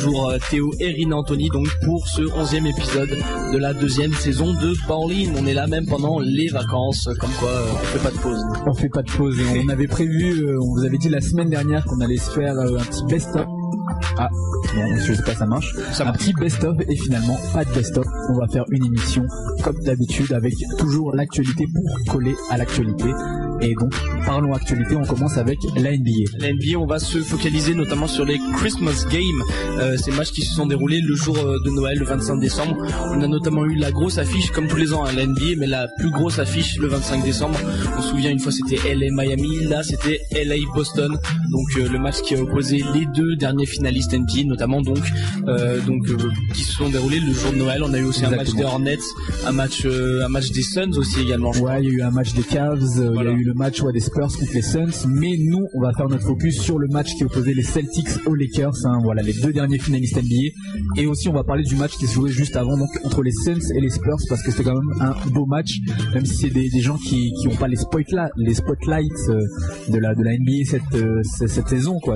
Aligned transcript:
toujours 0.00 0.32
Théo 0.50 0.72
et 0.78 0.88
Rina 0.88 1.16
Anthony 1.16 1.48
donc 1.48 1.68
pour 1.84 2.08
ce 2.08 2.22
onzième 2.34 2.66
épisode 2.66 3.10
de 3.52 3.58
la 3.58 3.74
deuxième 3.74 4.12
saison 4.12 4.52
de 4.54 4.74
Bowling. 4.86 5.32
On 5.38 5.46
est 5.46 5.54
là 5.54 5.66
même 5.66 5.86
pendant 5.86 6.18
les 6.20 6.48
vacances, 6.48 7.08
comme 7.18 7.30
quoi 7.38 7.50
on 7.72 7.76
fait 7.76 7.98
pas 7.98 8.10
de 8.10 8.18
pause. 8.18 8.42
On 8.66 8.74
fait 8.74 8.88
pas 8.88 9.02
de 9.02 9.10
pause. 9.10 9.36
on 9.64 9.68
avait 9.68 9.88
prévu, 9.88 10.56
on 10.58 10.74
vous 10.74 10.84
avait 10.84 10.98
dit 10.98 11.08
la 11.08 11.20
semaine 11.20 11.50
dernière 11.50 11.84
qu'on 11.84 12.00
allait 12.00 12.16
se 12.16 12.30
faire 12.30 12.58
un 12.58 12.82
petit 12.82 13.04
best-of 13.08 13.46
ah, 14.16 14.28
je 15.06 15.14
sais 15.14 15.22
pas, 15.22 15.34
ça 15.34 15.46
marche. 15.46 15.74
un 16.00 16.12
petit 16.12 16.32
best-of 16.32 16.76
et 16.88 16.96
finalement 16.96 17.36
pas 17.52 17.64
de 17.64 17.72
best-of. 17.72 18.06
On 18.28 18.38
va 18.38 18.46
faire 18.48 18.64
une 18.70 18.86
émission 18.86 19.24
comme 19.62 19.78
d'habitude 19.82 20.32
avec 20.32 20.54
toujours 20.78 21.14
l'actualité 21.14 21.66
pour 21.66 22.12
coller 22.12 22.34
à 22.50 22.56
l'actualité. 22.56 23.10
Et 23.62 23.74
donc, 23.74 23.94
parlons 24.24 24.54
actualité, 24.54 24.96
on 24.96 25.04
commence 25.04 25.36
avec 25.36 25.58
la 25.76 25.96
NBA. 25.96 26.38
La 26.38 26.52
NBA, 26.52 26.78
on 26.78 26.86
va 26.86 26.98
se 26.98 27.18
focaliser 27.18 27.74
notamment 27.74 28.06
sur 28.06 28.24
les 28.24 28.38
Christmas 28.56 29.04
Games, 29.10 29.42
euh, 29.78 29.96
ces 29.96 30.12
matchs 30.12 30.32
qui 30.32 30.42
se 30.42 30.54
sont 30.54 30.66
déroulés 30.66 31.00
le 31.00 31.14
jour 31.14 31.36
euh, 31.38 31.58
de 31.64 31.70
Noël, 31.70 31.98
le 31.98 32.04
25 32.04 32.40
décembre. 32.40 32.76
On 33.12 33.20
a 33.20 33.26
notamment 33.26 33.64
eu 33.66 33.74
la 33.74 33.90
grosse 33.90 34.18
affiche, 34.18 34.50
comme 34.50 34.66
tous 34.68 34.76
les 34.76 34.94
ans, 34.94 35.04
à 35.04 35.10
hein, 35.10 35.12
la 35.16 35.26
NBA, 35.26 35.56
mais 35.58 35.66
la 35.66 35.88
plus 35.98 36.10
grosse 36.10 36.38
affiche 36.38 36.78
le 36.78 36.88
25 36.88 37.22
décembre. 37.22 37.58
On 37.98 38.02
se 38.02 38.08
souvient 38.08 38.30
une 38.30 38.38
fois 38.38 38.52
c'était 38.52 38.94
LA 38.94 39.08
Miami, 39.10 39.64
là 39.64 39.82
c'était 39.82 40.20
LA 40.32 40.56
Boston. 40.74 41.18
Donc 41.50 41.68
euh, 41.76 41.88
le 41.88 41.98
match 41.98 42.22
qui 42.22 42.34
a 42.34 42.40
opposé 42.40 42.82
les 42.94 43.06
deux 43.14 43.36
derniers 43.36 43.66
finalistes 43.66 44.12
NBA, 44.12 44.44
notamment 44.46 44.80
donc, 44.80 45.04
euh, 45.48 45.80
donc 45.82 46.06
qui 46.54 46.64
se 46.64 46.72
sont 46.72 46.88
déroulés 46.88 47.20
le 47.20 47.32
jour 47.32 47.52
de 47.52 47.58
Noël. 47.58 47.82
On 47.82 47.92
a 47.92 47.98
eu 47.98 48.04
aussi 48.04 48.24
un 48.24 48.30
match 48.30 48.54
des 48.54 48.64
Hornets, 48.64 48.98
un 49.46 49.52
match, 49.52 49.84
un 49.86 50.28
match 50.28 50.50
des 50.50 50.62
Suns 50.62 50.96
aussi 50.96 51.20
également. 51.20 51.50
ouais, 51.50 51.82
il 51.82 51.88
y 51.88 51.90
a 51.90 51.94
eu 51.94 52.02
un 52.02 52.10
match 52.10 52.32
des 52.32 52.42
Cavs, 52.42 52.80
il 52.96 53.24
y 53.24 53.26
a 53.26 53.32
eu 53.32 53.49
le 53.50 53.54
match 53.54 53.82
ouais, 53.82 53.92
des 53.92 54.00
Spurs 54.00 54.28
contre 54.38 54.54
les 54.54 54.62
Suns, 54.62 55.08
mais 55.08 55.36
nous 55.36 55.66
on 55.74 55.80
va 55.80 55.92
faire 55.92 56.08
notre 56.08 56.22
focus 56.22 56.60
sur 56.60 56.78
le 56.78 56.86
match 56.86 57.16
qui 57.16 57.24
opposait 57.24 57.52
les 57.52 57.64
Celtics 57.64 58.08
aux 58.26 58.36
Lakers, 58.36 58.86
hein, 58.86 59.00
voilà 59.02 59.22
les 59.22 59.32
deux 59.32 59.52
derniers 59.52 59.80
finalistes 59.80 60.16
NBA, 60.16 61.00
et 61.02 61.06
aussi 61.06 61.28
on 61.28 61.32
va 61.32 61.42
parler 61.42 61.64
du 61.64 61.74
match 61.74 61.96
qui 61.96 62.06
se 62.06 62.14
jouait 62.14 62.30
juste 62.30 62.54
avant 62.54 62.78
donc 62.78 62.88
entre 63.02 63.24
les 63.24 63.32
Suns 63.32 63.74
et 63.74 63.80
les 63.80 63.90
Spurs 63.90 64.18
parce 64.28 64.44
que 64.44 64.52
c'était 64.52 64.62
quand 64.62 64.80
même 64.80 65.00
un 65.00 65.30
beau 65.30 65.46
match, 65.46 65.78
même 66.14 66.24
si 66.24 66.36
c'est 66.36 66.50
des, 66.50 66.70
des, 66.70 66.80
gens 66.80 66.96
qui 66.96 67.32
qui 67.40 67.48
ont 67.48 67.56
pas 67.56 67.66
les 67.66 67.74
spotlights, 67.74 68.30
les 68.36 68.54
spotlights 68.54 69.10
euh, 69.28 69.40
de 69.88 69.98
la 69.98 70.14
de 70.14 70.22
la 70.22 70.38
NBA 70.38 70.64
cette 70.66 70.94
euh, 70.94 71.22
cette 71.24 71.68
saison 71.68 71.98
quoi. 71.98 72.14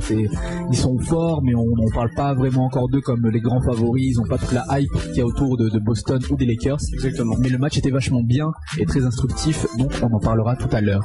Ils 0.70 0.77
sont 0.77 0.97
forts, 0.98 1.42
mais 1.42 1.56
on 1.56 1.67
on 1.67 1.91
parle 1.91 2.11
pas 2.14 2.33
vraiment 2.34 2.67
encore 2.67 2.89
d'eux 2.89 3.01
comme 3.01 3.28
les 3.28 3.41
grands 3.41 3.61
favoris. 3.61 4.05
Ils 4.06 4.20
ont 4.20 4.28
pas 4.28 4.39
toute 4.39 4.53
la 4.53 4.64
hype 4.70 4.92
qu'il 5.06 5.17
y 5.17 5.20
a 5.20 5.27
autour 5.27 5.56
de, 5.56 5.69
de 5.69 5.80
Boston 5.80 6.20
ou 6.30 6.36
des 6.36 6.47
Lakers. 6.47 6.78
Exactement. 6.92 7.34
Mais 7.41 7.48
le 7.48 7.58
match 7.58 7.77
était 7.77 7.91
vachement 7.91 8.23
bien 8.23 8.53
et 8.78 8.86
très 8.86 9.05
instructif, 9.05 9.67
donc 9.78 9.91
on 10.01 10.14
en 10.14 10.20
parlera 10.20 10.55
tout 10.56 10.69
à 10.70 10.80
l'heure. 10.80 11.03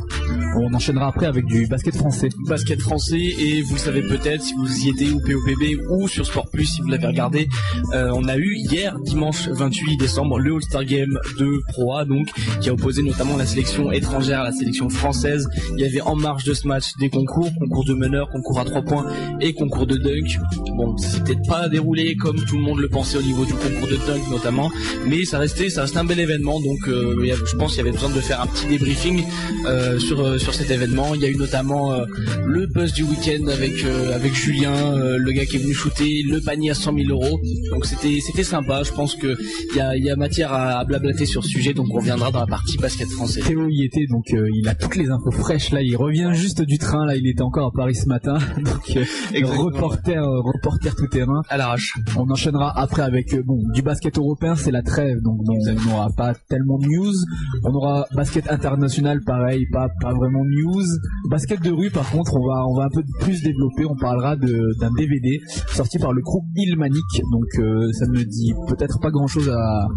On 0.57 0.73
enchaînera 0.73 1.07
après 1.07 1.25
avec 1.25 1.45
du 1.45 1.67
basket 1.67 1.95
français. 1.95 2.29
Basket 2.47 2.81
français 2.81 3.19
et 3.19 3.61
vous 3.61 3.75
le 3.75 3.79
savez 3.79 4.01
peut-être 4.01 4.41
si 4.41 4.53
vous 4.55 4.85
y 4.85 4.89
étiez 4.89 5.11
ou 5.11 5.19
POPB 5.19 5.81
ou 5.89 6.07
sur 6.07 6.25
Sport 6.25 6.49
Plus 6.49 6.65
si 6.65 6.81
vous 6.81 6.87
l'avez 6.87 7.07
regardé, 7.07 7.47
euh, 7.93 8.11
on 8.15 8.27
a 8.27 8.35
eu 8.37 8.55
hier 8.55 8.97
dimanche 8.99 9.47
28 9.47 9.97
décembre 9.97 10.39
le 10.39 10.55
All-Star 10.55 10.83
Game 10.85 11.19
de 11.37 11.61
Pro 11.69 11.95
A 11.95 12.05
donc 12.05 12.29
qui 12.61 12.69
a 12.69 12.73
opposé 12.73 13.03
notamment 13.03 13.37
la 13.37 13.45
sélection 13.45 13.91
étrangère 13.91 14.41
à 14.41 14.45
la 14.45 14.51
sélection 14.51 14.89
française. 14.89 15.47
Il 15.77 15.81
y 15.81 15.85
avait 15.85 16.01
en 16.01 16.15
marge 16.15 16.43
de 16.43 16.53
ce 16.53 16.67
match 16.67 16.85
des 16.99 17.09
concours, 17.09 17.49
concours 17.59 17.85
de 17.85 17.93
meneur, 17.93 18.29
concours 18.29 18.59
à 18.59 18.65
3 18.65 18.81
points 18.81 19.05
et 19.39 19.53
concours 19.53 19.85
de 19.85 19.97
dunk. 19.97 20.39
Bon, 20.75 20.97
c'était 20.97 21.39
pas 21.47 21.69
déroulé 21.69 22.15
comme 22.15 22.43
tout 22.43 22.55
le 22.55 22.63
monde 22.63 22.79
le 22.79 22.89
pensait 22.89 23.17
au 23.17 23.21
niveau 23.21 23.45
du 23.45 23.53
concours 23.53 23.87
de 23.87 23.97
dunk 24.07 24.29
notamment, 24.31 24.71
mais 25.05 25.25
ça 25.25 25.37
restait 25.37 25.69
ça 25.69 25.85
un 25.99 26.05
bel 26.05 26.19
événement 26.19 26.61
donc 26.61 26.87
euh, 26.87 27.35
je 27.45 27.55
pense 27.57 27.71
qu'il 27.71 27.79
y 27.79 27.81
avait 27.81 27.91
besoin 27.91 28.09
de 28.09 28.21
faire 28.21 28.41
un 28.41 28.47
petit 28.47 28.67
débriefing 28.67 29.23
euh, 29.65 29.99
sur 29.99 30.08
euh, 30.17 30.37
sur 30.37 30.53
cet 30.53 30.71
événement. 30.71 31.13
Il 31.13 31.21
y 31.21 31.25
a 31.25 31.29
eu 31.29 31.35
notamment 31.35 31.93
euh, 31.93 32.05
le 32.45 32.65
buzz 32.67 32.93
du 32.93 33.03
week-end 33.03 33.47
avec 33.47 33.83
avec 34.13 34.33
Julien, 34.33 34.95
le 34.95 35.31
gars 35.31 35.45
qui 35.45 35.57
est 35.57 35.59
venu 35.59 35.73
shooter 35.73 36.23
le 36.23 36.41
panier 36.41 36.71
à 36.71 36.73
100 36.73 36.93
000 36.93 37.09
euros. 37.09 37.39
Donc 37.71 37.85
c'était 37.85 38.19
c'était 38.25 38.43
sympa. 38.43 38.83
Je 38.83 38.91
pense 38.91 39.15
que 39.15 39.37
il 39.71 39.77
y 39.77 39.79
a 39.79 39.95
y 39.97 40.09
a 40.09 40.15
matière 40.15 40.53
à, 40.53 40.83
blablater 40.85 41.25
sur 41.25 41.43
ce 41.43 41.49
sujet. 41.49 41.73
Donc 41.73 41.87
on 41.91 41.97
reviendra 41.97 42.31
dans 42.31 42.39
la 42.39 42.47
partie 42.47 42.77
basket 42.77 43.09
français. 43.09 43.41
Théo 43.41 43.67
y 43.69 43.83
était 43.83 44.07
donc 44.07 44.25
il 44.31 44.67
a 44.67 44.75
toutes 44.75 44.95
les 44.95 45.09
infos 45.09 45.31
fraîches 45.31 45.71
là. 45.71 45.81
Il 45.81 45.95
revient 45.95 46.31
juste 46.33 46.61
du 46.61 46.77
train 46.77 47.05
là. 47.05 47.15
Il 47.15 47.27
était 47.27 47.41
encore 47.41 47.67
à 47.67 47.71
Paris 47.71 47.95
ce 47.95 48.07
matin. 48.07 48.37
Donc 48.57 48.97
reporter 49.43 50.23
reporter 50.23 50.95
tout 50.95 51.07
terrain. 51.07 51.41
À 51.49 51.57
l'arrache. 51.57 51.93
On 52.17 52.29
enchaînera 52.29 52.77
après 52.77 53.01
avec 53.01 53.35
bon 53.45 53.61
du 53.73 53.81
basket 53.81 54.17
européen. 54.17 54.55
C'est 54.55 54.71
la 54.71 54.81
trêve 54.81 55.21
donc, 55.21 55.43
donc 55.43 55.57
on 55.67 55.89
n'aura 55.89 56.09
pas 56.15 56.33
tellement 56.49 56.77
de 56.77 56.87
news. 56.87 57.15
On 57.63 57.73
aura 57.73 58.05
basket 58.15 58.49
international 58.49 59.21
pareil 59.25 59.65
pas 59.71 59.88
pas 60.01 60.13
vraiment 60.13 60.43
news. 60.45 60.85
Basket 61.29 61.61
de 61.61 61.71
rue, 61.71 61.89
par 61.89 62.09
contre, 62.11 62.35
on 62.35 62.47
va, 62.47 62.65
on 62.67 62.75
va 62.75 62.85
un 62.85 62.89
peu 62.89 63.03
plus 63.21 63.41
développer. 63.41 63.85
On 63.85 63.95
parlera 63.95 64.35
d'un 64.35 64.91
DVD 64.97 65.39
sorti 65.73 65.99
par 65.99 66.13
le 66.13 66.21
groupe 66.21 66.45
Ilmanic. 66.55 67.21
Donc, 67.31 67.47
euh, 67.59 67.91
ça 67.93 68.05
ne 68.07 68.23
dit 68.23 68.53
peut-être 68.67 68.99
pas 68.99 69.11
grand 69.11 69.27
chose 69.27 69.49
à, 69.49 69.87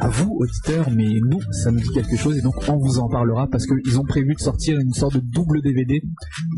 à 0.00 0.08
vous, 0.08 0.36
auditeurs, 0.38 0.90
mais 0.90 1.08
nous, 1.28 1.40
ça 1.52 1.70
nous 1.70 1.80
dit 1.80 1.90
quelque 1.90 2.16
chose. 2.16 2.38
Et 2.38 2.42
donc, 2.42 2.54
on 2.68 2.78
vous 2.78 2.98
en 2.98 3.08
parlera 3.08 3.46
parce 3.48 3.66
qu'ils 3.66 3.98
ont 3.98 4.04
prévu 4.04 4.34
de 4.34 4.40
sortir 4.40 4.78
une 4.78 4.92
sorte 4.92 5.14
de 5.14 5.20
double 5.20 5.62
DVD 5.62 6.02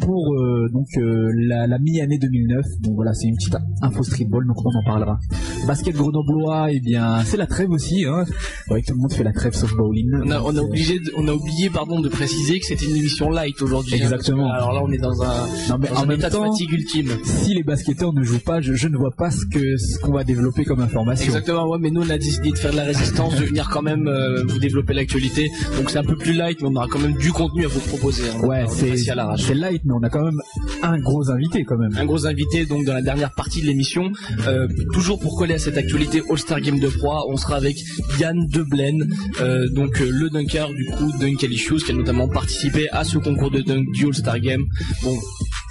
pour 0.01 0.35
euh, 0.35 0.69
donc 0.73 0.87
euh, 0.97 1.31
la, 1.35 1.67
la 1.67 1.79
mi-année 1.79 2.19
2009. 2.19 2.65
Donc 2.83 2.95
voilà, 2.95 3.13
c'est 3.15 3.29
une 3.29 3.37
petite 3.37 3.57
info 3.83 4.03
streetball, 4.03 4.47
donc 4.47 4.57
on 4.65 4.71
en 4.71 4.85
parlera. 4.85 5.19
Basket 5.67 5.95
grenoblois, 5.95 6.73
et 6.73 6.77
eh 6.77 6.81
bien, 6.81 7.23
c'est 7.25 7.37
la 7.37 7.47
trêve 7.47 7.71
aussi. 7.71 8.05
Hein. 8.05 8.25
Ouais, 8.71 8.83
tout 8.83 8.95
le 8.95 9.01
monde 9.01 9.13
fait 9.13 9.25
la 9.25 9.33
trêve 9.33 9.55
sauf 9.55 9.75
bowling. 9.77 10.11
On 10.25 10.31
a, 10.31 10.41
on 10.41 10.57
a 10.57 10.61
obligé, 10.61 11.01
on 11.17 11.29
a 11.29 11.33
oublié, 11.33 11.71
pardon, 11.71 12.01
de 12.01 12.09
préciser 12.09 12.59
que 12.61 12.67
c'était 12.77 12.91
une 12.91 12.97
émission 12.97 13.31
light 13.31 13.61
aujourd'hui. 13.63 13.95
Hein, 13.95 14.05
Exactement. 14.05 14.51
alors 14.53 14.73
là, 14.73 14.81
on 14.83 14.91
est 14.93 14.99
dans 14.99 15.23
un, 15.23 15.47
non, 15.69 15.79
mais 15.79 15.91
en 15.91 16.09
état 16.11 16.31
de 16.31 16.37
fatigue 16.37 16.73
ultime. 16.73 17.13
Si 17.25 17.55
les 17.55 17.63
basketteurs 17.63 18.13
ne 18.13 18.23
jouent 18.23 18.39
pas, 18.41 18.61
je, 18.61 18.89
ne 18.89 18.97
vois 18.97 19.11
pas 19.11 19.31
ce 19.31 19.45
que 19.47 19.77
ce 19.77 19.99
qu'on 19.99 20.13
va 20.13 20.25
développer 20.25 20.65
comme 20.65 20.81
information. 20.81 21.27
Exactement. 21.27 21.69
Ouais, 21.69 21.79
mais 21.81 21.91
nous, 21.91 22.03
on 22.03 22.11
a 22.11 22.19
décidé 22.19 22.51
de 22.51 22.59
faire 22.59 22.73
de 22.73 22.77
la 22.77 22.85
résistance, 22.85 23.37
de 23.37 23.45
venir 23.45 23.69
quand 23.71 23.83
même 23.83 24.07
euh, 24.09 24.43
vous 24.47 24.59
développer 24.59 24.95
l'actualité. 24.95 25.51
Donc 25.77 25.91
c'est 25.91 25.99
un 25.99 26.05
peu 26.05 26.17
plus 26.17 26.33
light, 26.33 26.61
mais 26.61 26.69
on 26.71 26.77
aura 26.77 26.87
quand 26.89 26.99
même 26.99 27.17
du 27.17 27.33
contenu 27.33 27.65
à 27.65 27.69
vous 27.69 27.81
proposer. 27.81 28.25
Hein. 28.29 28.47
ouais, 28.47 28.65
c'est 28.69 28.97
c'est 28.97 29.55
light, 29.55 29.83
mais 29.85 29.93
on 29.95 30.03
a 30.03 30.09
quand 30.09 30.25
même 30.25 30.41
un 30.83 30.99
gros 30.99 31.31
invité 31.31 31.65
quand 31.65 31.77
même. 31.77 31.95
Un 31.97 32.05
gros 32.05 32.27
invité 32.27 32.67
donc 32.67 32.85
dans 32.85 32.95
la 32.95 33.03
dernière 33.03 33.33
partie 33.33 33.61
de 33.61 33.67
l'émission. 33.67 34.13
Euh, 34.47 34.69
toujours 34.93 35.19
pour 35.19 35.37
coller 35.37 35.55
à 35.55 35.59
cette 35.59 35.77
actualité 35.77 36.23
All-Star 36.31 36.61
Game 36.61 36.79
de 36.79 36.89
Proie, 36.89 37.25
on 37.29 37.37
sera 37.37 37.57
avec 37.57 37.77
Yann 38.19 38.47
Deblen, 38.47 39.13
euh, 39.41 39.69
donc 39.71 40.01
euh, 40.01 40.09
le 40.11 40.31
dunker 40.31 40.69
du 40.73 40.87
coup 40.87 41.13
Dunk 41.19 41.43
Shoes, 41.57 41.79
qui 41.79 41.93
a 41.93 41.95
notamment 41.95 42.29
participé 42.29 42.62
à 42.93 43.05
ce 43.05 43.19
concours 43.19 43.51
de 43.51 43.61
dunk 43.61 43.91
du 43.93 44.07
All-Star 44.07 44.39
Game. 44.39 44.67
Bon, 45.03 45.17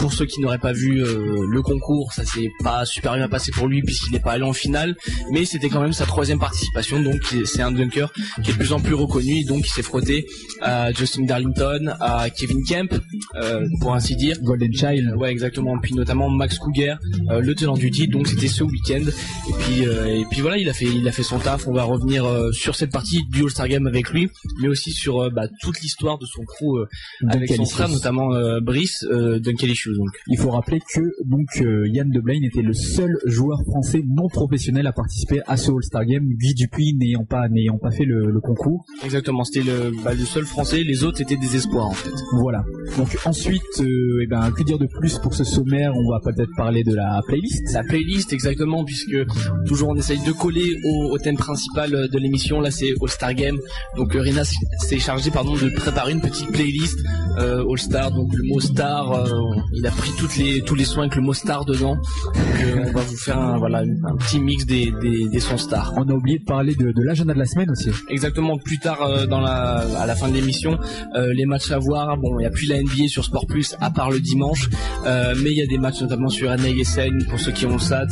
pour 0.01 0.13
ceux 0.13 0.25
qui 0.25 0.41
n'auraient 0.41 0.57
pas 0.57 0.73
vu 0.73 1.03
euh, 1.03 1.45
le 1.47 1.62
concours, 1.62 2.12
ça 2.12 2.25
s'est 2.25 2.51
pas 2.63 2.85
super 2.85 3.16
bien 3.16 3.29
passé 3.29 3.51
pour 3.51 3.67
lui 3.67 3.84
puisqu'il 3.84 4.12
n'est 4.12 4.19
pas 4.19 4.31
allé 4.31 4.44
en 4.44 4.51
finale, 4.51 4.95
mais 5.31 5.45
c'était 5.45 5.69
quand 5.69 5.79
même 5.79 5.94
sa 5.94 6.07
troisième 6.07 6.39
participation, 6.39 7.00
donc 7.00 7.22
c'est 7.45 7.62
un 7.62 7.72
dunker 7.72 8.11
qui 8.44 8.50
est 8.50 8.53
de 8.53 8.57
plus 8.57 8.73
en 8.73 8.79
plus 8.79 8.95
reconnu, 8.95 9.44
donc 9.44 9.63
il 9.63 9.69
s'est 9.69 9.84
frotté 9.84 10.25
à 10.59 10.91
Justin 10.91 11.25
Darlington, 11.25 11.94
à 12.00 12.31
Kevin 12.31 12.63
Kemp, 12.67 13.00
euh, 13.35 13.63
pour 13.79 13.94
ainsi 13.94 14.16
dire. 14.16 14.38
Golden 14.41 14.73
Child. 14.73 15.13
Ouais, 15.17 15.29
exactement. 15.29 15.78
Puis 15.79 15.94
notamment 15.94 16.29
Max 16.29 16.57
Cougar, 16.57 16.97
euh, 17.29 17.41
le 17.41 17.53
tenant 17.53 17.75
du 17.75 17.91
titre, 17.91 18.11
donc 18.11 18.28
c'était 18.28 18.47
ce 18.47 18.63
week-end. 18.63 19.03
Et 19.03 19.53
puis 19.59 19.84
et 19.84 20.25
puis 20.31 20.41
voilà, 20.41 20.57
il 20.57 20.67
a 20.67 20.73
fait 20.73 20.85
il 20.85 21.07
a 21.07 21.11
fait 21.11 21.23
son 21.23 21.38
taf. 21.38 21.67
On 21.67 21.73
va 21.73 21.84
revenir 21.84 22.25
sur 22.53 22.75
cette 22.75 22.91
partie 22.91 23.22
du 23.29 23.44
All-Star 23.44 23.67
Game 23.67 23.85
avec 23.85 24.09
lui, 24.09 24.29
mais 24.61 24.67
aussi 24.67 24.91
sur 24.91 25.29
bah, 25.31 25.47
toute 25.61 25.79
l'histoire 25.81 26.17
de 26.17 26.25
son 26.25 26.44
crew 26.44 26.88
avec 27.29 27.53
son 27.53 27.66
frère, 27.66 27.90
notamment 27.90 28.29
Brice, 28.61 29.06
Il 30.28 30.38
faut 30.38 30.52
rappeler 30.52 30.79
que 30.79 31.02
donc 31.25 31.47
euh, 31.62 31.88
Yann 31.88 32.09
Deblaine 32.09 32.44
était 32.44 32.62
le 32.62 32.74
seul 32.74 33.18
joueur 33.25 33.62
français 33.63 34.03
non 34.07 34.28
professionnel 34.28 34.88
à 34.88 34.91
participer 34.91 35.41
à 35.47 35.57
ce 35.57 35.72
All-Star 35.72 36.06
Game, 36.06 36.25
Guy 36.35 36.53
Dupuis 36.53 36.94
n'ayant 36.96 37.25
pas 37.25 37.47
n'ayant 37.50 37.78
pas 37.78 37.91
fait 37.91 38.06
le, 38.06 38.40
concours. 38.41 38.85
Exactement, 39.03 39.44
c'était 39.44 39.66
le, 39.66 39.91
bah, 40.03 40.13
le 40.13 40.25
seul 40.25 40.46
français, 40.46 40.84
les 40.84 41.03
autres 41.03 41.22
étaient 41.22 41.38
des 41.38 41.56
espoirs 41.56 41.88
en 41.88 41.94
fait. 41.94 42.12
Voilà. 42.34 42.63
Donc 42.97 43.18
ensuite, 43.25 43.62
euh, 43.79 44.22
eh 44.24 44.28
ben 44.28 44.52
que 44.52 44.63
dire 44.63 44.78
de 44.79 44.88
plus 44.88 45.19
pour 45.19 45.34
ce 45.34 45.44
sommaire? 45.44 45.94
On 45.96 46.09
va 46.09 46.19
peut-être 46.19 46.52
parler 46.58 46.84
de 46.84 46.96
la 46.96 47.22
playlist. 47.28 47.73
La 47.73 47.84
playlist 47.84 48.34
exactement, 48.34 48.84
puisque 48.84 49.16
toujours 49.66 49.90
on 49.90 49.96
essaye 49.96 50.23
de 50.26 50.32
coller 50.32 50.76
au, 50.85 51.17
thème 51.17 51.38
principal 51.38 51.91
de 51.91 52.17
l'émission. 52.17 52.61
Là, 52.61 52.72
c'est 52.72 52.93
All-Star 53.02 53.34
Game. 53.34 53.58
Donc 53.96 54.16
euh, 54.16 54.22
Rina 54.22 54.43
s'est 54.43 54.99
chargé 54.99 55.29
pardon 55.29 55.53
de 55.53 55.70
préparer 55.70 56.14
une 56.14 56.22
petite 56.22 56.52
playlist 56.52 56.99
All-Star. 57.38 58.11
Donc 58.11 58.34
le 58.34 58.43
mot 58.43 58.59
star, 58.59 59.26
il 59.81 59.87
a 59.87 59.91
pris 59.91 60.11
toutes 60.16 60.37
les, 60.37 60.61
tous 60.61 60.75
les 60.75 60.85
soins 60.85 61.05
avec 61.05 61.16
le 61.16 61.23
mot 61.23 61.33
star 61.33 61.66
dedans. 61.66 61.97
Euh, 62.35 62.85
on 62.85 62.91
va 62.91 63.01
vous 63.01 63.17
faire 63.17 63.39
un, 63.39 63.57
voilà, 63.57 63.79
un 63.79 64.16
petit 64.16 64.39
mix 64.39 64.63
des, 64.63 64.93
des, 65.01 65.28
des 65.28 65.39
sons 65.39 65.57
stars. 65.57 65.91
On 65.97 66.07
a 66.07 66.13
oublié 66.13 66.37
de 66.37 66.43
parler 66.43 66.75
de, 66.75 66.91
de 66.91 67.01
l'agenda 67.01 67.33
de 67.33 67.39
la 67.39 67.47
semaine 67.47 67.72
aussi. 67.72 67.89
Exactement, 68.07 68.59
plus 68.59 68.78
tard 68.78 69.01
euh, 69.01 69.25
dans 69.25 69.39
la, 69.39 69.83
à 69.99 70.05
la 70.05 70.16
fin 70.16 70.29
de 70.29 70.35
l'émission, 70.35 70.78
euh, 71.16 71.33
les 71.33 71.45
matchs 71.47 71.72
à 71.72 71.79
voir. 71.79 72.16
Bon, 72.17 72.37
il 72.37 72.43
n'y 72.43 72.45
a 72.45 72.51
plus 72.51 72.67
la 72.67 72.79
NBA 72.79 73.07
sur 73.07 73.25
Sport 73.25 73.47
Plus 73.47 73.75
à 73.79 73.89
part 73.89 74.11
le 74.11 74.19
dimanche, 74.19 74.69
mais 75.03 75.49
il 75.49 75.57
y 75.57 75.63
a 75.63 75.66
des 75.66 75.79
matchs 75.79 76.01
notamment 76.01 76.29
sur 76.29 76.51
NASN 76.51 77.25
pour 77.28 77.39
ceux 77.39 77.51
qui 77.51 77.66
ont 77.66 77.73
le 77.73 77.79
SAT. 77.79 78.05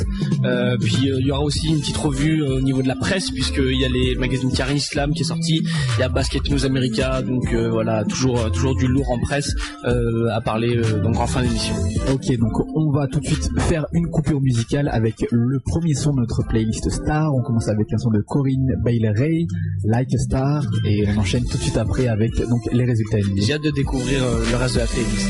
puis 0.81 0.97
il 1.03 1.27
y 1.27 1.31
aura 1.31 1.41
aussi 1.41 1.67
une 1.67 1.81
petite 1.81 1.97
revue 1.97 2.41
au 2.41 2.61
niveau 2.61 2.81
de 2.81 2.87
la 2.87 2.95
presse 2.95 3.29
puisqu'il 3.29 3.79
y 3.79 3.85
a 3.85 3.89
les 3.89 4.15
magazines 4.15 4.51
Karim 4.51 4.77
Islam 4.77 5.13
qui 5.13 5.21
est 5.21 5.25
sorti, 5.25 5.61
il 5.97 5.99
y 5.99 6.03
a 6.03 6.09
Basket 6.09 6.49
News 6.49 6.65
America, 6.65 7.21
donc 7.21 7.53
voilà 7.53 8.03
toujours 8.05 8.51
toujours 8.51 8.75
du 8.75 8.87
lourd 8.87 9.11
en 9.11 9.19
presse 9.19 9.53
à 9.83 10.41
parler 10.41 10.81
donc 11.03 11.19
en 11.19 11.27
fin 11.27 11.43
d'émission 11.43 11.58
l'émission. 11.59 12.13
Ok, 12.13 12.37
donc 12.37 12.53
on 12.75 12.91
va 12.91 13.07
tout 13.07 13.19
de 13.19 13.25
suite 13.25 13.49
faire 13.61 13.85
une 13.93 14.07
coupure 14.07 14.41
musicale 14.41 14.89
avec 14.91 15.25
le 15.31 15.59
premier 15.59 15.93
son 15.93 16.13
de 16.13 16.21
notre 16.21 16.43
playlist 16.47 16.89
Star. 16.89 17.33
On 17.33 17.41
commence 17.41 17.67
avec 17.67 17.91
un 17.93 17.97
son 17.97 18.09
de 18.09 18.21
Corinne 18.21 18.75
Bailey 18.83 19.11
Ray, 19.11 19.47
Like 19.85 20.13
a 20.13 20.17
Star, 20.17 20.63
et 20.85 21.05
on 21.07 21.19
enchaîne 21.19 21.45
tout 21.45 21.57
de 21.57 21.61
suite 21.61 21.77
après 21.77 22.07
avec 22.07 22.35
donc 22.47 22.61
les 22.71 22.85
résultats. 22.85 23.17
J'ai 23.35 23.53
hâte 23.53 23.63
de 23.63 23.71
découvrir 23.71 24.23
euh, 24.23 24.43
le 24.49 24.57
reste 24.57 24.75
de 24.75 24.79
la 24.79 24.85
playlist. 24.87 25.29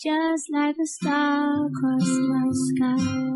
Just 0.00 0.46
like 0.52 0.76
a 0.80 0.86
star 0.86 1.66
across 1.66 2.06
my 2.06 2.48
sky, 2.52 3.30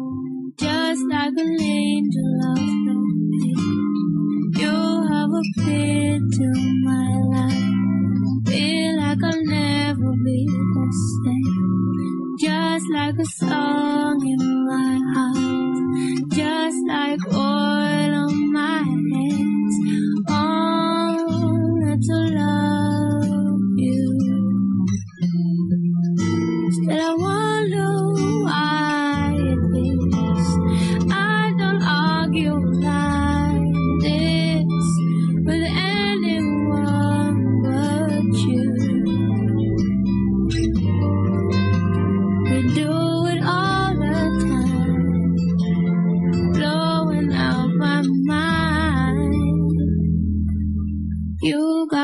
just 0.60 1.02
like 1.10 1.36
an 1.36 1.60
angel 1.60 2.40
of 2.50 2.56
the 2.56 4.21
you 4.58 5.08
have 5.12 5.30
appeared 5.30 6.22
to 6.32 6.48
my 6.84 7.12
life. 7.34 8.46
Feel 8.46 8.96
like 8.98 9.18
I'll 9.24 9.44
never 9.44 10.12
be 10.24 10.46
the 10.46 10.86
same. 11.24 12.36
Just 12.40 12.86
like 12.92 13.18
a 13.18 13.24
song 13.24 14.26
in 14.26 14.66
my 14.66 14.98
heart, 15.14 16.30
just 16.30 16.78
like 16.88 17.20
oil 17.32 18.14
on 18.24 18.52
my 18.52 18.82
hands. 18.82 19.76
Oh, 20.28 21.96
to 22.06 22.18
love 22.38 23.60
you. 23.76 24.06
Still 26.72 27.00
I 27.00 27.14
wonder 27.14 27.90
why 28.44 29.34
it 29.52 29.62
is 29.78 30.48
I 31.12 31.52
don't 31.58 31.82
argue 31.82 32.58
like 32.80 33.21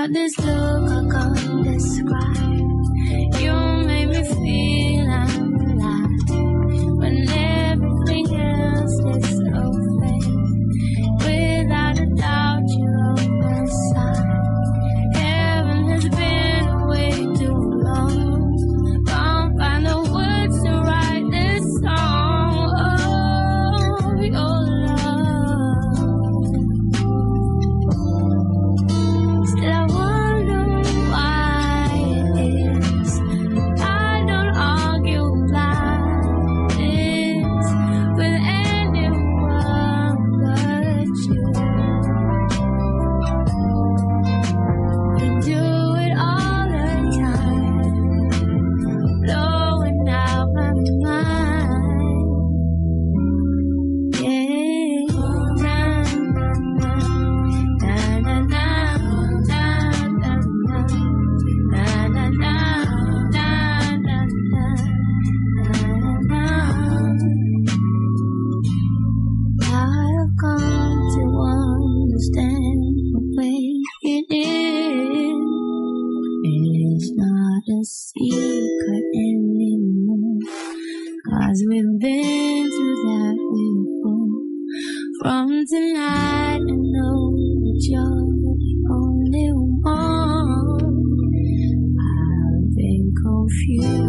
got 0.01 0.13
this 0.13 0.39
look 0.39 1.15
I 1.15 1.35
can't 1.35 1.65
describe. 1.65 2.37
You 3.43 3.55
make 3.91 4.09
me 4.09 4.23
feel 4.33 5.11
I'm 5.11 5.55
alive 5.71 6.99
when 7.01 7.17
I 85.81 86.59
know 86.59 87.31
that 87.63 87.79
you're 87.87 88.27
the 88.43 88.55
only 88.91 89.49
one. 89.81 90.99
I've 92.03 92.75
been 92.75 93.15
confused 93.23 94.08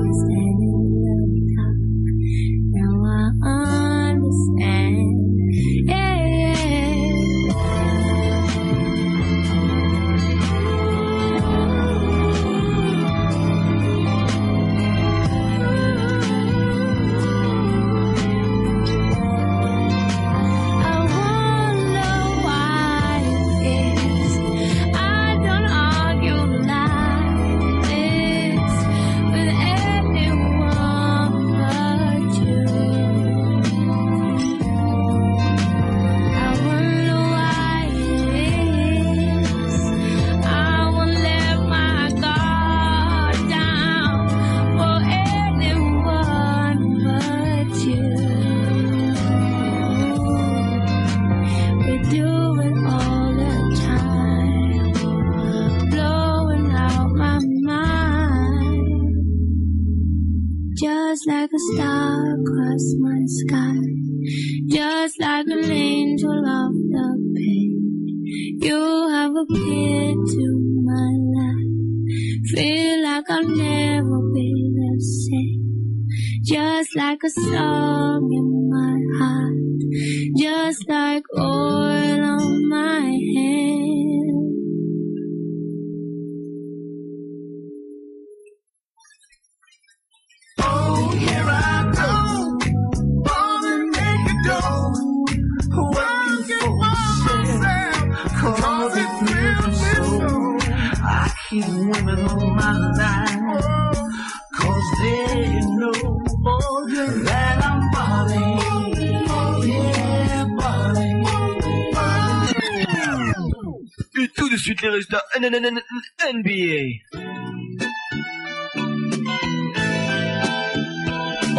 NBA. 115.51 116.99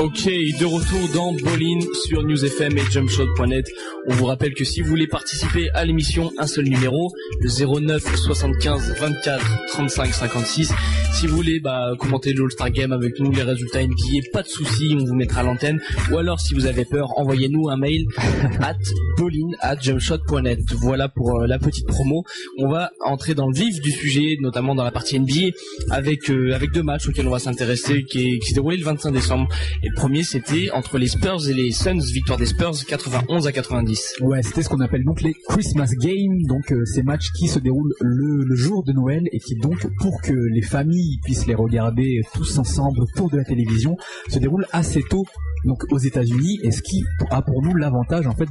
Ok, 0.01 0.25
de 0.25 0.65
retour 0.65 1.09
dans 1.15 1.30
Bolin 1.43 1.79
sur 2.05 2.23
News 2.23 2.45
FM 2.45 2.77
et 2.79 2.83
jumpshot.net. 2.91 3.67
On 4.09 4.15
vous 4.15 4.27
rappelle 4.27 4.55
que 4.55 4.65
si 4.65 4.81
vous 4.81 4.89
voulez 4.89 5.07
participer 5.07 5.69
à 5.75 5.85
l'émission, 5.85 6.31
un 6.39 6.47
seul 6.47 6.65
numéro, 6.65 7.13
le 7.41 7.81
09 7.81 8.03
75 8.17 8.95
24 9.01 9.45
35 9.73 10.13
56. 10.15 10.73
Si 11.13 11.27
vous 11.27 11.37
voulez 11.37 11.61
bah, 11.61 11.93
commenter 11.99 12.33
le 12.33 12.45
All-Star 12.45 12.71
Game 12.71 12.93
avec 12.93 13.19
nous, 13.21 13.31
les 13.33 13.43
résultats 13.43 13.83
NBA, 13.83 14.31
pas 14.33 14.43
de 14.43 14.49
souci, 14.49 14.97
on 14.99 15.05
vous 15.05 15.15
mettra 15.15 15.41
à 15.41 15.45
l'antenne. 15.45 15.81
Ou 16.11 16.19
alors, 16.19 16.41
si 16.41 16.55
vous 16.55 16.67
avez 16.67 16.85
peur, 16.85 17.09
envoyez-nous 17.19 17.69
un 17.69 17.77
mail 17.77 18.07
at 18.61 18.75
bolin 19.19 19.51
at 19.61 19.77
jumpshot.net. 19.81 20.61
Voilà 20.75 21.09
pour 21.09 21.41
euh, 21.43 21.47
la 21.47 21.59
petite 21.59 21.87
promo. 21.87 22.25
On 22.59 22.69
va 22.69 22.91
entrer 23.05 23.35
dans 23.35 23.49
le 23.49 23.55
vif 23.57 23.81
du 23.81 23.91
sujet, 23.91 24.37
notamment 24.41 24.75
dans 24.75 24.85
la 24.85 24.91
partie 24.93 25.19
NBA, 25.19 25.51
avec 25.91 26.31
euh, 26.31 26.55
avec 26.55 26.73
deux 26.73 26.83
matchs 26.83 27.09
auxquels 27.09 27.27
on 27.27 27.31
va 27.33 27.39
s'intéresser, 27.39 28.05
qui, 28.05 28.35
est- 28.35 28.39
qui 28.39 28.53
déroulé 28.55 28.77
le 28.77 28.85
25 28.85 29.11
décembre. 29.13 29.49
Et 29.83 29.89
le 29.89 29.95
premier, 29.95 30.23
c'était 30.23 30.71
entre 30.73 30.99
les 30.99 31.09
Spurs 31.09 31.30
et 31.39 31.55
les 31.55 31.71
Suns, 31.71 32.01
victoire 32.13 32.39
des 32.39 32.47
Spurs 32.47 32.85
91 32.89 33.47
à 33.47 33.53
90. 33.53 34.17
Ouais, 34.23 34.43
c'était 34.43 34.65
ce 34.65 34.69
qu'on 34.69 34.81
appelle 34.81 35.05
donc 35.05 35.23
les 35.23 35.33
Christmas 35.49 35.93
Games, 36.01 36.43
donc 36.49 36.73
euh, 36.73 36.85
ces 36.85 37.05
matchs 37.05 37.31
qui 37.39 37.47
se 37.47 37.61
déroulent 37.61 37.95
le, 38.01 38.43
le 38.45 38.57
jour 38.57 38.83
de 38.83 38.93
Noël 38.93 39.23
et 39.31 39.39
qui 39.39 39.55
donc, 39.55 39.87
pour 40.01 40.21
que 40.23 40.33
les 40.33 40.63
familles 40.63 41.21
puissent 41.23 41.47
les 41.47 41.55
regarder 41.55 42.21
tous 42.35 42.59
ensemble 42.59 43.03
autour 43.03 43.31
de 43.31 43.37
la 43.37 43.45
télévision, 43.45 43.97
se 44.29 44.41
déroulent 44.41 44.67
assez 44.73 45.03
tôt 45.09 45.25
donc 45.65 45.85
aux 45.93 45.99
États-Unis 45.99 46.59
et 46.63 46.71
ce 46.71 46.83
qui 46.83 47.05
a 47.31 47.43
pour 47.43 47.63
nous 47.63 47.75
l'avantage 47.75 48.27
en 48.27 48.35
fait 48.35 48.49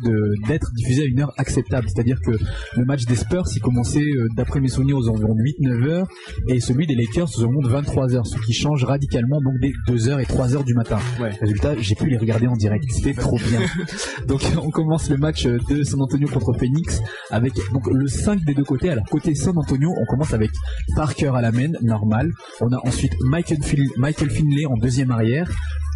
d'être 0.48 0.72
diffusé 0.74 1.04
à 1.04 1.06
une 1.06 1.20
heure 1.22 1.34
acceptable, 1.38 1.88
c'est-à-dire 1.90 2.20
que 2.22 2.32
le 2.78 2.86
match 2.86 3.06
des 3.06 3.16
Spurs 3.16 3.46
il 3.56 3.62
commençait 3.62 4.00
euh, 4.00 4.28
d'après 4.36 4.60
mes 4.60 4.68
souvenirs 4.68 4.98
aux 4.98 5.10
environs 5.10 5.36
de 5.36 5.42
8-9 5.42 5.88
heures 5.88 6.08
et 6.48 6.60
celui 6.60 6.88
des 6.88 6.96
Lakers 6.96 7.30
aux 7.38 7.44
environs 7.44 7.62
de 7.62 7.70
23 7.70 8.16
heures, 8.16 8.28
ce 8.28 8.38
qui 8.46 8.54
change 8.54 8.84
radicalement 8.84 9.42
donc 9.42 9.60
des 9.60 9.74
2 9.88 10.10
heures 10.10 10.20
et 10.20 10.26
3 10.26 10.56
heures 10.56 10.64
du 10.64 10.74
matin. 10.74 11.00
Ouais. 11.20 11.32
Résultat, 11.42 11.76
j'ai 11.80 11.96
pu 11.96 12.10
les 12.10 12.18
regarder 12.18 12.48
en 12.48 12.56
direct, 12.56 12.69
c'était 12.90 13.14
trop 13.14 13.38
bien. 13.38 13.62
Donc 14.28 14.42
on 14.62 14.70
commence 14.70 15.10
le 15.10 15.18
match 15.18 15.46
de 15.46 15.84
San 15.84 16.02
Antonio 16.02 16.28
contre 16.28 16.54
Phoenix 16.54 17.02
avec 17.32 17.54
donc 17.74 17.88
le 17.92 18.08
5 18.08 18.44
des 18.46 18.54
deux 18.54 18.64
côtés. 18.64 18.90
Alors 18.90 19.06
côté 19.06 19.36
San 19.36 19.58
Antonio, 19.58 19.94
on 20.00 20.06
commence 20.06 20.34
avec 20.34 20.52
Parker 20.96 21.32
à 21.36 21.42
la 21.42 21.52
main, 21.52 21.72
normal. 21.82 22.32
On 22.62 22.72
a 22.72 22.78
ensuite 22.86 23.14
Michael, 23.22 23.64
Fin- 23.64 23.78
Michael 23.98 24.30
Finlay 24.30 24.66
en 24.66 24.76
deuxième 24.78 25.12
arrière. 25.12 25.50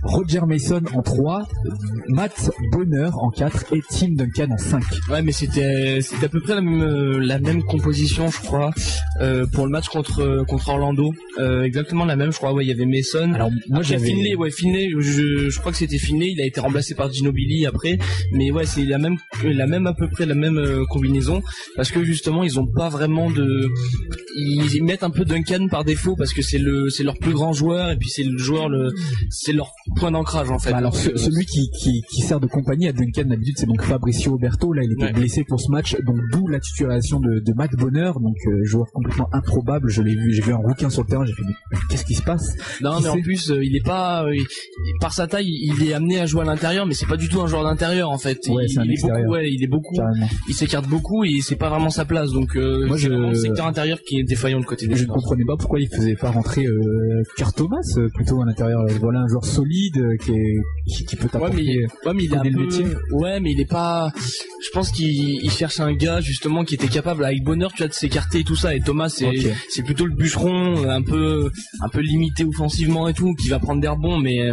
Roger 0.03 0.41
Mason 0.45 0.81
en 0.93 1.01
3, 1.01 1.48
Matt 2.10 2.51
Bonner 2.72 3.10
en 3.13 3.29
4 3.29 3.74
et 3.74 3.81
Tim 3.89 4.10
Duncan 4.15 4.51
en 4.51 4.57
5. 4.57 4.83
Ouais, 5.10 5.22
mais 5.22 5.31
c'était 5.31 6.00
à 6.22 6.27
peu 6.29 6.41
près 6.41 6.55
la 6.55 6.62
même 6.62 6.81
euh, 6.81 7.19
la 7.19 7.39
même 7.39 7.63
composition, 7.63 8.29
je 8.29 8.39
crois, 8.39 8.72
euh, 9.22 9.45
pour 9.45 9.65
le 9.65 9.72
match 9.72 9.88
contre 9.88 10.22
euh, 10.22 10.43
contre 10.43 10.69
Orlando. 10.69 11.13
Euh, 11.39 11.63
exactement 11.63 12.05
la 12.05 12.15
même, 12.15 12.31
je 12.31 12.38
crois. 12.38 12.53
Ouais, 12.53 12.65
il 12.65 12.67
y 12.67 12.72
avait 12.72 12.86
Mason. 12.86 13.33
Alors 13.33 13.50
moi 13.69 13.81
j'avais 13.81 14.07
Finlay, 14.07 14.36
ouais, 14.36 14.51
Finlay, 14.51 14.89
je, 15.00 15.50
je 15.50 15.60
crois 15.60 15.72
que 15.72 15.77
c'était 15.77 15.98
Finlay, 15.98 16.31
il 16.31 16.41
a 16.41 16.45
été 16.45 16.60
remplacé 16.60 16.95
par 16.95 17.12
Ginobili 17.12 17.65
après, 17.65 17.98
mais 18.31 18.51
ouais, 18.51 18.65
c'est 18.65 18.86
la 18.86 18.98
même, 18.98 19.17
la 19.43 19.67
même 19.67 19.88
à 19.88 19.93
peu 19.93 20.07
près 20.10 20.25
la 20.25 20.36
même 20.36 20.57
euh, 20.57 20.83
combinaison, 20.89 21.41
parce 21.75 21.91
que 21.91 22.03
justement, 22.03 22.43
ils 22.43 22.60
ont 22.60 22.67
pas 22.67 22.89
vraiment 22.89 23.31
de, 23.31 23.69
ils, 24.36 24.75
ils 24.75 24.83
mettent 24.83 25.03
un 25.03 25.10
peu 25.10 25.25
Duncan 25.25 25.67
par 25.69 25.83
défaut 25.83 26.15
parce 26.15 26.33
que 26.33 26.41
c'est 26.41 26.57
le, 26.57 26.89
c'est 26.89 27.03
leur 27.03 27.17
plus 27.17 27.33
grand 27.33 27.53
joueur 27.53 27.91
et 27.91 27.98
puis 27.98 28.10
c'est 28.10 28.24
le 28.24 28.38
joueur 28.38 28.69
le, 28.69 28.93
c'est 29.29 29.53
leur 29.53 29.72
point 29.93 30.12
d'ancrage 30.12 30.50
en 30.51 30.59
fait. 30.59 30.71
Bah 30.71 30.77
alors 30.77 30.95
ce- 30.95 31.15
celui 31.15 31.45
qui, 31.45 31.69
qui, 31.79 32.01
qui 32.09 32.21
sert 32.21 32.39
de 32.39 32.47
compagnie 32.47 32.88
à 32.88 32.93
Duncan 32.93 33.23
d'habitude 33.25 33.55
c'est 33.57 33.65
donc 33.65 33.81
Fabricio 33.83 34.33
Oberto 34.33 34.73
là 34.73 34.83
il 34.83 34.91
était 34.93 35.03
Ouais. 35.05 35.13
blessé 35.13 35.43
pour 35.47 35.59
ce 35.59 35.69
match. 35.71 35.95
Donc 36.05 36.17
d'où 36.31 36.47
la 36.47 36.59
titularisation 36.59 37.19
de, 37.19 37.39
de 37.39 37.53
Matt 37.53 37.71
Bonner. 37.77 38.12
Donc 38.21 38.35
euh, 38.47 38.63
joueur 38.63 38.88
complètement 38.93 39.29
improbable. 39.33 39.89
Je 39.89 40.01
l'ai 40.01 40.15
vu 40.15 40.33
j'ai 40.33 40.41
vu 40.41 40.53
un 40.53 40.57
rouquin 40.57 40.89
sur 40.89 41.03
le 41.03 41.07
terrain. 41.09 41.25
J'ai 41.25 41.33
fait 41.33 41.41
mais 41.71 41.77
qu'est-ce 41.89 42.05
qui 42.05 42.15
se 42.15 42.21
passe? 42.23 42.55
Non, 42.81 42.97
Qui 42.97 43.03
mais 43.03 43.09
en 43.09 43.21
plus, 43.21 43.51
euh, 43.51 43.63
il 43.63 43.75
est 43.75 43.85
pas, 43.85 44.23
euh, 44.25 44.35
il- 44.35 44.45
par 45.00 45.13
sa 45.13 45.27
taille, 45.27 45.47
il 45.50 45.83
est 45.88 45.93
amené 45.93 46.19
à 46.19 46.25
jouer 46.25 46.41
à 46.41 46.45
l'intérieur, 46.45 46.85
mais 46.85 46.93
c'est 46.93 47.05
pas 47.07 47.17
du 47.17 47.29
tout 47.29 47.41
un 47.41 47.47
joueur 47.47 47.63
d'intérieur 47.63 48.09
en 48.12 48.17
fait. 48.17 48.39
Ouais, 48.50 48.65
il, 48.65 48.69
c'est 48.69 48.79
un 48.79 48.83
il 48.83 48.93
est 48.93 49.01
beaucoup, 49.01 49.31
ouais, 49.31 49.51
il 49.51 49.63
est 49.63 49.67
beaucoup, 49.67 49.95
carrément. 49.95 50.27
Il 50.47 50.53
s'écarte 50.53 50.88
beaucoup 50.88 51.23
et 51.23 51.39
c'est 51.41 51.55
pas 51.55 51.69
vraiment 51.69 51.89
sa 51.89 52.05
place. 52.05 52.31
Donc, 52.31 52.55
Moi, 52.55 52.97
je- 52.97 53.09
le 53.09 53.33
secteur 53.33 53.65
intérieur 53.67 54.00
qui 54.07 54.19
est 54.19 54.23
défaillant 54.23 54.59
de 54.59 54.65
côté 54.65 54.88
des 54.88 54.95
je 54.95 55.03
ne 55.05 55.09
comprenais 55.09 55.45
pas 55.45 55.55
pourquoi 55.57 55.79
il 55.79 55.88
faisait 55.88 56.15
pas 56.15 56.31
rentrer 56.31 56.65
Thomas 57.55 57.77
euh, 57.97 58.09
plutôt 58.13 58.41
à 58.41 58.45
l'intérieur. 58.45 58.81
Voilà 59.00 59.19
un 59.19 59.27
joueur 59.27 59.45
solide 59.45 59.82
euh, 59.97 60.17
qui, 60.17 60.31
est, 60.31 60.57
qui, 60.87 61.05
qui 61.05 61.15
peut 61.15 61.23
Ouais, 61.23 61.29
t'apporter 61.29 61.63
mais, 61.63 62.07
ouais, 62.07 62.13
mais 62.15 62.23
il 62.25 62.33
est 62.33 62.35
un 62.35 62.37
connaît 62.39 62.49
le 62.51 62.57
peu, 62.57 62.63
métier. 62.65 62.85
ouais, 63.11 63.39
mais 63.39 63.51
il 63.51 63.59
est 63.59 63.69
pas, 63.69 64.11
je 64.17 64.69
pense 64.73 64.91
qu'il 64.91 65.09
il 65.43 65.51
cherche 65.51 65.79
un 65.79 65.93
gars, 65.93 66.21
justement, 66.21 66.63
qui 66.63 66.75
était 66.75 66.87
capable, 66.87 67.25
avec 67.25 67.43
bonheur, 67.43 67.71
tu 67.71 67.79
vois, 67.79 67.87
de 67.87 67.93
s'écarter 67.93 68.39
et 68.39 68.43
tout 68.43 68.55
ça. 68.55 68.75
Et 68.75 68.79
Thomas, 68.81 69.09
c'est, 69.09 69.83
plutôt 69.83 70.05
le 70.05 70.13
bûcheron, 70.15 70.87
un 70.89 71.01
peu, 71.01 71.51
un 71.81 71.89
peu 71.89 71.99
limité 72.01 72.45
offensivement 72.45 73.07
et 73.07 73.13
tout, 73.13 73.33
qui 73.35 73.49
va 73.49 73.59
prendre 73.59 73.81
des 73.81 73.87
rebonds, 73.87 74.19
mais, 74.19 74.51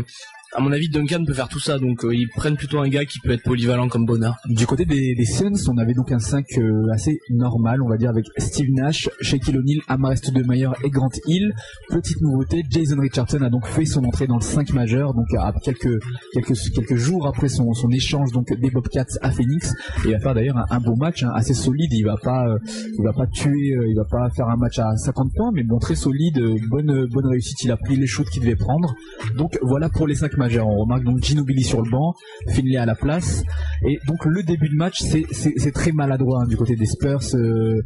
à 0.53 0.61
mon 0.61 0.73
avis, 0.73 0.89
Duncan 0.89 1.25
peut 1.25 1.33
faire 1.33 1.49
tout 1.49 1.61
ça, 1.61 1.79
donc 1.79 2.05
euh, 2.05 2.13
ils 2.13 2.29
prennent 2.29 2.57
plutôt 2.57 2.81
un 2.81 2.89
gars 2.89 3.05
qui 3.05 3.21
peut 3.21 3.31
être 3.31 3.45
polyvalent 3.45 3.89
comme 3.89 4.05
Bonheur. 4.05 4.35
Du 4.47 4.67
côté 4.67 4.85
des, 4.85 5.15
des 5.15 5.25
Suns, 5.25 5.69
on 5.69 5.79
avait 5.79 5.95
donc 5.95 6.11
un 6.11 6.19
5 6.19 6.45
euh, 6.59 6.91
assez 6.93 7.21
normal, 7.31 7.83
on 7.83 7.89
va 7.89 7.97
dire, 7.97 8.11
avec 8.11 8.27
Steve 8.37 8.71
Nash, 8.73 9.09
Shaquille 9.21 9.57
O'Neal, 9.57 9.81
Amarest 9.87 10.33
Demeyer 10.33 10.71
et 10.83 10.91
Grant 10.91 11.11
Hill. 11.27 11.53
Petite 11.89 12.21
nouveauté, 12.21 12.65
Jason 12.69 12.99
Richardson 12.99 13.43
a 13.43 13.49
donc 13.49 13.65
fait 13.65 13.85
son 13.85 14.05
entrée 14.05 14.27
dans 14.27 14.39
le 14.39 14.43
5 14.43 14.73
majeur, 14.73 15.15
donc 15.15 15.27
à 15.39 15.53
quelques, 15.63 16.03
quelques, 16.33 16.59
quelques 16.75 16.97
jours 16.97 17.29
après 17.29 17.49
son, 17.49 17.73
son 17.73 17.91
échange 17.91 18.33
donc 18.33 18.53
des 18.53 18.71
Bobcats 18.71 19.05
à 19.23 19.31
Phoenix. 19.31 19.73
Il 20.05 20.11
va 20.11 20.19
faire 20.19 20.35
d'ailleurs 20.35 20.57
un, 20.57 20.67
un 20.69 20.97
match, 20.97 21.23
hein, 21.23 21.31
assez 21.33 21.55
solide. 21.55 21.93
Il 21.93 22.05
va 22.05 22.17
pas, 22.17 22.49
euh, 22.49 22.59
il 22.99 23.05
va 23.05 23.13
pas 23.13 23.29
tuer, 23.29 23.77
il 23.87 23.95
va 23.95 24.05
pas 24.05 24.29
faire 24.31 24.49
un 24.49 24.57
match 24.57 24.81
à 24.81 24.97
50 24.97 25.33
points, 25.37 25.53
mais 25.55 25.63
bon, 25.63 25.79
très 25.79 25.95
solide, 25.95 26.43
bonne, 26.69 27.07
bonne 27.07 27.27
réussite. 27.27 27.63
Il 27.63 27.71
a 27.71 27.77
pris 27.77 27.95
les 27.95 28.09
shoots 28.09 28.29
qu'il 28.31 28.43
devait 28.43 28.57
prendre. 28.57 28.97
Donc 29.37 29.57
voilà 29.63 29.89
pour 29.89 30.09
les 30.09 30.17
5 30.17 30.40
On 30.67 30.79
remarque 30.79 31.05
donc 31.05 31.23
Ginobili 31.23 31.63
sur 31.63 31.83
le 31.83 31.91
banc, 31.91 32.15
Finlay 32.49 32.77
à 32.77 32.87
la 32.87 32.95
place. 32.95 33.45
Et 33.87 33.99
donc 34.07 34.25
le 34.25 34.43
début 34.43 34.69
de 34.69 34.77
match, 34.77 35.03
c'est 35.03 35.73
très 35.73 35.93
maladroit 35.93 36.43
hein, 36.43 36.47
du 36.47 36.57
côté 36.57 36.77
des 36.77 36.87
Spurs. 36.87 37.23
euh, 37.35 37.83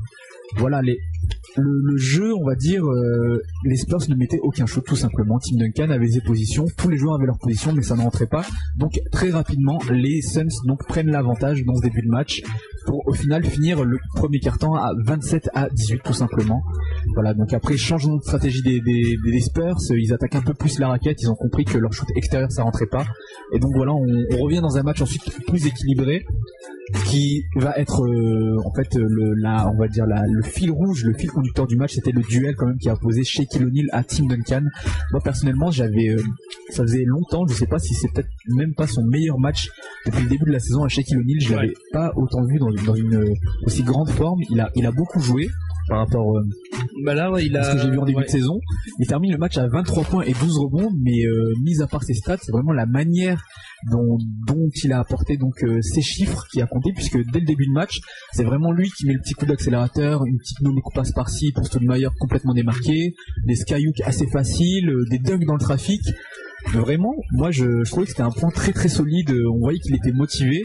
voilà, 0.57 0.83
les, 0.83 0.99
le, 1.57 1.97
jeu, 1.97 2.35
on 2.35 2.45
va 2.45 2.55
dire, 2.55 2.85
euh, 2.85 3.43
les 3.65 3.77
Spurs 3.77 4.09
ne 4.09 4.15
mettaient 4.15 4.41
aucun 4.43 4.67
shoot 4.67 4.85
tout 4.85 4.97
simplement. 4.97 5.39
Tim 5.39 5.57
Duncan 5.59 5.91
avait 5.93 6.09
ses 6.09 6.21
positions, 6.21 6.67
tous 6.77 6.89
les 6.89 6.97
joueurs 6.97 7.15
avaient 7.15 7.27
leur 7.27 7.39
position, 7.39 7.73
mais 7.73 7.83
ça 7.83 7.97
ne 7.97 8.03
rentrait 8.03 8.27
pas. 8.27 8.45
Donc 8.77 8.93
très 9.13 9.31
rapidement, 9.31 9.79
les 9.91 10.21
Suns 10.23 10.49
donc 10.67 10.87
prennent 10.87 11.11
l'avantage 11.11 11.65
dans 11.65 11.75
ce 11.77 11.83
début 11.83 12.03
de 12.03 12.09
match 12.11 12.43
pour 12.87 13.07
au 13.07 13.13
final 13.13 13.45
finir 13.45 13.85
le 13.85 13.99
premier 14.15 14.41
quart-temps 14.41 14.75
à 14.75 14.93
27 15.05 15.51
à 15.55 15.69
18 15.71 16.03
tout 16.05 16.13
simplement. 16.13 16.63
Voilà, 17.15 17.35
donc 17.35 17.53
après 17.53 17.77
changement 17.77 18.17
de 18.17 18.23
stratégie 18.23 18.63
des, 18.63 19.41
Spurs, 19.41 19.77
ils 19.91 20.13
attaquent 20.13 20.37
un 20.37 20.43
peu 20.43 20.55
plus 20.55 20.79
la 20.79 20.89
raquette, 20.89 21.21
ils 21.23 21.29
ont 21.29 21.35
compris 21.35 21.65
que 21.65 21.79
leur 21.79 21.93
shoot 21.93 22.09
extérieur 22.17 22.51
ça 22.51 22.63
rentrait 22.63 22.87
pas. 22.87 23.05
Et 23.53 23.59
donc 23.59 23.73
voilà, 23.75 23.93
on, 23.93 24.07
on 24.33 24.39
revient 24.39 24.61
dans 24.61 24.77
un 24.77 24.83
match 24.83 25.03
ensuite 25.03 25.23
plus 25.47 25.67
équilibré 25.67 26.25
qui 27.07 27.43
va 27.57 27.77
être 27.79 28.05
euh, 28.05 28.59
en 28.65 28.73
fait 28.75 28.95
euh, 28.97 29.07
le 29.09 29.35
la 29.35 29.69
on 29.71 29.77
va 29.79 29.89
dire 29.89 30.07
la, 30.07 30.23
le 30.27 30.43
fil 30.43 30.71
rouge, 30.71 31.05
le 31.05 31.15
fil 31.15 31.31
conducteur 31.31 31.67
du 31.67 31.77
match, 31.77 31.95
c'était 31.95 32.13
le 32.13 32.21
duel 32.23 32.55
quand 32.57 32.67
même 32.67 32.77
qui 32.79 32.89
a 32.91 32.95
opposé 32.95 33.25
Shaquille 33.25 33.65
O'Neal 33.65 33.87
à 33.93 34.05
Tim 34.05 34.27
Duncan. 34.27 34.63
Moi 35.11 35.21
personnellement, 35.23 35.71
j'avais 35.71 36.09
euh, 36.11 36.23
ça 36.71 36.83
faisait 36.83 37.05
longtemps, 37.07 37.47
je 37.47 37.55
sais 37.55 37.67
pas 37.67 37.79
si 37.79 37.95
c'est 37.95 38.09
peut-être 38.13 38.29
même 38.49 38.75
pas 38.75 38.87
son 38.87 39.03
meilleur 39.05 39.39
match 39.39 39.71
depuis 40.07 40.23
le 40.25 40.29
début 40.29 40.45
de 40.45 40.53
la 40.53 40.61
saison 40.61 40.85
à 40.85 40.89
Shaquille 40.89 41.17
O'Neal, 41.17 41.41
je 41.41 41.55
l'avais 41.55 41.69
Ouais. 41.69 41.75
pas 41.93 42.13
autant 42.17 42.45
vu 42.45 42.59
dans, 42.59 42.71
dans 42.71 42.95
une 42.95 43.35
aussi 43.65 43.83
grande 43.83 44.11
forme. 44.11 44.41
Il 44.51 44.61
a 44.61 44.71
il 44.75 44.85
a 44.85 44.93
beaucoup 44.93 45.21
joué 45.21 45.49
par 45.89 45.99
rapport 45.99 46.37
euh, 46.37 46.43
Bah 47.05 47.15
là, 47.15 47.31
ouais, 47.31 47.47
il 47.47 47.57
a. 47.57 47.61
à 47.61 47.65
ce 47.65 47.73
que 47.77 47.83
j'ai 47.83 47.91
vu 47.91 47.99
en 47.99 48.05
début 48.05 48.19
ouais. 48.19 48.25
de 48.25 48.31
saison. 48.31 48.59
Il 48.99 49.07
termine 49.07 49.33
le 49.33 49.39
match 49.39 49.59
à 49.59 49.67
23 49.69 50.05
points 50.05 50.23
et 50.23 50.33
12 50.33 50.59
rebonds, 50.59 50.91
mais 51.03 51.25
euh, 51.25 51.53
mis 51.63 51.83
à 51.83 51.87
part 51.87 52.03
ses 52.03 52.15
stats, 52.15 52.39
c'est 52.43 52.53
vraiment 52.53 52.73
la 52.73 52.87
manière 52.87 53.45
dont, 53.91 54.19
dont 54.47 54.69
il 54.83 54.93
a 54.93 55.01
apporté 55.01 55.37
donc 55.37 55.63
euh, 55.63 55.83
ces 55.83 56.03
chiffres 56.03 56.47
qui 56.51 56.63
a 56.63 56.67
compté, 56.67 56.93
puisque 56.95 57.19
dès 57.33 57.41
le 57.41 57.47
début 57.47 57.67
de 57.67 57.73
match, 57.73 58.01
c'est 58.33 58.45
vraiment 58.45 58.73
lui 58.73 58.91
qui 58.91 59.07
met 59.07 59.15
le 59.15 59.21
petit 59.21 59.35
coup 59.35 59.47
d'accélérateur, 59.47 60.25
une 60.25 60.39
petite 60.39 60.61
nommée 60.61 60.81
passe 60.95 61.13
par-ci 61.13 61.53
pour 61.53 61.67
Stoudemire 61.67 62.13
complètement 62.19 62.55
démarqué, 62.55 63.15
des 63.47 63.57
skyhooks 63.57 64.01
assez 64.05 64.27
faciles, 64.29 64.89
euh, 64.89 65.05
des 65.11 65.19
dunks 65.19 65.45
dans 65.45 65.55
le 65.55 65.61
trafic. 65.61 66.01
Vraiment, 66.73 67.15
moi 67.33 67.51
je, 67.51 67.85
je 67.85 67.91
trouvais 67.91 68.05
que 68.07 68.11
c'était 68.11 68.23
un 68.23 68.31
point 68.31 68.51
très 68.51 68.73
très 68.73 68.89
solide. 68.89 69.31
euh, 69.31 69.51
On 69.53 69.59
voyait 69.61 69.79
qu'il 69.79 69.95
était 69.95 70.13
motivé. 70.13 70.63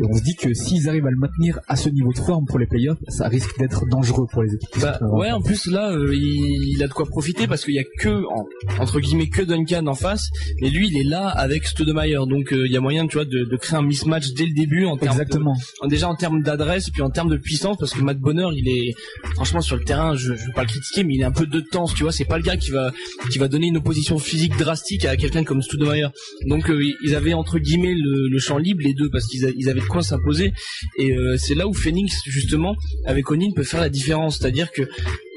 Et 0.00 0.02
on 0.08 0.16
se 0.16 0.22
dit 0.22 0.36
que 0.36 0.54
s'ils 0.54 0.88
arrivent 0.88 1.06
à 1.06 1.10
le 1.10 1.16
maintenir 1.16 1.58
à 1.66 1.74
ce 1.74 1.88
niveau 1.88 2.12
de 2.12 2.18
forme 2.18 2.44
pour 2.46 2.60
les 2.60 2.66
playoffs, 2.66 2.98
ça 3.08 3.26
risque 3.26 3.58
d'être 3.58 3.84
dangereux 3.90 4.26
pour 4.30 4.44
les 4.44 4.54
équipes. 4.54 4.70
qui 4.70 4.78
Bah, 4.80 4.96
en- 5.02 5.18
ouais, 5.18 5.32
en 5.32 5.40
plus 5.40 5.66
là, 5.66 5.90
euh, 5.90 6.14
il, 6.14 6.74
il 6.76 6.82
a 6.84 6.86
de 6.86 6.92
quoi 6.92 7.04
profiter 7.06 7.48
parce 7.48 7.64
qu'il 7.64 7.74
y 7.74 7.80
a 7.80 7.84
que 7.98 8.22
en- 8.30 8.46
entre 8.80 9.00
guillemets 9.00 9.28
que 9.28 9.42
Duncan 9.42 9.84
en 9.88 9.94
face, 9.96 10.28
mais 10.60 10.70
lui 10.70 10.86
il 10.88 10.96
est 11.00 11.02
là 11.08 11.26
avec 11.26 11.66
Stoudemire, 11.66 12.28
donc 12.28 12.52
euh, 12.52 12.66
il 12.66 12.72
y 12.72 12.76
a 12.76 12.80
moyen, 12.80 13.08
tu 13.08 13.14
vois, 13.16 13.24
de, 13.24 13.42
de 13.50 13.56
créer 13.56 13.76
un 13.76 13.82
mismatch 13.82 14.34
dès 14.34 14.46
le 14.46 14.54
début 14.54 14.84
en 14.84 14.94
de- 14.94 15.04
Exactement. 15.04 15.56
en- 15.80 15.88
déjà 15.88 16.08
en 16.08 16.14
termes 16.14 16.42
d'adresse 16.42 16.90
puis 16.90 17.02
en 17.02 17.10
termes 17.10 17.30
de 17.30 17.36
puissance 17.38 17.76
parce 17.80 17.92
que 17.92 18.00
Matt 18.02 18.18
Bonheur 18.20 18.52
il 18.52 18.68
est 18.68 18.94
franchement 19.34 19.62
sur 19.62 19.74
le 19.76 19.82
terrain 19.82 20.14
je, 20.14 20.34
je 20.36 20.46
veux 20.46 20.52
pas 20.54 20.62
le 20.62 20.68
critiquer 20.68 21.02
mais 21.02 21.14
il 21.14 21.20
est 21.22 21.24
un 21.24 21.32
peu 21.32 21.46
de 21.46 21.58
temps 21.60 21.86
tu 21.86 22.04
vois 22.04 22.12
c'est 22.12 22.24
pas 22.26 22.36
le 22.36 22.44
gars 22.44 22.56
qui 22.56 22.70
va 22.70 22.92
qui 23.32 23.38
va 23.38 23.48
donner 23.48 23.66
une 23.66 23.78
opposition 23.78 24.18
physique 24.18 24.56
drastique 24.58 25.04
à 25.06 25.16
quelqu'un 25.16 25.37
comme 25.44 25.62
Stoudemire. 25.62 26.10
Donc 26.46 26.70
euh, 26.70 26.82
ils 27.04 27.14
avaient 27.14 27.34
entre 27.34 27.58
guillemets 27.58 27.94
le, 27.94 28.38
champ 28.38 28.58
libre 28.58 28.82
les 28.84 28.94
deux 28.94 29.10
parce 29.10 29.26
qu'ils 29.26 29.68
avaient 29.68 29.80
de 29.80 29.86
quoi 29.86 30.02
s'imposer. 30.02 30.52
Et 30.98 31.12
euh, 31.12 31.36
c'est 31.36 31.54
là 31.54 31.66
où 31.66 31.74
Phoenix 31.74 32.20
justement 32.26 32.76
avec 33.04 33.30
Onin 33.30 33.50
peut 33.54 33.64
faire 33.64 33.80
la 33.80 33.88
différence, 33.88 34.38
c'est-à-dire 34.38 34.70
que 34.72 34.82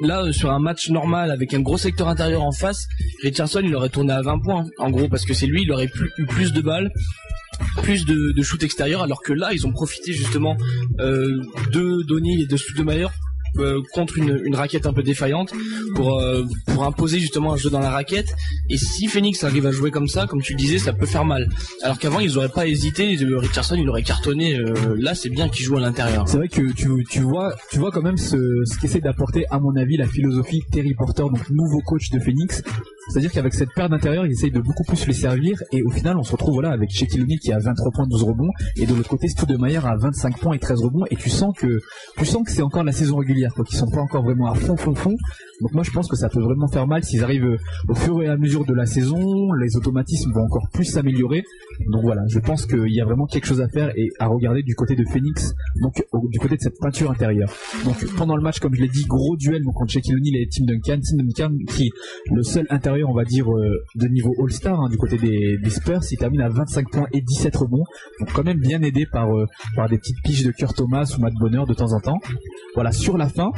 là 0.01 0.24
euh, 0.24 0.31
sur 0.31 0.51
un 0.51 0.60
match 0.60 0.89
normal 0.89 1.31
avec 1.31 1.53
un 1.53 1.62
gros 1.62 1.77
secteur 1.77 2.08
intérieur 2.08 2.43
en 2.43 2.51
face, 2.51 2.88
Richardson 3.24 3.62
il 3.63 3.75
aurait 3.75 3.89
tourné 3.89 4.13
à 4.13 4.22
20 4.22 4.39
points 4.39 4.65
en 4.77 4.89
gros 4.89 5.08
parce 5.08 5.25
que 5.25 5.34
c'est 5.34 5.48
lui 5.48 5.63
il 5.63 5.72
aurait 5.72 5.89
eu 6.17 6.25
plus 6.25 6.53
de 6.53 6.62
balles 6.62 6.91
plus 7.84 8.05
de, 8.05 8.41
shoot 8.41 8.63
extérieur 8.63 9.03
alors 9.03 9.22
que 9.22 9.34
là 9.34 9.50
ils 9.53 9.67
ont 9.67 9.72
profité 9.72 10.13
justement 10.13 10.58
de 10.98 12.03
Donny 12.08 12.43
et 12.43 12.48
de 12.48 12.58
Stoudemire 12.58 13.12
euh, 13.58 13.81
contre 13.93 14.17
une, 14.17 14.55
raquette 14.55 14.86
un 14.86 14.93
peu 14.93 15.03
défaillante 15.03 15.53
pour 15.96 16.20
euh, 16.20 16.43
pour 16.67 16.84
imposer 16.84 17.20
justement 17.20 17.53
un 17.53 17.58
jeu 17.58 17.70
dans 17.70 17.79
la 17.79 17.89
raquette. 17.89 18.36
Et 18.70 18.77
si 18.77 19.08
Phoenix 19.08 19.43
arrive 19.43 19.65
à 19.65 19.72
jouer 19.72 19.91
comme 19.91 20.08
ça 20.08 20.27
comme 20.27 20.41
tu 20.41 20.53
le 20.53 20.58
disais 20.58 20.77
ça 20.77 20.93
peut 20.93 21.05
faire 21.05 21.25
mal. 21.25 21.50
Alors 21.84 22.00
qu'avant 22.00 22.20
ils 22.20 22.38
auraient 22.38 22.50
pas 22.50 22.67
hésité 22.67 23.17
euh, 23.22 23.38
Richardson 23.38 23.75
il 23.75 23.89
aurait 23.89 24.03
cartonné 24.03 24.58
là 24.98 25.15
c'est 25.15 25.29
bien 25.29 25.50
qu'il 25.50 25.65
joue 25.65 25.77
à 25.77 25.81
l'intérieur. 25.81 26.27
C'est 26.27 26.38
vrai 26.38 26.48
que 26.48 26.62
tu, 26.74 27.20
vois, 27.22 27.55
tu 27.72 27.79
vois 27.79 27.91
quand 27.91 28.01
même 28.01 28.17
ce 28.17 28.38
qu'essaie 28.79 29.00
d'apporter, 29.00 29.46
à 29.50 29.60
mon 29.60 29.75
avis, 29.75 29.98
la 29.98 30.08
philosophie 30.08 30.63
Terry 30.72 30.93
Porter, 30.93 31.24
donc 31.24 31.50
nouveau 31.50 31.81
coach 31.81 32.10
de 32.10 32.20
Phoenix. 32.20 32.63
C'est-à-dire 33.10 33.31
qu'avec 33.31 33.53
cette 33.53 33.74
paire 33.74 33.89
d'intérieur, 33.89 34.25
il 34.25 34.31
essaye 34.31 34.51
de 34.51 34.60
beaucoup 34.60 34.84
plus 34.84 35.05
les 35.08 35.13
servir 35.13 35.58
et 35.72 35.84
au 35.84 35.89
final, 35.89 36.17
on 36.17 36.24
se 36.24 36.31
retrouve 36.31 36.55
voilà 36.55 36.72
avec 36.72 36.89
Shaquille 36.91 37.22
O'Neal 37.22 37.39
qui 37.39 37.51
a 37.51 37.60
23 37.60 37.91
points, 37.91 38.08
12 38.08 38.24
rebonds 38.24 38.51
et 38.77 38.86
de 38.86 38.93
l'autre 38.93 39.10
côté, 39.10 39.27
Stoudemire 39.27 39.86
a 39.86 39.98
25 39.98 40.39
points 40.39 40.55
et 40.55 40.60
13 40.60 40.81
rebonds 40.81 41.05
et 41.10 41.15
tu 41.15 41.29
sens 41.29 41.55
que 41.58 41.79
tu 42.17 42.25
sens 42.25 42.43
que 42.43 42.51
c'est 42.51 42.62
encore 42.62 42.84
la 42.84 42.91
saison 42.91 43.17
régulière, 43.17 43.53
quoi, 43.53 43.65
qu'ils 43.65 43.77
sont 43.77 43.89
pas 43.89 44.01
encore 44.01 44.24
vraiment 44.24 44.51
à 44.51 44.55
fond, 44.55 44.77
fond, 44.77 44.96
fond. 44.96 45.15
Donc 45.62 45.74
moi, 45.74 45.84
je 45.84 45.91
pense 45.91 46.08
que 46.08 46.15
ça 46.15 46.29
peut 46.29 46.41
vraiment 46.41 46.67
faire 46.67 46.88
mal 46.88 47.03
s'ils 47.03 47.24
arrivent 47.24 47.46
euh, 47.46 47.58
au 47.88 47.96
fur 47.96 48.22
et 48.22 48.27
à 48.27 48.38
mesure 48.38 48.65
de 48.65 48.74
la 48.74 48.86
saison, 48.86 49.51
les 49.53 49.75
automatismes 49.75 50.31
vont 50.34 50.43
encore 50.43 50.67
plus 50.74 50.86
s'améliorer. 50.86 51.43
Donc 51.91 52.01
voilà, 52.03 52.22
je 52.27 52.39
pense 52.39 52.65
qu'il 52.65 52.93
y 52.93 53.01
a 53.01 53.05
vraiment 53.05 53.25
quelque 53.25 53.46
chose 53.46 53.62
à 53.62 53.67
faire 53.67 53.91
et 53.96 54.10
à 54.20 54.27
regarder 54.27 54.63
du 54.63 54.75
côté 54.75 54.96
de 54.96 55.03
Phoenix, 55.05 55.53
donc 55.81 56.03
du 56.29 56.39
côté 56.39 56.55
de 56.55 56.62
cette 56.62 56.79
peinture 56.79 57.12
intérieure. 57.12 57.51
Donc 57.86 58.05
pendant 58.15 58.36
le 58.36 58.41
match, 58.41 58.60
comme 58.60 58.74
je 58.74 58.81
l'ai 58.81 58.88
dit, 58.88 59.05
gros 59.05 59.36
duel 59.38 59.63
donc, 59.63 59.79
entre 59.79 59.91
Shaquille 59.91 60.15
O'Neal 60.15 60.36
et 60.36 60.48
Tim 60.51 60.65
Duncan. 60.65 61.01
Tim 61.01 61.17
Duncan 61.24 61.58
qui 61.67 61.91
le 62.31 62.43
seul 62.43 62.65
intérieur, 62.70 63.00
on 63.03 63.13
va 63.13 63.24
dire, 63.24 63.51
euh, 63.51 63.84
de 63.96 64.08
niveau 64.08 64.34
All-Star 64.41 64.79
hein, 64.79 64.89
du 64.89 64.98
côté 64.98 65.17
des, 65.17 65.70
Spurs, 65.70 66.01
il 66.12 66.17
termine 66.17 66.41
à 66.41 66.50
25 66.50 66.89
points 66.91 67.08
et 67.13 67.22
17 67.22 67.55
rebonds. 67.55 67.84
Donc 68.20 68.31
quand 68.34 68.43
même 68.43 68.60
bien 68.60 68.81
aidé 68.81 69.05
par, 69.05 69.36
euh, 69.36 69.46
par 69.75 69.88
des 69.89 69.98
petites 69.98 70.22
piges 70.24 70.43
de 70.43 70.51
Kurt 70.51 70.75
Thomas 70.75 71.13
ou 71.17 71.22
Matt 71.22 71.34
Bonner 71.39 71.63
de 71.67 71.74
temps 71.74 71.93
en 71.93 72.00
temps. 72.00 72.20
Voilà, 72.75 72.91
sur 72.91 73.17
la 73.17 73.29
fin, 73.29 73.51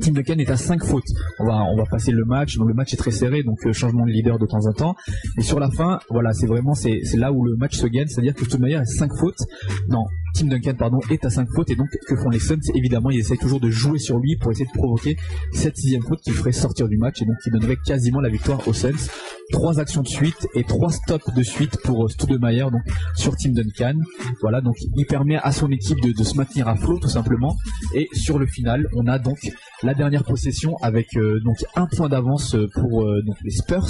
Tim 0.00 0.12
Duncan 0.12 0.38
est 0.38 0.50
à 0.50 0.56
5 0.56 0.84
fautes. 0.84 1.04
On 1.38 1.46
va, 1.46 1.64
on 1.64 1.76
va 1.76 1.84
passer 1.84 2.12
le 2.12 2.24
match. 2.24 2.56
Donc 2.56 2.68
le 2.68 2.74
match 2.74 2.92
est 2.92 2.96
très 2.96 3.10
serré, 3.10 3.42
donc 3.42 3.58
euh, 3.66 3.72
changement 3.72 4.04
de 4.04 4.10
leader 4.10 4.38
de 4.38 4.46
temps 4.46 4.66
en 4.66 4.72
temps. 4.72 4.94
Et 5.38 5.42
sur 5.42 5.60
la 5.60 5.70
fin, 5.70 5.98
voilà, 6.10 6.32
c'est 6.32 6.46
vraiment 6.46 6.74
c'est 6.74 7.00
là 7.14 7.32
où 7.32 7.44
le 7.44 7.56
match 7.56 7.76
se 7.76 7.86
gagne, 7.86 8.06
c'est-à-dire 8.06 8.34
que 8.34 8.44
Stoudemire 8.44 8.80
a 8.80 8.84
5 8.84 9.10
fautes. 9.18 9.42
Non, 9.88 10.04
Tim 10.34 10.46
Duncan 10.46 10.74
pardon 10.78 11.00
est 11.10 11.24
à 11.24 11.30
5 11.30 11.48
fautes 11.54 11.70
et 11.70 11.76
donc 11.76 11.88
que 12.06 12.16
font 12.16 12.30
les 12.30 12.38
Suns? 12.38 12.60
Évidemment, 12.74 13.10
ils 13.10 13.20
essayent 13.20 13.38
toujours 13.38 13.60
de 13.60 13.70
jouer 13.70 13.98
sur 13.98 14.18
lui 14.18 14.36
pour 14.36 14.50
essayer 14.52 14.66
de 14.66 14.72
provoquer 14.72 15.16
cette 15.52 15.76
sixième 15.76 16.02
faute 16.02 16.20
qui 16.20 16.30
ferait 16.30 16.52
sortir 16.52 16.88
du 16.88 16.96
match 16.96 17.22
et 17.22 17.24
donc 17.24 17.36
qui 17.42 17.50
donnerait 17.50 17.78
quasiment 17.84 18.20
la 18.20 18.28
victoire 18.28 18.66
aux 18.66 18.72
Suns. 18.72 19.08
Trois 19.52 19.80
actions 19.80 20.02
de 20.02 20.08
suite 20.08 20.46
et 20.54 20.62
trois 20.62 20.90
stops 20.90 21.34
de 21.34 21.42
suite 21.42 21.78
pour 21.82 22.04
euh, 22.04 22.08
Stoudemire 22.08 22.70
donc 22.70 22.82
sur 23.16 23.36
Tim 23.36 23.50
Duncan. 23.50 23.98
Voilà, 24.40 24.60
donc 24.60 24.76
il 24.96 25.06
permet 25.06 25.36
à 25.36 25.50
son 25.50 25.70
équipe 25.70 26.00
de, 26.00 26.22
se 26.22 26.36
maintenir 26.36 26.68
à 26.68 26.76
flot 26.76 26.98
tout 26.98 27.08
simplement. 27.08 27.56
Et 27.94 28.08
sur 28.12 28.38
le 28.38 28.46
final, 28.46 28.86
on 28.94 29.06
a 29.06 29.18
donc 29.18 29.38
la 29.82 29.94
dernière 29.94 30.24
possession 30.24 30.76
avec 30.82 31.16
euh, 31.16 31.40
donc 31.44 31.56
un 31.74 31.86
point 31.86 32.08
d'avance 32.08 32.54
euh, 32.54 32.68
pour 32.74 33.04
les 33.44 33.50
Spurs. 33.50 33.88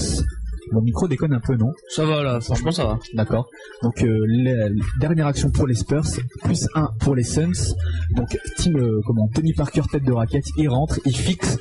Mon 0.73 0.83
micro 0.83 1.09
déconne 1.09 1.33
un 1.33 1.41
peu, 1.41 1.57
non 1.57 1.73
ça 1.89 2.05
va 2.05 2.23
là 2.23 2.41
franchement 2.41 2.71
ça 2.71 2.85
va 2.85 2.99
D'accord. 3.15 3.49
Donc 3.83 4.03
euh, 4.03 4.25
la, 4.29 4.69
la 4.69 4.75
dernière 5.01 5.27
action 5.27 5.51
pour 5.51 5.67
les 5.67 5.75
Spurs, 5.75 6.05
plus 6.45 6.67
1 6.75 6.91
pour 7.01 7.15
les 7.15 7.25
Suns. 7.25 7.75
Donc 8.15 8.39
team, 8.57 8.77
euh, 8.77 9.01
comment 9.07 9.29
Tony 9.29 9.53
Parker 9.53 9.83
tête 9.91 10.05
de 10.05 10.13
raquette, 10.13 10.47
il 10.57 10.69
rentre, 10.69 11.01
il 11.05 11.17
fixe. 11.17 11.59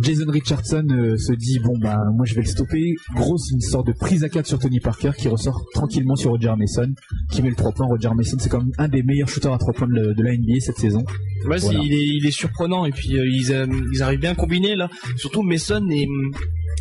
Jason 0.00 0.26
Richardson 0.30 0.86
euh, 0.90 1.16
se 1.16 1.32
dit 1.32 1.58
bon 1.58 1.76
bah 1.78 1.98
moi 2.16 2.24
je 2.24 2.34
vais 2.34 2.42
le 2.42 2.46
stopper. 2.48 2.94
Grosse 3.14 3.50
une 3.52 3.60
sorte 3.60 3.86
de 3.88 3.92
prise 3.92 4.24
à 4.24 4.28
4 4.28 4.46
sur 4.46 4.58
Tony 4.58 4.80
Parker 4.80 5.10
qui 5.18 5.28
ressort 5.28 5.64
tranquillement 5.74 6.16
sur 6.16 6.30
Roger 6.30 6.52
Mason, 6.56 6.92
qui 7.32 7.42
met 7.42 7.50
le 7.50 7.56
3 7.56 7.72
points. 7.72 7.86
Roger 7.86 8.10
Mason 8.14 8.36
c'est 8.38 8.48
comme 8.48 8.70
un 8.78 8.88
des 8.88 9.02
meilleurs 9.02 9.28
shooters 9.28 9.52
à 9.52 9.58
3 9.58 9.72
points 9.74 9.88
de, 9.88 9.94
la- 9.94 10.14
de 10.14 10.22
la 10.22 10.36
NBA 10.36 10.60
cette 10.60 10.78
saison. 10.78 11.04
Ouais, 11.46 11.58
il, 11.82 11.92
est, 11.94 12.06
il 12.18 12.26
est 12.26 12.30
surprenant 12.30 12.84
et 12.84 12.90
puis 12.92 13.16
euh, 13.18 13.26
ils, 13.26 13.52
euh, 13.52 13.66
ils 13.92 14.02
arrivent 14.02 14.20
bien 14.20 14.32
à 14.32 14.34
combiner 14.34 14.76
là. 14.76 14.88
Surtout 15.16 15.42
Mason 15.42 15.86
et 15.90 16.06
hum, 16.06 16.32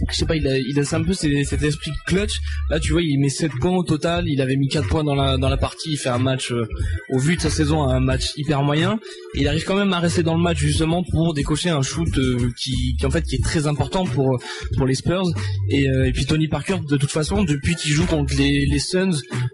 je 0.09 0.15
sais 0.15 0.25
pas, 0.25 0.35
il 0.37 0.47
a, 0.47 0.57
il 0.57 0.79
a 0.79 0.95
un 0.95 1.03
peu 1.03 1.13
ces- 1.13 1.43
cet 1.43 1.61
esprit 1.63 1.91
clutch. 2.07 2.39
Là, 2.69 2.79
tu 2.79 2.91
vois, 2.93 3.01
il 3.01 3.17
met 3.19 3.29
7 3.29 3.51
points 3.59 3.75
au 3.75 3.83
total. 3.83 4.25
Il 4.27 4.39
avait 4.41 4.55
mis 4.55 4.67
4 4.67 4.87
points 4.87 5.03
dans 5.03 5.15
la 5.15 5.37
dans 5.37 5.49
la 5.49 5.57
partie. 5.57 5.91
Il 5.93 5.97
fait 5.97 6.09
un 6.09 6.19
match 6.19 6.51
euh, 6.51 6.65
au 7.11 7.19
vu 7.19 7.35
de 7.35 7.41
sa 7.41 7.49
saison, 7.49 7.83
un 7.83 7.99
match 7.99 8.33
hyper 8.37 8.61
moyen. 8.63 8.99
Et 9.35 9.41
il 9.41 9.47
arrive 9.47 9.63
quand 9.65 9.75
même 9.77 9.91
à 9.93 9.99
rester 9.99 10.23
dans 10.23 10.35
le 10.35 10.41
match 10.41 10.57
justement 10.59 11.03
pour 11.03 11.33
décocher 11.33 11.69
un 11.69 11.81
shoot 11.81 12.07
euh, 12.17 12.49
qui, 12.61 12.95
qui 12.99 13.05
en 13.05 13.09
fait 13.11 13.23
qui 13.23 13.35
est 13.35 13.43
très 13.43 13.67
important 13.67 14.05
pour 14.05 14.39
pour 14.77 14.85
les 14.85 14.95
Spurs. 14.95 15.23
Et, 15.69 15.89
euh, 15.89 16.07
et 16.07 16.11
puis 16.11 16.25
Tony 16.25 16.47
Parker, 16.47 16.77
de 16.87 16.97
toute 16.97 17.11
façon, 17.11 17.43
depuis 17.43 17.75
qu'il 17.75 17.91
joue 17.91 18.05
contre 18.05 18.33
les, 18.37 18.65
les 18.65 18.79
Suns, 18.79 19.11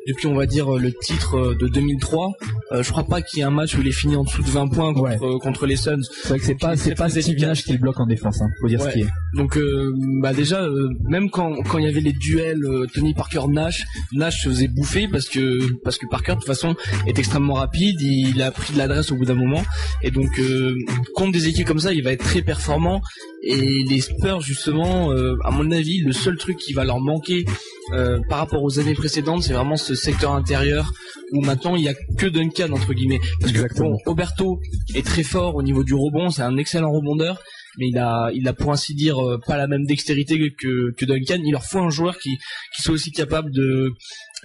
depuis 0.08 0.28
on 0.28 0.36
va 0.36 0.46
dire 0.46 0.70
le 0.72 0.92
titre 0.94 1.36
euh, 1.38 1.56
de 1.56 1.68
2003, 1.68 2.34
euh, 2.72 2.84
je 2.84 2.92
crois 2.92 3.06
pas 3.06 3.22
qu'il 3.22 3.40
y 3.40 3.42
ait 3.42 3.46
un 3.46 3.50
match 3.52 3.76
où 3.78 3.82
il 3.82 3.88
est 3.88 3.92
fini 3.92 4.16
en 4.16 4.24
dessous 4.24 4.42
de 4.42 4.50
20 4.50 4.68
points 4.70 4.94
contre, 4.94 5.06
Ouais. 5.06 5.40
contre 5.42 5.66
les 5.66 5.76
Suns. 5.76 6.02
C'est 6.24 6.30
vrai 6.30 6.40
que 6.40 6.46
c'est 6.46 6.56
pas 6.56 6.76
c'est 6.78 6.96
pas 6.96 7.10
Steve. 7.10 7.36
Nash 7.40 7.64
qui 7.64 7.72
le 7.74 7.78
bloque 7.80 8.00
en 8.00 8.06
défense, 8.08 8.42
hein, 8.42 8.48
faut 8.62 8.68
dire 8.68 8.82
Ouais. 8.82 8.90
ce 8.90 8.94
qui 8.94 9.02
est. 9.02 9.08
Donc 9.36 9.58
euh, 9.58 9.92
bah 10.22 10.34
déjà 10.34 10.62
euh, 10.64 10.90
même 11.10 11.30
quand 11.30 11.54
quand 11.70 11.78
il 11.78 11.86
y 11.86 11.88
avait 11.88 12.00
les 12.02 12.14
duels 12.14 12.64
euh, 12.64 12.88
Tony 12.94 13.14
Parker 13.14 13.42
Nash, 13.50 13.84
Nash 14.14 14.44
se 14.44 14.50
faisait 14.50 14.68
bouffer 14.70 15.08
parce 15.10 15.28
que 15.28 15.74
parce 15.84 15.98
que 15.98 16.06
Parker 16.10 16.32
de 16.34 16.38
toute 16.38 16.48
façon 16.48 16.76
est 17.08 17.20
extrêmement 17.20 17.56
rapide, 17.56 18.00
il 18.02 18.42
a 18.42 18.52
pris 18.52 18.74
de 18.74 18.78
l'adresse 18.78 19.12
au 19.12 19.16
bout 19.16 19.26
d'un 19.26 19.34
moment 19.36 19.64
et 20.02 20.12
donc 20.12 20.40
euh, 20.40 20.74
contre 21.16 21.34
des 21.34 21.48
équipes 21.48 21.68
comme 21.68 21.80
ça, 21.80 21.94
il 21.94 22.04
va 22.04 22.12
être 22.14 22.24
très 22.24 22.42
performant 22.42 23.02
et 23.44 23.84
les 23.84 24.02
Spurs 24.02 24.42
justement 24.42 25.12
euh, 25.12 25.36
à 25.44 25.52
mon 25.52 25.72
avis, 25.72 26.00
le 26.00 26.14
seul 26.14 26.38
truc 26.38 26.58
qui 26.58 26.74
va 26.74 26.84
leur 26.84 27.00
manquer 27.00 27.46
euh, 27.94 28.20
par 28.30 28.40
rapport 28.40 28.64
aux 28.64 28.80
années 28.80 28.96
précédentes, 28.96 29.44
c'est 29.44 29.54
vraiment 29.54 29.78
ce 29.78 29.96
secteur 29.96 30.34
intérieur 30.34 30.92
où 31.32 31.42
maintenant 31.42 31.76
il 31.76 31.84
y 31.84 31.90
a 31.90 31.94
que 31.94 32.26
Duncan 32.26 32.72
entre 32.72 32.94
guillemets. 32.94 33.22
Parce 33.40 33.52
que 33.52 33.80
bon, 33.80 33.98
Oberto 34.06 34.60
est 34.94 35.06
très 35.06 35.24
fort 35.24 35.56
au 35.56 35.62
niveau 35.62 35.84
du 35.84 35.94
rebond, 35.94 36.30
c'est 36.30 36.42
un 36.42 36.58
excellent 36.58 36.92
rebondeur 36.92 37.42
mais 37.78 37.88
il 37.90 37.98
a, 37.98 38.30
il 38.34 38.48
a 38.48 38.54
pour 38.54 38.72
ainsi 38.72 38.94
dire 38.96 39.20
euh, 39.20 39.40
pas 39.46 39.58
la 39.58 39.68
même 39.68 39.86
dextérité 39.86 40.38
que, 40.58 40.92
que 40.96 41.06
Duncan. 41.06 41.40
Il 41.46 41.52
leur 41.52 41.64
faut 41.64 41.80
un 41.80 41.90
joueur 41.90 42.18
qui, 42.18 42.32
qui 42.76 42.82
soit 42.82 42.94
aussi 42.94 43.12
capable 43.12 43.52
de, 43.52 43.92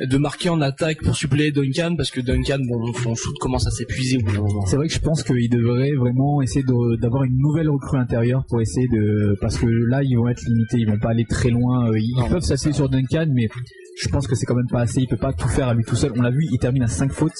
de 0.00 0.16
marquer 0.18 0.48
en 0.48 0.60
attaque 0.60 1.02
pour 1.02 1.14
suppléer 1.16 1.50
Duncan, 1.52 1.94
parce 1.96 2.10
que 2.10 2.20
Duncan, 2.20 2.58
bon, 2.68 2.92
son 2.94 3.14
shoot 3.14 3.36
commence 3.40 3.66
à 3.66 3.70
s'épuiser. 3.70 4.18
C'est 4.66 4.76
vrai 4.76 4.88
que 4.88 4.94
je 4.94 5.00
pense 5.00 5.22
qu'ils 5.22 5.50
devraient 5.50 5.92
vraiment 5.98 6.40
essayer 6.42 6.64
d'avoir 7.00 7.24
une 7.24 7.36
nouvelle 7.38 7.68
recrue 7.70 7.98
intérieure 7.98 8.44
pour 8.48 8.60
essayer 8.60 8.88
de 8.88 9.36
parce 9.40 9.58
que 9.58 9.66
là 9.66 10.02
ils 10.02 10.16
vont 10.16 10.28
être 10.28 10.42
limités, 10.46 10.78
ils 10.78 10.86
vont 10.88 10.98
pas 10.98 11.10
aller 11.10 11.24
très 11.28 11.50
loin. 11.50 11.88
euh, 11.90 11.98
Ils 11.98 12.14
Non, 12.16 12.28
peuvent 12.28 12.42
s'appuyer 12.42 12.72
sur 12.72 12.88
Duncan, 12.88 13.26
mais 13.32 13.48
je 14.02 14.08
pense 14.08 14.26
que 14.26 14.34
c'est 14.34 14.46
quand 14.46 14.54
même 14.54 14.68
pas 14.70 14.80
assez. 14.82 15.00
Il 15.02 15.06
peut 15.08 15.16
pas 15.16 15.32
tout 15.32 15.48
faire 15.48 15.68
à 15.68 15.74
lui 15.74 15.84
tout 15.84 15.96
seul. 15.96 16.12
On 16.16 16.22
l'a 16.22 16.30
vu, 16.30 16.46
il 16.50 16.58
termine 16.58 16.82
à 16.82 16.86
5 16.88 17.12
fautes. 17.12 17.32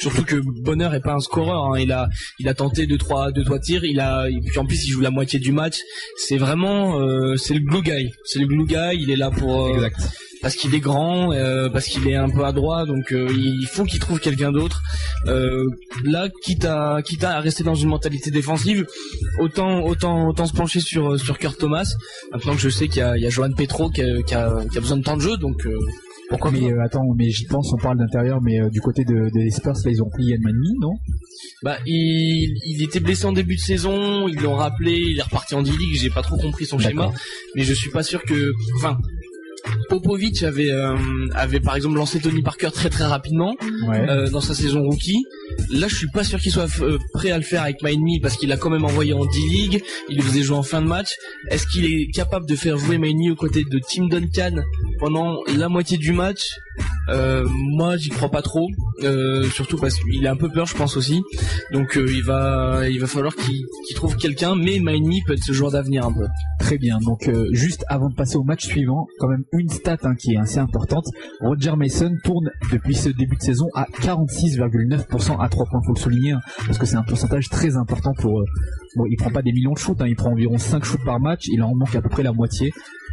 Surtout 0.00 0.24
que 0.24 0.36
Bonner 0.62 0.88
est 0.94 1.00
pas 1.00 1.12
un 1.12 1.20
scoreur, 1.20 1.72
hein. 1.72 1.78
il 1.78 1.92
a, 1.92 2.08
il 2.38 2.48
a 2.48 2.54
tenté 2.54 2.86
deux 2.86 2.96
trois, 2.96 3.32
deux 3.32 3.44
trois 3.44 3.58
tirs, 3.58 3.84
il 3.84 4.00
a, 4.00 4.28
et 4.30 4.40
puis 4.40 4.58
en 4.58 4.64
plus 4.64 4.82
il 4.86 4.90
joue 4.90 5.02
la 5.02 5.10
moitié 5.10 5.38
du 5.38 5.52
match. 5.52 5.76
C'est 6.16 6.38
vraiment, 6.38 6.98
euh, 6.98 7.36
c'est 7.36 7.52
le 7.52 7.60
glue 7.60 7.82
guy, 7.82 8.10
c'est 8.24 8.38
le 8.38 8.46
glue 8.46 8.64
guy. 8.64 8.76
Il 8.94 9.10
est 9.10 9.16
là 9.16 9.30
pour, 9.30 9.66
euh, 9.66 9.88
parce 10.40 10.56
qu'il 10.56 10.74
est 10.74 10.80
grand, 10.80 11.32
euh, 11.32 11.68
parce 11.68 11.84
qu'il 11.84 12.08
est 12.08 12.16
un 12.16 12.30
peu 12.30 12.44
adroit, 12.46 12.86
donc 12.86 13.12
il 13.12 13.66
faut 13.70 13.84
qu'il 13.84 13.98
trouve 14.00 14.20
quelqu'un 14.20 14.52
d'autre. 14.52 14.80
Là, 15.26 16.28
quitte 16.42 16.64
à 16.64 17.02
quitte 17.04 17.24
à 17.24 17.38
rester 17.40 17.62
dans 17.62 17.74
une 17.74 17.90
mentalité 17.90 18.30
défensive, 18.30 18.86
autant 19.38 19.82
autant 19.84 20.28
autant 20.28 20.46
se 20.46 20.54
pencher 20.54 20.80
sur 20.80 21.20
sur 21.20 21.38
Kurt 21.38 21.58
Thomas. 21.58 21.92
Maintenant 22.32 22.54
que 22.54 22.60
je 22.60 22.70
sais 22.70 22.88
qu'il 22.88 23.00
y 23.00 23.02
a, 23.02 23.18
il 23.18 23.22
y 23.22 23.26
a 23.26 23.30
Johan 23.30 23.52
Petro 23.52 23.90
qui 23.90 24.00
a, 24.00 24.22
qui, 24.22 24.34
a, 24.34 24.64
qui 24.72 24.78
a 24.78 24.80
besoin 24.80 24.96
de 24.96 25.02
temps 25.02 25.18
de 25.18 25.22
jeu, 25.22 25.36
donc 25.36 25.66
pourquoi 26.30 26.50
Mais 26.52 26.72
euh, 26.72 26.82
attends, 26.82 27.04
mais 27.16 27.28
j'y 27.30 27.44
pense, 27.44 27.72
on 27.72 27.76
parle 27.76 27.98
d'intérieur, 27.98 28.40
mais 28.40 28.60
euh, 28.60 28.70
du 28.70 28.80
côté 28.80 29.04
de, 29.04 29.28
des 29.34 29.50
Spurs, 29.50 29.74
là 29.84 29.90
ils 29.90 30.02
ont 30.02 30.08
pris 30.08 30.24
Yann 30.24 30.40
Manny, 30.40 30.74
non? 30.80 30.94
Bah, 31.62 31.76
il, 31.86 32.56
il 32.64 32.82
était 32.82 33.00
blessé 33.00 33.26
en 33.26 33.32
début 33.32 33.56
de 33.56 33.60
saison, 33.60 34.26
ils 34.28 34.40
l'ont 34.40 34.54
rappelé, 34.54 34.92
il 34.96 35.18
est 35.18 35.22
reparti 35.22 35.54
en 35.54 35.62
D-League, 35.62 35.96
j'ai 35.96 36.08
pas 36.10 36.22
trop 36.22 36.36
compris 36.38 36.64
son 36.64 36.78
schéma, 36.78 37.12
mais 37.54 37.62
je 37.62 37.74
suis 37.74 37.90
pas 37.90 38.02
sûr 38.02 38.22
que, 38.22 38.52
enfin, 38.76 38.96
Popovic 39.88 40.42
avait, 40.42 40.70
euh, 40.70 40.96
avait 41.34 41.60
par 41.60 41.76
exemple 41.76 41.96
lancé 41.96 42.18
Tony 42.20 42.42
Parker 42.42 42.70
très 42.72 42.88
très 42.88 43.04
rapidement 43.04 43.54
Ouais. 43.86 44.08
euh, 44.08 44.30
dans 44.30 44.40
sa 44.40 44.54
saison 44.54 44.82
rookie. 44.82 45.22
Là, 45.70 45.86
je 45.88 45.94
suis 45.94 46.08
pas 46.08 46.24
sûr 46.24 46.40
qu'il 46.40 46.50
soit 46.50 46.66
euh, 46.80 46.98
prêt 47.12 47.30
à 47.30 47.36
le 47.36 47.44
faire 47.44 47.62
avec 47.62 47.82
Maini 47.82 48.20
parce 48.20 48.36
qu'il 48.36 48.50
a 48.52 48.56
quand 48.56 48.70
même 48.70 48.84
envoyé 48.84 49.12
en 49.12 49.24
D-League, 49.24 49.82
il 50.08 50.16
le 50.16 50.22
faisait 50.22 50.42
jouer 50.42 50.56
en 50.56 50.62
fin 50.62 50.82
de 50.82 50.86
match. 50.86 51.14
Est-ce 51.50 51.66
qu'il 51.66 51.84
est 51.86 52.10
capable 52.10 52.46
de 52.46 52.56
faire 52.56 52.76
jouer 52.76 52.98
Maini 52.98 53.30
aux 53.30 53.36
côtés 53.36 53.64
de 53.64 53.78
Tim 53.78 54.08
Duncan 54.08 54.62
pendant 54.98 55.38
la 55.46 55.68
moitié 55.68 55.96
du 55.96 56.12
match? 56.12 56.50
Euh, 57.08 57.46
moi, 57.48 57.96
j'y 57.96 58.08
crois 58.08 58.30
pas 58.30 58.42
trop, 58.42 58.68
euh, 59.02 59.48
surtout 59.50 59.76
parce 59.76 59.98
qu'il 59.98 60.26
a 60.26 60.32
un 60.32 60.36
peu 60.36 60.48
peur, 60.48 60.66
je 60.66 60.74
pense 60.74 60.96
aussi. 60.96 61.22
Donc, 61.72 61.96
il 61.96 62.22
va, 62.22 62.88
il 62.88 63.00
va 63.00 63.06
falloir 63.06 63.34
qu'il 63.36 63.64
trouve 63.94 64.16
quelqu'un. 64.16 64.54
Mais 64.56 64.78
Miami 64.80 65.22
peut 65.26 65.34
être 65.34 65.44
ce 65.44 65.52
joueur 65.52 65.72
d'avenir 65.72 66.06
un 66.06 66.12
peu. 66.12 66.26
Très 66.58 66.78
bien. 66.78 66.98
Donc 66.98 67.28
juste 67.52 67.84
avant 67.88 68.08
de 68.08 68.14
passer 68.14 68.36
au 68.36 68.44
match 68.44 68.66
suivant, 68.66 69.06
quand 69.18 69.28
même 69.28 69.44
une 69.52 69.68
stat 69.68 69.98
hein, 70.02 70.14
qui 70.14 70.34
est 70.34 70.38
assez 70.38 70.58
importante. 70.58 71.06
Roger 71.40 71.76
Mason 71.76 72.16
tourne 72.24 72.50
depuis 72.72 72.94
ce 72.94 73.08
début 73.08 73.36
de 73.36 73.42
saison 73.42 73.66
à 73.74 73.86
46,9% 74.02 75.39
à 75.40 75.48
3 75.48 75.66
points. 75.66 75.80
Faut 75.82 75.94
le 75.94 75.98
souligner 75.98 76.32
hein, 76.32 76.40
parce 76.66 76.78
que 76.78 76.86
c'est 76.86 76.96
un 76.96 77.02
pourcentage 77.02 77.48
très 77.48 77.76
important 77.76 78.12
pour. 78.14 78.40
euh, 78.40 78.44
bon, 78.96 79.06
il 79.06 79.16
prend 79.16 79.30
pas 79.30 79.42
des 79.42 79.52
millions 79.52 79.72
de 79.72 79.78
shoots, 79.78 80.00
hein, 80.00 80.06
il 80.06 80.16
prend 80.16 80.30
environ 80.30 80.58
5 80.58 80.84
shoots 80.84 81.04
par 81.04 81.20
match. 81.20 81.46
Il 81.48 81.62
en 81.62 81.74
manque 81.74 81.94
à 81.94 82.02
peu 82.02 82.08
près 82.08 82.22
la 82.22 82.32
moitié. 82.32 82.72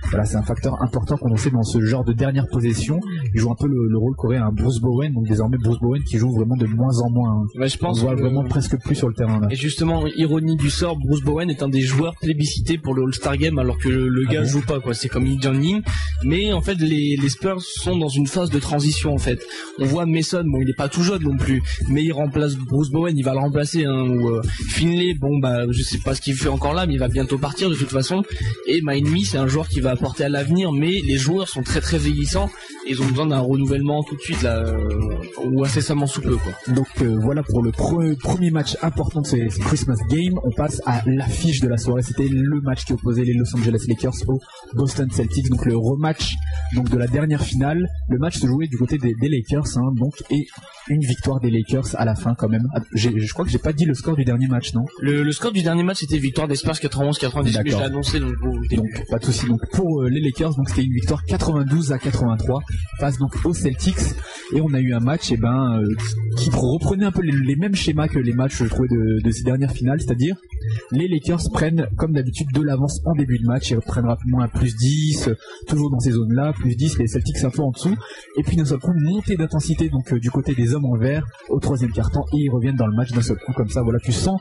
Voilà, 0.10 0.26
c'est 0.26 0.38
un 0.38 0.44
facteur 0.44 0.82
important 0.82 1.18
qu'on 1.18 1.36
sait 1.36 1.50
dans 1.50 1.64
ce 1.64 1.82
genre 1.82 2.04
de 2.04 2.14
dernière 2.14 2.48
possession. 2.48 3.00
Il 3.34 3.40
joue 3.40 3.52
un 3.52 3.56
peu 3.60 3.68
le, 3.68 3.88
le 3.90 3.98
rôle 3.98 4.16
qu'aurait 4.16 4.38
un 4.38 4.52
Bruce 4.52 4.80
Bowen, 4.80 5.14
donc 5.14 5.28
désormais 5.28 5.58
Bruce 5.58 5.80
Bowen 5.80 6.04
qui 6.04 6.18
joue 6.18 6.32
vraiment 6.32 6.56
de 6.56 6.66
moins 6.68 6.98
en 7.00 7.10
moins. 7.10 7.32
hein. 7.32 7.46
Bah, 7.60 7.68
je 7.68 7.76
On 7.82 7.86
pense. 7.88 8.02
voit 8.02 8.16
que- 8.16 8.22
vraiment 8.22 8.44
presque 8.44 8.78
plus 8.80 8.96
sur 8.96 9.08
le 9.10 9.14
terrain 9.14 9.40
là. 9.40 9.48
Et 9.52 9.56
justement, 9.56 10.06
ironie 10.16 10.56
du 10.56 10.70
sort, 10.70 10.98
Bruce 10.98 11.22
Bowen 11.22 11.50
est 11.50 11.62
un 11.64 11.70
des 11.70 11.82
joueurs 11.82 12.16
plébiscités 12.22 12.78
pour 12.78 12.94
le 12.94 13.04
All-Star 13.04 13.38
Game 13.38 13.58
alors 13.60 13.78
que 13.78 13.90
le, 13.90 14.08
le 14.08 14.26
Ah 14.30 14.34
gars 14.34 14.42
bon 14.42 14.48
joue 14.48 14.62
pas 14.62 14.80
quoi. 14.80 14.94
C'est 14.94 15.10
comme 15.10 15.26
Lee 15.26 15.40
Jong-in. 15.42 15.82
Mais 16.24 16.54
en 16.54 16.62
fait, 16.62 16.76
les, 16.76 17.18
les 17.22 17.30
Spurs 17.30 17.62
sont 17.62 17.98
dans 17.98 18.08
une 18.10 18.28
phase 18.28 18.50
de 18.50 18.60
transition 18.60 19.14
en 19.14 19.18
fait. 19.18 19.40
On 19.80 19.86
voit 19.86 20.06
Mason, 20.06 20.44
bon, 20.46 20.60
il 20.62 20.70
est 20.70 20.78
pas 20.78 20.90
tout 20.90 21.04
jeune 21.04 21.24
non 21.24 21.38
plus, 21.38 21.62
mais 21.90 22.04
il 22.04 22.12
remplace 22.12 22.56
Bruce 22.56 22.90
Bowen, 22.92 23.18
il 23.18 23.24
va 23.24 23.34
le 23.34 23.40
remplacer. 23.40 23.86
Hein, 23.86 24.08
ou 24.10 24.30
euh, 24.30 24.42
Finlay, 24.70 25.14
bon 25.20 25.40
bah, 25.40 25.66
je 25.70 25.82
sais 25.84 26.00
pas 26.00 26.16
ce 26.16 26.22
qu'il 26.22 26.34
fait 26.36 26.50
encore 26.50 26.74
là, 26.74 26.86
mais 26.86 26.94
il 26.94 27.00
va 27.00 27.08
bientôt 27.08 27.38
partir 27.38 27.70
de 27.70 27.76
toute 27.76 27.90
façon. 27.92 28.24
Et 28.68 28.82
Miami, 28.82 29.26
c'est 29.26 29.38
un 29.38 29.48
joueur 29.48 29.68
qui 29.68 29.80
va 29.82 29.87
apporter 29.92 30.24
à 30.24 30.30
l'avenir, 30.30 30.72
mais 30.72 30.92
les 31.04 31.18
joueurs 31.18 31.48
sont 31.48 31.64
très 31.64 31.82
très 31.82 31.98
vieillissants. 31.98 32.50
Et 32.86 32.92
ils 32.92 33.02
ont 33.02 33.06
besoin 33.06 33.26
d'un 33.28 33.40
renouvellement 33.40 34.02
tout 34.04 34.16
de 34.16 34.22
suite 34.22 34.42
là, 34.44 34.60
euh, 34.64 34.80
ou 35.46 35.64
incessamment 35.64 36.08
sous 36.08 36.22
peu 36.22 36.38
quoi. 36.38 36.54
Donc 36.74 36.88
euh, 37.02 37.18
voilà 37.22 37.44
pour 37.44 37.62
le 37.62 37.72
pre- 37.72 38.18
premier 38.18 38.50
match 38.52 38.78
important 38.82 39.22
de 39.22 39.28
ces 39.28 39.50
ces 39.50 39.60
Christmas 39.62 39.98
Game. 40.10 40.40
On 40.44 40.52
passe 40.52 40.82
à 40.86 41.02
l'affiche 41.06 41.60
de 41.60 41.68
la 41.68 41.78
soirée. 41.78 42.02
C'était 42.02 42.28
le 42.30 42.62
match 42.62 42.86
qui 42.86 42.94
opposait 42.94 43.24
les 43.26 43.34
Los 43.34 43.54
Angeles 43.56 43.84
Lakers 43.88 44.14
aux 44.28 44.40
Boston 44.74 45.10
Celtics. 45.12 45.50
Donc 45.50 45.66
le 45.66 45.76
rematch 45.78 46.36
donc 46.76 46.90
de 46.90 46.98
la 46.98 47.08
dernière 47.08 47.42
finale. 47.44 47.88
Le 48.10 48.18
match 48.20 48.38
se 48.38 48.48
jouait 48.48 48.68
du 48.68 48.78
côté 48.78 48.98
des, 48.98 49.14
des 49.20 49.28
Lakers. 49.30 49.78
hein, 49.78 49.92
donc 49.96 50.14
et 50.30 50.48
une 50.90 51.02
victoire 51.02 51.42
des 51.42 51.52
Lakers 51.52 51.88
à 51.96 52.06
la 52.06 52.16
fin 52.16 52.34
quand 52.38 52.48
même. 52.48 52.68
Ah, 52.74 52.80
Je 52.94 53.10
crois 53.34 53.44
que 53.44 53.52
j'ai 53.52 53.58
pas 53.58 53.74
dit 53.74 53.84
le 53.84 53.94
score 53.94 54.16
du 54.16 54.24
dernier 54.24 54.48
match, 54.48 54.74
non? 54.74 54.86
Le, 55.02 55.24
le 55.24 55.32
score 55.34 55.52
du 55.52 55.62
dernier 55.62 55.84
match 55.84 55.98
c'était 56.00 56.18
victoire 56.18 56.48
des 56.48 56.56
Spurs 56.56 56.72
91-90, 56.76 57.44
mais 57.44 57.50
je 57.50 57.54
D'accord. 57.58 57.80
l'ai 57.82 57.86
annoncé 57.86 58.20
donc. 58.22 58.34
Donc 58.72 58.88
pas 59.10 59.18
de 59.20 59.26
souci. 59.26 59.46
Donc 59.48 59.60
pour 59.78 60.02
euh, 60.02 60.10
les 60.10 60.20
Lakers, 60.22 60.56
donc 60.56 60.70
c'était 60.70 60.86
une 60.86 60.94
victoire 60.94 61.24
92 61.24 61.92
à 61.92 62.00
83 62.00 62.62
face 63.00 63.20
donc 63.20 63.36
aux 63.46 63.54
Celtics. 63.54 63.96
Et 64.56 64.62
on 64.62 64.74
a 64.74 64.80
eu 64.80 64.94
un 64.94 65.00
match 65.00 65.32
et 65.32 65.38
ben 65.38 65.80
euh, 65.80 65.94
qui 66.36 66.50
reprenait 66.50 67.06
un 67.06 67.12
peu 67.12 67.22
les, 67.22 67.56
mêmes 67.56 67.76
schémas 67.76 68.08
que 68.08 68.18
les 68.18 68.34
matchs 68.34 68.64
je 68.64 68.66
trouvais 68.66 68.88
de, 68.88 69.30
ces 69.30 69.44
dernières 69.44 69.72
finales, 69.72 70.02
c'est-à-dire 70.02 70.36
les 70.92 71.08
Lakers 71.08 71.42
prennent 71.54 71.88
comme 71.96 72.14
d'habitude 72.14 72.48
de 72.54 72.62
l'avance 72.62 73.02
en 73.06 73.14
début 73.14 73.38
de 73.38 73.46
match, 73.46 73.70
ils 73.70 73.76
reprennent 73.76 74.06
rapidement 74.06 74.42
un 74.42 74.48
plus 74.48 74.76
10, 74.76 75.28
euh, 75.28 75.36
toujours 75.68 75.92
dans 75.92 76.00
ces 76.00 76.12
zones-là, 76.12 76.54
plus 76.54 76.76
10, 76.76 76.98
les 76.98 77.08
Celtics 77.08 77.44
un 77.44 77.52
peu 77.52 77.62
en 77.62 77.72
dessous, 77.72 77.96
et 78.38 78.44
puis 78.44 78.56
d'un 78.56 78.66
seul 78.66 78.80
coup 78.80 78.94
montée 78.96 79.36
d'intensité 79.36 79.90
donc 79.90 80.12
du 80.16 80.32
côté 80.32 80.56
des 80.56 80.74
hommes 80.74 80.86
en 80.86 80.98
vert 80.98 81.24
au 81.50 81.60
troisième 81.60 81.92
quart-temps 81.92 82.26
et 82.34 82.38
ils 82.38 82.50
reviennent 82.50 82.78
dans 82.78 82.88
le 82.88 82.96
match 82.96 83.12
d'un 83.12 83.22
seul 83.22 83.38
coup 83.38 83.54
comme 83.54 83.70
ça, 83.70 83.84
voilà 83.84 84.00
tu 84.00 84.12
sens 84.12 84.40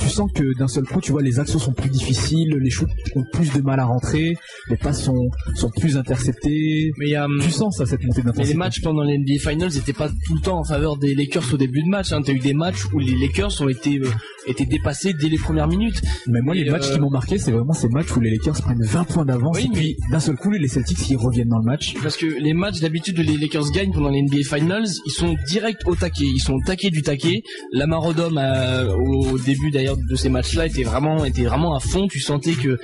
tu 0.00 0.08
sens 0.08 0.30
que 0.32 0.56
d'un 0.58 0.68
seul 0.68 0.84
coup 0.84 1.00
tu 1.00 1.10
vois 1.10 1.22
les 1.22 1.40
actions 1.40 1.58
sont 1.58 1.72
plus 1.72 1.90
difficiles, 1.90 2.56
les 2.60 2.70
shoots 2.70 2.90
ont 3.16 3.24
plus 3.32 3.52
de 3.52 3.62
mal 3.62 3.80
à 3.80 3.84
rentrer, 3.84 4.36
passes 4.76 5.04
sont, 5.04 5.30
sont 5.54 5.70
plus 5.70 5.96
interceptées, 5.96 6.92
Mais 6.98 7.06
il 7.06 7.10
y 7.10 7.16
a, 7.16 7.24
hum, 7.24 7.38
tu 7.40 7.50
sens 7.50 7.76
ça 7.76 7.86
cette 7.86 8.02
montée 8.04 8.22
mais 8.22 8.30
d'intensité. 8.30 8.52
les 8.52 8.58
matchs 8.58 8.80
pendant 8.82 9.02
les 9.02 9.18
NBA 9.18 9.38
Finals 9.38 9.72
n'étaient 9.72 9.92
pas 9.92 10.08
tout 10.08 10.34
le 10.34 10.40
temps 10.40 10.58
en 10.58 10.64
faveur 10.64 10.96
des 10.96 11.14
Lakers 11.14 11.52
au 11.52 11.56
début 11.56 11.82
de 11.82 11.88
match. 11.88 12.12
Hein. 12.12 12.22
T'as 12.24 12.32
eu 12.32 12.38
des 12.38 12.54
matchs 12.54 12.84
où 12.92 12.98
les 12.98 13.16
Lakers 13.16 13.60
ont 13.60 13.68
été 13.68 13.98
euh, 13.98 14.64
dépassés 14.68 15.12
dès 15.12 15.28
les 15.28 15.38
premières 15.38 15.68
minutes. 15.68 16.02
Mais 16.26 16.40
moi, 16.40 16.54
Et, 16.56 16.64
les 16.64 16.70
matchs 16.70 16.88
euh, 16.88 16.94
qui 16.94 17.00
m'ont 17.00 17.10
marqué, 17.10 17.38
c'est 17.38 17.52
vraiment 17.52 17.72
ces 17.72 17.88
matchs 17.88 18.14
où 18.16 18.20
les 18.20 18.30
Lakers 18.30 18.60
prennent 18.62 18.82
20 18.82 19.04
points 19.04 19.24
d'avance 19.24 19.56
Oui, 19.56 19.68
et 19.72 19.76
puis 19.76 19.96
d'un 20.10 20.20
seul 20.20 20.36
coup, 20.36 20.50
les 20.50 20.68
Celtics, 20.68 21.10
ils 21.10 21.16
reviennent 21.16 21.48
dans 21.48 21.58
le 21.58 21.64
match. 21.64 21.94
Parce 22.02 22.16
que 22.16 22.26
les 22.26 22.52
matchs 22.52 22.80
d'habitude 22.80 23.18
les 23.18 23.36
Lakers 23.36 23.70
gagnent 23.72 23.92
pendant 23.92 24.10
les 24.10 24.22
NBA 24.22 24.44
Finals, 24.44 24.88
ils 25.06 25.12
sont 25.12 25.34
direct 25.48 25.82
au 25.86 25.94
taquet, 25.94 26.24
ils 26.24 26.40
sont 26.40 26.54
au 26.54 26.62
taquet 26.64 26.90
du 26.90 27.02
taquet. 27.02 27.42
Lamar 27.72 28.04
Odom 28.04 28.36
euh, 28.36 28.92
au 28.94 29.38
début 29.38 29.70
d'ailleurs 29.70 29.96
de 29.96 30.16
ces 30.16 30.28
matchs-là 30.28 30.66
était 30.66 30.82
vraiment 30.82 31.24
était 31.24 31.44
vraiment 31.44 31.74
à 31.74 31.80
fond. 31.80 32.06
Tu 32.08 32.20
sentais 32.20 32.54
que 32.54 32.78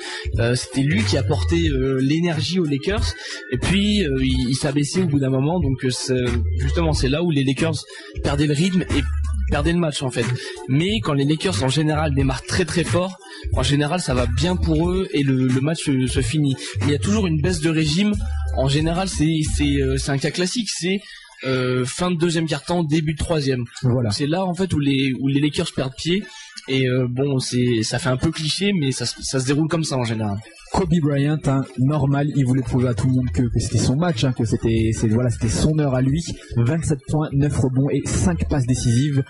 c'était 0.55 0.83
lui 0.83 1.03
qui 1.03 1.17
apportait 1.17 1.69
l'énergie 2.01 2.59
aux 2.59 2.65
Lakers. 2.65 3.13
Et 3.53 3.59
puis 3.59 4.05
euh, 4.05 4.17
il, 4.23 4.51
il 4.51 4.55
s'abaissait 4.57 5.03
au 5.03 5.07
bout 5.07 5.19
d'un 5.21 5.31
moment. 5.31 5.61
Donc 5.61 5.85
euh, 5.85 5.91
c'est- 5.91 6.15
justement 6.61 6.93
c'est 6.93 7.09
là 7.09 7.23
où 7.23 7.31
les 7.31 7.45
Lakers 7.45 7.75
perdaient 8.23 8.47
le 8.47 8.55
rythme 8.55 8.83
et 8.83 9.03
perdaient 9.51 9.73
le 9.73 9.79
match 9.79 10.03
en 10.03 10.11
fait. 10.11 10.27
Mais 10.69 11.01
quand 11.01 11.13
les 11.15 11.25
Lakers 11.25 11.63
en 11.63 11.69
général 11.69 12.15
démarrent 12.15 12.43
très 12.47 12.65
très 12.65 12.85
fort, 12.85 13.17
en 13.55 13.63
général 13.63 14.01
ça 14.01 14.15
va 14.15 14.27
bien 14.27 14.57
pour 14.57 14.91
eux 14.91 15.09
et 15.13 15.23
le, 15.23 15.47
le 15.49 15.61
match 15.61 15.85
se, 15.85 16.07
se 16.07 16.21
finit. 16.21 16.57
Mais 16.81 16.87
il 16.87 16.93
y 16.93 16.95
a 16.95 16.99
toujours 16.99 17.27
une 17.27 17.41
baisse 17.41 17.61
de 17.61 17.71
régime. 17.71 18.13
En 18.57 18.69
général 18.69 19.09
c'est 19.09 19.41
euh, 19.81 19.97
un 20.09 20.19
cas 20.19 20.31
classique. 20.31 20.69
C'est 20.71 21.01
euh, 21.45 21.85
fin 21.85 22.11
de 22.13 22.17
deuxième 22.17 22.47
quart-temps, 22.47 22.85
début 22.85 23.15
de 23.15 23.19
troisième. 23.19 23.65
Voilà. 23.83 24.11
C'est 24.13 24.29
là 24.29 24.45
en 24.45 24.55
fait 24.55 24.73
où 24.73 24.79
les 24.79 25.13
où 25.21 25.27
les 25.29 25.41
Lakers 25.41 25.73
perdent 25.75 25.95
pied. 25.97 26.23
Et 26.69 26.89
euh, 26.89 27.07
bon, 27.09 27.39
c'est 27.39 27.83
ça 27.83 27.99
fait 27.99 28.09
un 28.09 28.17
peu 28.17 28.31
cliché, 28.31 28.73
mais 28.73 28.93
ça, 28.93 29.05
se- 29.07 29.47
déroule 29.47 29.69
comme 29.69 29.85
ça 29.85 29.97
en 29.97 30.05
général. 30.05 30.39
Kobe 30.73 30.95
Bryant, 31.03 31.37
hein, 31.49 31.65
normal, 31.81 32.29
il 32.35 32.47
voulait 32.47 32.63
prouver 32.63 32.89
à 32.89 32.95
tout 32.95 33.07
le 33.07 33.13
monde 33.13 33.29
que, 33.31 33.43
c'était 33.59 33.77
son 33.77 33.95
match, 33.95 34.25
hein, 34.25 34.33
que 34.33 34.47
c'était, 34.47 34.91
voilà, 35.11 35.29
c'était 35.29 35.51
son 35.51 35.79
heure 35.79 35.95
à 35.95 36.01
lui. 36.01 36.25
27 36.57 36.99
points, 37.11 37.29
9 37.33 37.55
rebonds 37.59 37.91
et 37.91 38.01
5 38.07 38.49
passes 38.49 38.65
décisives. 38.67 39.23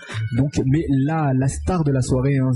Mais 0.65 0.85
là, 0.89 1.33
la 1.35 1.49
star 1.49 1.83
de 1.83 1.91
la 1.91 2.01
soirée, 2.01 2.37
hein, 2.37 2.51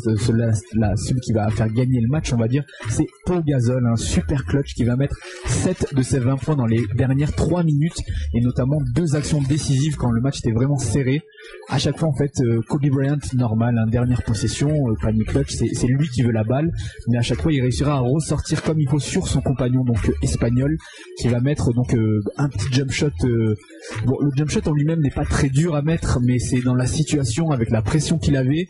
la- 0.76 0.96
celui 0.96 1.20
qui 1.20 1.34
va 1.34 1.50
faire 1.50 1.68
gagner 1.68 2.00
le 2.00 2.08
match, 2.08 2.32
on 2.32 2.38
va 2.38 2.48
dire, 2.48 2.64
c'est 2.90 3.08
Paul 3.26 3.44
Gasol, 3.44 3.86
un 3.86 3.98
super 3.98 4.46
clutch 4.46 4.74
qui 4.74 4.86
va 4.86 4.96
mettre 4.96 5.18
7 5.48 5.94
de 5.94 6.02
ses 6.02 6.20
20 6.20 6.38
points 6.38 6.56
dans 6.56 6.66
les 6.66 6.82
dernières 6.96 7.34
3 7.36 7.64
minutes 7.64 8.00
et 8.34 8.40
notamment 8.40 8.78
deux 8.96 9.16
actions 9.18 9.42
décisives 9.42 9.98
quand 9.98 10.12
le 10.12 10.22
match 10.22 10.40
était 10.40 10.54
vraiment 10.54 10.78
serré. 10.78 11.24
À 11.68 11.78
chaque 11.78 11.98
fois, 11.98 12.08
en 12.08 12.16
fait, 12.16 12.32
euh, 12.40 12.62
Kobe 12.70 12.88
Bryant, 12.90 13.18
normal, 13.34 13.76
dernière 13.92 14.24
possession, 14.24 14.57
euh, 14.66 15.44
c'est 15.48 15.88
lui 15.88 16.08
qui 16.10 16.24
veut 16.24 16.32
la 16.32 16.44
balle, 16.44 16.72
mais 17.08 17.18
à 17.18 17.22
chaque 17.22 17.42
fois, 17.42 17.52
il 17.52 17.62
réussira 17.62 17.94
à 17.94 18.00
ressortir 18.00 18.62
comme 18.64 18.80
il 18.80 18.90
faut 18.90 19.00
sur 19.00 19.28
son 19.28 19.42
compagnon, 19.42 19.84
donc 19.84 20.10
euh, 20.10 20.14
espagnol, 20.22 20.78
qui 21.20 21.28
va 21.28 21.40
mettre 21.40 21.74
donc 21.74 21.94
euh, 21.94 22.22
un 22.38 22.50
petit 22.50 22.68
jump 22.72 22.92
shot. 22.92 23.12
Bon, 24.06 24.16
le 24.22 24.30
jump 24.36 24.50
shot 24.50 24.68
en 24.70 24.74
lui-même 24.74 25.02
n'est 25.02 25.10
pas 25.12 25.26
très 25.26 25.50
dur 25.50 25.76
à 25.76 25.82
mettre, 25.82 26.20
mais 26.22 26.40
c'est 26.40 26.62
dans 26.62 26.76
la 26.76 26.88
situation 26.88 27.52
avec 27.52 27.70
la 27.70 27.82
pression 27.82 28.18
qu'il 28.18 28.36
avait. 28.36 28.68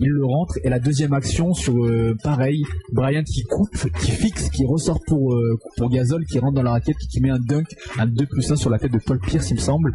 Il 0.00 0.10
le 0.10 0.24
rentre 0.24 0.54
et 0.62 0.68
la 0.68 0.78
deuxième 0.78 1.12
action 1.12 1.54
sur 1.54 1.74
euh, 1.84 2.14
pareil, 2.22 2.62
Bryant 2.92 3.24
qui 3.24 3.42
coupe, 3.42 3.76
qui 4.00 4.12
fixe, 4.12 4.48
qui 4.50 4.64
ressort 4.64 5.00
pour 5.08 5.34
euh, 5.34 5.58
pour 5.76 5.90
Gasol, 5.90 6.24
qui 6.24 6.38
rentre 6.38 6.54
dans 6.54 6.62
la 6.62 6.70
raquette, 6.70 6.96
qui, 6.98 7.08
qui 7.08 7.20
met 7.20 7.30
un 7.30 7.40
dunk, 7.40 7.66
un 7.98 8.06
2 8.06 8.26
plus 8.26 8.48
1 8.48 8.54
sur 8.56 8.70
la 8.70 8.78
tête 8.78 8.92
de 8.92 9.00
Paul 9.04 9.18
Pierce, 9.18 9.50
il 9.50 9.54
me 9.54 9.60
semble. 9.60 9.92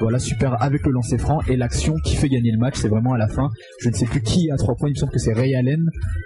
Voilà, 0.00 0.18
super 0.18 0.60
avec 0.60 0.84
le 0.86 0.90
lancer 0.92 1.18
franc 1.18 1.40
et 1.48 1.56
l'action 1.56 1.94
qui 2.02 2.16
fait 2.16 2.28
gagner 2.28 2.50
le 2.50 2.58
match, 2.58 2.74
c'est 2.76 2.88
vraiment 2.88 3.12
à 3.12 3.18
la 3.18 3.28
fin. 3.28 3.50
Je 3.80 3.90
ne 3.90 3.94
sais 3.94 4.06
plus 4.06 4.22
qui 4.22 4.50
a 4.50 4.56
trois 4.56 4.74
points, 4.74 4.88
il 4.88 4.92
me 4.94 4.98
semble 4.98 5.12
que 5.12 5.18
c'est 5.18 5.34
Ray 5.34 5.54
Allen 5.54 5.84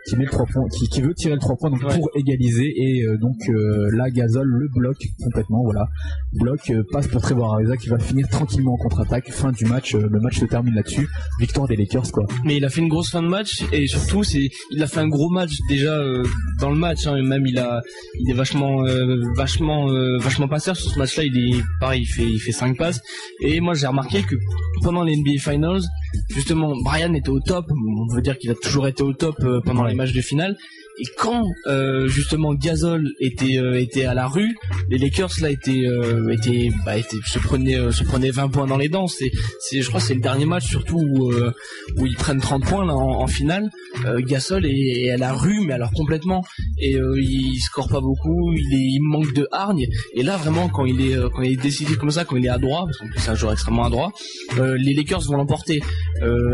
qui 0.08 0.16
met 0.16 0.24
le 0.24 0.30
3 0.30 0.46
points, 0.46 0.68
qui, 0.68 0.88
qui 0.88 1.02
veut 1.02 1.12
tirer 1.12 1.34
le 1.34 1.40
3 1.40 1.56
points 1.56 1.70
donc 1.70 1.82
Ouais. 1.82 1.94
pour 1.98 2.08
égaliser 2.14 2.72
et 2.74 3.02
euh, 3.02 3.18
donc 3.18 3.36
euh, 3.48 3.90
là 3.96 4.08
Gasol 4.08 4.46
le 4.46 4.68
bloque 4.74 5.04
complètement, 5.22 5.62
voilà. 5.64 5.88
Bloc 6.32 6.60
euh, 6.70 6.84
passe 6.92 7.08
pour 7.08 7.20
Trevor 7.20 7.54
Ariza 7.54 7.76
qui 7.76 7.85
va 7.88 7.98
finir 7.98 8.28
tranquillement 8.28 8.74
en 8.74 8.76
contre-attaque. 8.76 9.30
Fin 9.30 9.52
du 9.52 9.64
match, 9.66 9.94
euh, 9.94 10.08
le 10.10 10.20
match 10.20 10.38
se 10.38 10.44
termine 10.44 10.74
là-dessus. 10.74 11.08
Victoire 11.40 11.66
des 11.68 11.76
Lakers 11.76 12.10
quoi. 12.12 12.26
Mais 12.44 12.56
il 12.56 12.64
a 12.64 12.68
fait 12.68 12.80
une 12.80 12.88
grosse 12.88 13.10
fin 13.10 13.22
de 13.22 13.28
match 13.28 13.62
et 13.72 13.86
surtout 13.86 14.22
c'est 14.22 14.48
il 14.70 14.82
a 14.82 14.86
fait 14.86 15.00
un 15.00 15.08
gros 15.08 15.28
match 15.30 15.52
déjà 15.68 15.92
euh, 15.98 16.24
dans 16.60 16.70
le 16.70 16.76
match. 16.76 17.06
Hein, 17.06 17.22
même 17.22 17.46
il 17.46 17.58
a 17.58 17.80
il 18.20 18.30
est 18.30 18.34
vachement 18.34 18.84
euh, 18.86 19.20
vachement 19.36 19.88
euh, 19.90 20.18
vachement 20.18 20.48
passeur 20.48 20.76
sur 20.76 20.90
ce 20.90 20.98
match-là. 20.98 21.24
Il 21.24 21.36
est 21.56 21.62
pareil, 21.80 22.02
il 22.02 22.06
fait 22.06 22.24
il 22.28 22.38
fait 22.40 22.52
cinq 22.52 22.76
passes. 22.76 23.00
Et 23.40 23.60
moi 23.60 23.74
j'ai 23.74 23.86
remarqué 23.86 24.22
que 24.22 24.36
pendant 24.82 25.02
les 25.02 25.16
NBA 25.16 25.38
Finals, 25.40 25.82
justement 26.30 26.74
Brian 26.84 27.12
était 27.14 27.30
au 27.30 27.40
top. 27.40 27.66
On 27.70 28.14
veut 28.14 28.22
dire 28.22 28.38
qu'il 28.38 28.50
a 28.50 28.54
toujours 28.54 28.86
été 28.88 29.02
au 29.02 29.12
top 29.12 29.36
pendant 29.64 29.82
Ouais. 29.82 29.90
les 29.90 29.94
matchs 29.94 30.12
de 30.12 30.20
finale. 30.20 30.56
Et 30.98 31.04
quand 31.18 31.44
euh, 31.66 32.08
justement 32.08 32.54
Gasol 32.54 33.12
était 33.20 33.58
euh, 33.58 33.78
était 33.78 34.06
à 34.06 34.14
la 34.14 34.26
rue, 34.28 34.56
les 34.88 34.96
Lakers 34.96 35.30
là 35.42 35.50
étaient 35.50 35.84
euh, 35.84 36.30
étaient 36.30 36.70
bah, 36.86 36.96
étaient 36.96 37.18
se 37.26 37.38
prenaient 37.38 37.78
euh, 37.78 37.90
se 37.92 38.02
prenaient 38.02 38.30
20 38.30 38.48
points 38.48 38.66
dans 38.66 38.78
les 38.78 38.88
dents. 38.88 39.06
C'est 39.06 39.30
c'est 39.60 39.82
je 39.82 39.88
crois 39.88 40.00
c'est 40.00 40.14
le 40.14 40.22
dernier 40.22 40.46
match 40.46 40.64
surtout 40.66 40.98
où 40.98 41.32
euh, 41.32 41.52
où 41.98 42.06
ils 42.06 42.16
prennent 42.16 42.40
30 42.40 42.64
points 42.64 42.86
là 42.86 42.94
en, 42.94 43.20
en 43.22 43.26
finale. 43.26 43.68
Euh, 44.06 44.20
Gasol 44.20 44.64
est, 44.64 44.70
est 44.70 45.10
à 45.10 45.18
la 45.18 45.34
rue 45.34 45.60
mais 45.66 45.74
alors 45.74 45.92
complètement 45.92 46.42
et 46.78 46.96
euh, 46.96 47.20
il 47.20 47.58
score 47.60 47.88
pas 47.88 48.00
beaucoup, 48.00 48.54
il 48.54 48.74
est 48.74 48.86
il 48.96 49.00
manque 49.02 49.34
de 49.34 49.46
hargne 49.52 49.86
et 50.14 50.22
là 50.22 50.38
vraiment 50.38 50.68
quand 50.70 50.86
il 50.86 51.00
est 51.02 51.16
quand 51.34 51.42
il 51.42 51.52
est 51.52 51.62
décisif 51.62 51.98
comme 51.98 52.10
ça, 52.10 52.24
quand 52.24 52.36
il 52.36 52.46
est 52.46 52.50
à 52.50 52.58
droit 52.58 52.86
parce 52.86 52.96
qu'en 52.96 53.08
plus 53.08 53.20
c'est 53.20 53.30
un 53.30 53.34
joueur 53.34 53.52
extrêmement 53.52 53.84
à 53.84 53.90
droit, 53.90 54.12
les 54.58 54.94
Lakers 54.94 55.22
vont 55.22 55.36
l'emporter. 55.36 55.82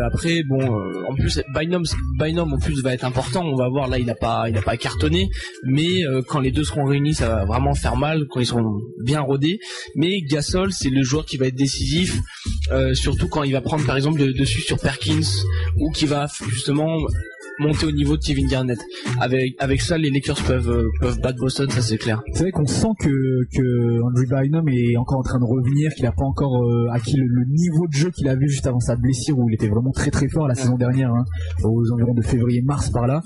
Après 0.04 0.42
bon 0.42 0.80
en 1.08 1.14
plus 1.14 1.40
Bynum 1.54 1.84
Bynum 2.18 2.52
en 2.52 2.58
plus 2.58 2.82
va 2.82 2.92
être 2.92 3.04
important, 3.04 3.44
on 3.44 3.54
va 3.54 3.68
voir 3.68 3.86
là 3.88 3.98
il 4.00 4.10
a 4.10 4.14
pas 4.16 4.31
il 4.48 4.56
a 4.56 4.62
pas 4.62 4.76
cartonné, 4.76 5.28
mais 5.64 6.04
euh, 6.04 6.22
quand 6.26 6.40
les 6.40 6.50
deux 6.50 6.64
seront 6.64 6.84
réunis, 6.84 7.14
ça 7.14 7.28
va 7.28 7.44
vraiment 7.44 7.74
faire 7.74 7.96
mal 7.96 8.26
quand 8.28 8.40
ils 8.40 8.46
seront 8.46 8.80
bien 9.04 9.20
rodés. 9.20 9.58
Mais 9.94 10.20
Gasol, 10.22 10.72
c'est 10.72 10.90
le 10.90 11.02
joueur 11.02 11.24
qui 11.24 11.36
va 11.36 11.46
être 11.46 11.54
décisif, 11.54 12.18
euh, 12.70 12.94
surtout 12.94 13.28
quand 13.28 13.42
il 13.42 13.52
va 13.52 13.60
prendre 13.60 13.84
par 13.84 13.96
exemple 13.96 14.20
le 14.20 14.32
dessus 14.32 14.60
sur 14.60 14.78
Perkins 14.78 15.20
ou 15.78 15.90
qui 15.90 16.06
va 16.06 16.26
justement 16.48 16.98
monter 17.58 17.86
au 17.86 17.92
niveau 17.92 18.16
de 18.16 18.22
Kevin 18.22 18.48
Garnett. 18.48 18.78
Avec 19.20 19.80
ça, 19.80 19.98
les 19.98 20.10
Lakers 20.10 20.42
peuvent 20.42 20.70
euh, 20.70 20.88
peuvent 21.00 21.20
battre 21.20 21.38
Boston, 21.38 21.70
ça 21.70 21.82
c'est 21.82 21.98
clair. 21.98 22.22
C'est 22.32 22.44
vrai 22.44 22.50
qu'on 22.50 22.66
sent 22.66 22.88
que, 22.98 23.08
que 23.54 24.02
Andrew 24.02 24.26
Bynum 24.28 24.68
est 24.68 24.96
encore 24.96 25.18
en 25.18 25.22
train 25.22 25.38
de 25.38 25.44
revenir, 25.44 25.92
qu'il 25.94 26.04
n'a 26.04 26.12
pas 26.12 26.24
encore 26.24 26.64
acquis 26.92 27.16
le, 27.16 27.26
le 27.26 27.44
niveau 27.50 27.86
de 27.86 27.92
jeu 27.92 28.10
qu'il 28.10 28.28
avait 28.28 28.48
juste 28.48 28.66
avant 28.66 28.80
sa 28.80 28.96
blessure 28.96 29.38
où 29.38 29.48
il 29.48 29.54
était 29.54 29.68
vraiment 29.68 29.92
très 29.92 30.10
très 30.10 30.28
fort 30.28 30.48
la 30.48 30.54
saison 30.54 30.76
dernière, 30.76 31.10
hein, 31.10 31.24
aux 31.62 31.92
environs 31.92 32.14
de 32.14 32.22
février-mars 32.22 32.90
par 32.90 33.06
là. 33.06 33.22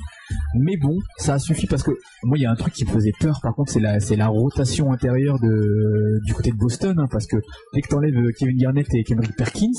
Mais 0.54 0.76
bon, 0.76 0.98
ça 1.18 1.34
a 1.34 1.38
suffi 1.38 1.66
parce 1.66 1.82
que 1.82 1.92
moi 2.24 2.38
il 2.38 2.42
y 2.42 2.46
a 2.46 2.50
un 2.50 2.56
truc 2.56 2.72
qui 2.74 2.84
me 2.84 2.90
faisait 2.90 3.12
peur 3.20 3.40
par 3.42 3.54
contre 3.54 3.72
c'est 3.72 3.80
la 3.80 4.00
c'est 4.00 4.16
la 4.16 4.28
rotation 4.28 4.92
intérieure 4.92 5.38
de 5.38 6.20
du 6.24 6.34
côté 6.34 6.50
de 6.50 6.56
Boston 6.56 6.96
hein, 6.98 7.06
parce 7.10 7.26
que 7.26 7.36
dès 7.74 7.80
que 7.80 7.88
t'enlèves 7.88 8.16
euh, 8.16 8.32
Kevin 8.38 8.56
Garnett 8.56 8.86
et 8.94 9.04
Kendrick 9.04 9.36
Perkins, 9.36 9.70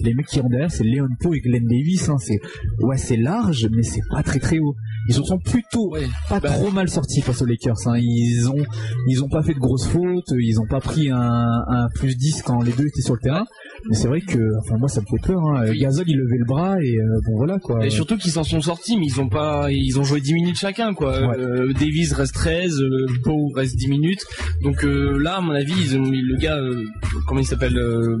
les 0.00 0.14
mecs 0.14 0.26
qui 0.26 0.40
rentrent 0.40 0.50
derrière 0.50 0.70
c'est 0.70 0.84
Leon 0.84 1.08
Poe 1.20 1.34
et 1.34 1.40
Glenn 1.40 1.66
Davis 1.66 2.08
hein, 2.08 2.18
c'est 2.18 2.40
ouais 2.80 2.96
c'est 2.98 3.16
large 3.16 3.68
mais 3.72 3.82
c'est 3.82 4.02
pas 4.10 4.22
très 4.22 4.38
très 4.38 4.58
haut. 4.58 4.74
Ils 5.08 5.14
se 5.14 5.22
sont 5.22 5.38
plutôt 5.38 5.94
pas 6.28 6.40
Bah, 6.40 6.50
trop 6.50 6.70
mal 6.70 6.88
sortis 6.88 7.20
face 7.20 7.40
aux 7.42 7.46
Lakers. 7.46 7.76
Hein. 7.86 7.96
Ils 7.98 8.48
ont 8.48 8.64
ils 9.08 9.22
ont 9.22 9.28
pas 9.28 9.42
fait 9.42 9.54
de 9.54 9.58
grosses 9.60 9.86
fautes, 9.86 10.32
ils 10.38 10.60
ont 10.60 10.66
pas 10.66 10.80
pris 10.80 11.10
un, 11.10 11.62
un 11.68 11.88
plus 11.94 12.16
10 12.16 12.42
quand 12.42 12.62
les 12.62 12.72
deux 12.72 12.86
étaient 12.86 13.02
sur 13.02 13.14
le 13.14 13.20
terrain. 13.20 13.44
Mais 13.88 13.94
c'est 13.96 14.08
vrai 14.08 14.20
que 14.20 14.38
enfin 14.60 14.76
moi 14.78 14.88
ça 14.88 15.00
me 15.00 15.06
fait 15.06 15.26
peur. 15.26 15.40
Hein. 15.40 15.66
Il 15.72 15.82
levait 15.82 16.38
le 16.38 16.44
bras 16.44 16.76
et 16.82 16.98
euh, 16.98 17.20
bon 17.26 17.36
voilà 17.36 17.58
quoi. 17.58 17.84
Et 17.84 17.90
surtout 17.90 18.16
qu'ils 18.16 18.32
s'en 18.32 18.44
sont 18.44 18.60
sortis, 18.60 18.96
mais 18.98 19.06
ils 19.06 19.20
ont 19.20 19.28
pas, 19.28 19.70
ils 19.70 19.98
ont 19.98 20.04
joué 20.04 20.20
10 20.20 20.34
minutes 20.34 20.58
chacun, 20.58 20.94
quoi. 20.94 21.20
Ouais. 21.20 21.38
Euh, 21.38 21.72
Davis 21.72 22.12
reste 22.12 22.34
13, 22.34 22.80
euh, 22.80 23.06
reste 23.54 23.76
10 23.76 23.88
minutes. 23.88 24.24
Donc 24.62 24.84
euh, 24.84 25.18
là, 25.18 25.36
à 25.36 25.40
mon 25.40 25.52
avis, 25.52 25.74
ils 25.78 25.96
ont 25.96 26.02
mis 26.02 26.20
le 26.20 26.36
gars, 26.36 26.56
euh, 26.56 26.84
comment 27.26 27.40
il 27.40 27.46
s'appelle, 27.46 27.76
euh, 27.78 28.18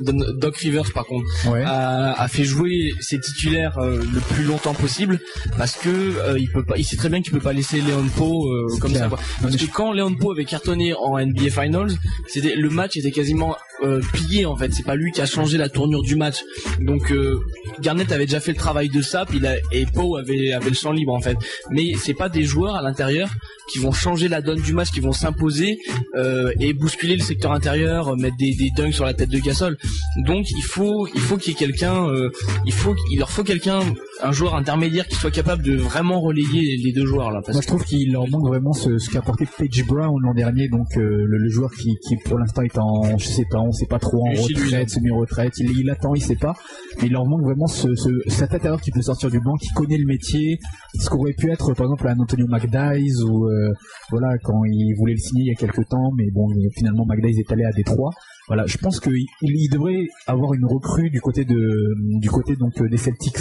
Doc 0.00 0.56
Rivers, 0.56 0.90
par 0.92 1.04
contre, 1.06 1.26
Ouais. 1.50 1.62
a, 1.64 2.12
a 2.20 2.28
fait 2.28 2.44
jouer 2.44 2.92
ses 3.00 3.20
titulaires 3.20 3.76
euh, 3.78 3.98
le 4.12 4.20
plus 4.20 4.44
longtemps 4.44 4.74
possible 4.74 5.20
parce 5.58 5.76
que 5.76 5.88
euh, 5.90 6.38
il 6.38 6.50
peut 6.50 6.64
pas, 6.64 6.76
il 6.78 6.84
sait 6.84 6.96
très 6.96 7.08
bien 7.08 7.20
qu'il 7.20 7.32
peut 7.32 7.40
pas 7.40 7.52
laisser 7.52 7.80
Leon 7.80 8.06
Poe 8.16 8.46
euh, 8.48 8.78
comme 8.80 8.90
clair. 8.92 9.02
ça. 9.04 9.08
Quoi. 9.08 9.18
Parce 9.42 9.56
que 9.56 9.66
quand 9.66 9.92
Leon 9.92 10.14
Poe 10.14 10.32
avait 10.32 10.44
cartonné 10.44 10.94
en 10.94 11.18
NBA 11.18 11.50
Finals, 11.50 11.92
c'était 12.26 12.54
le 12.56 12.70
match 12.70 12.96
était 12.96 13.10
quasiment 13.10 13.54
euh, 13.84 14.00
plié 14.12 14.46
en 14.46 14.56
fait. 14.56 14.72
C'est 14.72 14.84
pas 14.84 14.94
lui 14.94 15.12
qui 15.12 15.20
a 15.20 15.26
changé 15.26 15.58
la 15.58 15.68
tournure 15.68 16.02
du 16.02 16.16
match. 16.16 16.38
Donc 16.80 17.10
euh, 17.12 17.38
Garnett 17.80 18.10
avait 18.12 18.26
déjà 18.26 18.40
fait 18.40 18.52
le 18.52 18.56
travail 18.58 18.88
de 18.88 19.02
sap, 19.02 19.28
il 19.34 19.46
a, 19.46 19.56
et 19.72 19.84
Poe 19.86 20.16
avait 20.18 20.52
avait 20.52 20.70
le 20.70 20.76
champ 20.76 20.92
libre 20.92 21.12
en 21.12 21.20
fait. 21.20 21.36
Mais 21.70 21.92
c'est 21.98 22.14
pas 22.14 22.28
des 22.28 22.44
joueurs 22.44 22.76
à 22.76 22.82
l'intérieur 22.82 23.28
qui 23.70 23.78
vont 23.78 23.92
changer 23.92 24.28
la 24.28 24.40
donne 24.42 24.60
du 24.60 24.72
match, 24.72 24.90
qui 24.90 25.00
vont 25.00 25.12
s'imposer 25.12 25.78
euh, 26.16 26.52
et 26.60 26.72
bousculer 26.74 27.16
le 27.16 27.22
secteur 27.22 27.52
intérieur, 27.52 28.16
mettre 28.16 28.36
des, 28.36 28.54
des 28.54 28.70
dunks 28.76 28.92
sur 28.94 29.04
la 29.04 29.14
tête 29.14 29.28
de 29.30 29.38
Gasol. 29.38 29.76
Donc 30.24 30.50
il 30.50 30.62
faut 30.62 31.06
il 31.14 31.20
faut 31.20 31.36
qu'il 31.36 31.52
y 31.52 31.56
ait 31.56 31.58
quelqu'un, 31.58 32.06
euh, 32.08 32.30
il 32.66 32.72
faut 32.72 32.94
il 33.10 33.18
leur 33.18 33.30
faut 33.30 33.42
quelqu'un, 33.42 33.80
un 34.22 34.32
joueur 34.32 34.54
intermédiaire 34.54 35.06
qui 35.08 35.14
soit 35.16 35.30
capable 35.30 35.62
de 35.62 35.76
vraiment 35.76 36.20
relayer 36.20 36.76
les 36.76 36.92
deux 36.92 37.06
joueurs 37.06 37.30
là. 37.30 37.40
Parce 37.44 37.56
Moi 37.56 37.62
je 37.62 37.66
trouve 37.66 37.84
qu'il 37.84 38.12
leur 38.12 38.28
manque 38.28 38.46
vraiment 38.46 38.72
ce, 38.72 38.98
ce 38.98 39.10
qu'a 39.10 39.20
apporté 39.20 39.46
Page 39.46 39.84
Brown 39.86 40.14
l'an 40.22 40.34
dernier, 40.34 40.68
donc 40.68 40.86
euh, 40.96 41.00
le, 41.00 41.38
le 41.38 41.48
joueur 41.50 41.70
qui, 41.72 41.96
qui 42.06 42.16
pour 42.24 42.38
l'instant 42.38 42.62
est 42.62 42.78
en, 42.78 43.16
je 43.18 43.26
sais 43.26 43.46
pas, 43.50 43.58
on 43.58 43.72
sait 43.72 43.86
pas 43.86 43.98
trop 43.98 44.18
en 44.26 44.30
retraite, 44.30 44.90
semi-retraite, 44.90 45.54
il, 45.58 45.70
il 45.78 45.90
attend, 45.90 46.14
il 46.14 46.22
sait 46.22 46.36
pas, 46.36 46.54
mais 47.00 47.06
il 47.06 47.12
leur 47.12 47.24
manque 47.24 47.42
vraiment 47.42 47.66
ce, 47.66 47.94
ce, 47.94 48.10
cet 48.28 48.52
intérieur 48.54 48.80
qui 48.80 48.90
peut 48.90 49.02
sortir 49.02 49.30
du 49.30 49.40
banc, 49.40 49.54
qui 49.56 49.68
connaît 49.70 49.98
le 49.98 50.06
métier, 50.06 50.58
ce 50.98 51.08
qu'aurait 51.08 51.32
pu 51.32 51.50
être 51.50 51.72
par 51.74 51.86
exemple 51.86 52.08
un 52.08 52.18
Antonio 52.18 52.46
McDyess 52.48 53.22
ou 53.22 53.46
euh, 53.46 53.72
voilà 54.10 54.36
quand 54.42 54.62
il 54.64 54.94
voulait 54.98 55.14
le 55.14 55.18
signer 55.20 55.44
il 55.44 55.48
y 55.48 55.52
a 55.52 55.54
quelques 55.54 55.88
temps, 55.88 56.10
mais 56.16 56.30
bon 56.32 56.48
finalement 56.76 57.06
McDyess 57.06 57.38
est 57.38 57.52
allé 57.52 57.64
à 57.64 57.72
Détroit. 57.72 58.10
Voilà, 58.48 58.66
je 58.66 58.76
pense 58.76 58.98
qu'il 59.00 59.24
il 59.42 59.68
devrait 59.70 60.06
avoir 60.26 60.52
une 60.54 60.64
recrue 60.66 61.10
du 61.10 61.20
côté 61.20 61.44
de 61.44 61.94
du 62.20 62.28
côté 62.28 62.56
donc 62.56 62.72
euh, 62.80 62.88
des 62.88 62.96
Celtics. 62.96 63.36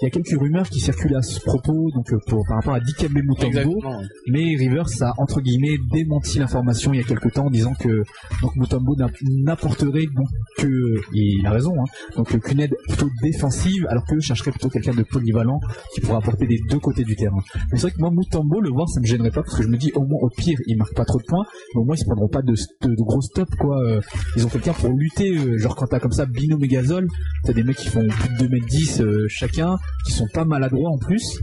Il 0.00 0.04
y 0.04 0.06
a 0.06 0.10
quelques 0.10 0.38
rumeurs 0.40 0.68
qui 0.68 0.80
circulent 0.80 1.16
à 1.16 1.22
ce 1.22 1.40
propos 1.40 1.90
donc 1.94 2.12
euh, 2.12 2.18
pour, 2.28 2.44
par 2.46 2.56
rapport 2.58 2.74
à 2.74 2.80
Dikembe 2.80 3.18
Mutombo. 3.24 3.80
Mais 4.28 4.54
Rivers 4.56 4.86
a 5.02 5.12
entre 5.18 5.40
guillemets 5.40 5.76
démenti 5.92 6.38
l'information 6.38 6.92
il 6.92 6.98
y 6.98 7.00
a 7.00 7.04
quelque 7.04 7.28
temps 7.28 7.46
en 7.46 7.50
disant 7.50 7.74
que 7.74 8.04
donc 8.42 8.54
Mutombo 8.56 8.94
n'a- 8.96 9.08
n'apporterait 9.44 10.06
donc 10.14 10.28
que 10.58 10.66
et 11.14 11.36
il 11.40 11.46
a 11.46 11.50
raison 11.50 11.72
hein, 11.78 11.84
donc 12.16 12.38
qu'une 12.40 12.60
aide 12.60 12.74
plutôt 12.88 13.08
défensive 13.22 13.86
alors 13.90 14.04
que 14.06 14.18
chercherait 14.20 14.50
plutôt 14.52 14.68
quelqu'un 14.70 14.94
de 14.94 15.02
polyvalent 15.02 15.60
qui 15.94 16.00
pourrait 16.00 16.18
apporter 16.18 16.46
des 16.46 16.60
deux 16.70 16.78
côtés 16.78 17.04
du 17.04 17.16
terrain. 17.16 17.40
Mais 17.72 17.76
c'est 17.78 17.82
vrai 17.88 17.90
que 17.90 17.98
moi 18.00 18.10
Mutombo 18.10 18.60
le 18.60 18.70
voir 18.70 18.88
ça 18.88 19.00
me 19.00 19.06
gênerait 19.06 19.30
pas 19.30 19.42
parce 19.42 19.56
que 19.56 19.62
je 19.64 19.68
me 19.68 19.76
dis 19.76 19.90
au 19.94 20.00
moins 20.04 20.20
au 20.22 20.30
pire 20.30 20.58
il 20.68 20.76
marque 20.78 20.94
pas 20.94 21.04
trop 21.04 21.18
de 21.18 21.24
points 21.24 21.44
mais 21.74 21.80
au 21.80 21.84
moins 21.84 21.96
ils 21.96 21.98
se 21.98 22.04
prendront 22.04 22.28
pas 22.28 22.42
de, 22.42 22.52
de, 22.82 22.88
de 22.94 23.02
gros 23.02 23.20
stops 23.20 23.54
quoi. 23.56 23.76
Euh, 23.82 24.00
Ils 24.44 24.46
ont 24.48 24.50
quelqu'un 24.50 24.74
pour 24.74 24.90
lutter 24.92 25.30
euh, 25.30 25.56
genre 25.56 25.74
quand 25.74 25.86
t'as 25.86 26.00
comme 26.00 26.12
ça 26.12 26.26
Binôme 26.26 26.62
et 26.64 26.68
t'as 26.68 27.52
des 27.54 27.62
mecs 27.62 27.78
qui 27.78 27.88
font 27.88 28.06
plus 28.06 28.46
de 28.46 28.54
2m10 28.58 29.00
euh, 29.00 29.26
chacun 29.30 29.78
qui 30.06 30.12
sont 30.12 30.28
pas 30.34 30.44
maladroits 30.44 30.90
en 30.90 30.98
plus. 30.98 31.40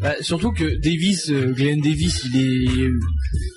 Bah, 0.00 0.14
surtout 0.22 0.50
que 0.50 0.80
Davis, 0.82 1.30
euh, 1.30 1.52
Glenn 1.52 1.80
Davis, 1.80 2.24
il 2.24 2.40
est, 2.40 2.88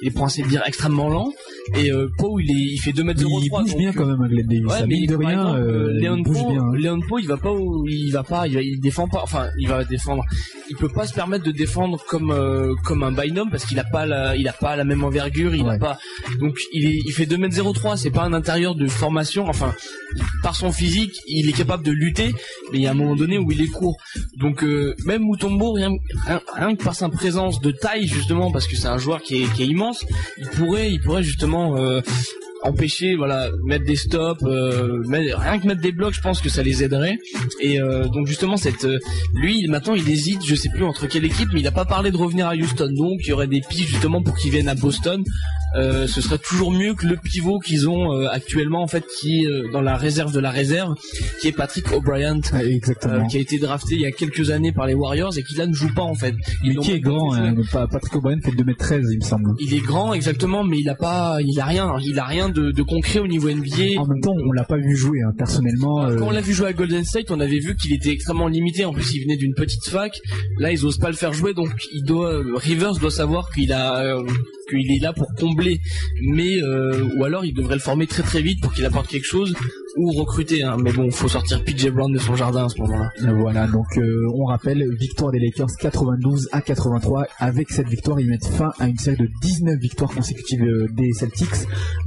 il 0.04 0.08
est 0.08 0.12
pour 0.12 0.26
ainsi 0.26 0.44
dire 0.44 0.62
extrêmement 0.68 1.10
lent. 1.10 1.32
Et 1.76 1.92
euh, 1.92 2.08
Poe, 2.20 2.40
il 2.40 2.52
est, 2.52 2.74
il 2.74 2.78
fait 2.78 2.92
2 2.94 3.02
m 3.02 3.08
Mais 3.08 3.14
03 3.24 3.42
il 3.42 3.50
bouge 3.50 3.76
bien 3.76 3.92
quand 3.92 4.06
même 4.06 4.22
hein, 4.22 4.28
Glenn 4.28 4.46
Davis. 4.46 4.66
Ouais, 4.66 4.80
Ça, 4.80 4.82
mais 4.86 4.96
mine 4.96 5.08
de 5.08 5.16
rien, 5.16 5.32
exemple, 5.32 5.60
euh, 5.62 6.00
Léon 6.00 6.18
il 6.18 6.24
bouge 6.24 6.48
bien. 6.48 6.62
hein. 6.62 6.76
Léon 6.78 7.00
Poe, 7.08 7.20
il 7.22 7.28
va 7.28 7.38
pas, 7.38 7.52
où- 7.52 7.88
il 7.88 8.12
va 8.12 8.22
pas, 8.24 8.48
il, 8.48 8.54
va, 8.54 8.62
il 8.62 8.80
défend 8.80 9.08
pas. 9.08 9.22
Enfin, 9.24 9.48
il 9.58 9.68
va 9.68 9.84
défendre. 9.84 10.24
Il 10.70 10.76
peut 10.78 10.90
pas 10.90 11.06
se 11.06 11.14
permettre 11.14 11.44
de 11.44 11.52
défendre 11.52 12.04
comme 12.08 12.32
euh, 12.32 12.74
comme 12.84 13.04
un 13.04 13.12
Bynum 13.12 13.50
parce 13.50 13.66
qu'il 13.66 13.80
a 13.80 13.84
pas 13.84 14.06
la, 14.06 14.36
il 14.36 14.48
a 14.48 14.54
pas 14.54 14.76
la 14.76 14.84
même 14.84 15.04
envergure. 15.04 15.54
Il 15.56 15.68
a 15.68 15.78
pas. 15.78 15.98
Donc 16.40 16.58
il 16.74 16.86
est, 16.88 17.02
il 17.06 17.12
fait 17.12 17.26
2 17.26 17.36
m 17.36 17.50
03 17.74 17.98
C'est 17.98 18.12
pas 18.12 18.24
un 18.24 18.34
intérieur 18.34 18.76
de 18.76 18.88
formation. 18.88 19.48
Enfin, 19.48 19.74
par 20.42 20.56
son 20.56 20.72
physique, 20.72 21.22
il 21.28 21.50
est 21.50 21.54
capable 21.54 21.84
de 21.84 21.92
lutter, 21.92 22.34
mais 22.72 22.80
il 22.80 22.82
y 22.82 22.88
a 22.88 22.92
un 22.92 22.96
moment 22.96 23.16
donné 23.16 23.38
où 23.38 23.52
il 23.52 23.62
est 23.62 23.68
court. 23.68 23.98
Donc 24.38 24.64
euh, 24.64 24.96
même 25.06 25.24
Mutombo, 25.24 25.74
rien, 25.74 25.92
rien, 26.26 26.42
rien 26.54 26.76
que 26.76 26.84
par 26.84 26.96
sa 26.96 27.10
présence 27.10 27.62
de 27.62 27.72
taille 27.72 28.08
justement, 28.08 28.52
parce 28.52 28.68
que 28.68 28.76
c'est 28.76 28.88
un 28.88 28.98
joueur 28.98 29.22
qui 29.22 29.44
est, 29.44 29.54
qui 29.54 29.64
est 29.64 29.68
immense, 29.68 30.06
il 30.38 30.48
pourrait, 30.50 30.92
il 30.92 31.02
pourrait 31.02 31.24
justement 31.24 31.78
euh, 31.78 32.02
empêcher, 32.66 33.16
voilà, 33.16 33.50
mettre 33.64 33.86
des 33.86 33.96
stops, 33.96 34.44
euh, 34.44 35.02
rien 35.08 35.60
que 35.60 35.68
mettre 35.68 35.82
des 35.82 35.92
blocs, 35.92 36.14
je 36.14 36.22
pense 36.22 36.42
que 36.42 36.50
ça 36.50 36.64
les 36.64 36.84
aiderait. 36.84 37.18
Et 37.62 37.80
euh, 37.80 38.08
donc 38.08 38.28
justement, 38.28 38.58
cette, 38.58 38.86
euh, 38.86 39.00
lui, 39.34 39.68
maintenant, 39.68 39.94
il 39.94 40.10
hésite, 40.10 40.46
je 40.46 40.56
sais 40.56 40.70
plus 40.70 40.84
entre 40.84 41.08
quelle 41.08 41.26
équipe, 41.26 41.50
mais 41.54 41.60
il 41.60 41.68
a 41.68 41.72
pas 41.72 41.86
parlé 41.86 42.12
de 42.12 42.18
revenir 42.18 42.48
à 42.48 42.56
Houston. 42.56 42.90
Donc 42.92 43.20
il 43.22 43.28
y 43.28 43.34
aurait 43.34 43.48
des 43.48 43.62
pistes 43.62 43.90
justement 43.90 44.22
pour 44.22 44.36
qu'il 44.36 44.52
vienne 44.52 44.68
à 44.68 44.76
Boston. 44.76 45.24
Ce 45.78 46.22
serait 46.22 46.38
toujours 46.38 46.72
mieux 46.72 46.94
que 46.94 47.06
le 47.06 47.18
pivot 47.18 47.60
qu'ils 47.60 47.90
ont 47.90 48.26
actuellement, 48.28 48.82
en 48.82 48.88
fait, 48.88 49.04
qui 49.20 49.44
est 49.44 49.72
dans 49.74 49.82
la 49.82 49.98
réserve 49.98 50.32
de 50.32 50.40
la 50.40 50.50
réserve, 50.50 50.96
qui 51.42 51.50
est 51.50 51.52
Patrick 51.52 51.92
O'Brien. 51.92 52.40
Ouais, 52.54 52.72
exactement. 52.72 53.28
qui 53.28 53.36
a 53.36 53.42
été 53.42 53.58
drafté 53.58 53.96
il 53.96 54.02
y 54.02 54.06
a 54.06 54.12
quelques 54.12 54.52
années 54.52 54.72
par 54.72 54.88
les 54.88 54.94
Warriors 54.94 55.38
et 55.38 55.44
qui 55.44 55.56
là 55.56 55.68
ne 55.68 55.74
joue 55.74 55.94
pas 55.94 56.04
en 56.04 56.16
fait. 56.16 56.34
Ils 56.64 56.70
Mais 56.70 56.76
qui 56.78 56.92
est 56.94 57.02
grand, 57.02 57.34
hein, 57.34 57.56
Patrick 57.92 58.16
O'Brien 58.16 58.40
fait 58.40 58.52
2m13 58.52 59.12
il 59.12 59.18
me 59.18 59.24
semble. 59.24 59.54
Il 59.60 59.74
est 59.74 59.82
grand 59.82 60.14
exactement, 60.14 60.64
mais 60.64 60.80
il 60.80 60.88
a 60.88 60.96
pas, 60.96 61.40
il 61.42 61.60
a 61.60 61.66
rien, 61.66 61.94
il 62.02 62.18
a 62.20 62.24
rien 62.24 62.48
de, 62.56 62.72
de 62.72 62.82
concret 62.84 63.20
au 63.20 63.28
niveau 63.28 63.50
NBA. 63.50 64.00
En 64.00 64.08
même 64.08 64.22
temps, 64.22 64.34
on 64.48 64.52
l'a 64.52 64.64
pas 64.64 64.78
vu 64.78 64.96
jouer 64.96 65.22
hein, 65.22 65.32
personnellement. 65.38 66.06
euh, 66.06 66.18
Quand 66.18 66.28
on 66.28 66.32
l'a 66.32 66.42
vu 66.42 66.54
jouer 66.54 66.68
à 66.68 66.74
Golden 66.74 67.04
State, 67.04 67.30
on 67.30 67.40
avait 67.40 67.60
vu 67.60 67.76
qu'il 67.76 67.94
était 67.94 68.10
extrêmement 68.10 68.48
limité. 68.48 68.86
En 68.86 68.94
plus, 68.94 69.14
il 69.14 69.22
venait 69.24 69.38
d'une 69.38 69.54
petite 69.54 69.86
fac. 69.88 70.20
Là, 70.60 70.72
ils 70.72 70.86
osent 70.86 70.98
pas 70.98 71.10
le 71.10 71.16
faire 71.16 71.34
jouer, 71.34 71.54
donc 71.54 71.70
il 71.94 72.04
doit, 72.04 72.42
Rivers 72.56 72.96
doit 72.96 73.12
savoir 73.12 73.52
qu'il 73.54 73.72
a, 73.74 74.04
euh, 74.04 74.24
qu'il 74.70 74.92
est 74.92 75.02
là 75.02 75.14
pour 75.14 75.28
combler. 75.40 75.80
Mais 76.22 76.56
euh, 76.64 77.04
ou 77.18 77.24
alors, 77.24 77.46
il 77.46 77.54
devrait 77.54 77.76
le 77.76 77.82
former 77.82 78.08
très 78.08 78.24
très 78.24 78.42
vite 78.42 78.62
pour 78.62 78.74
qu'il 78.74 78.86
apporte 78.86 79.08
quelque 79.08 79.28
chose 79.28 79.54
ou 79.96 80.12
recruter. 80.12 80.64
Hein. 80.64 80.78
Mais 80.82 80.92
bon, 80.92 81.10
faut 81.12 81.28
sortir 81.28 81.64
PJ 81.64 81.90
Brown 81.90 82.12
de 82.12 82.20
son 82.20 82.36
jardin 82.36 82.66
à 82.66 82.70
ce 82.70 82.80
moment-là. 82.82 83.10
Voilà, 83.34 83.68
donc 83.68 83.98
euh, 83.98 84.26
on 84.34 84.46
rappelle, 84.46 84.84
victoire 85.00 85.32
des 85.32 85.40
Lakers 85.40 85.76
92 85.80 86.50
à 86.52 86.62
83. 86.62 87.26
Avec 87.40 87.70
cette 87.72 87.88
victoire, 87.88 88.20
ils 88.20 88.30
mettent 88.30 88.46
fin 88.46 88.72
à 88.80 88.88
une 88.88 88.98
série 88.98 89.18
de 89.18 89.30
19 89.42 89.80
victoires 89.80 90.14
consécutives 90.14 90.64
euh, 90.64 90.88
des 90.92 91.12
Celtics. 91.14 91.50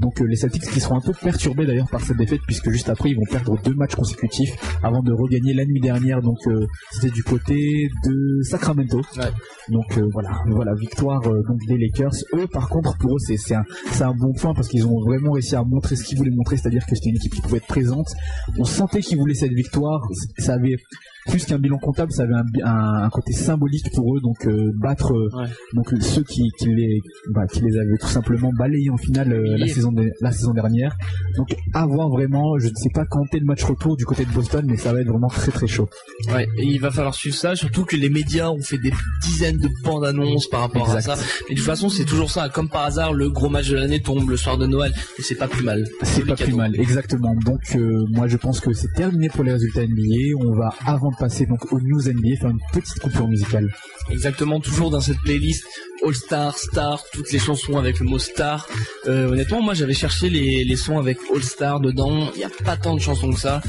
Donc 0.00 0.20
euh, 0.20 0.26
les 0.26 0.36
Celtics 0.36 0.62
qui 0.70 0.80
seront 0.80 0.96
un 0.96 1.00
peu 1.00 1.12
perturbés 1.12 1.66
d'ailleurs 1.66 1.88
par 1.90 2.00
cette 2.00 2.18
défaite, 2.18 2.40
puisque 2.46 2.70
juste 2.70 2.88
après, 2.88 3.10
ils 3.10 3.16
vont 3.16 3.26
perdre 3.30 3.58
deux 3.62 3.74
matchs 3.74 3.94
consécutifs 3.94 4.52
avant 4.82 5.02
de 5.02 5.12
regagner 5.12 5.54
la 5.54 5.64
nuit 5.64 5.80
dernière. 5.80 6.20
Donc 6.20 6.38
c'était 6.92 7.12
du 7.12 7.22
côté 7.22 7.88
de 8.04 8.42
Sacramento. 8.42 9.00
Ouais. 9.16 9.30
Donc 9.70 9.98
voilà, 10.12 10.30
voilà 10.46 10.74
victoire 10.74 11.22
donc 11.22 11.58
des 11.66 11.78
Lakers. 11.78 12.12
Eux, 12.34 12.46
par 12.46 12.68
contre, 12.68 12.96
pour 12.98 13.16
eux, 13.16 13.18
c'est 13.18 13.54
un, 13.54 13.64
c'est 13.92 14.04
un 14.04 14.14
bon 14.14 14.32
point 14.32 14.54
parce 14.54 14.68
qu'ils 14.68 14.86
ont 14.86 15.00
vraiment 15.00 15.32
réussi 15.32 15.56
à 15.56 15.64
montrer 15.64 15.96
ce 15.96 16.04
qu'ils 16.04 16.18
voulaient 16.18 16.34
montrer, 16.34 16.56
c'est-à-dire 16.56 16.84
que 16.86 16.94
c'était 16.94 17.10
une 17.10 17.16
équipe 17.16 17.34
qui 17.34 17.40
pouvait 17.40 17.58
être 17.58 17.66
On 18.58 18.64
sentait 18.64 19.00
qu'ils 19.00 19.18
voulaient 19.18 19.34
cette 19.34 19.52
victoire. 19.52 20.02
Ça 20.38 20.54
avait 20.54 20.76
plus 21.28 21.44
qu'un 21.44 21.58
bilan 21.58 21.78
comptable, 21.78 22.10
ça 22.12 22.22
avait 22.24 22.34
un, 22.34 22.44
bi- 22.44 22.62
un- 22.62 23.04
un 23.04 23.10
côté 23.10 23.32
symbolique 23.32 23.90
pour 23.94 24.16
eux, 24.16 24.20
donc 24.20 24.46
euh, 24.46 24.72
battre 24.76 25.12
euh, 25.14 25.28
Ouais. 25.34 25.46
donc 25.74 25.92
ceux 26.00 26.22
qui, 26.24 26.50
qui 26.58 26.66
les 26.74 27.00
bah, 27.32 27.46
qui 27.46 27.60
les 27.60 27.76
avaient 27.78 27.98
tout 28.00 28.06
simplement 28.08 28.50
balayés 28.58 28.90
en 28.90 28.96
finale 28.96 29.32
euh, 29.32 29.56
la 29.58 29.68
saison 29.68 29.92
de- 29.92 30.10
la 30.20 30.32
saison 30.32 30.52
dernière. 30.52 30.96
Donc 31.36 31.48
à 31.74 31.86
voir 31.86 32.08
vraiment, 32.08 32.58
je 32.58 32.68
ne 32.68 32.74
sais 32.74 32.90
pas 32.94 33.04
quand 33.04 33.22
est 33.34 33.38
le 33.38 33.44
match 33.46 33.62
retour 33.64 33.96
du 33.96 34.04
côté 34.04 34.24
de 34.24 34.32
Boston, 34.32 34.64
mais 34.68 34.76
ça 34.76 34.92
va 34.92 35.00
être 35.00 35.08
vraiment 35.08 35.28
très 35.28 35.52
très 35.52 35.66
chaud. 35.66 35.88
Ouais, 36.32 36.46
et 36.58 36.64
il 36.64 36.80
va 36.80 36.90
falloir 36.90 37.14
suivre 37.14 37.36
ça, 37.36 37.54
surtout 37.56 37.84
que 37.84 37.96
les 37.96 38.08
médias 38.10 38.48
ont 38.50 38.60
fait 38.62 38.78
des 38.78 38.92
dizaines 39.22 39.58
de 39.58 39.68
bandes 39.84 40.04
annonces 40.04 40.48
par 40.48 40.60
rapport 40.60 40.86
Exact. 40.94 41.12
à 41.12 41.16
ça. 41.16 41.22
Mais 41.48 41.54
de 41.54 41.60
toute 41.60 41.66
façon, 41.66 41.88
c'est 41.88 42.04
toujours 42.04 42.30
ça. 42.30 42.48
Comme 42.48 42.68
par 42.68 42.82
hasard, 42.84 43.12
le 43.12 43.28
gros 43.30 43.48
match 43.48 43.68
de 43.68 43.76
l'année 43.76 44.00
tombe 44.00 44.28
le 44.28 44.36
soir 44.36 44.56
de 44.58 44.66
Noël, 44.66 44.92
et 45.18 45.22
c'est 45.22 45.34
pas 45.36 45.48
plus 45.48 45.64
mal. 45.64 45.84
C'est 46.02 46.24
pas 46.26 46.36
plus 46.36 46.54
mal, 46.54 46.74
exactement. 46.80 47.34
Donc 47.44 47.60
euh, 47.76 48.04
moi 48.10 48.26
je 48.28 48.36
pense 48.36 48.60
que 48.60 48.72
c'est 48.72 48.92
terminé 48.94 49.28
pour 49.28 49.44
les 49.44 49.52
résultats 49.52 49.82
NBA. 49.86 50.36
On 50.40 50.52
va 50.54 50.72
avant 50.86 51.10
passer 51.18 51.46
donc 51.46 51.72
aux 51.72 51.80
news 51.80 52.02
NBA 52.06 52.36
faire 52.40 52.50
une 52.50 52.60
petite 52.72 52.98
coupure 53.00 53.28
musicale. 53.28 53.68
Exactement, 54.10 54.60
toujours 54.60 54.90
dans 54.90 55.00
cette 55.00 55.20
playlist 55.20 55.64
All 56.06 56.14
Star, 56.14 56.56
Star, 56.56 57.02
toutes 57.12 57.30
les 57.32 57.38
chansons 57.38 57.76
avec 57.76 57.98
le 57.98 58.06
mot 58.06 58.18
Star. 58.18 58.66
Euh, 59.06 59.28
honnêtement, 59.30 59.60
moi 59.62 59.74
j'avais 59.74 59.94
cherché 59.94 60.30
les, 60.30 60.64
les 60.64 60.76
sons 60.76 60.98
avec 60.98 61.18
All 61.34 61.42
Star 61.42 61.80
dedans. 61.80 62.30
Il 62.34 62.38
n'y 62.38 62.44
a 62.44 62.50
pas 62.64 62.76
tant 62.76 62.94
de 62.94 63.00
chansons 63.00 63.30
que 63.30 63.38
ça. 63.40 63.60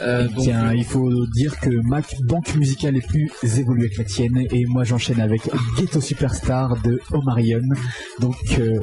Euh, 0.00 0.26
donc, 0.28 0.44
Tiens, 0.44 0.72
il 0.74 0.84
faut 0.84 1.10
dire 1.34 1.58
que 1.60 1.70
ma 1.88 2.00
banque 2.22 2.54
musicale 2.54 2.96
est 2.96 3.06
plus 3.06 3.30
évoluée 3.58 3.90
que 3.90 3.98
la 3.98 4.04
tienne 4.04 4.46
et 4.50 4.64
moi 4.66 4.84
j'enchaîne 4.84 5.20
avec 5.20 5.42
Ghetto 5.78 6.00
Superstar 6.00 6.80
de 6.82 7.00
Omarion. 7.12 7.60
Donc 8.20 8.36
euh, 8.58 8.80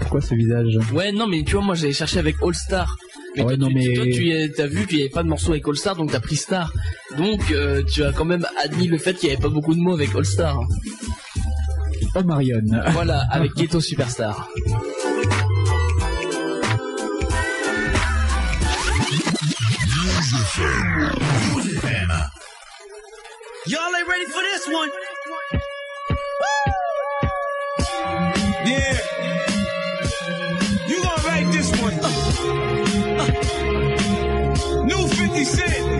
pourquoi 0.00 0.20
ce 0.20 0.34
visage? 0.34 0.76
Ouais, 0.92 1.12
non, 1.12 1.26
mais 1.26 1.42
tu 1.44 1.52
vois, 1.56 1.64
moi 1.64 1.74
j'avais 1.74 1.92
cherché 1.92 2.18
avec 2.18 2.36
All 2.42 2.54
Star. 2.54 2.96
Mais 3.36 3.42
Ouais, 3.44 3.56
toi, 3.56 3.56
non, 3.58 3.68
tu, 3.68 3.74
mais- 3.74 3.94
toi, 3.94 4.04
tu 4.06 4.52
t'as 4.56 4.66
vu 4.66 4.86
qu'il 4.86 4.96
n'y 4.96 5.02
avait 5.02 5.10
pas 5.12 5.22
de 5.22 5.28
morceau 5.28 5.52
avec 5.52 5.66
All 5.68 5.76
Star, 5.76 5.94
donc 5.96 6.10
t'as 6.10 6.20
pris 6.20 6.36
Star. 6.36 6.72
Donc 7.18 7.40
tu 7.92 8.02
as 8.02 8.12
quand 8.12 8.24
même 8.24 8.46
admis 8.62 8.88
le 8.88 8.98
fait 8.98 9.14
qu'il 9.14 9.28
n'y 9.28 9.34
avait 9.34 9.42
pas 9.42 9.48
beaucoup 9.50 9.74
de 9.74 9.80
mots 9.80 9.92
avec 9.94 10.14
All 10.14 10.24
Star. 10.24 10.58
Omarion. 12.14 12.62
Voilà, 12.92 13.22
avec 13.30 13.54
Ghetto 13.54 13.80
Superstar. 13.80 14.48
Y'all 23.68 23.96
ain't 23.96 24.08
ready 24.08 24.24
for 24.26 24.42
this 24.42 24.68
one. 24.68 24.90
Yeah. 28.64 28.98
You 30.88 31.02
gonna 31.02 31.26
like 31.26 31.50
this 31.50 31.70
one. 31.82 31.96
New 34.86 35.08
50 35.08 35.44
Cent. 35.44 35.95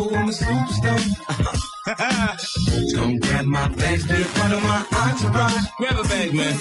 Is. 0.00 0.10
You 0.10 0.10
know 0.10 0.16
I'm 0.18 0.28
a 0.28 0.32
superstar. 0.32 1.00
Don't 2.94 3.18
grab 3.20 3.44
my 3.46 3.68
bags, 3.68 4.06
be 4.06 4.22
a 4.22 4.24
part 4.24 4.52
of 4.52 4.62
my 4.62 4.86
entourage. 4.92 5.66
Grab 5.78 5.96
a 5.98 6.02
bag, 6.04 6.34
man. 6.34 6.56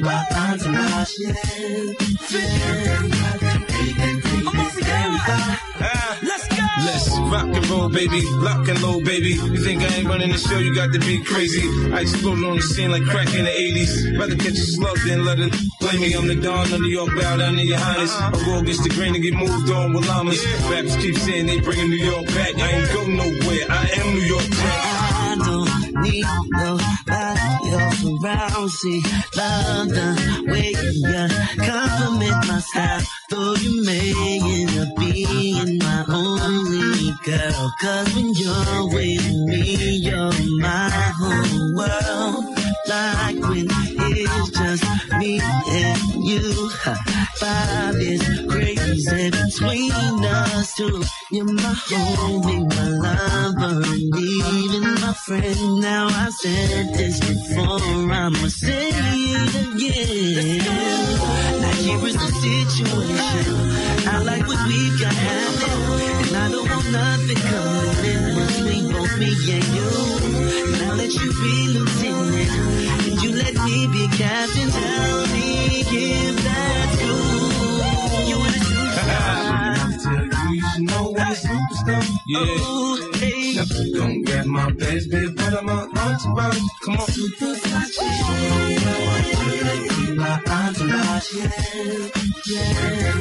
My 0.00 0.24
entourage, 0.36 1.14
Ah, 5.80 6.18
Let's 6.22 6.37
go. 6.37 6.37
Let's 6.84 7.08
rock 7.32 7.48
and 7.48 7.66
roll, 7.68 7.88
baby. 7.88 8.22
Lock 8.36 8.68
and 8.68 8.80
low, 8.82 9.00
baby. 9.00 9.30
You 9.30 9.58
think 9.64 9.82
I 9.82 9.86
ain't 9.96 10.08
running 10.08 10.30
the 10.30 10.38
show? 10.38 10.58
You 10.58 10.74
got 10.74 10.92
to 10.92 10.98
be 11.00 11.22
crazy. 11.24 11.62
I 11.92 12.00
exploded 12.02 12.44
on 12.44 12.56
the 12.56 12.62
scene 12.62 12.90
like 12.90 13.04
crack 13.04 13.32
in 13.34 13.44
the 13.44 13.50
80s. 13.50 14.18
Rather 14.18 14.36
catch 14.36 14.58
a 14.58 14.66
slug 14.76 14.98
than 15.06 15.24
let 15.24 15.38
it 15.40 15.52
blame 15.80 16.00
me. 16.00 16.12
I'm 16.14 16.26
the 16.26 16.36
dawn 16.36 16.72
of 16.72 16.80
New 16.80 16.88
York, 16.88 17.10
bow 17.16 17.36
down 17.36 17.54
to 17.54 17.64
your 17.64 17.78
highness. 17.78 18.14
I 18.14 18.30
go 18.44 18.58
against 18.58 18.82
the 18.84 18.90
grain 18.90 19.14
and 19.14 19.22
get 19.22 19.34
moved 19.34 19.70
on 19.70 19.92
with 19.92 20.06
llamas. 20.06 20.44
Rappers 20.70 20.96
keep 20.96 21.16
saying 21.16 21.46
they 21.46 21.60
bringing 21.60 21.90
New 21.90 21.96
York 21.96 22.26
back. 22.26 22.54
I 22.56 22.68
ain't 22.70 22.92
go 22.92 23.06
nowhere. 23.06 23.64
I 23.70 23.88
am 24.00 24.14
New 24.14 24.26
York 24.26 24.44
Jack. 24.44 24.84
I 25.20 25.36
don't 25.38 26.02
need 26.02 26.24
else 27.36 28.04
around. 28.04 28.70
See, 28.70 29.02
love 29.36 29.88
the 29.88 30.44
way 30.48 30.72
you 30.72 31.64
compliment 31.64 32.46
my 32.48 32.60
style. 32.60 33.02
Though 33.30 33.54
you 33.54 33.84
may 33.84 34.12
end 34.56 34.78
up 34.78 34.96
being 34.96 35.78
my 35.78 36.04
only 36.08 37.12
girl. 37.24 37.72
Cause 37.80 38.14
when 38.14 38.32
you're 38.34 38.88
with 38.94 39.34
me, 39.48 39.96
you're 40.06 40.32
my 40.60 40.90
whole 41.18 41.74
world. 41.74 42.58
Like 42.88 43.36
when 43.48 43.97
it's 44.20 44.50
just 44.50 44.84
me 45.18 45.40
and 45.40 46.24
you. 46.24 46.70
Five 47.36 47.94
is 47.96 48.22
crazy 48.48 49.30
between 49.30 49.92
us 49.92 50.74
two. 50.74 51.02
You're 51.30 51.44
my 51.44 51.74
homie, 51.90 52.66
my 52.68 52.88
lover, 53.04 53.82
and 53.84 54.16
even 54.16 54.94
my 54.94 55.12
friend. 55.24 55.80
Now 55.80 56.08
I 56.08 56.30
said 56.30 56.94
this 56.94 57.20
before, 57.20 58.12
I'ma 58.12 58.48
say 58.48 58.90
it 58.90 59.54
again. 59.66 60.58
Now 61.60 61.72
here 61.82 62.06
is 62.06 62.14
the 62.14 62.30
situation. 62.42 63.54
I 64.08 64.22
like 64.22 64.46
what 64.46 64.66
we've 64.66 65.00
got 65.00 65.12
happening, 65.12 66.26
and 66.26 66.36
I 66.36 66.50
don't 66.50 66.68
want 66.68 66.90
nothing 66.90 67.40
coming 67.50 68.04
in 68.12 68.22
between 68.34 68.92
both 68.92 69.18
me 69.18 69.30
and 69.56 69.66
you. 69.76 69.90
Now 70.80 70.96
that 70.96 71.12
you 71.14 71.32
be 71.42 71.68
and 72.08 73.06
you 73.06 73.07
let 73.54 73.64
me 73.64 73.86
be 73.86 74.06
captain, 74.08 74.70
tell 74.70 75.26
me 75.28 75.80
if 75.80 76.44
that's 76.44 76.98
true. 77.00 78.28
You 78.28 78.36
wanna 78.38 78.60
shoot 78.68 78.92
Tell 80.02 80.24
you, 80.24 80.52
you 80.52 80.60
should 80.68 80.82
know 80.82 81.14
I'm 81.16 81.32
a 81.32 81.34
superstar. 81.34 82.02
Yeah. 82.26 82.44
Oh, 82.44 83.10
hey. 83.14 83.54
Don't 83.94 84.22
grab 84.22 84.46
my 84.46 84.70
bags, 84.72 85.06
be 85.06 85.24
a 85.24 85.30
part 85.30 85.54
of 85.54 85.64
my 85.64 85.88
entourage. 85.96 86.60
Come 86.84 86.96
on. 86.96 87.06
My 90.16 90.34
entourage, 90.46 91.32
yeah, 91.34 91.50
yeah. 92.48 93.12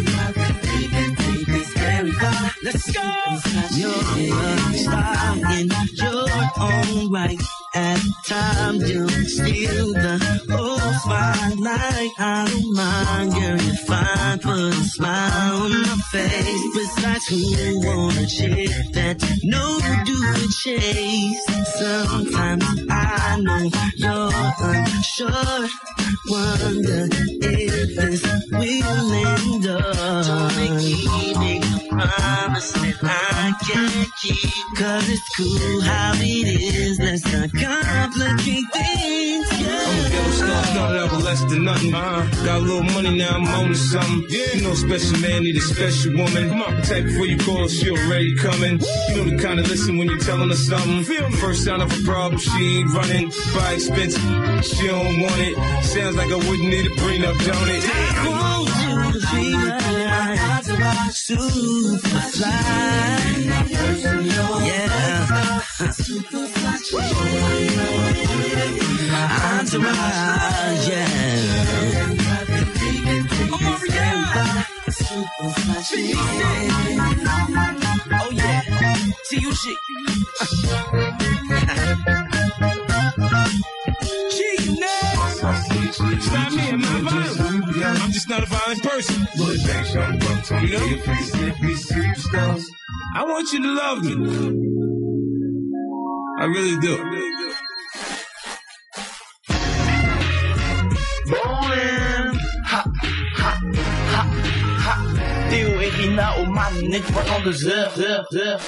We 0.64 0.88
can 0.90 1.16
take 1.16 1.46
this 1.48 1.70
very 1.74 2.12
far. 2.12 2.52
Let's 2.64 2.92
go. 2.92 3.02
You're 3.72 3.90
a 3.90 4.74
star 4.74 5.36
in 5.54 5.68
your 5.94 6.30
own 6.60 7.12
right. 7.12 7.42
At 7.74 8.00
times 8.26 8.90
you 8.90 9.08
steal 9.26 9.94
the 9.94 10.18
whole 10.50 10.80
spotlight. 10.80 12.12
I 12.18 12.48
don't 12.50 12.74
mind, 12.74 13.34
girl, 13.34 13.60
if 13.60 13.90
I 13.90 14.40
put 14.42 14.74
a 14.74 14.84
smile 14.96 15.62
on 15.64 15.82
my 15.82 15.98
face. 16.12 16.64
Besides, 16.74 17.28
who 17.28 17.80
want 17.86 18.18
a 18.18 18.26
chick 18.26 18.70
that 18.94 19.22
no 19.44 19.80
do 20.06 20.18
a 20.34 20.48
chase? 20.62 21.46
Sometimes 21.78 22.64
I 22.90 23.40
know 23.42 23.70
you're 23.96 24.32
unsure. 24.60 25.68
Wonder 26.30 27.08
if 27.12 27.96
this 27.96 28.24
will 28.52 29.12
end 29.12 29.68
up. 29.68 30.26
Don't 30.26 30.56
make 30.56 30.72
me 30.72 31.34
make 31.38 31.66
a 31.66 31.88
promise 31.90 32.72
that 32.72 32.98
I 33.04 33.54
can't 33.66 34.10
keep. 34.22 34.52
Cause 34.78 35.10
it's 35.10 35.36
cool 35.36 35.82
how 35.82 36.14
it 36.16 36.48
is. 36.62 37.00
Let's 37.00 37.26
not 37.32 37.52
complicate 37.66 38.66
things. 38.74 39.48
I'm 39.52 39.58
a 39.58 39.60
Yeah. 39.68 40.10
ghetto 40.10 40.32
star, 40.32 40.64
started 40.66 41.00
out 41.02 41.12
with 41.12 41.24
less 41.26 41.42
than 41.46 41.64
nothing. 41.66 41.94
Uh-huh. 41.94 42.24
Got 42.46 42.58
a 42.58 42.60
little 42.60 42.84
money 42.96 43.18
now, 43.18 43.36
I'm 43.36 43.48
on 43.48 43.68
to 43.70 43.76
something. 43.76 44.26
Yeah. 44.30 44.54
You 44.56 44.62
know, 44.64 44.74
special 44.76 45.18
man 45.20 45.44
need 45.44 45.58
a 45.58 45.62
special 45.62 46.14
woman. 46.14 46.50
Come 46.50 46.62
on, 46.62 46.82
type 46.84 47.06
before 47.06 47.26
you 47.26 47.38
call 47.38 47.62
her, 47.64 47.70
she 47.70 47.90
already 47.92 48.36
coming. 48.36 48.80
You 49.10 49.16
know 49.18 49.24
the 49.32 49.38
kind 49.42 49.60
of 49.60 49.68
listen 49.70 49.98
when 49.98 50.08
you're 50.10 50.20
telling 50.20 50.50
her 50.50 50.56
something. 50.56 51.04
Feel 51.04 51.30
me? 51.30 51.36
First 51.38 51.64
sign 51.66 51.82
of 51.82 51.92
a 51.92 52.04
problem, 52.04 52.40
she 52.40 52.78
ain't 52.80 52.94
running. 52.94 53.32
Buy 53.56 53.74
expensive, 53.74 54.22
she 54.66 54.88
don't 54.88 55.20
want 55.22 55.40
it. 55.50 55.56
Sounds 55.84 56.16
like 56.16 56.32
I 56.32 56.36
wouldn't 56.36 56.70
need 56.70 56.86
a 56.86 56.90
prenup, 57.02 57.38
don't 57.46 57.70
it? 57.76 57.84
want 58.28 58.70
you 58.84 58.96
to 59.20 59.28
be 59.36 59.44
my 59.54 61.10
superfly. 61.12 62.56
Yeah. 64.68 65.64
Entourage, 69.60 70.88
yeah. 70.90 71.38
Oh 78.14 78.30
yeah, 78.32 78.62
T-U-G. 79.30 79.76
It's 86.10 86.32
not 86.32 86.52
me, 86.52 86.70
I'm 86.70 86.80
not 86.82 87.02
violent. 87.02 88.02
I'm 88.04 88.12
just 88.12 88.30
not 88.30 88.44
a 88.44 88.46
violent 88.46 88.84
person. 88.84 89.28
You 90.62 90.70
know? 90.72 90.86
I 93.16 93.24
want 93.24 93.52
you 93.54 93.62
to 93.62 93.70
love 93.76 94.04
me. 94.04 95.27
I 96.40 96.46
really 96.46 96.78
do. 96.80 96.96
Ballin', 101.26 102.38
ha, 102.64 102.84
ha, 103.34 103.52
ha, 104.14 104.24
ha. 104.86 104.94
Do 105.50 105.80
it 105.82 105.94
Rina, 105.98 106.36
Oman, 106.38 106.90
net 106.90 107.02
pendant 107.12 107.40
deux 107.44 107.68
heures, 107.68 108.00
heures, 108.00 108.28
heures. 108.36 108.62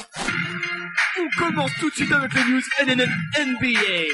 On 1.20 1.30
commence 1.38 1.72
tout 1.80 1.92
de 1.92 1.96
suite 1.96 2.12
avec 2.12 2.34
les 2.34 2.44
news 2.46 2.64
NNN 2.88 3.12
NBA. 3.38 4.08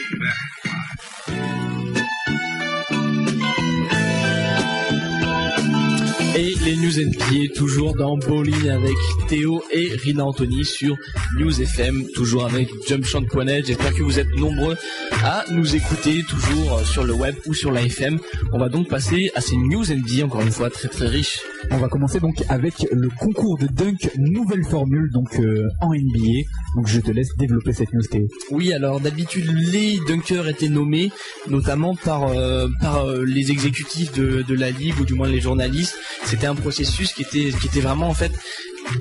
Et 6.37 6.53
les 6.65 6.75
news 6.75 6.91
NBA 6.91 7.53
toujours 7.55 7.95
dans 7.95 8.17
Bowling 8.17 8.69
avec 8.69 8.97
Théo 9.29 9.63
et 9.71 9.87
Rina 10.03 10.25
Anthony 10.25 10.65
sur 10.65 10.97
News 11.37 11.61
FM, 11.61 12.03
toujours 12.13 12.45
avec 12.45 12.67
jumpshot.net. 12.85 13.65
J'espère 13.65 13.93
que 13.93 14.03
vous 14.03 14.19
êtes 14.19 14.35
nombreux 14.35 14.75
à 15.23 15.45
nous 15.51 15.77
écouter 15.77 16.23
toujours 16.27 16.81
sur 16.81 17.05
le 17.05 17.13
web 17.13 17.35
ou 17.45 17.53
sur 17.53 17.71
la 17.71 17.83
FM. 17.83 18.19
On 18.51 18.59
va 18.59 18.67
donc 18.67 18.89
passer 18.89 19.31
à 19.35 19.39
ces 19.39 19.55
news 19.55 19.85
NBA 19.85 20.25
encore 20.25 20.41
une 20.41 20.51
fois 20.51 20.69
très 20.69 20.89
très 20.89 21.07
riches. 21.07 21.39
On 21.71 21.77
va 21.77 21.87
commencer 21.87 22.19
donc 22.19 22.43
avec 22.49 22.85
le 22.91 23.07
concours 23.17 23.57
de 23.57 23.67
dunk 23.67 24.11
nouvelle 24.17 24.65
formule 24.65 25.09
donc 25.13 25.39
euh, 25.39 25.69
en 25.79 25.93
NBA. 25.93 26.41
Donc 26.75 26.87
je 26.87 26.99
te 26.99 27.11
laisse 27.11 27.29
développer 27.37 27.71
cette 27.71 27.93
news 27.93 28.03
Théo. 28.11 28.27
Oui, 28.51 28.73
alors 28.73 28.99
d'habitude 28.99 29.49
les 29.71 29.99
dunkers 30.05 30.49
étaient 30.49 30.67
nommés 30.67 31.11
notamment 31.47 31.95
par 31.95 32.27
euh, 32.27 32.67
par 32.81 33.05
euh, 33.05 33.23
les 33.23 33.51
exécutifs 33.51 34.11
de, 34.11 34.41
de 34.41 34.55
la 34.55 34.69
ligue 34.69 34.99
ou 34.99 35.05
du 35.05 35.13
moins 35.13 35.29
les 35.29 35.39
journalistes. 35.39 35.95
C'était 36.25 36.47
un 36.47 36.55
processus 36.55 37.13
qui 37.13 37.21
était 37.21 37.51
qui 37.59 37.67
était 37.67 37.81
vraiment 37.81 38.09
en 38.09 38.13
fait 38.13 38.31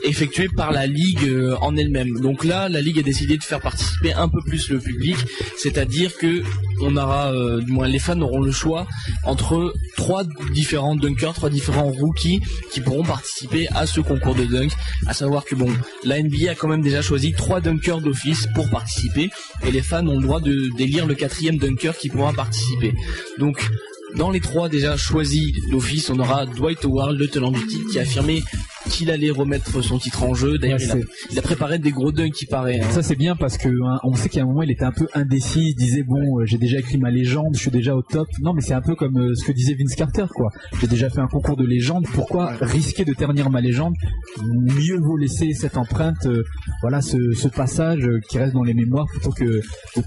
effectué 0.03 0.49
par 0.49 0.73
la 0.73 0.87
ligue 0.87 1.25
euh, 1.25 1.57
en 1.61 1.77
elle-même. 1.77 2.21
Donc 2.21 2.45
là, 2.45 2.69
la 2.69 2.81
ligue 2.81 2.99
a 2.99 3.03
décidé 3.03 3.37
de 3.37 3.43
faire 3.43 3.61
participer 3.61 4.13
un 4.13 4.29
peu 4.29 4.41
plus 4.43 4.71
le 4.71 4.79
public, 4.79 5.17
c'est-à-dire 5.57 6.17
que 6.17 6.43
on 6.81 6.97
aura, 6.97 7.33
euh, 7.33 7.61
du 7.61 7.71
moins 7.71 7.87
les 7.87 7.99
fans 7.99 8.21
auront 8.21 8.41
le 8.41 8.51
choix 8.51 8.87
entre 9.25 9.75
trois 9.97 10.25
différents 10.53 10.97
dunkers, 10.97 11.35
trois 11.35 11.51
différents 11.51 11.91
rookies 11.91 12.41
qui 12.73 12.81
pourront 12.81 13.05
participer 13.05 13.69
à 13.75 13.87
ce 13.87 14.01
concours 14.01 14.35
de 14.35 14.45
dunk. 14.45 14.73
À 15.07 15.15
savoir 15.15 15.45
que 15.45 15.55
bon, 15.55 15.73
la 16.05 16.21
NBA 16.21 16.51
a 16.51 16.55
quand 16.55 16.69
même 16.69 16.83
déjà 16.83 17.03
choisi 17.03 17.33
trois 17.33 17.61
dunkers 17.61 18.01
d'office 18.01 18.47
pour 18.55 18.69
participer 18.71 19.31
et 19.67 19.71
les 19.71 19.83
fans 19.83 20.07
ont 20.07 20.19
le 20.19 20.23
droit 20.23 20.41
de 20.41 20.69
d'élire 20.77 21.07
le 21.07 21.15
quatrième 21.15 21.59
dunker 21.59 21.97
qui 21.97 22.09
pourra 22.09 22.33
participer. 22.33 22.95
Donc 23.39 23.71
dans 24.17 24.31
les 24.31 24.41
trois 24.41 24.69
déjà 24.69 24.97
choisis 24.97 25.53
d'office, 25.71 26.11
on 26.11 26.19
aura 26.19 26.47
Dwight 26.47 26.85
Howard, 26.85 27.13
le 27.13 27.29
tenant 27.29 27.51
du 27.51 27.67
titre, 27.67 27.91
qui 27.91 27.99
a 27.99 28.03
affirmé 28.03 28.43
qu'il 28.91 29.11
allait 29.11 29.31
remettre 29.31 29.83
son 29.83 29.99
titre 29.99 30.23
en 30.25 30.35
jeu. 30.35 30.59
D'ailleurs, 30.59 30.79
Ouais, 30.79 30.85
il, 30.85 30.91
a, 30.91 30.95
c'est- 30.95 31.05
il 31.33 31.39
a 31.39 31.43
préparé 31.43 31.79
des 31.79 31.91
gros 31.91 32.13
dunks 32.13 32.33
qui 32.33 32.47
paraît. 32.47 32.81
hein. 32.81 32.87
Ça 32.91 33.03
c'est 33.03 33.17
bien 33.17 33.37
parce 33.37 33.57
que 33.59 33.69
hein, 33.69 33.99
on 34.05 34.15
sait 34.15 34.29
qu'à 34.29 34.43
un 34.43 34.45
moment 34.47 34.63
il 34.63 34.71
était 34.71 34.85
un 34.85 34.93
peu 34.93 35.07
indécis, 35.15 35.71
il 35.71 35.75
disait 35.75 36.03
bon 36.03 36.41
euh, 36.41 36.45
j'ai 36.47 36.59
déjà 36.59 36.79
écrit 36.79 36.99
ma 36.99 37.11
légende, 37.11 37.55
je 37.55 37.61
suis 37.61 37.71
déjà 37.71 37.95
au 37.95 38.03
top. 38.03 38.29
Non 38.41 38.53
mais 38.55 38.61
c'est 38.61 38.75
un 38.75 38.81
peu 38.83 38.95
comme 38.95 39.17
euh, 39.19 39.35
ce 39.35 39.45
que 39.45 39.53
disait 39.53 39.75
Vince 39.75 39.95
Carter 39.95 40.27
quoi. 40.35 40.51
J'ai 40.81 40.87
déjà 40.87 41.09
fait 41.11 41.21
un 41.21 41.27
concours 41.29 41.57
de 41.57 41.65
légende, 41.65 42.07
pourquoi 42.13 42.53
risquer 42.61 43.05
de 43.05 43.13
ternir 43.13 43.51
ma 43.51 43.61
légende? 43.61 43.95
Mieux 44.43 44.99
vaut 44.99 45.17
laisser 45.17 45.53
cette 45.55 45.77
empreinte, 45.77 46.27
euh, 46.27 46.43
voilà 46.83 47.01
ce, 47.01 47.17
ce 47.33 47.49
passage 47.49 48.09
qui 48.29 48.39
reste 48.39 48.55
dans 48.55 48.63
les 48.65 48.75
mémoires 48.75 49.07
plutôt 49.07 49.31
que 49.31 49.45
de 49.45 49.61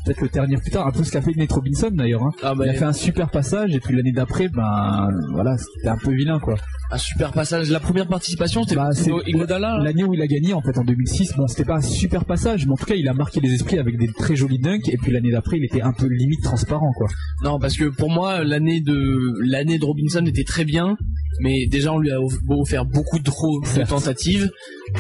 peut-être 0.05 0.21
le 0.21 0.29
ternir 0.29 0.59
plus 0.61 0.71
tard. 0.71 0.87
Un 0.87 0.91
peu 0.91 1.03
ce 1.03 1.11
qu'a 1.11 1.21
fait 1.21 1.33
Nate 1.35 1.51
Robinson 1.51 1.89
d'ailleurs. 1.91 2.23
Hein. 2.23 2.31
Ah 2.43 2.55
bah, 2.55 2.65
Il 2.65 2.69
a 2.69 2.73
fait 2.73 2.85
un 2.85 2.93
super 2.93 3.29
passage 3.29 3.73
et 3.73 3.79
puis 3.79 3.95
l'année 3.95 4.11
d'après 4.11 4.47
ben 4.49 5.09
voilà 5.31 5.57
c'était 5.57 5.87
un 5.89 5.97
peu 5.97 6.11
vilain 6.13 6.39
quoi. 6.39 6.55
un 6.91 6.97
super 6.97 7.31
passage. 7.31 7.69
La 7.69 7.79
première 7.79 8.07
participation, 8.07 8.63
Bah, 8.75 8.89
c'est 8.93 9.11
Iguodala. 9.27 9.77
là 9.77 9.83
l'année 9.83 10.03
où 10.03 10.13
il 10.13 10.21
a 10.21 10.27
gagné 10.27 10.53
en 10.53 10.61
fait 10.61 10.77
en 10.77 10.83
2006. 10.83 11.33
Bon, 11.37 11.47
c'était 11.47 11.65
pas 11.65 11.75
un 11.75 11.81
super 11.81 12.25
passage, 12.25 12.65
mais 12.65 12.73
en 12.73 12.75
tout 12.75 12.85
cas, 12.85 12.95
il 12.95 13.07
a 13.07 13.13
marqué 13.13 13.39
les 13.39 13.53
esprits 13.53 13.79
avec 13.79 13.97
des 13.97 14.07
très 14.11 14.35
jolis 14.35 14.59
dunks. 14.59 14.87
Et 14.89 14.97
puis 14.97 15.11
l'année 15.11 15.31
d'après, 15.31 15.57
il 15.57 15.63
était 15.65 15.81
un 15.81 15.93
peu 15.93 16.07
limite 16.07 16.41
transparent, 16.43 16.91
quoi. 16.95 17.07
Non, 17.43 17.59
parce 17.59 17.77
que 17.77 17.85
pour 17.85 18.09
moi, 18.09 18.43
l'année 18.43 18.81
de 18.81 19.33
l'année 19.49 19.77
de 19.79 19.85
Robinson 19.85 20.25
était 20.25 20.43
très 20.43 20.65
bien, 20.65 20.97
mais 21.41 21.65
déjà 21.67 21.93
on 21.93 21.99
lui 21.99 22.11
a 22.11 22.19
off- 22.21 22.39
offert 22.49 22.85
beaucoup 22.85 23.19
trop 23.19 23.59
de 23.61 23.83
tentatives. 23.87 24.49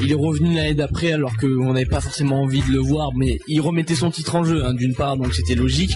Il 0.01 0.11
est 0.11 0.15
revenu 0.15 0.55
l'année 0.55 0.73
d'après 0.73 1.11
alors 1.13 1.35
qu'on 1.37 1.73
n'avait 1.73 1.85
pas 1.85 2.01
forcément 2.01 2.41
envie 2.41 2.61
de 2.61 2.71
le 2.71 2.79
voir, 2.79 3.09
mais 3.15 3.39
il 3.47 3.61
remettait 3.61 3.95
son 3.95 4.11
titre 4.11 4.35
en 4.35 4.43
jeu, 4.43 4.63
hein, 4.65 4.73
d'une 4.73 4.93
part, 4.95 5.17
donc 5.17 5.33
c'était 5.33 5.55
logique. 5.55 5.93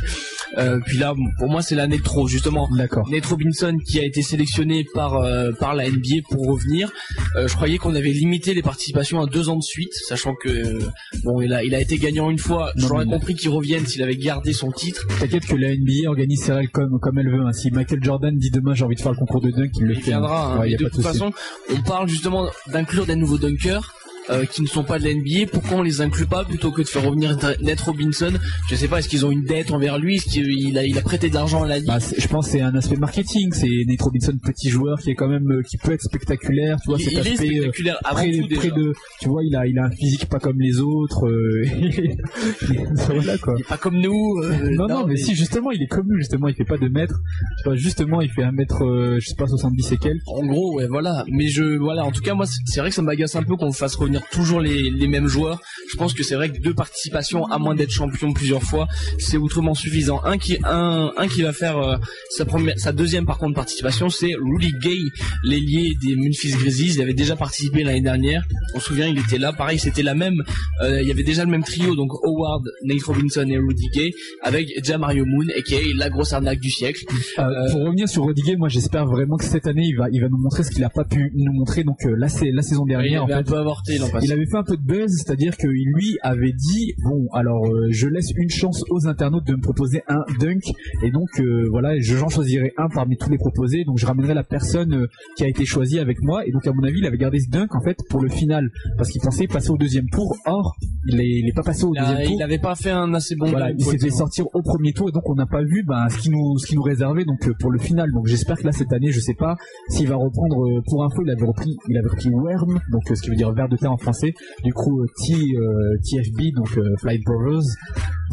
Euh, 0.58 0.80
puis 0.86 0.98
là, 0.98 1.14
pour 1.39 1.48
moi, 1.50 1.62
c'est 1.62 1.76
l'année 1.76 1.98
de 1.98 2.04
trop, 2.04 2.28
justement. 2.28 2.68
D'accord. 2.76 3.08
Nate 3.10 3.26
Robinson 3.26 3.78
qui 3.86 4.00
a 4.00 4.04
été 4.04 4.22
sélectionné 4.22 4.86
par 4.94 5.16
euh, 5.16 5.52
par 5.58 5.76
la 5.76 5.89
NBA 5.89 6.24
pour 6.30 6.46
revenir. 6.46 6.92
Euh, 7.38 7.48
je 7.48 7.56
croyais 7.56 7.78
qu'on 7.78 7.96
avait 7.96 8.12
limité 8.12 8.54
les 8.54 8.62
participations 8.62 9.22
à 9.22 9.28
deux 9.28 9.48
ans 9.48 9.56
de 9.56 9.64
suite, 9.64 9.94
sachant 9.94 10.34
que 10.36 10.80
bon, 11.24 11.39
il 11.42 11.54
a 11.54 11.64
il 11.64 11.74
a 11.74 11.80
été 11.80 11.98
gagnant 11.98 12.30
une 12.30 12.38
fois. 12.38 12.72
J'aurais 12.76 13.06
compris 13.06 13.36
qu'il 13.36 13.50
revienne 13.50 13.86
s'il 13.86 14.04
avait 14.04 14.18
gardé 14.18 14.52
son 14.52 14.72
titre. 14.74 15.08
T'inquiète 15.22 15.46
que 15.46 15.56
la 15.56 15.70
NBA 15.74 16.10
organise 16.10 16.42
ses 16.44 16.52
règles 16.52 16.72
comme 16.72 17.00
comme 17.00 17.18
elle 17.18 17.30
veut. 17.32 17.46
hein. 17.46 17.54
Si 17.54 17.72
Michael 17.72 18.04
Jordan 18.04 18.36
dit 18.38 18.52
demain 18.52 18.74
j'ai 18.74 18.84
envie 18.84 18.96
de 18.96 19.02
faire 19.02 19.14
le 19.14 19.18
concours 19.18 19.39
de 19.42 19.52
dunk, 19.52 19.72
il 19.80 19.86
le 19.86 19.94
Il 19.96 20.02
fait. 20.02 20.12
hein. 20.12 20.20
viendra. 20.20 20.54
hein. 20.56 20.60
Ouais, 20.60 20.66
Mais 20.66 20.72
y 20.72 20.76
a 20.76 20.78
de 20.80 20.84
pas 20.84 20.89
toute 20.89 21.04
façon, 21.04 21.32
on 21.70 21.82
parle 21.84 22.10
justement 22.10 22.50
d'inclure 22.74 23.06
des 23.06 23.16
nouveaux 23.16 23.38
dunkers. 23.38 23.81
Euh, 24.30 24.46
qui 24.46 24.62
ne 24.62 24.68
sont 24.68 24.84
pas 24.84 25.00
de 25.00 25.04
la 25.06 25.14
NBA, 25.14 25.52
pourquoi 25.52 25.78
on 25.80 25.82
les 25.82 26.02
inclut 26.02 26.26
pas 26.28 26.46
plutôt 26.46 26.72
que 26.72 26.82
de 26.82 26.88
faire 26.88 27.04
revenir 27.04 27.36
Nate 27.62 27.82
Robinson? 27.82 28.32
Je 28.70 28.76
sais 28.76 28.88
pas, 28.88 29.00
est-ce 29.00 29.10
qu'ils 29.10 29.26
ont 29.26 29.32
une 29.32 29.44
dette 29.44 29.72
envers 29.72 29.98
lui? 29.98 30.16
Est-ce 30.18 30.26
qu'il 30.26 30.78
a, 30.78 30.86
il 30.86 30.98
a 30.98 31.02
prêté 31.02 31.30
de 31.30 31.34
l'argent 31.36 31.64
à 31.64 31.68
la 31.68 31.78
ligue? 31.80 31.88
Bah, 31.88 31.98
je 32.00 32.28
pense 32.28 32.46
que 32.46 32.52
c'est 32.54 32.62
un 32.62 32.76
aspect 32.76 32.98
marketing. 32.98 33.52
C'est 33.54 33.70
Nate 33.88 34.02
Robinson, 34.02 34.34
petit 34.44 34.70
joueur 34.70 35.00
qui 35.00 35.10
est 35.12 35.16
quand 35.16 35.28
même 35.28 35.50
euh, 35.52 35.62
qui 35.64 35.78
peut 35.78 35.92
être 35.92 36.02
spectaculaire. 36.04 36.78
Tu 36.82 36.90
vois 36.90 36.98
Il, 37.00 37.04
cet 37.06 37.14
il 37.14 37.20
aspect. 37.20 37.32
euh, 37.32 37.62
spectaculaire 37.62 37.98
avant 38.04 38.16
près, 38.22 38.32
tout 38.32 38.56
près 38.56 38.70
de, 38.70 38.94
tu 39.22 39.28
vois, 39.30 39.44
il 39.44 39.56
a, 39.56 39.66
il 39.68 39.78
a 39.80 39.86
un 39.86 39.92
physique 39.92 40.28
pas 40.28 40.40
comme 40.40 40.60
les 40.60 40.80
autres. 40.80 41.28
voilà 43.10 43.38
quoi. 43.38 43.56
Il 43.58 43.62
est 43.62 43.68
pas 43.68 43.78
comme 43.78 44.00
nous. 44.00 44.42
non, 44.76 44.88
non, 44.88 45.06
mais, 45.08 45.18
si, 45.18 45.36
justement, 45.36 45.72
il 45.72 45.82
est 45.82 45.88
comme 45.88 46.08
nous, 46.08 46.18
justement, 46.18 46.48
il 46.48 46.56
fait 46.56 46.66
pas 46.66 46.78
de 46.78 46.88
mètres. 46.88 47.16
Tu 47.58 47.64
vois, 47.66 47.76
justement, 47.76 48.22
il 48.22 48.30
fait 48.30 48.44
un 48.44 48.52
mètre, 48.52 48.80
je 49.20 49.26
sais 49.26 49.36
pas, 49.36 49.48
70 49.48 49.92
et 49.92 49.98
quelques. 49.98 50.22
En 50.28 50.46
gros, 50.46 50.76
ouais, 50.76 50.88
voilà. 50.88 51.24
Mais 51.28 51.48
je, 51.48 51.78
voilà, 51.78 52.04
en 52.04 52.12
tout 52.12 52.22
cas, 52.22 52.34
moi, 52.34 52.46
c'est 52.46 52.80
vrai 52.80 52.90
que 52.90 52.96
ça 52.96 53.02
m'agace 53.02 53.36
un 53.36 53.44
peu 53.44 53.56
qu'on 53.56 53.72
fasse 53.72 53.96
revenir 53.96 54.21
toujours 54.32 54.60
les, 54.62 54.90
les 54.90 55.08
mêmes 55.08 55.28
joueurs. 55.28 55.60
Je 55.92 55.98
pense 55.98 56.14
que 56.14 56.24
c'est 56.24 56.36
vrai 56.36 56.50
que 56.52 56.60
deux 56.60 56.74
participations, 56.74 57.46
à 57.46 57.58
moins 57.58 57.76
d'être 57.76 57.92
champion 57.92 58.34
plusieurs 58.34 58.64
fois, 58.64 58.88
c'est 59.20 59.38
outrement 59.38 59.74
suffisant. 59.74 60.22
Un 60.24 60.38
qui, 60.38 60.58
un, 60.64 61.12
un 61.18 61.28
qui 61.28 61.42
va 61.42 61.54
faire 61.54 61.78
euh, 61.78 61.98
sa 62.30 62.46
première, 62.46 62.78
sa 62.80 62.92
deuxième 62.92 63.26
par 63.26 63.38
contre 63.38 63.56
participation, 63.56 64.10
c'est 64.10 64.34
Rudy 64.36 64.74
Gay, 64.82 64.98
l'ailier 65.44 65.96
des 66.02 66.16
Memphis 66.16 66.52
Grizzlies. 66.52 66.94
Il 66.96 67.02
avait 67.02 67.14
déjà 67.14 67.36
participé 67.36 67.84
l'année 67.84 68.02
dernière. 68.02 68.44
On 68.76 68.80
se 68.80 68.88
souvient, 68.88 69.08
il 69.08 69.20
était 69.20 69.38
là. 69.38 69.54
Pareil, 69.54 69.80
c'était 69.80 70.04
la 70.04 70.16
même. 70.16 70.36
euh, 70.82 71.02
il 71.02 71.08
y 71.08 71.12
avait 71.12 71.24
déjà 71.24 71.44
le 71.46 71.52
même 71.52 71.64
trio, 71.64 71.96
donc 71.96 72.12
Howard, 72.24 72.64
Nate 72.84 73.04
Robinson 73.04 73.46
et 73.50 73.58
Rudy 73.58 73.88
Gay, 73.94 74.12
avec 74.44 74.68
Jamario 74.84 75.26
Moon, 75.26 75.46
aka 75.58 75.76
la 75.98 76.10
grosse 76.10 76.34
arnaque 76.34 76.60
du 76.60 76.70
siècle. 76.70 77.04
Euh, 77.40 77.44
pour 77.72 77.82
revenir 77.86 78.08
sur 78.08 78.24
Rodriguez, 78.24 78.56
moi, 78.58 78.70
j'espère 78.70 79.06
vraiment 79.06 79.38
que 79.38 79.46
cette 79.46 79.68
année, 79.68 79.86
il 79.86 79.96
va, 79.98 80.06
il 80.12 80.22
va 80.22 80.30
nous 80.30 80.38
montrer 80.38 80.64
ce 80.64 80.72
qu'il 80.72 80.84
a 80.84 80.90
pas 80.90 81.04
pu 81.04 81.32
nous 81.36 81.54
montrer. 81.54 81.84
Donc, 81.84 81.98
euh, 82.06 82.16
c'est 82.28 82.52
la 82.52 82.62
saison 82.62 82.84
il 82.88 82.90
dernière, 82.92 83.24
en 83.24 83.26
avait 83.26 83.34
un 83.34 83.38
fait. 83.40 83.44
peu 83.52 83.58
avorté 83.58 83.98
l'an 83.98 84.01
passé. 84.01 84.01
Il 84.24 84.32
avait 84.32 84.45
fait 84.45 84.58
un 84.58 84.64
peu 84.64 84.78
de 84.78 84.82
buzz, 84.84 85.12
c'est-à-dire 85.18 85.58
que 85.58 85.68
lui 85.68 86.18
avait 86.22 86.54
dit 86.54 86.93
bon 87.04 87.28
alors 87.34 87.66
euh, 87.68 87.88
je 87.91 88.08
laisse 88.08 88.32
une 88.36 88.49
chance 88.49 88.84
aux 88.89 89.08
internautes 89.08 89.45
de 89.47 89.54
me 89.56 89.62
proposer 89.62 90.02
un 90.08 90.24
dunk 90.39 90.62
et 91.04 91.12
donc 91.12 91.28
euh, 91.39 91.68
voilà 91.70 91.99
je- 91.99 92.16
j'en 92.16 92.30
choisirai 92.30 92.74
un 92.78 92.88
parmi 92.89 93.18
tous 93.18 93.30
les 93.30 93.38
proposés 93.38 93.84
donc 93.86 93.97
je 93.97 94.06
ramènerai 94.06 94.34
la 94.34 94.43
personne 94.43 94.93
euh, 94.93 95.08
qui 95.38 95.43
a 95.43 95.47
été 95.47 95.66
choisie 95.66 95.99
avec 95.99 96.18
moi 96.22 96.45
et 96.47 96.52
donc 96.52 96.66
à 96.68 96.72
mon 96.74 96.84
avis 96.84 96.99
il 96.99 97.06
avait 97.06 97.18
gardé 97.18 97.39
ce 97.39 97.49
dunk 97.49 97.68
en 97.76 97.82
fait 97.82 97.97
pour 98.10 98.22
le 98.22 98.30
final 98.30 98.70
parce 98.97 99.10
qu'il 99.10 99.22
pensait 99.22 99.47
passer 99.47 99.70
au 99.70 99.78
deuxième 99.78 100.10
tour 100.10 100.36
or 100.45 100.76
il 101.08 101.20
est, 101.20 101.28
il 101.39 101.47
est 101.49 101.54
pas 101.56 101.64
passé 101.64 101.84
au 101.86 101.93
Il 101.93 101.99
a- 101.99 102.02
deuxième 102.10 102.24
tour 102.26 102.34
il 102.36 102.39
n'avait 102.39 102.60
pas 102.60 102.76
fait 102.76 102.91
un 102.91 103.14
assez 103.14 103.36
bon. 103.36 103.49
voilà, 103.49 103.72
il 103.72 103.84
s'est 103.84 103.97
fait 103.97 104.10
sortir 104.12 104.45
au 104.54 104.62
premier 104.62 104.93
tour 104.93 105.10
et 105.10 105.12
donc 105.12 105.28
on 105.30 105.36
n'a 105.36 105.45
pas 105.47 105.64
vu 105.64 105.84
ben, 105.88 106.08
ce 106.10 106.18
qui 106.20 106.30
nous 106.30 106.58
ce 106.58 106.68
qui 106.68 106.76
nous 106.76 106.82
réservait 106.84 107.26
donc 107.26 107.39
pour 107.60 107.72
le 107.72 107.80
final. 107.80 108.12
Donc 108.12 108.28
j'espère 108.28 108.58
que 108.58 108.66
là 108.66 108.72
cette 108.72 108.93
année, 108.93 109.12
je 109.12 109.20
sais 109.20 109.34
pas 109.34 109.56
s'il 109.89 110.08
va 110.08 110.16
reprendre 110.16 110.82
pour 110.88 111.04
info, 111.04 111.22
il 111.26 111.30
avait 111.32 111.45
repris 111.45 111.76
il 111.89 111.97
avait 111.97 112.08
repris 112.10 112.30
Worm, 112.30 112.80
donc 112.91 113.02
ce 113.14 113.22
qui 113.22 113.30
veut 113.30 113.36
dire 113.36 113.52
ver 113.52 113.68
de 113.68 113.76
terre 113.78 113.91
en 113.92 113.98
français. 113.98 114.34
Du 114.64 114.74
coup 114.74 115.02
euh, 115.02 115.06
T 115.26 115.34
euh, 115.34 115.98
TFB 116.04 116.56
donc 116.56 116.78
euh, 116.78 116.96
Flight 117.00 117.22
Brothers. 117.26 117.64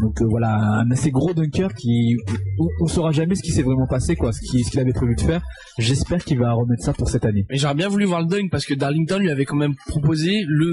Donc 0.00 0.22
voilà, 0.22 0.54
un 0.56 0.90
assez 0.92 1.10
gros 1.10 1.34
dunker 1.34 1.74
qui 1.74 2.16
on, 2.60 2.68
on 2.82 2.86
saura 2.86 3.10
jamais 3.10 3.34
ce 3.34 3.42
qui 3.42 3.50
s'est 3.50 3.62
vraiment 3.64 3.88
passé 3.88 4.14
quoi, 4.14 4.32
ce 4.32 4.40
qui 4.40 4.62
ce 4.62 4.70
qu'il 4.70 4.78
avait 4.78 4.92
prévu 4.92 5.16
de 5.16 5.20
faire. 5.20 5.42
J'espère 5.78 6.24
qu'il 6.24 6.38
va 6.38 6.52
remettre 6.52 6.84
ça 6.84 6.92
pour 6.92 7.08
cette 7.08 7.24
année. 7.24 7.44
Mais 7.50 7.56
j'aurais 7.58 7.74
bien 7.74 7.88
voulu 7.88 8.04
voir 8.04 8.20
le 8.20 8.26
dunk 8.28 8.48
parce 8.50 8.64
que 8.64 8.74
Darlington 8.74 9.18
lui 9.18 9.30
avait 9.30 9.44
quand 9.44 9.56
même 9.56 9.74
proposé 9.88 10.44
le 10.46 10.70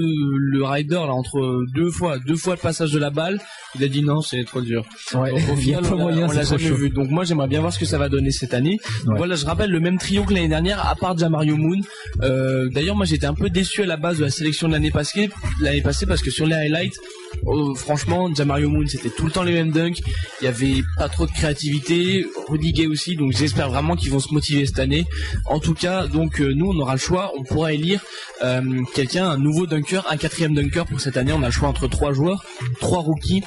le 0.52 0.64
rider 0.64 0.94
là 0.94 1.12
entre 1.12 1.64
deux 1.74 1.90
fois 1.90 2.18
deux 2.24 2.36
fois 2.36 2.54
le 2.54 2.60
passage 2.60 2.92
de 2.92 2.98
la 3.00 3.10
balle. 3.10 3.40
Il 3.74 3.82
a 3.84 3.88
dit 3.88 4.02
non, 4.02 4.20
c'est 4.20 4.44
trop 4.44 4.60
dur. 4.60 4.84
Ouais, 5.14 5.30
Donc, 5.30 5.40
au 5.52 5.56
final, 5.56 5.82
on 5.92 6.08
l'a- 6.08 6.28
jamais 6.44 6.58
chaud. 6.62 6.74
vu. 6.76 6.90
Donc 6.90 7.10
moi 7.10 7.24
j'aimerais 7.24 7.48
bien 7.48 7.60
voir 7.60 7.72
ce 7.72 7.78
que 7.80 7.84
ça 7.84 7.98
va 7.98 8.08
donner 8.08 8.30
cette 8.30 8.54
année. 8.54 8.78
Ouais. 9.06 9.14
Voilà, 9.16 9.34
je 9.34 9.44
rappelle 9.44 9.70
le 9.70 9.80
même 9.80 9.98
trio 9.98 10.22
que 10.24 10.32
l'année 10.34 10.48
dernière, 10.48 10.86
à 10.88 10.94
part 10.94 11.18
Jamario 11.18 11.56
Moon. 11.56 11.80
Euh, 12.22 12.68
D'ailleurs, 12.70 12.94
moi 12.96 13.06
j'étais 13.06 13.26
un 13.26 13.34
peu 13.34 13.50
déçu 13.50 13.82
à 13.82 13.86
la 13.86 13.96
base 13.96 14.18
de 14.18 14.24
la 14.24 14.30
sélection 14.30 14.68
de 14.68 14.72
l'année 14.76 15.80
passée, 15.82 16.06
parce 16.06 16.22
que 16.22 16.30
sur 16.30 16.46
les 16.46 16.54
highlights, 16.54 16.96
oh, 17.44 17.74
franchement, 17.74 18.32
Jamario 18.34 18.68
Moon 18.68 18.86
c'était 18.86 19.10
tout 19.10 19.26
le 19.26 19.32
temps 19.32 19.42
les 19.42 19.52
mêmes 19.52 19.70
dunks. 19.70 20.00
Il 20.40 20.44
y 20.44 20.48
avait 20.48 20.82
pas 20.96 21.08
trop 21.08 21.26
de 21.26 21.32
créativité. 21.32 22.26
Rudy 22.48 22.72
Gay 22.72 22.86
aussi, 22.86 23.16
donc 23.16 23.32
j'espère 23.32 23.70
vraiment 23.70 23.96
qu'ils 23.96 24.10
vont 24.10 24.20
se 24.20 24.32
motiver 24.32 24.66
cette 24.66 24.78
année. 24.78 25.06
En 25.46 25.58
tout 25.58 25.74
cas, 25.74 26.06
donc 26.06 26.40
euh, 26.40 26.52
nous 26.54 26.70
on 26.70 26.78
aura 26.78 26.92
le 26.92 27.00
choix, 27.00 27.32
on 27.36 27.42
pourra 27.42 27.72
élire 27.72 28.00
euh, 28.42 28.82
quelqu'un, 28.94 29.28
un 29.28 29.38
nouveau 29.38 29.66
dunker, 29.66 30.06
un 30.10 30.16
quatrième 30.16 30.54
dunker 30.54 30.86
pour 30.86 31.00
cette 31.00 31.16
année. 31.16 31.32
On 31.32 31.42
a 31.42 31.46
le 31.46 31.52
choix 31.52 31.68
entre 31.68 31.88
trois 31.88 32.12
joueurs, 32.12 32.44
trois 32.80 33.00
rookies 33.00 33.42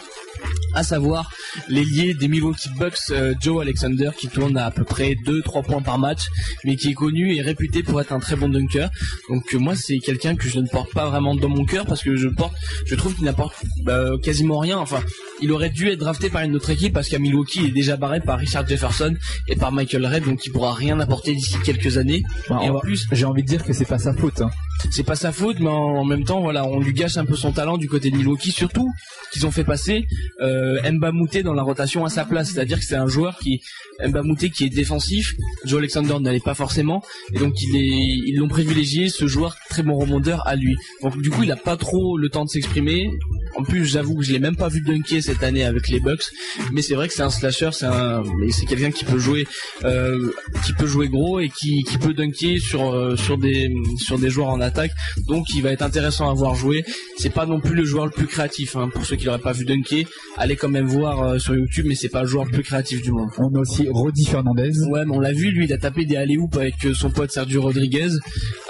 à 0.74 0.84
savoir 0.84 1.32
l'ailier 1.68 2.14
des 2.14 2.28
Milwaukee 2.28 2.70
Bucks, 2.78 2.97
euh, 3.12 3.34
Joe 3.41 3.62
Alexander, 3.62 4.12
qui 4.18 4.28
tourne 4.28 4.56
à, 4.58 4.66
à 4.68 4.72
peu 4.72 4.84
près 4.84 5.16
2-3 5.26 5.64
points 5.66 5.82
par 5.82 5.97
match, 5.97 6.28
mais 6.64 6.76
qui 6.76 6.89
est 6.89 6.93
connu 6.93 7.36
et 7.36 7.41
réputé 7.41 7.82
pour 7.84 8.00
être 8.02 8.12
un 8.14 8.20
très 8.20 8.36
bon 8.36 8.50
dunker. 8.50 8.89
Donc 9.30 9.43
euh, 9.54 9.58
moi, 9.58 9.76
c'est 9.76 9.97
quelqu'un 10.00 10.36
que 10.36 10.47
je 10.47 10.60
ne 10.60 10.68
porte 10.68 10.93
pas 10.93 11.10
vraiment 11.10 11.36
dans 11.36 11.50
mon 11.50 11.66
cœur 11.66 11.86
parce 11.86 12.04
que 12.04 12.16
je 12.16 12.28
porte, 12.28 12.54
je 12.86 12.95
trouve 12.95 13.16
qu'il 13.16 13.26
n'apporte 13.26 13.56
bah, 13.84 14.12
quasiment 14.22 14.60
rien. 14.60 14.78
Enfin, 14.78 15.02
il 15.41 15.52
aurait 15.52 15.70
dû 15.70 15.89
être 15.89 16.00
drafté 16.00 16.30
par 16.30 16.43
une 16.43 16.56
autre 16.56 16.70
équipe 16.70 16.93
parce 16.93 17.08
qu'à 17.10 17.20
Milwaukee, 17.20 17.60
il 17.64 17.70
est 17.70 17.72
déjà 17.72 17.97
barré 17.97 18.20
par 18.20 18.38
Richard 18.39 18.68
Jefferson 18.68 19.16
et 19.47 19.56
par 19.56 19.72
Michael 19.72 20.06
Red, 20.06 20.26
donc 20.26 20.45
il 20.45 20.52
pourra 20.52 20.74
rien 20.74 21.00
apporter 21.00 21.34
d'ici 21.34 21.56
quelques 21.64 21.97
années. 21.97 22.24
Bah, 22.50 22.60
et 22.64 22.70
en 22.70 22.80
plus, 22.80 23.08
j'ai 23.12 23.26
envie 23.26 23.43
de 23.43 23.47
dire 23.47 23.64
que 23.64 23.74
c'est 23.74 23.86
pas 23.86 23.97
sa 24.00 24.14
faute. 24.14 24.41
hein. 24.41 24.50
c'est 24.91 25.04
pas 25.04 25.16
sa 25.16 25.32
faute, 25.32 25.58
mais 25.60 25.70
en, 25.70 25.74
en 26.00 26.06
même 26.06 26.24
temps, 26.26 26.41
voilà, 26.41 26.66
on 26.66 26.80
lui 26.80 26.93
gâche 26.93 27.18
un 27.18 27.26
peu 27.26 27.36
son 27.36 27.52
talent 27.52 27.78
du 27.78 27.88
côté 27.88 28.12
de 28.12 28.18
Milwaukee, 28.18 28.52
surtout 28.52 28.89
qu'ils 29.32 29.45
ont 29.45 29.52
fait 29.52 29.64
passer 29.64 30.06
euh, 30.42 30.92
Mba 30.92 31.12
Mouté 31.12 31.44
dans 31.44 31.54
la 31.54 31.64
rotation 31.64 32.06
à 32.06 32.10
sa 32.10 32.26
place, 32.26 32.52
c'est-à-dire 32.52 32.80
que 32.80 32.86
c'est 32.86 32.96
un 32.96 33.08
joueur 33.08 33.40
qui 33.40 33.62
Mba 34.06 34.22
Mouté 34.24 34.50
qui 34.50 34.66
est 34.66 34.70
défensif, 34.70 35.36
Joe 35.66 35.80
Alexander 35.80 36.16
n'allait 36.20 36.40
pas 36.40 36.54
forcément, 36.56 37.04
et 37.34 37.40
donc 37.40 37.62
il 37.62 37.76
ils 37.76 38.36
l'ont 38.38 38.48
privilégié, 38.48 39.10
ce 39.10 39.28
joueur 39.28 39.56
très 39.70 39.84
bon 39.84 39.98
rebondeur 39.98 40.48
à 40.48 40.56
lui. 40.56 40.76
Donc 41.02 41.22
du 41.22 41.30
coup, 41.30 41.44
il 41.44 41.52
a 41.52 41.56
pas 41.56 41.78
trop 41.78 42.18
le 42.18 42.30
temps 42.30 42.46
de 42.46 42.50
s'exprimer. 42.50 43.12
En 43.56 43.64
plus, 43.64 43.86
j'avoue 43.86 44.16
que 44.16 44.24
je 44.24 44.32
l'ai 44.32 44.40
même 44.40 44.56
pas 44.56 44.68
vu 44.68 44.82
dunker 44.82 45.22
cette 45.22 45.44
année 45.44 45.64
avec 45.64 45.90
les 45.90 46.00
Bucks, 46.00 46.26
mais 46.72 46.82
c'est 46.82 46.94
vrai 46.96 47.08
que 47.08 47.14
c'est 47.14 47.24
un 47.24 47.30
slasher, 47.30 47.72
c'est 47.72 47.88
un, 47.88 48.24
c'est 48.52 48.66
quelqu'un 48.66 48.92
qui 48.92 49.06
peut 49.06 49.18
jouer, 49.18 49.48
euh, 49.84 50.32
qui 50.66 50.74
peut 50.74 50.86
jouer 50.86 51.10
gros 51.10 51.40
et 51.40 51.50
qui, 51.50 51.84
qui 51.84 51.98
peut 51.98 52.14
dunker 52.14 52.60
sur 52.60 52.94
euh, 52.94 53.16
sur 53.16 53.38
des 53.38 53.74
sur 53.98 54.20
des 54.20 54.30
joueurs 54.30 54.50
en 54.50 54.62
attaque. 54.62 54.92
Donc, 55.28 55.48
il 55.56 55.64
va 55.64 55.72
être 55.72 55.82
intéressant 55.82 56.30
à 56.30 56.34
voir 56.34 56.56
jouer. 56.56 56.86
C'est 57.18 57.34
pas 57.34 57.46
non 57.46 57.60
plus 57.60 57.76
le 57.76 57.86
joueur 57.86 58.06
le 58.06 58.12
plus 58.12 58.28
créatif, 58.28 58.76
hein, 58.76 58.90
pour 58.94 59.06
ceux 59.06 59.16
qui 59.16 59.26
l'auraient 59.26 59.40
pas 59.40 59.54
vu 59.54 59.66
dunker. 59.66 60.06
Allez 60.38 60.56
quand 60.56 60.70
même 60.70 60.86
voir 60.86 61.22
euh, 61.24 61.40
sur 61.40 61.56
YouTube, 61.56 61.86
mais 61.88 61.96
c'est 61.96 62.10
pas 62.10 62.22
le 62.22 62.28
joueur 62.28 62.46
le 62.46 62.52
plus 62.52 62.64
créatif 62.64 63.02
du 63.02 63.12
monde. 63.12 63.30
On 63.38 63.54
a 63.56 63.60
aussi 63.60 63.88
Roddy 63.90 64.26
Fernandez. 64.26 64.72
Ouais, 64.90 65.04
mais 65.06 65.16
on 65.16 65.20
l'a 65.20 65.34
vu, 65.34 65.52
lui, 65.52 65.66
il 65.66 65.74
a 65.74 65.78
tapé 65.78 66.06
des 66.06 66.16
alley 66.16 66.38
avec 66.54 66.86
euh, 66.86 66.94
son 66.94 67.10
pote 67.10 67.32
Sergio 67.32 67.62
Rodriguez. 67.62 68.10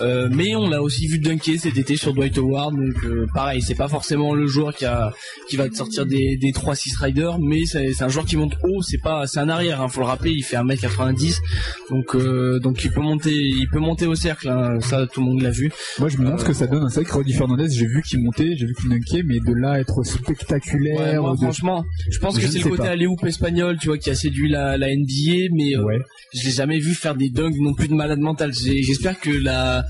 Euh, 0.01 0.29
mais 0.31 0.55
on 0.55 0.67
l'a 0.69 0.81
aussi 0.81 1.07
vu 1.07 1.19
dunker 1.19 1.57
cet 1.59 1.77
été 1.77 1.95
sur 1.95 2.13
Dwight 2.13 2.37
Howard. 2.37 2.75
Donc 2.75 3.03
euh, 3.05 3.27
pareil, 3.33 3.61
c'est 3.61 3.75
pas 3.75 3.87
forcément 3.87 4.33
le 4.33 4.47
joueur 4.47 4.73
qui 4.75 4.85
a 4.85 5.11
qui 5.47 5.57
va 5.57 5.69
te 5.69 5.75
sortir 5.75 6.05
des 6.05 6.37
des 6.37 6.51
3 6.51 6.73
6 6.75 6.95
riders, 6.97 7.37
mais 7.39 7.65
c'est 7.65 8.01
un 8.01 8.09
joueur 8.09 8.25
qui 8.25 8.37
monte 8.37 8.55
haut, 8.63 8.81
c'est 8.81 8.97
pas 8.97 9.27
c'est 9.27 9.39
un 9.39 9.49
arrière, 9.49 9.81
hein, 9.81 9.87
faut 9.89 9.99
le 10.01 10.07
rappeler, 10.07 10.31
il 10.31 10.43
fait 10.43 10.57
1m90. 10.57 11.37
Donc 11.89 12.15
euh, 12.15 12.59
donc 12.59 12.83
il 12.83 12.91
peut 12.91 13.01
monter 13.01 13.33
il 13.35 13.67
peut 13.71 13.79
monter 13.79 14.07
au 14.07 14.15
cercle, 14.15 14.47
hein, 14.49 14.79
ça 14.81 15.05
tout 15.07 15.19
le 15.21 15.27
monde 15.27 15.41
l'a 15.41 15.51
vu. 15.51 15.71
Moi, 15.99 16.09
je 16.09 16.17
me 16.17 16.23
demande 16.25 16.39
ce 16.39 16.45
que 16.45 16.53
ça 16.53 16.65
donne. 16.67 16.87
C'est 16.89 17.01
vrai 17.01 17.05
que 17.09 17.13
Roddy 17.13 17.33
Fernandez, 17.33 17.67
j'ai 17.69 17.85
vu 17.85 18.01
qu'il 18.01 18.23
montait, 18.23 18.55
j'ai 18.57 18.65
vu 18.65 18.73
qu'il 18.73 18.89
dunkait, 18.89 19.23
mais 19.23 19.39
de 19.39 19.53
là 19.53 19.71
à 19.73 19.79
être 19.79 19.97
Ouais, 19.99 20.03
spectaculaire. 20.05 21.21
moi, 21.21 21.35
de- 21.35 21.48
franchement, 21.51 21.85
je 22.11 22.19
pense 22.19 22.37
que 22.37 22.47
c'est 22.47 22.59
le 22.59 22.63
côté 22.63 22.83
pas. 22.83 22.89
alley-oop 22.89 23.23
espagnol, 23.25 23.77
tu 23.79 23.87
vois, 23.87 23.97
qui 23.97 24.09
a 24.09 24.15
séduit 24.15 24.49
la, 24.49 24.77
la 24.77 24.87
NBA, 24.95 25.53
mais 25.53 25.75
euh, 25.75 25.83
Ouais. 25.83 25.97
je 26.33 26.45
l'ai 26.45 26.51
jamais 26.51 26.79
vu 26.79 26.93
faire 26.93 27.15
des 27.15 27.29
dunks 27.29 27.55
non 27.59 27.73
plus 27.73 27.87
de 27.87 27.93
malade 27.93 28.19
mental. 28.19 28.51
J'espère 28.53 29.19
que 29.19 29.29
la 29.31 29.85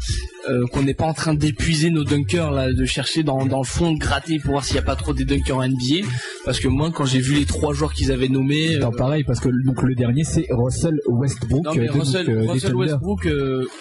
euh, 0.49 0.65
qu'on 0.71 0.81
n'est 0.83 0.93
pas 0.93 1.05
en 1.05 1.13
train 1.13 1.33
d'épuiser 1.33 1.89
nos 1.89 2.03
dunkers 2.05 2.51
là, 2.51 2.71
de 2.71 2.85
chercher 2.85 3.23
dans, 3.23 3.45
dans 3.45 3.59
le 3.59 3.65
fond, 3.65 3.91
de 3.91 3.99
gratter 3.99 4.39
pour 4.39 4.51
voir 4.51 4.63
s'il 4.63 4.75
n'y 4.75 4.79
a 4.79 4.83
pas 4.83 4.95
trop 4.95 5.13
des 5.13 5.25
dunkers 5.25 5.57
en 5.57 5.67
NBA. 5.67 6.07
Parce 6.45 6.59
que 6.59 6.67
moi, 6.69 6.91
quand 6.91 7.05
j'ai 7.05 7.19
vu 7.19 7.35
les 7.35 7.45
trois 7.45 7.73
joueurs 7.73 7.93
qu'ils 7.93 8.11
avaient 8.11 8.29
nommés, 8.29 8.75
euh, 8.75 8.79
Non, 8.79 8.91
pareil, 8.91 9.23
parce 9.25 9.39
que 9.41 9.49
donc 9.65 9.81
le 9.83 9.95
dernier 9.95 10.23
c'est 10.23 10.47
Russell 10.49 10.97
Westbrook. 11.07 11.65
non 11.65 11.73
mais 11.75 11.87
de- 11.87 11.91
Russell, 11.91 12.25
donc. 12.25 12.79
Westbrook, 12.79 13.27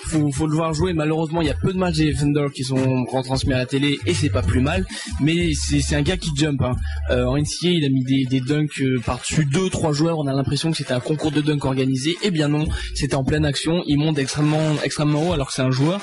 faut, 0.06 0.32
faut 0.32 0.46
le 0.46 0.54
voir 0.54 0.74
jouer. 0.74 0.92
Malheureusement, 0.92 1.40
il 1.42 1.46
y 1.48 1.50
a 1.50 1.54
peu 1.54 1.72
de 1.72 1.78
matchs 1.78 1.96
des 1.98 2.12
Thunder 2.14 2.46
qui 2.52 2.64
sont 2.64 3.04
retransmis 3.04 3.52
à 3.54 3.58
la 3.58 3.66
télé 3.66 3.98
et 4.06 4.12
c'est 4.14 4.28
pas 4.30 4.42
plus 4.42 4.60
mal. 4.60 4.84
Mais 5.22 5.52
c'est 5.54 5.94
un 5.94 6.02
gars 6.02 6.16
qui 6.16 6.30
jump. 6.36 6.60
Hein. 6.62 6.72
En 7.10 7.36
NCAA, 7.36 7.67
il 7.72 7.84
a 7.84 7.88
mis 7.88 8.04
des, 8.04 8.40
dunks 8.40 8.80
euh, 8.80 9.00
par-dessus 9.04 9.44
deux, 9.44 9.70
trois 9.70 9.92
joueurs. 9.92 10.18
On 10.18 10.26
a 10.26 10.32
l'impression 10.32 10.70
que 10.70 10.76
c'était 10.76 10.92
un 10.92 11.00
concours 11.00 11.30
de 11.30 11.40
dunk 11.40 11.64
organisé. 11.64 12.16
Eh 12.22 12.30
bien 12.30 12.48
non, 12.48 12.68
c'était 12.94 13.14
en 13.14 13.24
pleine 13.24 13.44
action. 13.44 13.82
Il 13.86 13.98
monte 13.98 14.18
extrêmement, 14.18 14.76
extrêmement 14.82 15.28
haut 15.28 15.32
alors 15.32 15.48
que 15.48 15.52
c'est 15.52 15.62
un 15.62 15.70
joueur 15.70 16.00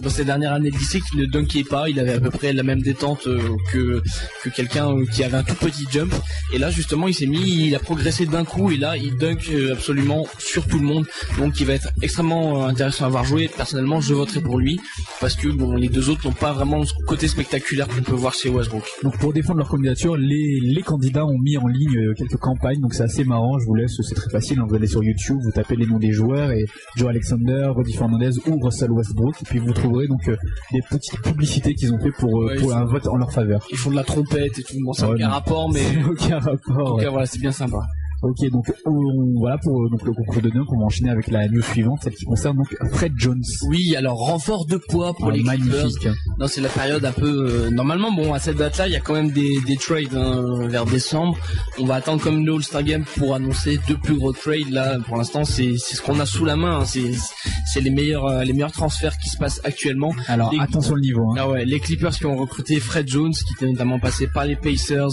dans 0.00 0.10
ses 0.10 0.24
dernières 0.24 0.52
années 0.52 0.70
de 0.70 0.76
lycée 0.76 1.00
qui 1.00 1.16
ne 1.16 1.24
dunkait 1.24 1.64
pas. 1.64 1.88
Il 1.88 1.98
avait 1.98 2.12
à 2.12 2.20
peu 2.20 2.30
près 2.30 2.52
la 2.52 2.62
même 2.62 2.82
détente 2.82 3.26
euh, 3.26 3.56
que 3.72 4.02
que 4.42 4.50
quelqu'un 4.50 4.90
euh, 4.90 5.06
qui 5.06 5.24
avait 5.24 5.36
un 5.36 5.44
tout 5.44 5.54
petit 5.54 5.86
jump. 5.90 6.14
Et 6.52 6.58
là, 6.58 6.70
justement, 6.70 7.08
il 7.08 7.14
s'est 7.14 7.26
mis, 7.26 7.68
il 7.68 7.74
a 7.74 7.78
progressé 7.78 8.26
d'un 8.26 8.44
coup 8.44 8.70
et 8.70 8.76
là, 8.76 8.96
il 8.96 9.16
dunk 9.16 9.50
absolument 9.72 10.26
sur 10.38 10.66
tout 10.66 10.78
le 10.78 10.84
monde. 10.84 11.06
Donc, 11.38 11.58
il 11.60 11.66
va 11.66 11.74
être 11.74 11.88
extrêmement 12.02 12.66
intéressant 12.66 13.06
à 13.06 13.08
voir 13.08 13.24
jouer. 13.24 13.48
Personnellement, 13.48 14.00
je 14.00 14.14
voterai 14.14 14.40
pour 14.40 14.58
lui 14.58 14.78
parce 15.20 15.34
que 15.34 15.48
les 15.76 15.88
deux 15.88 16.10
autres 16.10 16.26
n'ont 16.26 16.34
pas 16.34 16.52
vraiment 16.52 16.84
ce 16.84 16.92
côté 17.06 17.28
spectaculaire 17.28 17.88
qu'on 17.88 18.02
peut 18.02 18.12
voir 18.12 18.34
chez 18.34 18.48
Westbrook. 18.48 18.84
Donc 19.02 19.18
pour 19.18 19.32
défendre 19.32 19.58
leur 19.58 19.68
candidature, 19.68 20.16
les 20.16 20.82
candidats 20.84 21.05
ont 21.16 21.38
mis 21.38 21.56
en 21.56 21.66
ligne 21.66 21.96
euh, 21.96 22.14
quelques 22.16 22.36
campagnes, 22.36 22.80
donc 22.80 22.94
c'est 22.94 23.02
assez 23.04 23.24
marrant. 23.24 23.58
Je 23.58 23.66
vous 23.66 23.74
laisse, 23.74 23.94
c'est 24.02 24.14
très 24.14 24.30
facile. 24.30 24.58
hein, 24.60 24.66
Vous 24.68 24.74
allez 24.74 24.86
sur 24.86 25.02
YouTube, 25.02 25.38
vous 25.42 25.50
tapez 25.52 25.76
les 25.76 25.86
noms 25.86 25.98
des 25.98 26.12
joueurs 26.12 26.50
et 26.50 26.64
Joe 26.96 27.08
Alexander, 27.08 27.68
Roddy 27.74 27.92
Fernandez 27.94 28.30
ou 28.46 28.58
Russell 28.60 28.90
Westbrook, 28.92 29.40
et 29.40 29.44
puis 29.44 29.58
vous 29.58 29.72
trouverez 29.72 30.06
donc 30.08 30.28
euh, 30.28 30.36
des 30.72 30.80
petites 30.88 31.20
publicités 31.22 31.74
qu'ils 31.74 31.92
ont 31.94 31.98
fait 31.98 32.12
pour, 32.12 32.42
euh, 32.42 32.46
Ouais, 32.46 32.56
pour 32.56 32.72
ils 32.72 32.76
un 32.76 32.84
vote 32.84 33.06
en 33.06 33.16
leur 33.16 33.32
faveur. 33.32 33.66
Ils 33.70 33.76
font 33.78 33.90
de 33.90 33.96
la 33.96 34.04
trompette 34.04 34.58
et 34.58 34.62
tout. 34.62 34.76
Bon, 34.84 34.92
ça 34.92 35.02
n'a 35.06 35.08
Ouais, 35.10 35.14
aucun 35.16 35.28
rapport, 35.28 35.70
mais 35.72 35.82
aucun 36.10 36.38
rapport. 36.38 36.76
en 36.78 36.84
tout 36.90 36.94
ouais. 36.96 37.04
cas, 37.04 37.10
voilà, 37.10 37.26
c'est 37.26 37.40
bien 37.40 37.52
sympa. 37.52 37.78
Ok, 38.22 38.50
donc 38.50 38.72
on- 38.86 39.38
voilà 39.38 39.58
pour 39.58 39.82
euh, 39.84 39.88
donc 39.90 40.02
le 40.02 40.12
concours 40.12 40.40
de 40.42 40.48
dunk. 40.50 40.66
On 40.72 40.78
va 40.78 40.84
enchaîner 40.86 41.10
avec 41.10 41.28
la 41.28 41.48
news 41.48 41.62
suivante, 41.62 42.00
celle 42.02 42.14
qui 42.14 42.24
concerne 42.24 42.56
donc 42.56 42.74
Fred 42.92 43.12
Jones. 43.16 43.42
Oui, 43.68 43.94
alors 43.94 44.18
renfort 44.18 44.66
de 44.66 44.76
poids 44.78 45.12
pour 45.14 45.28
Ah, 45.28 45.32
les 45.32 45.42
Clippers. 45.42 45.58
magnifique. 45.82 46.08
Non, 46.38 46.46
c'est 46.48 46.60
la 46.60 46.68
période 46.68 47.04
un 47.04 47.12
peu. 47.12 47.26
euh, 47.66 47.70
normalement, 47.70 48.10
bon, 48.12 48.32
à 48.32 48.38
cette 48.38 48.56
date-là, 48.56 48.88
il 48.88 48.92
y 48.92 48.96
a 48.96 49.00
quand 49.00 49.14
même 49.14 49.30
des, 49.30 49.60
des 49.66 49.76
trades 49.76 50.14
hein, 50.14 50.66
vers 50.68 50.86
décembre. 50.86 51.36
On 51.78 51.84
va 51.84 51.96
attendre 51.96 52.22
comme 52.22 52.44
le 52.44 52.54
All-Star 52.54 52.82
Game 52.82 53.04
pour 53.18 53.34
annoncer 53.34 53.78
deux 53.86 53.96
plus 53.98 54.16
gros 54.16 54.32
trades. 54.32 54.70
Là, 54.70 54.98
pour 55.06 55.16
l'instant, 55.16 55.44
c'est 55.44 55.76
ce 55.76 56.00
qu'on 56.00 56.18
a 56.20 56.26
sous 56.26 56.44
la 56.44 56.56
main. 56.56 56.80
hein. 56.80 56.84
C'est 56.86 57.80
les 57.80 57.90
meilleurs 57.90 58.26
euh, 58.26 58.44
les 58.44 58.52
meilleurs 58.54 58.72
transferts 58.72 59.18
qui 59.18 59.28
se 59.28 59.36
passent 59.36 59.60
actuellement. 59.64 60.12
Alors 60.28 60.50
Les- 60.52 60.60
attention 60.60 60.94
le 60.94 61.02
niveau. 61.02 61.30
Hein. 61.32 61.34
Ah 61.38 61.48
ouais, 61.50 61.64
les 61.64 61.80
Clippers 61.80 62.12
qui 62.16 62.24
ont 62.26 62.36
recruté 62.36 62.80
Fred 62.80 63.06
Jones, 63.08 63.32
qui 63.34 63.52
était 63.54 63.66
notamment 63.70 63.98
passé 63.98 64.26
par 64.32 64.44
les 64.46 64.56
Pacers, 64.56 65.08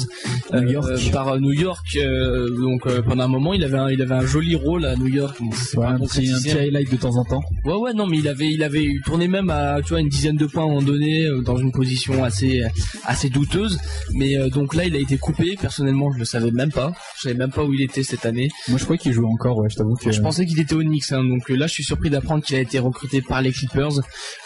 New 0.54 0.70
York. 0.70 1.12
par 1.12 1.28
euh, 1.30 1.40
New 1.40 1.52
York. 1.52 1.86
euh, 1.98 2.50
donc 2.62 2.88
euh, 2.88 2.93
pendant 3.02 3.24
un 3.24 3.28
moment, 3.28 3.54
il 3.54 3.64
avait 3.64 3.78
un, 3.78 3.90
il 3.90 4.02
avait 4.02 4.16
un 4.16 4.26
joli 4.26 4.56
rôle 4.56 4.86
à 4.86 4.96
New 4.96 5.08
York. 5.08 5.38
Bon, 5.40 5.50
c'est 5.52 5.78
Ouais, 5.78 5.86
un, 5.86 5.94
petit, 5.94 5.96
un 5.96 6.00
concrétisé, 6.00 6.50
petit 6.52 6.58
highlight 6.60 6.92
de 6.92 6.98
temps 6.98 7.16
en 7.18 7.24
temps. 7.26 7.42
Ouais 7.66 7.74
ouais 7.76 7.94
non 7.94 8.08
mais 8.08 8.18
il 8.20 8.28
avait 8.28 8.52
il 8.52 8.62
avait 8.64 8.88
tourné 9.06 9.28
même 9.28 9.50
à 9.50 9.82
tu 9.82 9.90
vois 9.90 10.00
une 10.02 10.10
dizaine 10.10 10.36
de 10.36 10.46
points 10.46 10.64
à 10.64 10.66
un 10.66 10.70
moment 10.70 10.82
donné 10.82 11.26
euh, 11.26 11.42
dans 11.42 11.58
une 11.58 11.72
position 11.72 12.24
assez 12.24 12.62
assez 13.06 13.30
douteuse 13.30 13.80
mais 14.14 14.38
euh, 14.38 14.50
donc 14.50 14.76
là 14.76 14.86
il 14.86 14.96
a 14.96 15.00
été 15.00 15.18
coupé 15.18 15.56
personnellement 15.60 16.12
je 16.12 16.20
le 16.20 16.26
savais 16.26 16.52
même 16.52 16.72
pas 16.72 16.94
je 17.18 17.22
savais 17.24 17.36
même 17.36 17.52
pas 17.52 17.64
où 17.64 17.74
il 17.74 17.82
était 17.82 18.04
cette 18.04 18.26
année 18.26 18.50
Moi 18.68 18.78
je 18.78 18.84
croyais 18.84 19.00
qu'il 19.00 19.14
jouait 19.14 19.28
encore. 19.28 19.58
Ouais, 19.58 19.70
je 19.70 19.76
t'avoue 19.76 19.96
que. 19.96 20.12
je 20.12 20.22
pensais 20.22 20.46
qu'il 20.46 20.60
était 20.60 20.76
au 20.76 20.84
Knicks 20.84 21.12
hein, 21.12 21.24
donc 21.24 21.50
euh, 21.50 21.56
là 21.56 21.68
je 21.68 21.74
suis 21.74 21.84
surpris 21.84 22.10
d'apprendre 22.10 22.44
qu'il 22.44 22.56
a 22.56 22.60
été 22.60 22.80
recruté 22.80 23.22
par 23.22 23.42
les 23.42 23.52
Clippers 23.52 23.94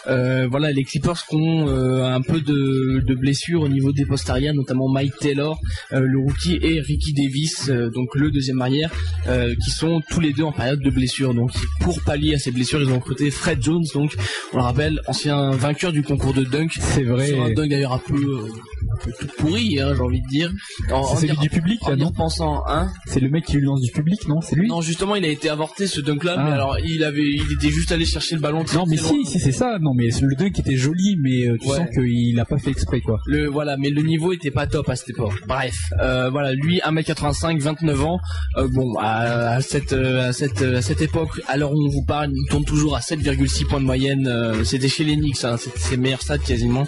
euh, 0.06 0.46
voilà 0.50 0.70
les 0.72 0.84
Clippers 0.84 1.26
qui 1.28 1.34
ont 1.36 1.68
euh, 1.68 2.04
un 2.04 2.20
peu 2.22 2.40
de, 2.40 3.00
de 3.04 3.14
blessures 3.14 3.62
au 3.62 3.68
niveau 3.68 3.92
des 3.92 4.06
arrière 4.28 4.54
notamment 4.54 4.88
Mike 4.88 5.16
Taylor 5.20 5.60
euh, 5.92 6.00
le 6.00 6.18
rookie 6.18 6.58
et 6.62 6.80
Ricky 6.80 7.12
Davis 7.12 7.68
euh, 7.68 7.90
donc 7.90 8.14
le 8.14 8.30
deuxième 8.38 8.60
arrière 8.62 8.90
euh, 9.26 9.54
qui 9.62 9.70
sont 9.70 10.00
tous 10.10 10.20
les 10.20 10.32
deux 10.32 10.44
en 10.44 10.52
période 10.52 10.80
de 10.80 10.90
blessure 10.90 11.34
donc 11.34 11.50
pour 11.80 12.00
pallier 12.02 12.34
à 12.34 12.38
ces 12.38 12.50
blessures 12.52 12.80
ils 12.82 12.88
ont 12.90 12.98
recruté 13.00 13.30
Fred 13.30 13.62
Jones 13.62 13.84
donc 13.94 14.14
on 14.52 14.58
le 14.58 14.62
rappelle 14.62 15.00
ancien 15.08 15.50
vainqueur 15.52 15.92
du 15.92 16.02
concours 16.02 16.34
de 16.34 16.44
dunk 16.44 16.68
C'est 16.78 17.02
vrai. 17.04 17.28
sur 17.28 17.42
un 17.42 17.50
dunk 17.52 17.68
d'ailleurs 17.68 17.92
un 17.94 17.98
peu, 17.98 18.14
euh, 18.14 18.48
un 18.92 19.04
peu 19.04 19.10
tout 19.18 19.26
pourri 19.38 19.80
hein, 19.80 19.92
j'ai 19.96 20.00
envie 20.02 20.22
de 20.22 20.28
dire 20.28 20.52
C'est 20.88 21.26
celui 21.26 21.36
du 21.38 21.50
public 21.50 21.78
en 21.82 21.90
là, 21.90 21.96
y 21.96 21.98
non 21.98 22.06
repensant 22.08 22.62
hein 22.68 22.88
C'est 23.06 23.20
le 23.20 23.28
mec 23.28 23.44
qui 23.44 23.56
lui 23.56 23.64
lance 23.64 23.80
du 23.82 23.90
public, 23.90 24.28
non 24.28 24.40
C'est 24.40 24.54
lui 24.56 24.68
non, 24.68 24.80
justement, 24.82 25.16
il 25.16 25.24
a 25.24 25.28
été 25.28 25.48
avorté 25.48 25.86
ce 25.86 26.00
dunk-là, 26.00 26.34
Ah. 26.38 26.44
mais 26.44 26.52
alors 26.52 26.76
il 26.84 27.02
avait, 27.02 27.22
il 27.22 27.52
était 27.52 27.70
juste 27.70 27.90
allé 27.90 28.04
chercher 28.04 28.34
le 28.34 28.40
ballon. 28.42 28.64
Non, 28.74 28.84
mais 28.86 28.96
loin. 28.96 29.08
si, 29.08 29.24
si 29.32 29.40
c'est 29.40 29.52
ça. 29.52 29.78
Non, 29.80 29.94
mais 29.94 30.08
le 30.20 30.34
dunk 30.36 30.58
était 30.60 30.76
joli, 30.76 31.16
mais 31.20 31.48
euh, 31.48 31.56
tu 31.60 31.68
Ouais. 31.68 31.76
sens 31.78 31.88
qu'il 31.94 32.38
a 32.38 32.44
pas 32.44 32.58
fait 32.58 32.70
exprès, 32.70 33.00
quoi. 33.00 33.18
Le 33.26 33.46
voilà, 33.48 33.76
mais 33.78 33.88
le 33.90 34.02
niveau 34.02 34.32
était 34.32 34.50
pas 34.50 34.66
top 34.66 34.88
à 34.90 34.96
cette 34.96 35.10
époque. 35.10 35.32
Bref, 35.46 35.74
euh, 36.02 36.28
voilà, 36.30 36.52
lui 36.52 36.80
1m85, 36.84 37.60
29 37.60 38.04
ans. 38.04 38.18
Euh, 38.56 38.68
bon, 38.68 38.94
à, 38.98 39.54
à 39.56 39.60
cette 39.60 39.92
euh, 39.92 40.28
à 40.28 40.32
cette 40.32 40.62
à 40.62 40.82
cette 40.82 41.02
époque, 41.02 41.40
à 41.48 41.56
l'heure 41.56 41.72
où 41.72 41.86
on 41.86 41.90
vous 41.90 42.04
parle, 42.04 42.30
il 42.34 42.48
tourne 42.50 42.64
toujours 42.64 42.96
à 42.96 43.00
7,6 43.00 43.66
points 43.66 43.80
de 43.80 43.84
moyenne. 43.84 44.26
Euh, 44.26 44.64
C'était 44.64 44.88
chez 44.88 45.04
les 45.04 45.16
Knicks, 45.16 45.44
hein, 45.44 45.56
c'était 45.58 45.78
ses 45.78 45.96
meilleurs 45.96 46.22
stats 46.22 46.38
quasiment. 46.38 46.86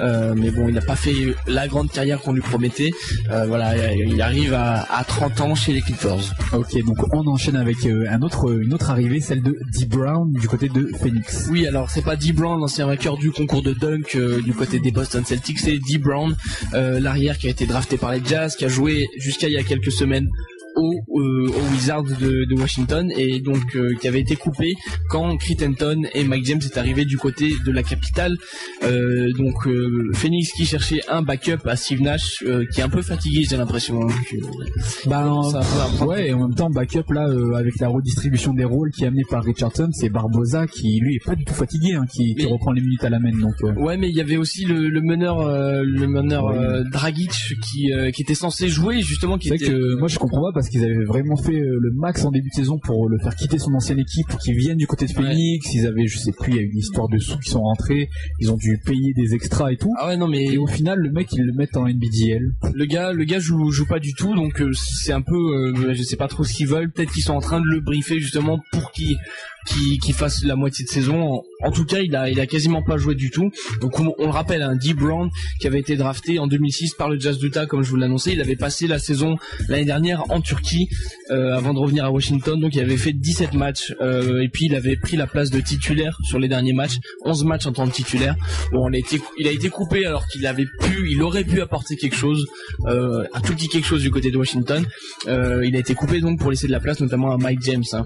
Euh, 0.00 0.34
mais 0.36 0.50
bon, 0.50 0.68
il 0.68 0.74
n'a 0.74 0.80
pas 0.80 0.96
fait 0.96 1.14
la 1.46 1.68
grande 1.68 1.90
carrière 1.90 2.20
qu'on 2.20 2.32
lui 2.32 2.40
promettait. 2.42 2.90
Euh, 3.30 3.46
voilà, 3.46 3.92
il 3.94 4.20
arrive 4.20 4.54
à, 4.54 4.82
à 4.92 5.04
30 5.04 5.40
ans 5.40 5.54
chez 5.54 5.72
les 5.72 5.80
Clippers. 5.80 6.34
Ok, 6.52 6.74
donc 6.84 6.96
on 7.12 7.26
enchaîne 7.26 7.56
avec 7.56 7.84
euh, 7.86 8.06
un 8.10 8.22
autre, 8.22 8.60
une 8.60 8.72
autre 8.74 8.90
arrivée, 8.90 9.20
celle 9.20 9.42
de 9.42 9.56
D. 9.78 9.86
Brown 9.86 10.30
du 10.32 10.48
côté 10.48 10.68
de 10.68 10.88
Phoenix. 11.00 11.48
Oui, 11.50 11.66
alors 11.66 11.90
c'est 11.90 12.02
pas 12.02 12.16
Dee 12.16 12.32
Brown, 12.32 12.58
l'ancien 12.60 12.86
vainqueur 12.86 13.16
du 13.16 13.30
concours 13.30 13.62
de 13.62 13.72
dunk 13.72 14.14
euh, 14.16 14.40
du 14.42 14.52
côté 14.54 14.78
des 14.78 14.90
Boston 14.90 15.24
Celtics, 15.24 15.58
c'est 15.58 15.78
Dee 15.78 15.98
Brown, 15.98 16.34
euh, 16.74 17.00
l'arrière 17.00 17.38
qui 17.38 17.46
a 17.46 17.50
été 17.50 17.66
drafté 17.66 17.96
par 17.96 18.12
les 18.12 18.22
Jazz, 18.24 18.56
qui 18.56 18.64
a 18.64 18.68
joué 18.68 19.06
jusqu'à 19.18 19.48
il 19.48 19.54
y 19.54 19.58
a 19.58 19.62
quelques 19.62 19.92
semaines 19.92 20.28
aux, 20.76 20.94
euh, 21.20 21.48
aux 21.48 21.72
Wizards 21.74 22.02
de, 22.04 22.44
de 22.44 22.54
Washington 22.60 23.10
et 23.16 23.40
donc 23.40 23.62
euh, 23.76 23.94
qui 24.00 24.08
avait 24.08 24.20
été 24.20 24.36
coupé 24.36 24.74
quand 25.10 25.36
Crittenton 25.36 26.02
et 26.14 26.24
Mike 26.24 26.44
James 26.46 26.60
est 26.64 26.76
arrivé 26.78 27.04
du 27.04 27.16
côté 27.18 27.52
de 27.64 27.72
la 27.72 27.82
capitale. 27.82 28.36
Euh, 28.84 29.30
donc 29.38 29.66
euh, 29.66 30.10
Phoenix 30.14 30.52
qui 30.52 30.64
cherchait 30.66 31.00
un 31.08 31.22
backup 31.22 31.66
à 31.66 31.76
Steve 31.76 32.00
Nash 32.02 32.44
qui 32.72 32.80
est 32.80 32.84
un 32.84 32.88
peu 32.88 33.02
fatigué, 33.02 33.44
j'ai 33.48 33.56
l'impression. 33.56 34.02
hein, 34.02 34.12
que- 34.30 35.08
Bah, 35.08 35.30
Ça 35.50 36.04
ouais, 36.06 36.28
et 36.28 36.32
en 36.32 36.40
même 36.48 36.54
temps, 36.54 36.70
backup 36.70 37.10
là, 37.12 37.26
avec 37.56 37.78
la 37.80 37.88
redistribution 37.88 38.54
des 38.54 38.64
rôles 38.64 38.90
qui 38.90 39.04
est 39.04 39.06
amenée 39.08 39.24
par 39.28 39.44
Richardson, 39.44 39.88
c'est 39.92 40.08
Barbosa 40.08 40.66
qui 40.66 40.98
lui 41.00 41.16
est 41.16 41.24
pas 41.24 41.34
du 41.34 41.44
tout 41.44 41.54
fatigué, 41.54 41.94
hein, 41.94 42.04
qui, 42.12 42.34
reprend 42.46 42.72
les 42.72 42.80
minutes 42.82 43.04
à 43.04 43.10
la 43.10 43.18
main. 43.18 43.30
Donc, 43.32 43.54
Ouais, 43.76 43.96
mais 43.96 44.08
il 44.08 44.16
y 44.16 44.20
avait 44.20 44.36
aussi 44.36 44.64
le, 44.64 44.88
le 44.88 45.00
meneur, 45.00 45.44
le 45.82 46.06
meneur 46.06 46.44
Ouais. 46.46 46.56
euh, 46.58 46.84
Dragic 46.90 47.30
qui, 47.62 47.90
qui 48.12 48.22
était 48.22 48.34
censé 48.34 48.68
jouer 48.68 49.00
justement, 49.00 49.38
qui 49.38 49.48
était. 49.48 49.66
que 49.66 49.98
moi 49.98 50.08
je 50.08 50.18
comprends 50.18 50.42
pas 50.42 50.50
parce 50.54 50.61
qu'ils 50.68 50.84
avaient 50.84 51.04
vraiment 51.04 51.36
fait 51.36 51.58
euh, 51.58 51.78
le 51.80 51.90
max 51.92 52.24
en 52.24 52.30
début 52.30 52.48
de 52.48 52.54
saison 52.54 52.78
pour 52.78 53.08
le 53.08 53.18
faire 53.18 53.34
quitter 53.34 53.58
son 53.58 53.72
ancienne 53.74 53.98
équipe 53.98 54.26
pour 54.28 54.38
qu'il 54.38 54.54
vienne 54.56 54.76
du 54.76 54.86
côté 54.86 55.06
de 55.06 55.12
Phoenix. 55.12 55.72
Ils 55.74 55.86
avaient, 55.86 56.06
je 56.06 56.18
sais 56.18 56.32
plus, 56.32 56.52
il 56.52 56.56
y 56.56 56.58
a 56.58 56.62
eu 56.62 56.70
une 56.70 56.78
histoire 56.78 57.08
de 57.08 57.18
sous 57.18 57.38
qui 57.38 57.50
sont 57.50 57.62
rentrés. 57.62 58.08
Ils 58.40 58.50
ont 58.50 58.56
dû 58.56 58.78
payer 58.84 59.12
des 59.14 59.34
extras 59.34 59.72
et 59.72 59.76
tout. 59.76 59.92
Ah 59.98 60.08
ouais, 60.08 60.16
non 60.16 60.28
mais 60.28 60.44
Et 60.44 60.58
au 60.58 60.66
final, 60.66 60.98
le 60.98 61.10
mec, 61.10 61.28
ils 61.32 61.44
le 61.44 61.52
mettent 61.52 61.76
en 61.76 61.86
NBDL. 61.86 62.54
le 62.74 62.84
gars, 62.86 63.12
le 63.12 63.24
gars 63.24 63.38
joue, 63.38 63.70
joue 63.70 63.86
pas 63.86 63.98
du 63.98 64.14
tout, 64.14 64.34
donc 64.34 64.60
euh, 64.60 64.72
c'est 64.72 65.12
un 65.12 65.22
peu, 65.22 65.34
euh, 65.34 65.94
je 65.94 66.02
sais 66.02 66.16
pas 66.16 66.28
trop 66.28 66.44
ce 66.44 66.52
qu'ils 66.52 66.68
veulent. 66.68 66.90
Peut-être 66.90 67.12
qu'ils 67.12 67.22
sont 67.22 67.34
en 67.34 67.40
train 67.40 67.60
de 67.60 67.66
le 67.66 67.80
briefer 67.80 68.18
justement 68.18 68.60
pour 68.72 68.92
qu'il 68.92 69.18
qu'il 69.66 69.98
qu'il 70.00 70.14
fasse 70.14 70.44
la 70.44 70.56
moitié 70.56 70.84
de 70.84 70.90
saison. 70.90 71.42
En, 71.62 71.70
tout 71.70 71.84
cas, 71.84 72.00
il 72.00 72.14
a, 72.16 72.28
il 72.28 72.40
a 72.40 72.46
quasiment 72.46 72.82
pas 72.82 72.96
joué 72.96 73.14
du 73.14 73.30
tout. 73.30 73.50
Donc 73.80 73.98
on, 74.00 74.14
le 74.18 74.30
rappelle, 74.30 74.62
un 74.62 74.74
Dee 74.74 74.94
Brown 74.94 75.30
qui 75.60 75.66
avait 75.66 75.80
été 75.80 75.96
drafté 75.96 76.38
en 76.38 76.46
2006 76.46 76.94
par 76.94 77.08
le 77.08 77.18
Jazz 77.18 77.38
d'Utah, 77.38 77.66
comme 77.66 77.82
je 77.82 77.90
vous 77.90 77.96
l'annonçais. 77.96 78.32
Il 78.32 78.40
avait 78.40 78.56
passé 78.56 78.86
la 78.86 78.98
saison 78.98 79.36
l'année 79.68 79.84
dernière 79.84 80.24
en 80.30 80.40
Turquie 80.40 80.88
euh, 81.30 81.54
avant 81.56 81.74
de 81.74 81.78
revenir 81.78 82.04
à 82.04 82.10
Washington. 82.10 82.58
Donc 82.60 82.74
il 82.74 82.80
avait 82.80 82.96
fait 82.96 83.12
17 83.12 83.54
matchs 83.54 83.94
euh, 84.00 84.42
et 84.42 84.48
puis 84.48 84.66
il 84.66 84.74
avait 84.74 84.96
pris 84.96 85.16
la 85.16 85.26
place 85.26 85.50
de 85.50 85.60
titulaire 85.60 86.18
sur 86.24 86.38
les 86.38 86.48
derniers 86.48 86.72
matchs, 86.72 86.98
11 87.24 87.44
matchs 87.44 87.66
en 87.66 87.72
tant 87.72 87.86
que 87.86 87.92
titulaire. 87.92 88.36
Bon, 88.72 88.88
on 88.88 88.92
a 88.92 88.96
été, 88.96 89.20
il 89.38 89.46
a 89.46 89.52
été 89.52 89.68
coupé 89.68 90.04
alors 90.06 90.26
qu'il 90.26 90.46
avait 90.46 90.66
pu, 90.80 91.10
il 91.10 91.22
aurait 91.22 91.44
pu 91.44 91.60
apporter 91.60 91.96
quelque 91.96 92.16
chose, 92.16 92.46
euh, 92.86 93.24
un 93.32 93.40
tout 93.40 93.54
petit 93.54 93.68
quelque 93.68 93.86
chose 93.86 94.02
du 94.02 94.10
côté 94.10 94.30
de 94.30 94.36
Washington. 94.36 94.84
Euh, 95.28 95.64
il 95.64 95.76
a 95.76 95.78
été 95.78 95.94
coupé 95.94 96.20
donc 96.20 96.38
pour 96.38 96.50
laisser 96.50 96.66
de 96.66 96.72
la 96.72 96.80
place 96.80 97.00
notamment 97.00 97.32
à 97.32 97.38
Mike 97.38 97.62
James. 97.62 97.84
hein. 97.92 98.04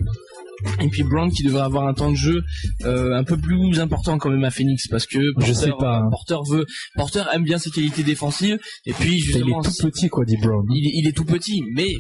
Et 0.80 0.88
puis 0.88 1.02
Brown 1.02 1.30
qui 1.30 1.42
devrait 1.42 1.62
avoir 1.62 1.86
un 1.86 1.94
temps 1.94 2.10
de 2.10 2.16
jeu 2.16 2.42
euh, 2.84 3.14
un 3.14 3.24
peu 3.24 3.36
plus 3.36 3.78
important 3.78 4.18
quand 4.18 4.30
même 4.30 4.44
à 4.44 4.50
Phoenix 4.50 4.88
parce 4.88 5.06
que 5.06 5.32
Porter, 5.34 5.48
Je 5.48 5.52
sais 5.52 5.70
pas, 5.78 5.98
hein. 5.98 6.08
Porter 6.10 6.38
veut, 6.50 6.66
Porter 6.94 7.24
aime 7.34 7.44
bien 7.44 7.58
ses 7.58 7.70
qualités 7.70 8.02
défensives 8.02 8.58
et 8.86 8.92
puis 8.92 9.16
Il 9.16 9.18
justement 9.20 9.60
est 9.60 9.64
tout 9.64 9.86
petit, 9.90 10.08
quoi, 10.08 10.24
dit 10.24 10.36
Brown. 10.36 10.66
il, 10.70 11.00
il 11.00 11.08
est 11.08 11.12
tout 11.12 11.24
petit, 11.24 11.62
mais 11.74 11.92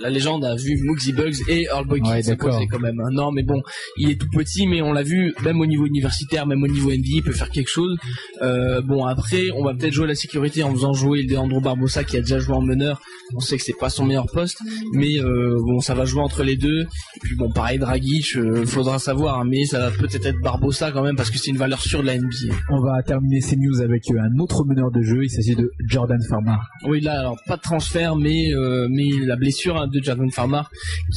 la 0.00 0.10
légende 0.10 0.44
a 0.44 0.54
vu 0.56 0.76
Muggsy 0.84 1.12
Bugs 1.12 1.32
et 1.48 1.64
Earl 1.64 1.86
Boy 1.86 2.00
Ouais, 2.02 2.22
s'imposer 2.22 2.66
quand 2.70 2.80
même. 2.80 2.98
hein. 3.00 3.08
Non, 3.12 3.30
mais 3.32 3.42
bon, 3.42 3.62
il 3.98 4.10
est 4.10 4.20
tout 4.20 4.26
petit, 4.34 4.66
mais 4.66 4.82
on 4.82 4.92
l'a 4.92 5.02
vu, 5.02 5.34
même 5.44 5.60
au 5.60 5.66
niveau 5.66 5.86
universitaire, 5.86 6.46
même 6.46 6.62
au 6.62 6.66
niveau 6.68 6.90
NBA, 6.90 7.02
il 7.16 7.22
peut 7.22 7.32
faire 7.32 7.50
quelque 7.50 7.68
chose. 7.70 7.96
Euh, 8.42 8.80
bon, 8.82 9.04
après, 9.04 9.50
on 9.56 9.64
va 9.64 9.74
peut-être 9.74 9.92
jouer 9.92 10.06
la 10.08 10.14
sécurité 10.14 10.62
en 10.62 10.72
faisant 10.72 10.92
jouer 10.92 11.22
Leandro 11.22 11.60
Barbosa 11.60 12.04
qui 12.04 12.16
a 12.16 12.20
déjà 12.20 12.38
joué 12.38 12.54
en 12.54 12.62
meneur. 12.62 13.00
On 13.34 13.40
sait 13.40 13.56
que 13.56 13.62
c'est 13.62 13.78
pas 13.78 13.88
son 13.90 14.04
meilleur 14.04 14.26
poste, 14.26 14.58
mais 14.92 15.18
euh, 15.18 15.56
bon, 15.66 15.80
ça 15.80 15.94
va 15.94 16.04
jouer 16.04 16.22
entre 16.22 16.42
les 16.42 16.56
deux. 16.56 16.80
Et 16.82 17.20
puis 17.22 17.36
bon, 17.36 17.50
pareil, 17.50 17.78
Dragic, 17.78 18.36
euh, 18.36 18.66
faudra 18.66 18.98
savoir, 18.98 19.38
hein, 19.40 19.44
mais 19.48 19.64
ça 19.64 19.78
va 19.78 19.90
peut-être 19.90 20.26
être 20.26 20.40
Barbosa 20.42 20.90
quand 20.92 21.02
même 21.02 21.16
parce 21.16 21.30
que 21.30 21.38
c'est 21.38 21.50
une 21.50 21.56
valeur 21.56 21.80
sûre 21.80 22.00
de 22.02 22.06
la 22.06 22.18
NBA. 22.18 22.54
On 22.70 22.80
va 22.82 23.02
terminer 23.02 23.40
ces 23.40 23.56
news 23.56 23.80
avec 23.80 24.02
un 24.10 24.38
autre 24.40 24.64
meneur 24.64 24.90
de 24.90 25.02
jeu. 25.02 25.22
Il 25.24 25.30
s'agit 25.30 25.54
de 25.54 25.70
Jordan 25.86 26.18
Farmer. 26.28 26.56
Oui, 26.86 27.00
là, 27.00 27.20
alors 27.20 27.36
pas 27.46 27.56
de 27.56 27.62
transfert, 27.62 28.16
mais 28.16 28.50
mais 28.90 29.08
la 29.26 29.36
blessure 29.36 29.80
hein, 29.82 29.88
de 29.88 30.02
Jordan 30.02 30.30
Farmer 30.30 30.62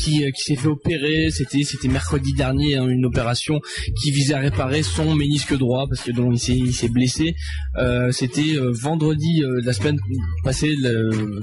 qui 0.02 0.24
euh, 0.24 0.32
qui 0.32 0.44
s'est 0.44 0.56
fait 0.56 0.68
opérer, 0.68 1.30
c'était 1.32 1.64
c'était 1.64 1.88
mercredi 1.88 2.34
dernier, 2.34 2.76
hein, 2.76 2.88
une 2.88 3.06
opération 3.06 3.60
qui 4.02 4.12
visait 4.12 4.34
à 4.34 4.40
réparer 4.40 4.84
son 4.84 5.16
ménisque 5.16 5.56
droit 5.58 5.86
parce 5.88 6.02
que 6.02 6.12
donc 6.12 6.34
il 6.34 6.40
s'est 6.40 6.58
il 6.58 6.74
s'est 6.74 6.90
blessé. 6.90 7.36
Euh, 7.78 8.12
c'était 8.12 8.56
euh, 8.56 8.72
vendredi 8.72 9.42
la 9.64 9.74
semaine 9.74 10.00
passée, 10.44 10.76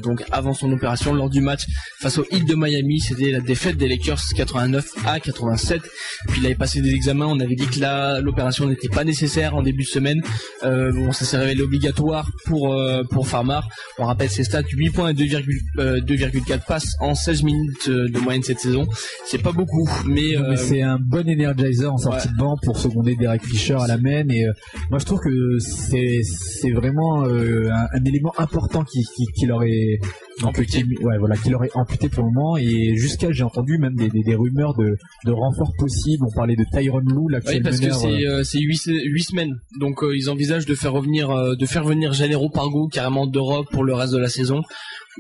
donc 0.03 0.25
avant 0.31 0.55
son 0.55 0.71
opération, 0.73 1.13
lors 1.15 1.31
du 1.31 1.41
match 1.41 1.67
face 2.01 2.19
au 2.19 2.25
Heat 2.31 2.47
de 2.47 2.55
Miami, 2.55 3.01
c'était 3.01 3.31
la 3.31 3.41
défaite 3.41 3.77
des 3.77 3.89
Lakers 3.89 4.21
89 4.37 4.87
à 5.07 5.21
87. 5.21 5.83
Puis 6.29 6.41
il 6.41 6.47
avait 6.47 6.55
passé 6.55 6.81
des 6.81 6.91
examens, 6.91 7.27
on 7.27 7.41
avait 7.41 7.55
dit 7.55 7.67
que 7.67 8.21
l'opération 8.21 8.67
n'était 8.67 8.89
pas 8.89 9.05
nécessaire 9.05 9.55
en 9.55 9.63
début 9.63 9.83
de 9.83 9.89
semaine. 9.89 10.21
Bon, 10.63 11.13
ça 11.13 11.25
s'est 11.25 11.39
révélé 11.39 11.63
obligatoire 11.63 12.31
pour 12.45 12.73
euh, 12.73 13.03
pour 13.05 13.29
Farmer. 13.29 13.61
On 13.99 14.07
rappelle 14.07 14.31
ses 14.31 14.45
stats 14.45 14.63
8 14.63 14.91
points 14.91 15.11
et 15.11 15.15
2,4 15.15 15.45
euh, 15.79 16.01
2,4 16.01 16.65
passes 16.67 16.97
en 17.01 17.12
16 17.15 17.43
minutes 17.43 17.89
euh, 17.89 18.09
de 18.09 18.19
moyenne 18.19 18.43
cette 18.43 18.61
saison. 18.61 18.87
C'est 19.27 19.43
pas 19.43 19.53
beaucoup, 19.53 19.89
mais, 20.07 20.37
euh, 20.37 20.47
mais 20.51 20.57
c'est 20.57 20.83
un 20.83 20.99
bon 20.99 21.29
energizer 21.29 21.93
en 21.93 21.99
sortie 21.99 22.29
ouais. 22.29 22.33
de 22.35 22.39
banc 22.39 22.57
pour 22.65 22.79
seconder 22.79 23.17
Derek 23.17 23.45
Fisher 23.45 23.77
à 23.81 23.87
la 23.87 23.99
main 23.99 24.29
et 24.29 24.45
euh, 24.47 24.53
moi 24.91 24.99
je 24.99 25.05
trouve 25.05 25.21
que 25.21 25.59
c'est 25.59 26.71
vraiment 26.71 27.25
un, 27.25 27.87
un 27.93 28.05
élément 28.05 28.33
important 28.39 28.85
qui 28.85 29.03
qui, 29.17 29.27
qui 29.35 29.47
leur 29.47 29.63
est 29.65 29.99
donc, 30.41 30.51
Amputé. 30.51 30.83
qui- 30.83 31.05
ouais 31.05 31.19
voilà 31.19 31.37
qui 31.37 31.51
leur 31.51 31.63
est 31.65 31.71
amputé 31.75 32.09
pour 32.09 32.25
le 32.25 32.31
moment 32.33 32.57
et 32.57 32.97
jusqu'à 32.97 33.31
j'ai 33.33 33.43
entendu 33.45 33.77
même 33.79 33.95
des, 33.95 34.09
des, 34.09 34.23
des 34.23 34.35
rumeurs 34.35 34.75
de 34.75 34.97
de 35.27 35.31
renforts 35.31 35.73
possibles 35.79 36.25
on 36.27 36.35
parlait 36.35 36.57
de 36.57 36.65
Tyron 36.73 37.01
Lue 37.01 37.37
Oui, 37.47 37.61
parce 37.61 37.79
que 37.81 37.91
c'est 37.93 38.27
euh, 38.27 38.39
euh, 38.39 38.43
c'est 38.45 38.59
huit 38.61 38.77
se- 38.79 38.91
huit 38.91 39.23
semaines. 39.25 39.55
Donc 39.79 40.03
euh, 40.03 40.17
ils 40.17 40.31
envisagent 40.31 40.67
de 40.67 40.75
faire 40.75 40.93
revenir 40.93 41.31
euh, 41.31 41.55
de 41.57 41.67
faire 41.67 41.85
venir 41.85 42.13
Janero 42.13 42.49
Pargo 42.49 42.89
carrément 42.89 43.27
d'Europe 43.27 43.67
pour 43.73 43.85
le 43.85 43.93
reste 43.95 44.13
de 44.15 44.19
la 44.19 44.29
saison 44.29 44.63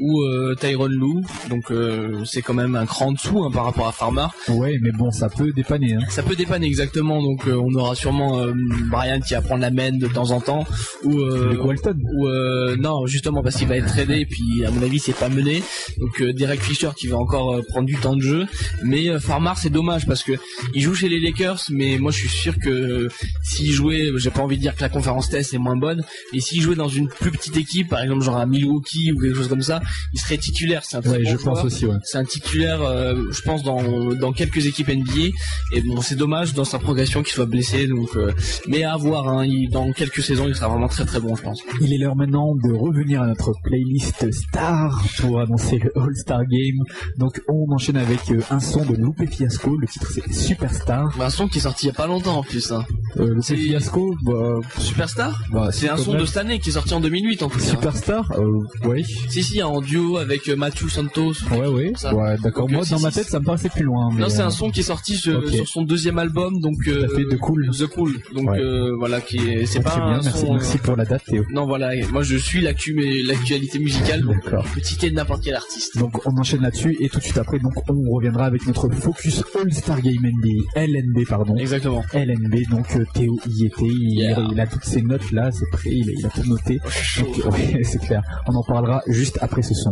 ou 0.00 0.22
Tyron 0.58 0.86
Lou. 0.86 1.20
Donc 1.50 1.70
euh, 1.82 2.24
c'est 2.24 2.42
quand 2.42 2.54
même 2.54 2.76
un 2.76 2.86
cran 2.86 3.06
en 3.06 3.12
dessous 3.12 3.42
hein, 3.42 3.50
par 3.52 3.64
rapport 3.64 3.86
à 3.88 3.92
Farmer. 3.92 4.26
ouais 4.48 4.78
mais 4.80 4.92
bon 4.92 5.10
ça 5.10 5.28
peut 5.28 5.52
dépanner 5.52 5.94
hein. 5.94 6.00
Ça 6.08 6.22
peut 6.22 6.36
dépanner 6.36 6.66
exactement. 6.66 7.22
Donc 7.22 7.46
euh, 7.46 7.54
on 7.56 7.74
aura 7.74 7.94
sûrement 7.94 8.38
euh, 8.38 8.52
Brian 8.90 9.20
qui 9.20 9.34
va 9.34 9.42
prendre 9.42 9.60
la 9.62 9.70
main 9.70 9.92
de 9.92 10.06
temps 10.06 10.30
en 10.30 10.40
temps 10.40 10.64
ou 11.04 11.18
euh, 11.20 11.56
Walton 11.62 11.96
ou 12.14 12.28
euh, 12.28 12.76
non 12.76 13.06
justement 13.06 13.42
parce 13.42 13.56
qu'il 13.56 13.68
va 13.68 13.76
être 13.76 13.86
tradé 13.86 14.20
et 14.20 14.26
puis 14.26 14.64
à 14.64 14.70
mon 14.70 14.82
avis 14.82 14.98
c'est 14.98 15.12
pas 15.16 15.28
mené 15.28 15.62
donc 15.98 16.22
Derek 16.22 16.60
Fisher 16.60 16.90
qui 16.96 17.06
va 17.08 17.16
encore 17.18 17.60
prendre 17.68 17.86
du 17.86 17.96
temps 17.96 18.16
de 18.16 18.22
jeu 18.22 18.46
mais 18.84 19.18
Farmar 19.20 19.58
c'est 19.58 19.70
dommage 19.70 20.06
parce 20.06 20.22
que 20.22 20.32
il 20.74 20.82
joue 20.82 20.94
chez 20.94 21.08
les 21.08 21.20
Lakers 21.20 21.62
mais 21.70 21.98
moi 21.98 22.10
je 22.12 22.18
suis 22.18 22.28
sûr 22.28 22.54
que 22.58 23.08
s'il 23.42 23.70
jouait 23.72 24.10
j'ai 24.16 24.30
pas 24.30 24.40
envie 24.42 24.56
de 24.56 24.62
dire 24.62 24.74
que 24.76 24.82
la 24.82 24.88
conférence 24.88 25.28
test 25.28 25.54
est 25.54 25.58
moins 25.58 25.76
bonne 25.76 26.02
mais 26.32 26.40
s'il 26.40 26.60
jouait 26.60 26.76
dans 26.76 26.88
une 26.88 27.08
plus 27.08 27.30
petite 27.30 27.56
équipe 27.56 27.88
par 27.88 28.00
exemple 28.02 28.22
genre 28.22 28.36
à 28.38 28.46
Milwaukee 28.46 29.12
ou 29.12 29.18
quelque 29.20 29.34
chose 29.36 29.48
comme 29.48 29.62
ça 29.62 29.80
il 30.12 30.20
serait 30.20 30.38
titulaire 30.38 30.82
c'est 30.84 30.96
un 30.96 31.00
très 31.00 31.10
ouais 31.12 31.22
bon 31.24 31.30
je 31.30 31.36
joueur. 31.38 31.54
pense 31.54 31.62
aussi 31.72 31.86
ouais 31.86 31.96
C'est 32.04 32.18
un 32.18 32.24
titulaire, 32.24 32.82
euh, 32.82 33.14
je 33.30 33.40
pense, 33.42 33.62
dans, 33.62 33.82
dans 34.14 34.32
quelques 34.32 34.66
équipes 34.66 34.88
NBA. 34.88 35.30
Et 35.74 35.80
bon, 35.82 36.00
c'est 36.00 36.16
dommage 36.16 36.54
dans 36.54 36.64
sa 36.64 36.78
progression 36.78 37.22
qu'il 37.22 37.32
soit 37.34 37.46
blessé. 37.46 37.86
Donc, 37.86 38.08
euh, 38.16 38.32
mais 38.68 38.84
à 38.84 38.96
voir. 38.96 39.28
Hein, 39.28 39.44
il- 39.46 39.70
dans 39.70 39.90
quelques 39.92 40.22
saisons, 40.22 40.46
il 40.48 40.54
sera 40.54 40.68
vraiment 40.68 40.88
très 40.88 41.04
très 41.04 41.20
bon, 41.20 41.34
je 41.36 41.42
pense. 41.42 41.60
Il 41.80 41.92
est 41.92 41.98
l'heure 41.98 42.16
maintenant 42.16 42.54
de 42.56 42.72
revenir 42.72 43.22
à 43.22 43.26
notre 43.26 43.52
playlist 43.62 44.30
star 44.32 45.02
pour 45.18 45.40
annoncer 45.40 45.78
le 45.78 45.92
All-Star 46.00 46.40
Game. 46.46 46.78
Donc 47.18 47.40
on 47.48 47.72
enchaîne 47.72 47.96
avec 47.96 48.20
euh, 48.30 48.40
un 48.50 48.60
son 48.60 48.84
de 48.84 48.94
Lupe 48.96 49.30
Fiasco, 49.30 49.76
le 49.78 49.86
titre 49.86 50.10
c'est 50.12 50.32
Superstar. 50.32 51.18
Un 51.20 51.30
son 51.30 51.48
qui 51.48 51.58
est 51.58 51.62
sorti 51.62 51.86
il 51.86 51.88
y 51.88 51.90
a 51.90 51.94
pas 51.94 52.06
longtemps 52.06 52.38
en 52.38 52.42
plus. 52.42 52.70
Hein. 52.72 52.84
Euh, 53.18 53.36
C'est- 53.40 53.56
Fiasco, 53.56 54.14
bah, 54.22 54.56
Superstar? 54.78 55.40
bah, 55.52 55.70
C'est 55.72 55.88
un 55.88 55.96
son 55.96 56.12
même- 56.12 56.20
de 56.22 56.26
cette 56.26 56.36
année 56.38 56.58
qui 56.58 56.70
est 56.70 56.72
sorti 56.72 56.92
en 56.94 57.00
2008 57.00 57.42
en 57.42 57.48
tout 57.48 57.58
cas. 57.58 57.64
Superstar 57.64 58.30
euh, 58.38 58.88
Ouais, 58.88 59.02
Si 59.28 59.42
si, 59.42 59.62
en 59.62 59.80
duo 59.80 60.16
avec 60.18 60.48
Matthew 60.48 60.88
Santos. 60.88 61.32
ouais, 61.50 61.61
ouais. 61.70 61.92
Ça. 61.96 62.14
ouais 62.14 62.36
D'accord, 62.42 62.68
moi 62.70 62.82
euh, 62.82 62.90
dans 62.90 63.00
ma 63.00 63.10
tête 63.10 63.26
ça 63.28 63.40
me 63.40 63.44
paraissait 63.44 63.68
plus 63.68 63.82
loin. 63.84 64.10
mais, 64.14 64.20
Non, 64.22 64.28
c'est 64.28 64.40
euh, 64.42 64.46
un 64.46 64.50
son 64.50 64.70
qui 64.70 64.80
est 64.80 64.84
sorti 64.84 65.16
sur, 65.16 65.42
son 65.66 65.82
deuxième 65.82 66.18
album, 66.18 66.60
donc 66.60 66.76
euh, 66.88 67.06
fait, 67.08 67.24
The 67.24 67.38
Cool. 67.38 67.70
The 67.70 67.86
Cool. 67.86 68.12
Donc 68.34 68.50
Ouais. 68.50 68.60
euh, 68.60 68.94
voilà, 68.98 69.20
qui 69.20 69.36
est, 69.38 69.66
c'est 69.66 69.80
pas 69.80 69.90
c'est 69.90 69.96
bien, 70.00 70.06
un 70.08 70.22
merci, 70.22 70.40
son. 70.46 70.52
merci 70.54 70.76
euh, 70.76 70.80
pour 70.84 70.96
la 70.96 71.04
date 71.04 71.24
Théo. 71.24 71.44
Non 71.52 71.66
voilà, 71.66 71.90
moi 72.10 72.22
je 72.22 72.36
suis 72.36 72.60
l'actu- 72.60 73.22
l'actualité 73.26 73.78
musicale, 73.78 74.22
donc 74.22 74.42
D'accord. 74.44 74.66
je 74.68 74.74
peux 74.74 74.80
citer 74.84 75.10
n'importe 75.10 75.42
quel 75.44 75.54
artiste. 75.54 75.98
Donc 75.98 76.20
on 76.26 76.36
enchaîne 76.38 76.62
là-dessus 76.62 76.96
et 77.00 77.08
tout 77.08 77.18
de 77.18 77.24
suite 77.24 77.38
après 77.38 77.58
donc 77.58 77.72
on 77.88 78.10
reviendra 78.10 78.46
avec 78.46 78.66
notre 78.66 78.88
focus 78.90 79.42
All-Star 79.60 80.00
Game 80.02 80.14
NBA, 80.22 80.80
LNB 80.86 81.26
pardon. 81.28 81.56
Exactement. 81.56 82.02
LNB, 82.12 82.68
donc 82.70 82.86
euh, 82.96 83.04
Théo 83.14 83.38
y 83.48 83.66
était, 83.66 83.84
il, 83.86 84.18
Yeah. 84.22 84.38
il 84.52 84.60
a 84.60 84.66
toutes 84.66 84.84
ses 84.84 85.02
notes 85.02 85.30
là, 85.32 85.50
c'est 85.50 85.68
prêt, 85.70 85.90
il 85.90 86.08
a, 86.08 86.12
il 86.18 86.26
a 86.26 86.28
tout 86.28 86.48
noté. 86.48 86.80
Donc, 87.18 87.52
ouais, 87.52 87.82
c'est 87.82 87.98
clair. 88.00 88.22
On 88.46 88.54
en 88.54 88.62
parlera 88.62 89.02
juste 89.08 89.38
après 89.40 89.62
ce 89.62 89.74
son. 89.74 89.90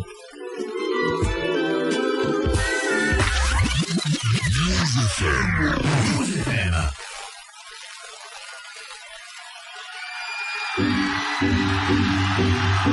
If 12.83 12.89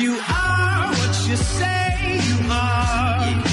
you 0.00 0.18
are 0.18 0.88
what 0.88 1.28
you 1.28 1.36
say 1.36 2.20
you 2.24 2.50
are. 2.50 3.49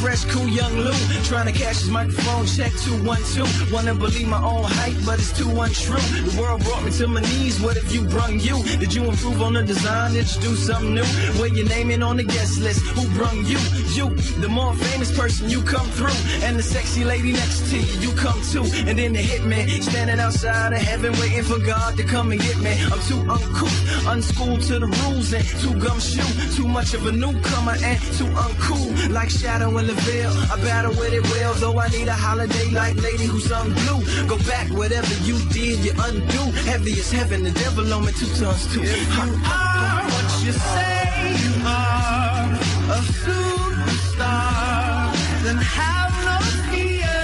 Fresh, 0.00 0.19
cool 0.30 0.48
young 0.48 0.74
Lou 0.76 0.92
trying 1.24 1.46
to 1.46 1.52
cash 1.52 1.80
his 1.80 1.90
microphone 1.90 2.46
check 2.46 2.72
212. 2.84 3.72
Wanna 3.72 3.94
believe 3.94 4.28
my 4.28 4.42
own 4.42 4.64
hype, 4.64 4.96
but 5.04 5.18
it's 5.18 5.36
too 5.36 5.48
untrue. 5.48 6.06
The 6.26 6.40
world 6.40 6.62
brought 6.64 6.82
me 6.84 6.90
to 6.92 7.06
my 7.06 7.20
knees. 7.20 7.60
What 7.60 7.76
if 7.76 7.92
you 7.92 8.02
brung 8.02 8.38
you? 8.40 8.62
Did 8.78 8.94
you 8.94 9.04
improve 9.04 9.42
on 9.42 9.54
the 9.54 9.62
design? 9.62 10.12
Did 10.12 10.26
you 10.34 10.40
do 10.40 10.54
something 10.56 10.94
new? 10.94 11.04
Where 11.38 11.48
your 11.48 11.68
name 11.68 11.90
in 11.90 12.02
on 12.02 12.16
the 12.16 12.24
guest 12.24 12.60
list? 12.60 12.80
Who 12.96 13.02
brung 13.16 13.38
you? 13.44 13.58
You, 13.96 14.10
the 14.40 14.48
more 14.48 14.74
famous 14.74 15.16
person, 15.16 15.48
you 15.50 15.62
come 15.62 15.86
through. 15.98 16.18
And 16.46 16.58
the 16.58 16.62
sexy 16.62 17.04
lady 17.04 17.32
next 17.32 17.70
to 17.70 17.78
you, 17.78 18.08
you 18.08 18.12
come 18.16 18.40
too. 18.52 18.64
And 18.88 18.98
then 18.98 19.12
the 19.12 19.22
hitman 19.22 19.82
standing 19.82 20.20
outside 20.20 20.72
of 20.72 20.80
heaven 20.80 21.12
waiting 21.20 21.44
for 21.44 21.58
God 21.58 21.96
to 21.96 22.04
come 22.04 22.32
and 22.32 22.40
get 22.40 22.58
me. 22.58 22.72
I'm 22.92 23.00
too 23.10 23.20
uncouth, 23.30 24.06
unschooled 24.06 24.62
to 24.62 24.78
the 24.78 24.86
rules, 24.86 25.32
and 25.32 25.44
too 25.62 25.74
gumshoe. 25.78 26.26
Too 26.56 26.68
much 26.68 26.94
of 26.94 27.06
a 27.06 27.12
newcomer 27.12 27.76
and 27.82 28.00
too 28.18 28.30
uncool. 28.44 29.10
Like 29.10 29.30
shadow 29.30 29.76
in 29.78 29.86
the 29.86 29.94
veil, 30.20 30.32
I 30.52 30.56
battle 30.62 30.92
with 30.92 31.12
it 31.12 31.22
well. 31.30 31.54
Though 31.54 31.78
I 31.78 31.88
need 31.88 32.08
a 32.08 32.12
holiday 32.12 32.70
like 32.70 32.96
lady 32.96 33.24
who's 33.24 33.48
sung 33.48 33.72
blue. 33.72 34.00
Go 34.26 34.36
back, 34.38 34.68
whatever 34.70 35.14
you 35.24 35.38
did, 35.50 35.84
you 35.84 35.92
undo. 35.98 36.42
Heavy 36.70 36.92
as 36.92 37.10
heaven, 37.10 37.42
the 37.44 37.52
devil 37.52 37.92
on 37.92 38.04
me 38.06 38.12
two 38.12 38.26
tons 38.38 38.72
too. 38.72 38.82
If 38.82 39.14
you 39.16 39.30
are 39.44 40.02
what 40.12 40.28
you 40.44 40.52
say 40.52 41.36
you 41.44 41.52
are, 41.66 42.52
a 42.96 43.00
superstar, 43.22 45.12
then 45.44 45.56
have 45.56 46.14
no 46.28 46.36
fear. 46.70 47.20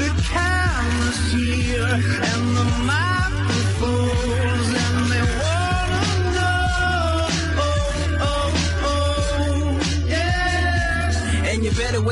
The 0.00 0.10
camera's 0.30 1.20
here 1.32 2.23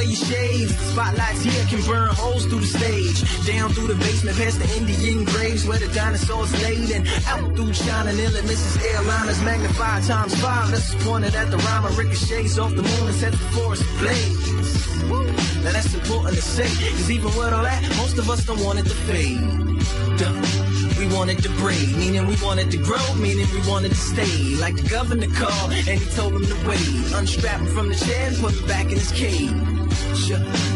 And 0.02 0.10
you 0.10 0.16
shades. 0.16 0.76
Spotlights 0.90 1.42
here 1.44 1.64
can 1.66 1.80
burn 1.86 2.08
holes 2.08 2.46
through 2.46 2.58
the 2.58 2.66
stage. 2.66 3.46
Down 3.46 3.70
through 3.70 3.86
the 3.86 3.94
basement, 3.94 4.36
past 4.36 4.58
the 4.58 4.68
Indian 4.76 5.24
graves 5.24 5.64
where 5.64 5.78
the 5.78 5.86
dinosaurs 5.94 6.50
laid. 6.62 6.90
And 6.90 7.06
out 7.28 7.54
through 7.54 7.72
China, 7.72 8.10
ill 8.10 8.34
and 8.34 8.48
Mrs. 8.48 8.82
Airliners 8.82 9.44
magnified 9.44 10.02
times 10.02 10.34
five. 10.40 10.72
This 10.72 10.92
is 10.92 11.04
pointed 11.04 11.36
at 11.36 11.52
the 11.52 11.56
rhyme. 11.58 11.84
Ricochets 11.94 12.58
off 12.58 12.74
the 12.74 12.82
moon 12.82 13.06
and 13.06 13.14
set 13.14 13.30
the 13.30 13.38
forest 13.54 13.84
ablaze. 13.94 15.02
Now 15.62 15.70
that's 15.70 15.94
important 15.94 16.34
to 16.34 16.42
say. 16.42 16.66
Cause 16.66 17.10
even 17.10 17.26
with 17.26 17.52
all 17.52 17.62
that, 17.62 17.82
most 17.98 18.18
of 18.18 18.28
us 18.28 18.44
don't 18.44 18.60
want 18.64 18.80
it 18.80 18.86
to 18.86 18.96
fade. 19.06 19.38
Duh. 20.18 20.34
We 20.98 21.06
wanted 21.14 21.42
to 21.44 21.48
breed, 21.62 21.96
meaning 21.96 22.26
we 22.26 22.36
wanted 22.42 22.72
to 22.72 22.76
grow, 22.78 23.14
meaning 23.14 23.46
we 23.52 23.70
wanted 23.70 23.90
to 23.90 23.96
stay. 23.96 24.56
Like 24.56 24.76
the 24.76 24.88
governor 24.88 25.28
called, 25.28 25.72
and 25.72 26.00
he 26.00 26.10
told 26.16 26.34
him 26.34 26.46
to 26.46 26.68
wait. 26.68 27.12
Unstrap 27.14 27.60
him 27.60 27.66
from 27.68 27.88
the 27.88 27.94
chair 27.94 28.28
and 28.28 28.36
put 28.38 28.52
him 28.52 28.66
back 28.66 28.86
in 28.86 28.98
his 28.98 29.12
cage. 29.12 29.71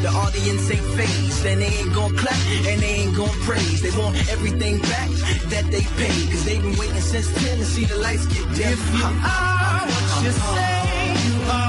The 0.03 0.09
audience 0.09 0.71
ain't 0.71 0.85
phased, 0.97 1.47
and 1.47 1.61
they 1.63 1.67
ain't 1.67 1.95
gonna 1.95 2.17
clap, 2.17 2.37
and 2.69 2.81
they 2.83 2.95
ain't 3.03 3.17
gonna 3.17 3.33
praise. 3.49 3.81
They 3.83 3.91
want 3.99 4.17
everything 4.31 4.79
back 4.81 5.09
that 5.53 5.65
they 5.71 5.83
paid, 5.97 6.31
cause 6.31 6.45
they've 6.45 6.63
been 6.63 6.77
waiting 6.77 7.01
since 7.01 7.29
10 7.35 7.59
to 7.59 7.65
see 7.65 7.85
the 7.87 7.97
lights 7.97 8.27
get 8.27 8.45
dim. 8.55 8.73
If 8.73 8.95
you 8.95 9.05
are 9.05 9.87
what 9.93 10.25
you 10.25 10.33
say 10.33 11.17
you 11.27 11.51
are, 11.51 11.66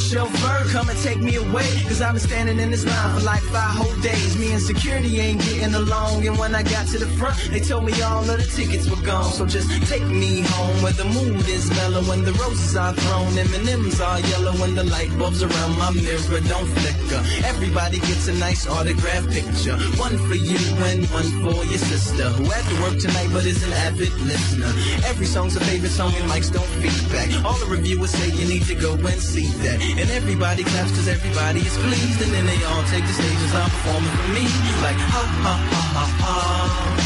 chauffeur, 0.00 0.70
come 0.72 0.88
and 0.88 0.98
take 1.00 1.20
me 1.20 1.36
away. 1.36 1.68
Cause 1.86 2.00
I've 2.00 2.14
been 2.14 2.20
standing 2.20 2.58
in 2.58 2.70
this 2.70 2.84
line 2.84 3.18
for 3.18 3.24
like 3.24 3.42
five 3.42 3.76
whole 3.76 3.94
days. 4.00 4.38
Me 4.38 4.52
and 4.52 4.62
security 4.62 5.20
ain't 5.20 5.40
getting 5.40 5.74
along. 5.74 6.26
And 6.26 6.36
when 6.38 6.54
I 6.54 6.62
got 6.62 6.86
to 6.88 6.98
the 6.98 7.06
front, 7.18 7.36
they 7.50 7.60
told 7.60 7.84
me 7.84 7.92
all 8.02 8.28
of 8.28 8.38
the 8.38 8.50
tickets 8.56 8.88
were 8.88 8.99
gone. 9.04 9.32
So 9.32 9.46
just 9.46 9.70
take 9.88 10.06
me 10.06 10.42
home 10.42 10.82
where 10.82 10.92
the 10.92 11.04
mood 11.04 11.46
is 11.48 11.70
mellow. 11.70 12.02
When 12.02 12.24
the 12.24 12.32
roses 12.32 12.76
are 12.76 12.92
thrown, 12.92 13.36
M&M's 13.38 14.00
are 14.00 14.20
yellow. 14.20 14.52
When 14.60 14.74
the 14.74 14.84
light 14.84 15.10
bulbs 15.18 15.42
around 15.42 15.78
my 15.78 15.90
mirror 15.90 16.40
don't 16.48 16.68
flicker. 16.78 17.20
Everybody 17.44 17.98
gets 18.00 18.28
a 18.28 18.34
nice 18.34 18.66
autograph 18.66 19.28
picture. 19.30 19.76
One 19.96 20.16
for 20.28 20.34
you 20.34 20.58
and 20.90 21.06
one 21.10 21.30
for 21.42 21.64
your 21.64 21.82
sister. 21.90 22.28
Who 22.30 22.44
had 22.44 22.64
to 22.64 22.76
work 22.82 22.98
tonight 22.98 23.30
but 23.32 23.44
is 23.44 23.62
an 23.62 23.72
avid 23.72 24.12
listener. 24.20 24.72
Every 25.06 25.26
song's 25.26 25.56
a 25.56 25.60
favorite 25.60 25.92
song 25.92 26.12
and 26.14 26.30
mics 26.30 26.52
don't 26.52 26.72
feedback. 26.82 27.28
All 27.44 27.58
the 27.58 27.66
reviewers 27.66 28.10
say 28.10 28.30
you 28.30 28.48
need 28.48 28.64
to 28.66 28.74
go 28.74 28.94
and 28.94 29.20
see 29.20 29.46
that. 29.64 29.80
And 29.80 30.10
everybody 30.10 30.64
claps 30.64 30.90
cause 30.90 31.08
everybody 31.08 31.60
is 31.60 31.76
pleased. 31.78 32.22
And 32.22 32.32
then 32.32 32.46
they 32.46 32.60
all 32.64 32.84
take 32.84 33.04
the 33.06 33.12
stage 33.12 33.40
as 33.48 33.54
I'm 33.54 33.70
performing 33.70 34.14
for 34.20 34.28
me. 34.36 34.44
Like 34.82 35.00
ha 35.12 35.22
ha 35.44 35.54
ha 35.72 35.94
ha 35.94 36.06
ha. 36.20 36.99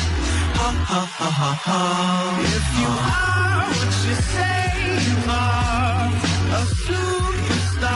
Ha 0.64 0.70
ha 0.70 1.28
ha 1.28 1.50
ha. 1.64 1.78
If 2.40 2.66
you 2.80 2.88
are 2.88 3.68
what 3.76 3.92
you 4.06 4.14
say 4.32 4.64
you 5.08 5.16
are, 5.28 6.08
a 6.56 6.62
superstar, 6.84 7.92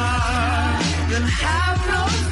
then 1.09 1.25
have 1.41 1.81
no 1.89 2.28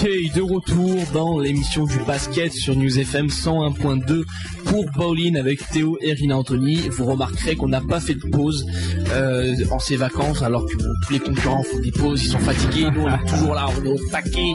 Ok, 0.00 0.08
de 0.34 0.40
retour 0.40 0.96
dans 1.12 1.38
l'émission 1.38 1.84
du 1.84 1.98
basket 2.06 2.54
sur 2.54 2.74
News 2.74 2.98
FM 2.98 3.26
101.2 3.26 4.24
pour 4.70 4.86
Pauline 4.92 5.36
avec 5.36 5.68
Théo 5.70 5.98
et 6.00 6.12
Rina 6.12 6.38
Anthony. 6.38 6.88
Vous 6.90 7.04
remarquerez 7.04 7.56
qu'on 7.56 7.66
n'a 7.66 7.80
pas 7.80 7.98
fait 7.98 8.14
de 8.14 8.28
pause 8.30 8.64
euh, 9.12 9.56
en 9.72 9.80
ces 9.80 9.96
vacances, 9.96 10.42
alors 10.42 10.64
que 10.64 10.74
tous 10.76 11.12
les 11.12 11.18
concurrents 11.18 11.64
font 11.64 11.80
des 11.80 11.90
pauses, 11.90 12.24
ils 12.24 12.28
sont 12.30 12.38
fatigués. 12.38 12.86
Nous, 12.94 13.02
on 13.02 13.08
est 13.08 13.28
toujours 13.28 13.54
là, 13.54 13.66
on 13.76 13.84
est 13.84 13.88
au 13.88 13.98
taquet. 14.10 14.52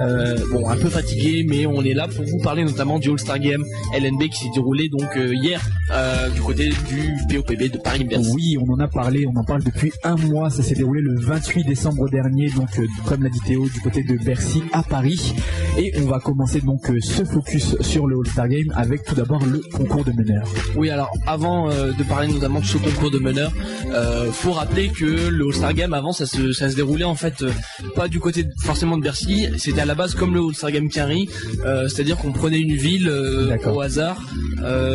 Euh, 0.00 0.36
bon, 0.52 0.68
un 0.68 0.76
peu 0.76 0.88
fatigué, 0.88 1.44
mais 1.48 1.66
on 1.66 1.82
est 1.82 1.94
là 1.94 2.06
pour 2.06 2.24
vous 2.24 2.38
parler 2.38 2.62
notamment 2.62 3.00
du 3.00 3.10
All-Star 3.10 3.40
Game 3.40 3.64
LNB 3.92 4.28
qui 4.28 4.44
s'est 4.44 4.50
déroulé 4.54 4.88
donc 4.88 5.16
euh, 5.16 5.34
hier 5.34 5.60
euh, 5.90 6.30
du 6.30 6.40
côté 6.42 6.68
du 6.68 7.12
POPB 7.28 7.72
de 7.72 7.78
Paris-Bercy. 7.78 8.30
Oui, 8.32 8.56
on 8.60 8.72
en 8.72 8.78
a 8.78 8.86
parlé, 8.86 9.26
on 9.26 9.36
en 9.36 9.44
parle 9.44 9.64
depuis 9.64 9.92
un 10.04 10.14
mois. 10.14 10.48
Ça 10.48 10.62
s'est 10.62 10.76
déroulé 10.76 11.00
le 11.00 11.18
28 11.20 11.64
décembre 11.64 12.08
dernier, 12.08 12.50
donc 12.50 12.68
comme 13.04 13.24
l'a 13.24 13.30
dit 13.30 13.40
Théo, 13.40 13.68
du 13.68 13.80
côté 13.80 14.04
de 14.04 14.16
Bercy 14.24 14.62
à 14.72 14.84
Paris. 14.84 15.34
Et 15.76 15.92
on 15.98 16.06
va 16.06 16.20
commencer 16.20 16.60
donc 16.60 16.86
ce 17.00 17.24
focus 17.24 17.76
sur 17.80 18.06
le 18.06 18.16
All-Star 18.16 18.48
Game 18.48 18.72
avec 18.76 19.02
tout 19.02 19.16
d'abord 19.16 19.44
le 19.44 19.55
concours 19.72 20.04
de 20.04 20.12
meneurs. 20.12 20.46
Oui, 20.76 20.90
alors 20.90 21.10
avant 21.26 21.70
euh, 21.70 21.92
de 21.92 22.02
parler 22.04 22.28
notamment 22.28 22.60
de 22.60 22.64
ce 22.66 22.78
concours 22.78 23.10
de 23.10 23.18
meneurs, 23.18 23.52
euh, 23.92 24.30
faut 24.32 24.52
rappeler 24.52 24.88
que 24.88 25.04
le 25.04 25.46
All-Star 25.46 25.74
Game 25.74 25.92
avant 25.94 26.12
ça 26.12 26.26
se, 26.26 26.52
ça 26.52 26.70
se 26.70 26.76
déroulait 26.76 27.04
en 27.04 27.14
fait 27.14 27.42
euh, 27.42 27.50
pas 27.94 28.08
du 28.08 28.20
côté 28.20 28.44
de- 28.44 28.52
forcément 28.62 28.96
de 28.96 29.02
Bercy, 29.02 29.46
c'était 29.58 29.80
à 29.80 29.84
la 29.86 29.94
base 29.94 30.14
comme 30.14 30.34
le 30.34 30.40
All-Star 30.40 30.70
Game 30.70 30.88
Quinry, 30.88 31.28
c'est-à-dire 31.88 32.16
qu'on 32.16 32.32
prenait 32.32 32.60
une 32.60 32.76
ville 32.76 33.10
au 33.66 33.80
hasard. 33.80 34.20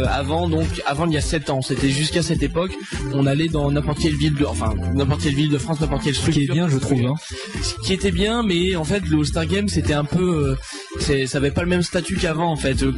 avant 0.09 0.47
donc 0.49 0.67
avant 0.85 1.05
il 1.07 1.13
y 1.13 1.17
a 1.17 1.21
7 1.21 1.49
ans, 1.49 1.61
c'était 1.61 1.89
jusqu'à 1.89 2.21
cette 2.21 2.43
époque, 2.43 2.71
on 3.13 3.25
allait 3.25 3.47
dans 3.47 3.71
n'importe 3.71 3.99
quelle 3.99 4.15
ville 4.15 4.35
de 4.35 4.45
enfin 4.45 4.73
n'importe 4.93 5.21
quelle 5.23 5.35
ville 5.35 5.49
de 5.49 5.57
France, 5.57 5.79
n'importe 5.79 6.03
quelle 6.03 6.15
Ce 6.15 6.21
structure. 6.21 6.43
qui 6.45 6.49
est 6.51 6.53
bien, 6.53 6.69
je 6.69 6.77
trouve. 6.77 7.05
hein. 7.05 7.15
Ce 7.61 7.75
qui 7.85 7.93
était 7.93 8.11
bien, 8.11 8.43
mais 8.43 8.75
en 8.75 8.83
fait 8.83 9.01
le 9.07 9.17
All-Star 9.19 9.45
Game 9.45 9.67
c'était 9.69 9.93
un 9.93 10.05
peu, 10.05 10.55
c'est- 10.99 11.25
ça 11.27 11.37
avait 11.37 11.51
pas 11.51 11.61
le 11.63 11.69
même 11.69 11.81
statut 11.83 12.15
qu'avant 12.15 12.51
en 12.51 12.55
fait. 12.55 12.81
Le, 12.81 12.91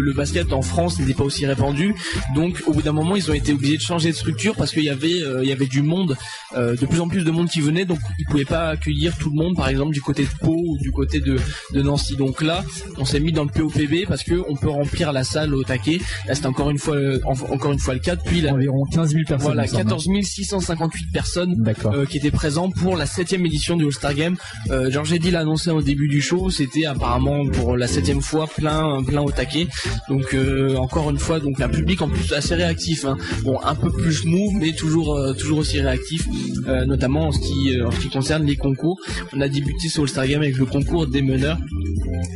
le 0.00 0.12
basket 0.12 0.52
en 0.52 0.62
France 0.62 0.98
n'était 0.98 1.14
pas 1.14 1.24
aussi 1.24 1.46
répandu, 1.46 1.94
donc 2.34 2.62
au 2.66 2.72
bout 2.72 2.82
d'un 2.82 2.92
moment 2.92 3.16
ils 3.16 3.30
ont 3.30 3.34
été 3.34 3.52
obligés 3.52 3.76
de 3.76 3.82
changer 3.82 4.10
de 4.10 4.16
structure 4.16 4.54
parce 4.56 4.72
qu'il 4.72 4.84
y 4.84 4.90
avait, 4.90 5.22
euh, 5.22 5.40
il 5.42 5.48
y 5.48 5.52
avait 5.52 5.66
du 5.66 5.82
monde, 5.82 6.16
euh, 6.56 6.76
de 6.76 6.86
plus 6.86 7.00
en 7.00 7.08
plus 7.08 7.24
de 7.24 7.30
monde 7.30 7.48
qui 7.48 7.60
venait, 7.60 7.84
donc 7.84 7.98
ils 8.18 8.24
pouvaient 8.26 8.44
pas 8.44 8.68
accueillir 8.68 9.16
tout 9.16 9.30
le 9.30 9.36
monde, 9.36 9.56
par 9.56 9.68
exemple 9.68 9.92
du 9.92 10.00
côté 10.00 10.22
de 10.24 10.28
Pau 10.40 10.54
ou 10.56 10.78
du 10.78 10.90
côté 10.92 11.20
de, 11.20 11.36
de 11.72 11.82
Nancy. 11.82 12.16
Donc 12.16 12.42
là, 12.42 12.64
on 12.98 13.04
s'est 13.04 13.20
mis 13.20 13.32
dans 13.32 13.44
le 13.44 13.50
POPB 13.50 14.06
parce 14.08 14.22
que 14.22 14.34
on 14.48 14.56
peut 14.56 14.68
remplir 14.70 15.12
la 15.12 15.24
salle 15.24 15.54
au 15.54 15.62
taquet. 15.64 15.98
Là 16.26 16.34
c'était 16.34 16.46
encore 16.46 16.70
une 16.70 16.78
fois, 16.78 16.96
en- 17.24 17.32
encore 17.52 17.72
une 17.72 17.78
fois 17.78 17.94
le 17.94 18.00
cas 18.00 18.16
depuis 18.16 18.46
Environ 18.48 18.84
15 18.84 19.12
000 19.12 19.24
personnes. 19.26 19.46
voilà 19.46 19.62
il 19.64 19.66
me 19.66 19.72
semble. 19.72 19.84
14 19.84 20.08
658 20.22 21.10
personnes 21.12 21.64
euh, 21.86 22.06
qui 22.06 22.18
étaient 22.18 22.30
présents 22.30 22.70
pour 22.70 22.96
la 22.96 23.06
septième 23.06 23.44
édition 23.46 23.76
du 23.76 23.84
All-Star 23.84 24.14
Game. 24.14 24.36
Euh, 24.70 24.90
Georges 24.90 25.12
Eddy 25.12 25.30
l'a 25.30 25.40
annoncé 25.40 25.70
au 25.70 25.82
début 25.82 26.08
du 26.08 26.20
show, 26.20 26.50
c'était 26.50 26.86
apparemment 26.86 27.33
pour 27.52 27.76
la 27.76 27.86
septième 27.86 28.22
fois 28.22 28.46
plein, 28.46 29.02
plein 29.02 29.22
au 29.22 29.30
taquet. 29.30 29.68
Donc 30.08 30.34
euh, 30.34 30.76
encore 30.76 31.10
une 31.10 31.18
fois, 31.18 31.40
donc 31.40 31.60
un 31.60 31.68
public 31.68 32.02
en 32.02 32.08
plus 32.08 32.32
assez 32.32 32.54
réactif. 32.54 33.04
hein. 33.04 33.16
Bon, 33.42 33.58
un 33.62 33.74
peu 33.74 33.90
plus 33.90 34.12
smooth, 34.12 34.52
mais 34.54 34.72
toujours, 34.72 35.16
euh, 35.16 35.32
toujours 35.32 35.58
aussi 35.58 35.80
réactif, 35.80 36.26
euh, 36.68 36.84
notamment 36.84 37.28
en 37.28 37.32
ce 37.32 37.40
qui, 37.40 37.80
en 37.82 37.90
ce 37.90 38.00
qui 38.00 38.08
concerne 38.08 38.44
les 38.44 38.56
concours. 38.56 38.98
On 39.34 39.40
a 39.40 39.48
débuté 39.48 39.88
ce 39.88 40.00
All-Star 40.00 40.26
Game 40.26 40.42
avec 40.42 40.56
le 40.56 40.66
concours 40.66 41.06
des 41.06 41.22
meneurs. 41.22 41.58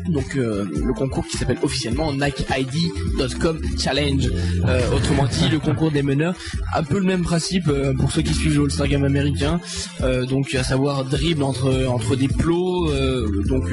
Donc 0.08 0.34
le 0.34 0.92
concours 0.94 1.26
qui 1.26 1.36
s'appelle 1.36 1.58
officiellement 1.62 2.12
NikeID.com 2.12 3.60
Challenge. 3.78 4.30
Autrement 4.94 5.26
dit, 5.26 5.48
le 5.50 5.58
concours 5.58 5.90
des 5.90 6.02
meneurs, 6.02 6.34
un 6.74 6.82
peu 6.82 6.98
le 6.98 7.04
même 7.04 7.22
principe 7.22 7.70
pour 7.98 8.10
ceux 8.10 8.22
qui 8.22 8.32
suivent 8.34 8.56
le 8.56 8.64
All-Star 8.64 8.88
Game 8.88 9.04
américain. 9.04 9.60
Donc 10.28 10.54
à 10.54 10.64
savoir 10.64 11.04
dribble 11.04 11.42
entre 11.42 11.86
entre 11.88 12.16
des 12.16 12.28
plots. 12.28 12.90
donc 13.48 13.68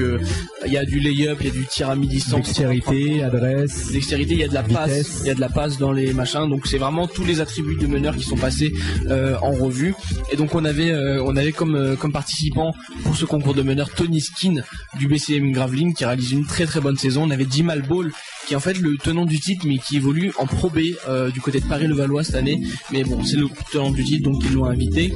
il 0.66 0.74
y 0.74 0.78
a 0.78 0.86
du 0.86 1.00
il 1.18 1.26
y 1.26 1.28
a 1.28 1.36
du 1.36 1.66
tir 1.66 1.90
à 1.90 1.96
mi-distance. 1.96 2.46
Dextérité, 2.46 3.24
adresse. 3.24 3.92
Dextérité, 3.92 4.34
il 4.34 4.40
y 4.40 4.44
a 4.44 4.48
de 4.48 4.54
la 4.54 4.64
passe, 4.64 5.22
il 5.22 5.28
y 5.28 5.30
a 5.30 5.36
de 5.36 5.40
la 5.40 5.50
passe 5.50 5.78
dans 5.78 5.92
les 5.92 6.14
machins, 6.14 6.50
donc 6.50 6.68
c'est 6.68 6.78
vraiment 6.78 7.08
tous 7.08 7.24
les 7.24 7.40
attributs 7.40 7.78
de 7.78 7.88
meneur 7.88 8.16
qui 8.16 8.24
sont 8.24 8.36
passés 8.36 8.74
euh, 9.08 9.38
en 9.42 9.52
revue. 9.52 9.96
Et 10.32 10.36
donc 10.36 10.56
on 10.56 10.66
avait, 10.66 10.92
euh, 10.92 11.24
on 11.24 11.36
avait 11.38 11.54
comme 11.54 11.76
euh, 11.76 11.96
comme 11.96 12.12
participant 12.12 12.74
pour 13.04 13.16
ce 13.16 13.26
concours 13.26 13.54
de 13.54 13.62
meneur 13.62 13.90
Tony 13.92 14.20
Skin 14.20 14.56
du 15.00 15.08
BCM 15.08 15.52
Gravelines 15.52 15.94
qui 15.94 16.04
réalise 16.06 16.32
une 16.32 16.46
très 16.46 16.66
très 16.66 16.82
bonne 16.82 16.98
saison. 16.98 17.24
On 17.24 17.32
avait 17.32 17.48
Jimal 17.50 17.82
Ball 17.84 18.12
qui 18.46 18.54
est 18.54 18.56
en 18.56 18.60
fait 18.62 18.78
le 18.80 18.98
tenant 18.98 19.26
du 19.26 19.40
titre 19.40 19.66
mais 19.68 19.78
qui 19.78 19.98
évolue 19.98 20.32
en 20.38 20.46
Pro 20.46 20.70
B 20.70 20.80
euh, 21.08 21.30
du 21.32 21.42
côté 21.42 21.60
de 21.60 21.66
Paris-le-Valois 21.66 22.24
cette 22.24 22.36
année. 22.36 22.62
Mais 22.92 23.04
bon, 23.04 23.24
c'est 23.24 23.38
le 23.38 23.48
tenant 23.72 23.92
du 23.92 24.04
titre 24.04 24.30
donc 24.30 24.44
ils 24.46 24.54
l'ont 24.54 24.66
invité. 24.66 25.12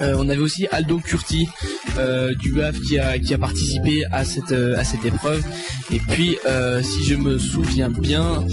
Euh, 0.00 0.16
on 0.18 0.28
avait 0.28 0.40
aussi 0.40 0.66
Aldo 0.72 0.98
Curti 0.98 1.46
euh, 1.98 2.34
du 2.34 2.52
BAF 2.52 2.80
qui 2.80 2.98
a 2.98 3.18
qui 3.18 3.34
a 3.34 3.38
participé 3.38 4.04
à 4.10 4.24
cette 4.24 4.52
à 4.52 4.84
cette 4.84 5.04
épreuve. 5.04 5.44
Et 5.92 5.98
puis 5.98 6.36
si 6.82 7.04
je 7.04 7.14
me 7.14 7.38
souviens 7.38 7.90
bien, 7.90 8.44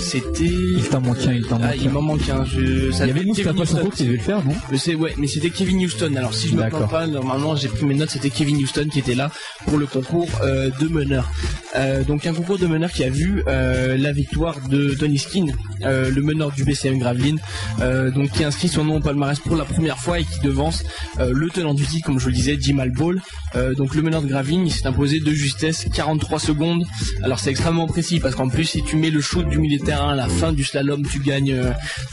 c'était 0.00 0.44
Il 0.44 0.88
t'en 0.90 1.00
manque 1.00 1.18
un, 1.26 1.32
il 1.32 1.46
t'en 1.46 1.56
ah, 1.62 1.68
manque 1.68 1.76
il 1.80 1.88
un. 1.88 1.90
m'en 1.92 2.02
manque 2.02 2.28
un. 2.28 2.44
Je, 2.44 2.90
ça 2.90 3.06
Il 3.06 3.08
y 3.08 3.10
avait 3.10 3.30
Kevin 3.32 3.60
Houston. 3.60 3.90
qui 3.94 4.04
devait 4.04 4.16
le 4.16 4.22
faire, 4.22 4.44
non 4.44 4.54
Je 4.70 4.76
sais, 4.76 4.94
ouais, 4.94 5.14
mais 5.16 5.26
c'était 5.26 5.50
Kevin 5.50 5.84
Houston. 5.84 6.14
Alors 6.16 6.34
si 6.34 6.48
je 6.48 6.54
me 6.54 6.68
trompe 6.68 6.90
pas, 6.90 7.06
normalement 7.06 7.56
j'ai 7.56 7.68
pris 7.68 7.86
mes 7.86 7.94
notes, 7.94 8.10
c'était 8.10 8.30
Kevin 8.30 8.56
Houston 8.56 8.88
qui 8.92 8.98
était 8.98 9.14
là 9.14 9.30
pour 9.66 9.78
le 9.78 9.86
concours 9.86 10.28
de 10.42 10.88
meneur. 10.88 11.30
Euh, 11.76 12.04
un 12.28 12.34
concours 12.34 12.58
de 12.58 12.66
meneur 12.66 12.90
qui 12.90 13.04
a 13.04 13.10
vu 13.10 13.42
euh, 13.46 13.96
la 13.96 14.12
victoire 14.12 14.60
de 14.68 14.94
Tony 14.94 15.18
Skin, 15.18 15.46
euh, 15.82 16.10
le 16.10 16.22
meneur 16.22 16.50
du 16.52 16.64
BCM 16.64 16.98
Gravelines, 16.98 17.38
euh, 17.80 18.10
donc 18.10 18.30
qui 18.30 18.44
inscrit 18.44 18.68
son 18.68 18.84
nom 18.84 18.96
au 18.96 19.00
palmarès 19.00 19.38
pour 19.38 19.56
la 19.56 19.64
première 19.64 19.98
fois 19.98 20.18
et 20.18 20.24
qui 20.24 20.40
devance 20.40 20.84
le 21.18 21.48
tenant 21.48 21.74
du 21.74 21.86
titre, 21.86 22.06
comme 22.06 22.18
je 22.18 22.24
vous 22.24 22.30
le 22.30 22.34
disais, 22.34 22.56
Jimal 22.58 22.90
Ball. 22.90 23.20
Euh, 23.54 23.74
donc 23.74 23.94
le 23.94 24.02
meneur 24.02 24.22
de 24.22 24.26
Gravelines, 24.26 24.66
il 24.66 24.70
s'est 24.70 24.86
imposé 24.86 25.20
de 25.20 25.30
justesse 25.30 25.86
43 25.92 26.38
secondes. 26.38 26.84
Alors 27.22 27.38
c'est 27.38 27.50
extrêmement 27.50 27.86
précis 27.86 28.20
parce 28.20 28.34
qu'en 28.34 28.48
plus 28.48 28.64
si 28.64 28.82
tu 28.82 28.96
mets 28.96 29.10
le 29.10 29.20
shoot 29.20 29.48
du 29.48 29.58
milieu 29.58 29.78
de 29.78 29.84
terrain 29.84 30.10
à 30.10 30.14
la 30.14 30.28
fin 30.28 30.52
du 30.52 30.64
slalom, 30.64 31.06
tu 31.06 31.20
gagnes, 31.20 31.56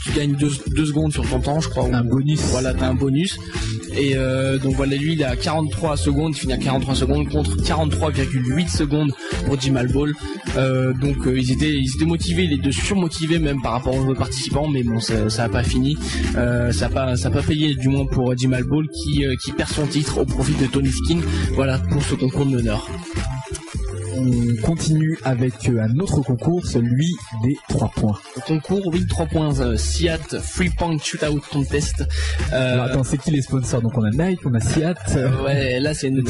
tu 0.04 0.12
gagnes 0.12 0.34
deux, 0.34 0.52
deux 0.68 0.86
secondes 0.86 1.12
sur 1.12 1.28
ton 1.28 1.40
temps, 1.40 1.60
je 1.60 1.68
crois. 1.68 1.88
Un 1.92 2.04
bonus. 2.04 2.40
Voilà, 2.50 2.74
t'as 2.74 2.88
un 2.88 2.94
bonus. 2.94 3.38
Et 3.96 4.14
donc 4.62 4.74
voilà, 4.74 4.96
lui, 4.96 5.12
il 5.12 5.24
à 5.24 5.36
43 5.36 5.96
secondes, 5.96 6.34
il 6.34 6.40
finit 6.40 6.52
à 6.52 6.58
43 6.58 6.94
secondes 6.94 7.28
contre 7.28 7.56
43,8 7.56 8.68
secondes 8.68 9.12
pour 9.46 9.60
Jimal 9.60 9.88
Euh, 10.56 10.92
donc 10.92 11.26
euh, 11.26 11.38
ils 11.38 11.52
étaient, 11.52 11.74
ils 11.74 11.90
étaient 11.94 12.04
motivés, 12.04 12.46
les 12.46 12.58
deux 12.58 12.72
surmotivés 12.72 13.38
même 13.38 13.60
par 13.62 13.72
rapport 13.72 13.94
aux 13.94 14.14
participants, 14.14 14.68
mais 14.68 14.82
bon, 14.82 15.00
ça, 15.00 15.28
ça 15.30 15.44
a 15.44 15.48
pas 15.48 15.62
fini, 15.62 15.96
euh, 16.36 16.72
ça 16.72 16.86
a 16.86 16.88
pas, 16.88 17.16
ça 17.16 17.28
a 17.28 17.30
pas 17.30 17.42
payé 17.42 17.74
du 17.74 17.88
moins 17.88 18.06
pour 18.06 18.36
Jimal 18.36 18.64
Ball 18.64 18.86
qui, 18.88 19.24
qui 19.42 19.52
perd 19.52 19.70
son 19.70 19.86
titre 19.86 20.18
au 20.18 20.24
profit 20.24 20.54
de 20.54 20.66
Tony 20.66 20.90
Skin. 20.90 21.20
Voilà 21.54 21.78
pour 21.78 22.02
ce 22.02 22.14
concours 22.14 22.46
de 22.46 22.56
meneur. 22.56 22.88
On 24.16 24.54
continue 24.62 25.18
avec 25.24 25.68
euh, 25.68 25.80
un 25.82 25.98
autre 25.98 26.20
concours, 26.22 26.64
celui 26.66 27.14
des 27.42 27.56
3 27.68 27.90
points. 27.96 28.18
Le 28.36 28.42
concours, 28.42 28.86
oui, 28.92 29.06
3 29.08 29.26
points, 29.26 29.60
euh, 29.60 29.76
Siat 29.76 30.18
Free 30.42 30.70
Point 30.70 30.98
Shootout 30.98 31.40
Contest. 31.50 32.04
Euh, 32.52 32.72
Alors 32.74 32.84
attends, 32.86 33.04
c'est 33.04 33.18
qui 33.18 33.30
les 33.30 33.42
sponsors? 33.42 33.82
Donc 33.82 33.96
on 33.98 34.04
a 34.04 34.10
Nike, 34.10 34.40
on 34.44 34.54
a 34.54 34.60
Siat. 34.60 34.94
euh, 35.16 35.42
Ouais, 35.44 35.80
là 35.80 35.94
c'est 35.94 36.08
une, 36.08 36.22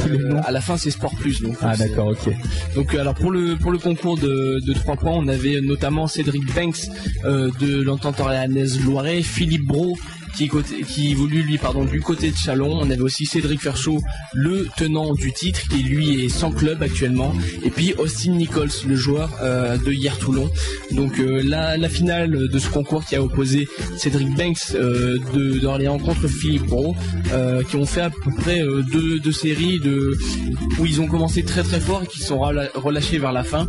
à 0.45 0.51
la 0.51 0.61
fin 0.61 0.77
c'est 0.77 0.91
Sport 0.91 1.15
Plus 1.17 1.43
donc. 1.43 1.57
Ah 1.61 1.77
d'accord, 1.77 2.09
ok. 2.09 2.33
Donc 2.75 2.95
euh, 2.95 3.01
alors 3.01 3.15
pour 3.15 3.31
le 3.31 3.57
pour 3.57 3.71
le 3.71 3.79
concours 3.79 4.17
de 4.19 4.61
de 4.65 4.73
trois 4.73 4.97
points, 4.97 5.13
on 5.15 5.29
avait 5.29 5.61
notamment 5.61 6.07
Cédric 6.07 6.55
Banks 6.55 6.89
euh, 7.25 7.51
de 7.61 7.83
l'entente 7.83 8.21
orléanaise 8.21 8.81
Loiret, 8.85 9.23
Philippe 9.23 9.67
Bro 9.67 9.97
qui, 10.37 10.49
côté, 10.49 10.85
évolue 10.99 11.43
lui 11.43 11.59
pardon 11.59 11.85
du 11.85 12.01
côté 12.01 12.31
de 12.31 12.37
Chalon. 12.37 12.79
On 12.81 12.91
avait 12.91 13.01
aussi 13.01 13.27
Cédric 13.27 13.61
Ferchaud, 13.61 14.01
le 14.33 14.69
tenant 14.77 15.15
du 15.15 15.33
titre, 15.33 15.69
qui 15.69 15.83
lui 15.83 16.25
est 16.25 16.29
sans 16.29 16.51
club 16.51 16.83
actuellement. 16.83 17.33
Et 17.63 17.71
puis 17.71 17.95
Austin 17.99 18.33
Nichols, 18.33 18.71
le 18.87 18.97
joueur 18.97 19.31
euh, 19.43 19.77
de 19.79 19.93
hier 19.93 20.19
Toulon. 20.19 20.51
Donc 20.93 21.19
euh, 21.19 21.43
la, 21.45 21.89
finale 21.89 22.49
de 22.49 22.59
ce 22.59 22.69
concours 22.69 23.05
qui 23.05 23.17
a 23.17 23.23
opposé 23.23 23.69
Cédric 23.97 24.35
Banks 24.37 24.75
euh, 24.75 25.19
d'Orléans 25.61 25.99
contre 25.99 26.29
Philippe 26.29 26.67
Bro, 26.67 26.97
euh, 27.33 27.63
qui 27.63 27.77
ont 27.77 27.87
fait 27.87 28.03
à 28.03 28.11
peu 28.11 28.31
près 28.31 28.61
deux, 28.93 29.33
séries 29.33 29.81
de 29.81 30.17
où 30.79 30.87
ils 30.87 31.01
ont 31.01 31.09
commencé 31.09 31.45
très 31.45 31.63
très 31.63 31.81
fort 31.81 32.03
et 32.03 32.07
qui 32.07 32.21
sont 32.21 32.39
relâchés 32.39 33.19
vers 33.19 33.33
la 33.33 33.45
fin. 33.45 33.67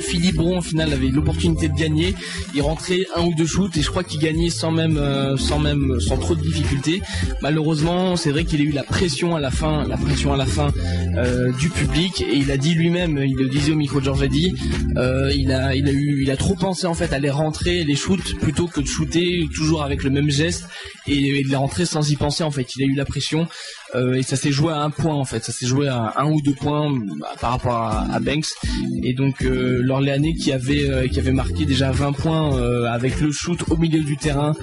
Philippe 0.00 0.36
Bron, 0.36 0.58
en 0.58 0.62
final, 0.62 0.92
avait 0.92 1.08
l'opportunité 1.08 1.68
de 1.68 1.74
gagner. 1.74 2.14
Il 2.54 2.62
rentrait 2.62 3.06
un 3.14 3.22
ou 3.22 3.34
deux 3.34 3.46
shoots 3.46 3.76
et 3.76 3.82
je 3.82 3.90
crois 3.90 4.04
qu'il 4.04 4.20
gagnait 4.20 4.50
sans 4.50 4.70
même, 4.70 4.96
euh, 4.96 5.36
sans 5.36 5.58
même, 5.58 6.00
sans 6.00 6.16
trop 6.16 6.34
de 6.34 6.42
difficultés. 6.42 7.02
Malheureusement, 7.42 8.16
c'est 8.16 8.30
vrai 8.30 8.44
qu'il 8.44 8.60
a 8.60 8.64
eu 8.64 8.72
la 8.72 8.82
pression 8.82 9.36
à 9.36 9.40
la 9.40 9.50
fin, 9.50 9.86
la 9.86 9.96
pression 9.96 10.32
à 10.32 10.36
la 10.36 10.46
fin 10.46 10.72
euh, 11.16 11.52
du 11.52 11.68
public 11.68 12.20
et 12.22 12.36
il 12.36 12.50
a 12.50 12.56
dit 12.56 12.74
lui-même, 12.74 13.18
il 13.18 13.36
le 13.36 13.48
disait 13.48 13.72
au 13.72 13.76
micro 13.76 14.00
de 14.00 14.08
il 15.34 16.30
a, 16.30 16.36
trop 16.36 16.54
pensé 16.54 16.86
en 16.86 16.94
fait 16.94 17.12
à 17.12 17.18
les 17.18 17.30
rentrer 17.30 17.84
les 17.84 17.96
shoots 17.96 18.38
plutôt 18.40 18.66
que 18.66 18.80
de 18.80 18.86
shooter 18.86 19.48
toujours 19.54 19.82
avec 19.82 20.02
le 20.02 20.10
même 20.10 20.30
geste 20.30 20.66
et 21.06 21.14
il 21.14 21.52
est 21.52 21.56
rentré 21.56 21.86
sans 21.86 22.10
y 22.10 22.16
penser 22.16 22.44
en 22.44 22.50
fait. 22.50 22.76
Il 22.76 22.84
a 22.84 22.86
eu 22.86 22.94
la 22.94 23.04
pression. 23.04 23.46
Euh, 23.94 24.14
et 24.14 24.22
ça 24.22 24.36
s'est 24.36 24.50
joué 24.52 24.72
à 24.72 24.80
un 24.82 24.90
point 24.90 25.14
en 25.14 25.24
fait, 25.24 25.44
ça 25.44 25.52
s'est 25.52 25.66
joué 25.66 25.88
à 25.88 26.14
un 26.18 26.30
ou 26.30 26.40
deux 26.42 26.54
points 26.54 26.90
bah, 27.20 27.28
par 27.40 27.50
rapport 27.52 27.76
à, 27.76 28.20
Banks 28.20 28.48
et 29.02 29.14
donc 29.14 29.42
euh, 29.42 29.80
l'Orléanais 29.82 30.34
qui 30.34 30.52
avait 30.52 30.88
euh, 30.90 31.06
qui 31.08 31.18
avait 31.20 31.32
marqué 31.32 31.64
déjà 31.66 31.90
20 31.90 32.12
points 32.12 32.54
euh, 32.56 32.84
avec 32.86 33.20
le 33.20 33.30
shoot 33.32 33.58
au 33.70 33.76
milieu 33.76 34.02
du 34.02 34.16
terrain 34.16 34.54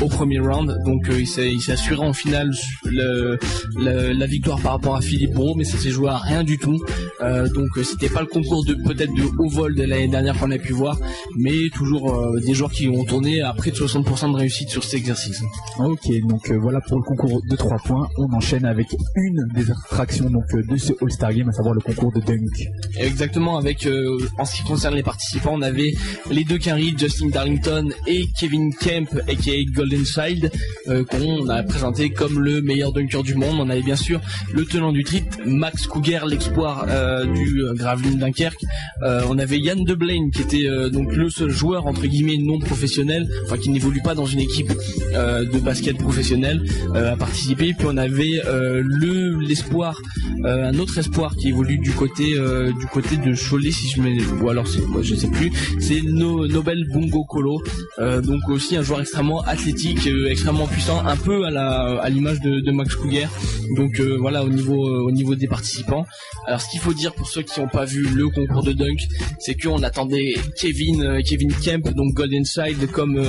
au 0.00 0.08
premier 0.08 0.38
round, 0.40 0.76
donc 0.84 1.06
il 1.10 1.26
s'est 1.26 1.52
assuré 1.72 2.04
en 2.04 2.12
finale 2.12 2.50
le, 2.84 3.38
le- 3.76 4.12
la 4.12 4.26
victoire 4.26 4.60
par 4.60 4.72
rapport 4.72 4.96
à 4.96 5.00
Philippe 5.00 5.32
Bro, 5.34 5.54
mais 5.56 5.64
ça 5.64 5.78
s'est 5.78 5.90
joué 5.90 6.08
à 6.08 6.16
rien 6.18 6.42
du 6.44 6.58
tout, 6.58 6.78
donc 7.20 7.68
c'était 7.82 8.08
pas 8.08 8.20
le 8.20 8.26
concours 8.26 8.64
de 8.64 8.74
peut-être 8.74 9.14
de 9.14 9.24
haut 9.38 9.48
vol 9.48 9.74
de 9.74 9.84
l'année 9.84 10.08
dernière 10.08 10.38
qu'on 10.38 10.50
a 10.50 10.58
pu 10.58 10.72
voir, 10.72 10.98
mais 11.36 11.68
toujours 11.74 12.34
des 12.44 12.54
joueurs 12.54 12.72
qui 12.72 12.88
ont 12.88 13.04
tourné 13.04 13.40
à 13.42 13.52
près 13.52 13.70
de 13.70 13.76
60% 13.76 14.32
de 14.32 14.36
réussite 14.36 14.68
sur 14.70 14.82
cet 14.84 14.94
exercice. 14.94 15.40
Ok, 15.78 16.10
donc 16.28 16.50
voilà 16.50 16.80
pour 16.80 16.96
le 16.98 17.02
concours 17.04 17.40
de 17.48 17.56
3 17.56 17.76
points. 17.84 18.08
Enchaîne 18.34 18.64
avec 18.64 18.88
une 19.14 19.46
des 19.54 19.70
attractions 19.70 20.30
donc 20.30 20.44
euh, 20.54 20.62
de 20.62 20.76
ce 20.76 20.92
All-Star 21.00 21.32
Game, 21.32 21.48
à 21.48 21.52
savoir 21.52 21.74
le 21.74 21.80
concours 21.80 22.12
de 22.12 22.20
dunk. 22.20 22.68
Exactement, 22.96 23.56
avec 23.56 23.86
euh, 23.86 24.18
en 24.38 24.44
ce 24.44 24.56
qui 24.56 24.62
concerne 24.62 24.94
les 24.94 25.02
participants, 25.02 25.52
on 25.54 25.62
avait 25.62 25.94
les 26.30 26.44
deux 26.44 26.58
Carey, 26.58 26.92
Justin 26.96 27.28
Darlington 27.28 27.88
et 28.06 28.26
Kevin 28.38 28.74
Kemp, 28.74 29.08
aka 29.28 29.52
Golden 29.72 30.04
Child, 30.04 30.50
euh, 30.88 31.04
qu'on 31.04 31.48
a 31.48 31.62
présenté 31.62 32.10
comme 32.10 32.40
le 32.40 32.62
meilleur 32.62 32.92
dunker 32.92 33.22
du 33.22 33.34
monde. 33.34 33.56
On 33.58 33.70
avait 33.70 33.82
bien 33.82 33.96
sûr 33.96 34.20
le 34.52 34.64
tenant 34.64 34.92
du 34.92 35.04
titre, 35.04 35.38
Max 35.44 35.86
Cougar, 35.86 36.26
l'exploit 36.26 36.86
du 37.34 37.62
Gravelines 37.74 38.18
Dunkerque. 38.18 38.64
On 39.02 39.38
avait 39.38 39.58
Yann 39.58 39.84
Deblaine, 39.84 40.30
qui 40.30 40.42
était 40.42 40.66
donc 40.90 41.14
le 41.14 41.30
seul 41.30 41.50
joueur 41.50 41.86
entre 41.86 42.06
guillemets 42.06 42.38
non 42.38 42.58
professionnel, 42.58 43.28
enfin 43.44 43.56
qui 43.56 43.70
n'évolue 43.70 44.02
pas 44.02 44.14
dans 44.14 44.26
une 44.26 44.40
équipe 44.40 44.72
de 45.12 45.58
basket 45.58 45.96
professionnelle, 45.98 46.62
euh, 46.94 47.12
à 47.12 47.16
participer. 47.16 47.74
Puis 47.76 47.86
on 47.90 47.96
avait 47.96 48.23
euh, 48.44 48.82
le 48.84 49.38
l'espoir, 49.40 50.00
euh, 50.44 50.68
un 50.68 50.78
autre 50.78 50.98
espoir 50.98 51.36
qui 51.36 51.48
évolue 51.48 51.78
du 51.78 51.92
côté 51.92 52.34
euh, 52.36 52.72
du 52.72 52.86
côté 52.86 53.16
de 53.16 53.34
Cholet, 53.34 53.70
si 53.70 53.88
je 53.88 54.00
mets, 54.00 54.18
ou 54.40 54.48
alors 54.48 54.66
moi 54.88 55.02
je 55.02 55.14
sais 55.14 55.28
plus, 55.28 55.52
c'est 55.80 56.02
no, 56.02 56.46
Nobel 56.46 56.86
Bongo 56.92 57.24
Colo, 57.24 57.62
donc 57.98 58.48
aussi 58.48 58.76
un 58.76 58.82
joueur 58.82 59.00
extrêmement 59.00 59.42
athlétique, 59.42 60.08
extrêmement 60.28 60.66
puissant, 60.66 61.04
un 61.04 61.16
peu 61.16 61.44
à 61.44 61.50
la 61.50 62.00
à 62.00 62.08
l'image 62.08 62.40
de, 62.40 62.70
Max 62.70 62.94
Cougar. 62.96 63.30
Donc 63.76 64.00
voilà 64.20 64.44
au 64.44 64.48
niveau 64.48 65.06
au 65.06 65.10
niveau 65.10 65.34
des 65.34 65.46
participants. 65.46 66.04
Alors 66.46 66.60
ce 66.60 66.70
qu'il 66.70 66.80
faut 66.80 66.94
dire 66.94 67.12
pour 67.14 67.28
ceux 67.28 67.42
qui 67.42 67.60
n'ont 67.60 67.68
pas 67.68 67.84
vu 67.84 68.02
le 68.02 68.28
concours 68.28 68.62
de 68.62 68.72
dunk, 68.72 68.98
c'est 69.38 69.54
qu'on 69.54 69.82
attendait 69.82 70.34
Kevin 70.60 71.22
Kevin 71.24 71.52
Kemp, 71.52 71.94
donc 71.94 72.14
Golden 72.14 72.44
Side, 72.44 72.90
comme 72.90 73.24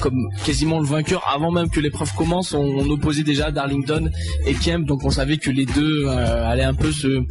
comme 0.00 0.28
quasiment 0.44 0.80
le 0.80 0.86
vainqueur 0.86 1.26
avant 1.34 1.50
même 1.50 1.70
que 1.70 1.80
l'épreuve 1.80 2.12
commence. 2.14 2.52
On 2.52 2.88
opposait 2.90 3.22
déjà 3.22 3.50
Darlington 3.50 4.10
et 4.46 4.54
Kemp, 4.54 4.86
donc 4.86 5.04
on 5.04 5.10
savait 5.10 5.38
que 5.38 5.50
les 5.50 5.66
deux 5.66 6.04
euh, 6.06 6.46
allaient 6.46 6.64
un 6.64 6.74
peu 6.74 6.92
se 6.92 7.22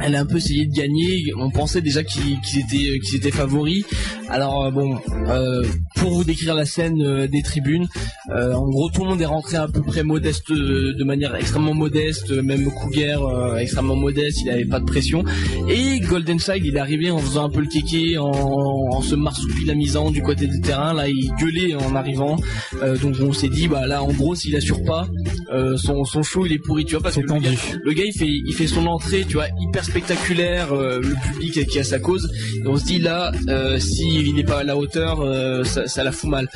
elle 0.00 0.14
a 0.14 0.20
un 0.20 0.26
peu 0.26 0.36
essayé 0.36 0.66
de 0.66 0.72
gagner. 0.74 1.32
On 1.36 1.50
pensait 1.50 1.80
déjà 1.80 2.02
qu'ils 2.04 2.34
étaient 2.56 2.98
qu'ils 3.00 3.16
étaient 3.16 3.30
favoris. 3.30 3.84
Alors 4.28 4.64
euh, 4.64 4.70
bon, 4.70 4.98
euh, 5.28 5.64
pour 5.96 6.10
vous 6.10 6.24
décrire 6.24 6.54
la 6.54 6.64
scène 6.64 7.02
euh, 7.02 7.26
des 7.26 7.42
tribunes, 7.42 7.86
euh, 8.30 8.52
en 8.52 8.68
gros 8.68 8.90
tout 8.90 9.02
le 9.02 9.10
monde 9.10 9.20
est 9.20 9.26
rentré 9.26 9.56
à 9.56 9.68
peu 9.68 9.82
près 9.82 10.02
modeste, 10.02 10.50
euh, 10.50 10.94
de 10.98 11.04
manière 11.04 11.34
extrêmement 11.34 11.74
modeste. 11.74 12.30
Même 12.30 12.70
Cougar 12.70 13.22
euh, 13.22 13.56
extrêmement 13.56 13.96
modeste, 13.96 14.38
il 14.42 14.50
avait 14.50 14.64
pas 14.64 14.80
de 14.80 14.84
pression. 14.84 15.24
Et 15.68 16.00
Golden 16.00 16.38
Side, 16.38 16.64
il 16.64 16.76
est 16.76 16.80
arrivé 16.80 17.10
en 17.10 17.18
faisant 17.18 17.44
un 17.44 17.50
peu 17.50 17.60
le 17.60 17.66
kéké, 17.66 18.18
en, 18.18 18.30
en 18.30 19.02
se 19.02 19.14
marsupilamisant 19.14 20.10
du 20.10 20.22
côté 20.22 20.46
du 20.46 20.60
terrain. 20.60 20.94
Là, 20.94 21.08
il 21.08 21.30
gueulait 21.40 21.74
en 21.74 21.94
arrivant. 21.94 22.36
Euh, 22.82 22.96
donc 22.96 23.16
on 23.20 23.32
s'est 23.32 23.48
dit, 23.48 23.68
bah 23.68 23.86
là 23.86 24.02
en 24.02 24.12
gros, 24.12 24.34
s'il 24.34 24.54
assure 24.56 24.82
pas, 24.84 25.06
euh, 25.52 25.76
son 26.04 26.22
son 26.22 26.22
show 26.22 26.46
il 26.46 26.52
est 26.52 26.58
pourri, 26.58 26.84
tu 26.84 26.92
vois, 26.94 27.02
parce 27.02 27.16
que 27.16 27.20
le 27.20 27.26
tendu. 27.28 27.44
gars, 27.48 27.50
le 27.84 27.92
gars 27.92 28.04
il 28.04 28.12
fait 28.12 28.26
il 28.28 28.52
fait 28.54 28.66
son 28.66 28.86
entrée 28.86 29.24
tu 29.26 29.34
vois 29.34 29.46
hyper 29.60 29.84
spectaculaire 29.84 30.72
euh, 30.72 31.00
le 31.00 31.14
public 31.32 31.66
qui 31.68 31.78
a 31.78 31.84
sa 31.84 31.98
cause 31.98 32.30
et 32.64 32.66
on 32.66 32.76
se 32.76 32.84
dit 32.84 32.98
là 32.98 33.32
euh, 33.48 33.78
s'il 33.78 34.34
n'est 34.34 34.44
pas 34.44 34.58
à 34.60 34.64
la 34.64 34.76
hauteur 34.76 35.20
euh, 35.20 35.64
ça, 35.64 35.86
ça 35.86 36.04
la 36.04 36.12
fout 36.12 36.30
mal 36.30 36.48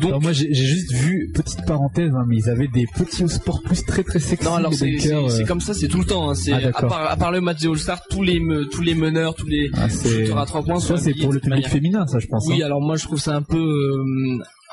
donc 0.00 0.10
Alors 0.10 0.22
moi 0.22 0.32
j'ai 0.32 0.52
juste 0.54 0.92
vu, 0.92 1.30
petite 1.34 1.64
parenthèse, 1.66 2.12
hein, 2.14 2.24
mais 2.28 2.36
ils 2.36 2.48
avaient 2.48 2.68
des 2.68 2.86
petits 2.96 3.24
au 3.24 3.28
sport 3.28 3.62
plus 3.62 3.84
très 3.84 4.04
très 4.04 4.18
sexy. 4.20 4.44
non 4.44 4.54
alors 4.54 4.72
c'est 4.74 5.44
comme 5.46 5.60
ça 5.60 5.74
c'est 5.74 5.88
tout 5.88 5.98
le 5.98 6.04
temps 6.06 6.30
hein, 6.30 6.34
c'est 6.34 6.52
Ah, 6.52 6.60
à 6.74 6.82
part 6.82 7.10
à 7.10 7.16
part 7.16 7.32
le 7.32 7.40
match 7.40 7.60
des 7.60 7.68
All 7.68 7.78
Star 7.78 8.00
tous 8.10 8.22
les 8.22 8.38
me- 8.40 8.66
tous 8.66 8.82
les 8.82 8.94
meneurs 8.94 9.34
tous 9.34 9.46
les 9.46 9.70
ah, 9.74 9.88
shooters 9.88 10.38
à 10.38 10.46
trois 10.46 10.62
points 10.62 10.80
ça 10.80 10.96
c'est 10.96 11.14
pour 11.14 11.32
le 11.32 11.40
public 11.40 11.50
manière. 11.64 11.70
féminin, 11.70 12.06
ça 12.06 12.18
je 12.20 12.26
pense. 12.26 12.46
Oui, 12.48 12.62
hein. 12.62 12.66
alors 12.66 12.80
moi 12.80 12.96
je 12.96 13.04
trouve 13.04 13.20
ça 13.20 13.34
un 13.34 13.42
peu 13.42 13.58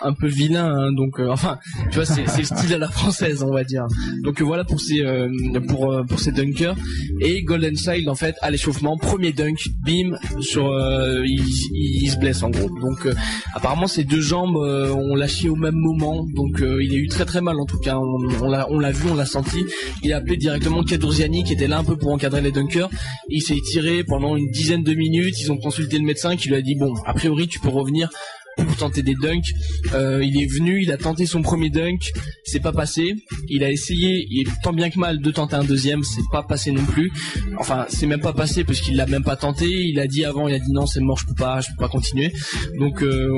un 0.02 0.14
peu 0.14 0.28
vilain, 0.28 0.66
hein, 0.66 0.92
donc 0.92 1.20
euh, 1.20 1.30
enfin, 1.30 1.58
tu 1.90 1.96
vois, 1.96 2.06
c'est 2.06 2.26
le 2.38 2.44
style 2.44 2.74
à 2.74 2.78
la 2.78 2.90
française, 2.90 3.44
on 3.44 3.52
va 3.54 3.64
dire. 3.64 3.86
Donc 4.24 4.42
euh, 4.42 4.44
voilà 4.44 4.64
pour 4.64 4.80
ces 4.82 5.02
euh, 5.02 5.30
pour 5.68 5.92
euh, 5.92 6.04
pour 6.04 6.20
ces 6.20 6.32
dunkers 6.32 6.76
et 7.22 7.44
Golden 7.44 7.78
Child 7.78 8.10
en 8.10 8.16
fait 8.16 8.36
à 8.42 8.52
l'échauffement, 8.52 8.98
premier 8.98 9.32
dunk, 9.32 9.58
bim, 9.86 10.18
sur 10.42 10.72
euh, 10.72 11.22
il, 11.26 11.40
il- 11.74 12.04
il 12.04 12.10
se 12.10 12.18
blesse 12.18 12.44
en 12.44 12.50
gros. 12.50 12.70
Donc 12.82 13.08
apparemment 13.54 13.88
ses 13.88 14.04
deux 14.04 14.22
jambes 14.22 14.56
ont 14.58 15.16
lâché 15.16 15.50
au 15.50 15.56
même 15.56 15.76
moment, 15.76 16.26
donc 16.36 16.60
il 16.60 16.92
a 16.94 16.96
eu 16.98 17.08
très 17.08 17.26
très 17.26 17.42
mal 17.42 17.60
en 17.60 17.66
tout 17.66 17.80
cas. 17.80 17.98
On, 17.98 18.50
l'a 18.50 18.68
on 18.70 18.80
l'a 18.80 18.92
vu, 18.92 19.10
on 19.10 19.16
l'a 19.16 19.26
senti. 19.26 19.64
Il 20.04 20.12
a 20.14 20.18
appelé 20.18 20.38
directement 20.38 20.84
Kadurziani 20.84 21.44
qui 21.44 21.54
était 21.54 21.68
là 21.68 21.78
un 21.80 21.84
peu 21.84 21.98
pour 21.98 22.12
encadrer 22.12 22.42
les 22.42 22.52
dunkers. 22.52 22.90
Il 23.30 23.42
s'est 23.42 23.60
tiré 23.72 24.04
pendant 24.04 24.36
une 24.36 24.50
dizaine 24.52 24.84
de 24.84 24.94
minutes. 24.94 25.40
Ils 25.42 25.52
ont 25.52 25.58
consulté 25.58 25.98
le 25.98 26.04
médecin 26.06 26.36
qui 26.36 26.50
lui 26.50 26.56
a 26.56 26.62
dit 26.62 26.76
bon, 26.76 26.94
a 27.06 27.14
priori 27.14 27.48
tu 27.48 27.60
peux 27.60 27.70
revenir 27.70 28.10
pour 28.58 28.76
tenter 28.78 29.04
des 29.04 29.16
dunks. 29.16 29.54
Euh, 29.94 30.24
il 30.24 30.42
est 30.42 30.46
venu, 30.46 30.82
il 30.82 30.92
a 30.92 30.98
tenté 30.98 31.26
son 31.26 31.42
premier 31.42 31.70
dunk, 31.70 32.12
c'est 32.44 32.60
pas 32.60 32.72
passé. 32.72 33.16
Il 33.50 33.64
a 33.64 33.72
essayé, 33.72 34.28
tant 34.64 34.74
bien 34.74 34.90
que 34.90 35.00
mal, 35.00 35.20
de 35.20 35.32
tenter 35.32 35.56
un 35.56 35.64
deuxième, 35.64 36.04
c'est 36.04 36.22
pas 36.32 36.44
passé 36.44 36.72
non 36.72 36.86
plus. 36.86 37.12
Enfin, 37.58 37.86
c'est 37.90 38.08
même 38.08 38.22
pas 38.22 38.34
passé 38.34 38.64
parce 38.64 38.82
qu'il 38.82 38.96
l'a 38.96 39.06
même 39.06 39.24
pas 39.24 39.36
tenté. 39.36 39.68
Il 39.68 40.00
a 40.00 40.08
dit 40.08 40.26
avant, 40.26 40.48
il 40.48 40.54
a 40.54 40.60
dit 40.60 40.72
non, 40.72 40.86
c'est 40.86 41.02
mort, 41.02 41.18
je 41.18 41.26
peux 41.26 41.36
pas, 41.36 41.62
je 41.62 41.70
peux 41.70 41.78
pas 41.78 41.90
continuer. 41.90 42.32
Donc 42.80 43.02
euh, 43.02 43.30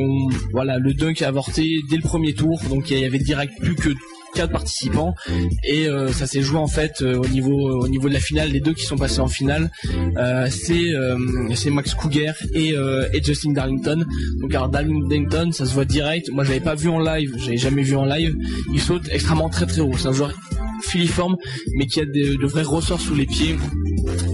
voilà, 0.52 0.78
le 0.78 0.94
dunk 0.94 1.22
a 1.22 1.28
avorté 1.28 1.80
dès 1.90 1.98
le 1.98 2.04
premier 2.04 2.34
tour. 2.34 2.60
Donc 2.70 2.92
il 2.92 3.00
y 3.00 3.06
avait 3.06 3.20
direct 3.20 3.54
plus 3.60 3.76
que 3.76 3.90
quatre 4.34 4.52
participants. 4.52 5.16
Et 5.64 5.88
euh, 5.88 6.12
ça 6.12 6.28
s'est 6.28 6.42
joué 6.42 6.58
en 6.58 6.68
fait 6.68 7.02
euh, 7.02 7.18
au 7.18 7.28
niveau 7.28 7.82
au 7.84 7.88
niveau 7.88 8.08
de 8.08 8.14
la 8.14 8.20
finale 8.20 8.52
les 8.52 8.60
deux 8.60 8.74
qui 8.74 8.86
sont 8.86 8.98
passés 8.98 9.20
en 9.20 9.28
finale. 9.28 9.72
Euh, 10.18 10.48
c'est 10.50 10.94
euh, 10.94 11.18
c'est 11.56 11.70
Max 11.70 11.94
Cougar 11.94 12.36
et, 12.54 12.74
euh, 12.74 13.08
et 13.14 13.24
Justin 13.24 13.52
Darlington. 13.52 14.06
Donc 14.42 14.54
alors 14.54 14.70
Darlington 14.70 15.52
ça 15.52 15.66
se 15.66 15.74
voit 15.74 15.86
direct. 15.86 16.30
Moi 16.32 16.44
je 16.44 16.50
l'avais 16.50 16.64
pas 16.64 16.76
vu 16.76 16.90
en 16.90 17.00
live. 17.00 17.36
J'avais 17.38 17.58
jamais 17.58 17.84
vu 17.84 17.96
en 17.96 18.06
live. 18.06 18.36
Il 18.74 18.80
saute 18.82 19.08
extrêmement 19.12 19.50
très 19.50 19.66
très 19.66 19.82
haut. 19.82 19.94
C'est 19.98 20.08
un 20.08 20.14
joueur 20.14 20.34
filiforme 20.82 21.38
mais 21.76 21.88
qui 21.88 22.00
a 22.02 22.06
de 22.06 22.46
vrais 22.46 22.62
ressorts 22.62 23.02
sous 23.02 23.16
les 23.16 23.26
pieds 23.26 23.56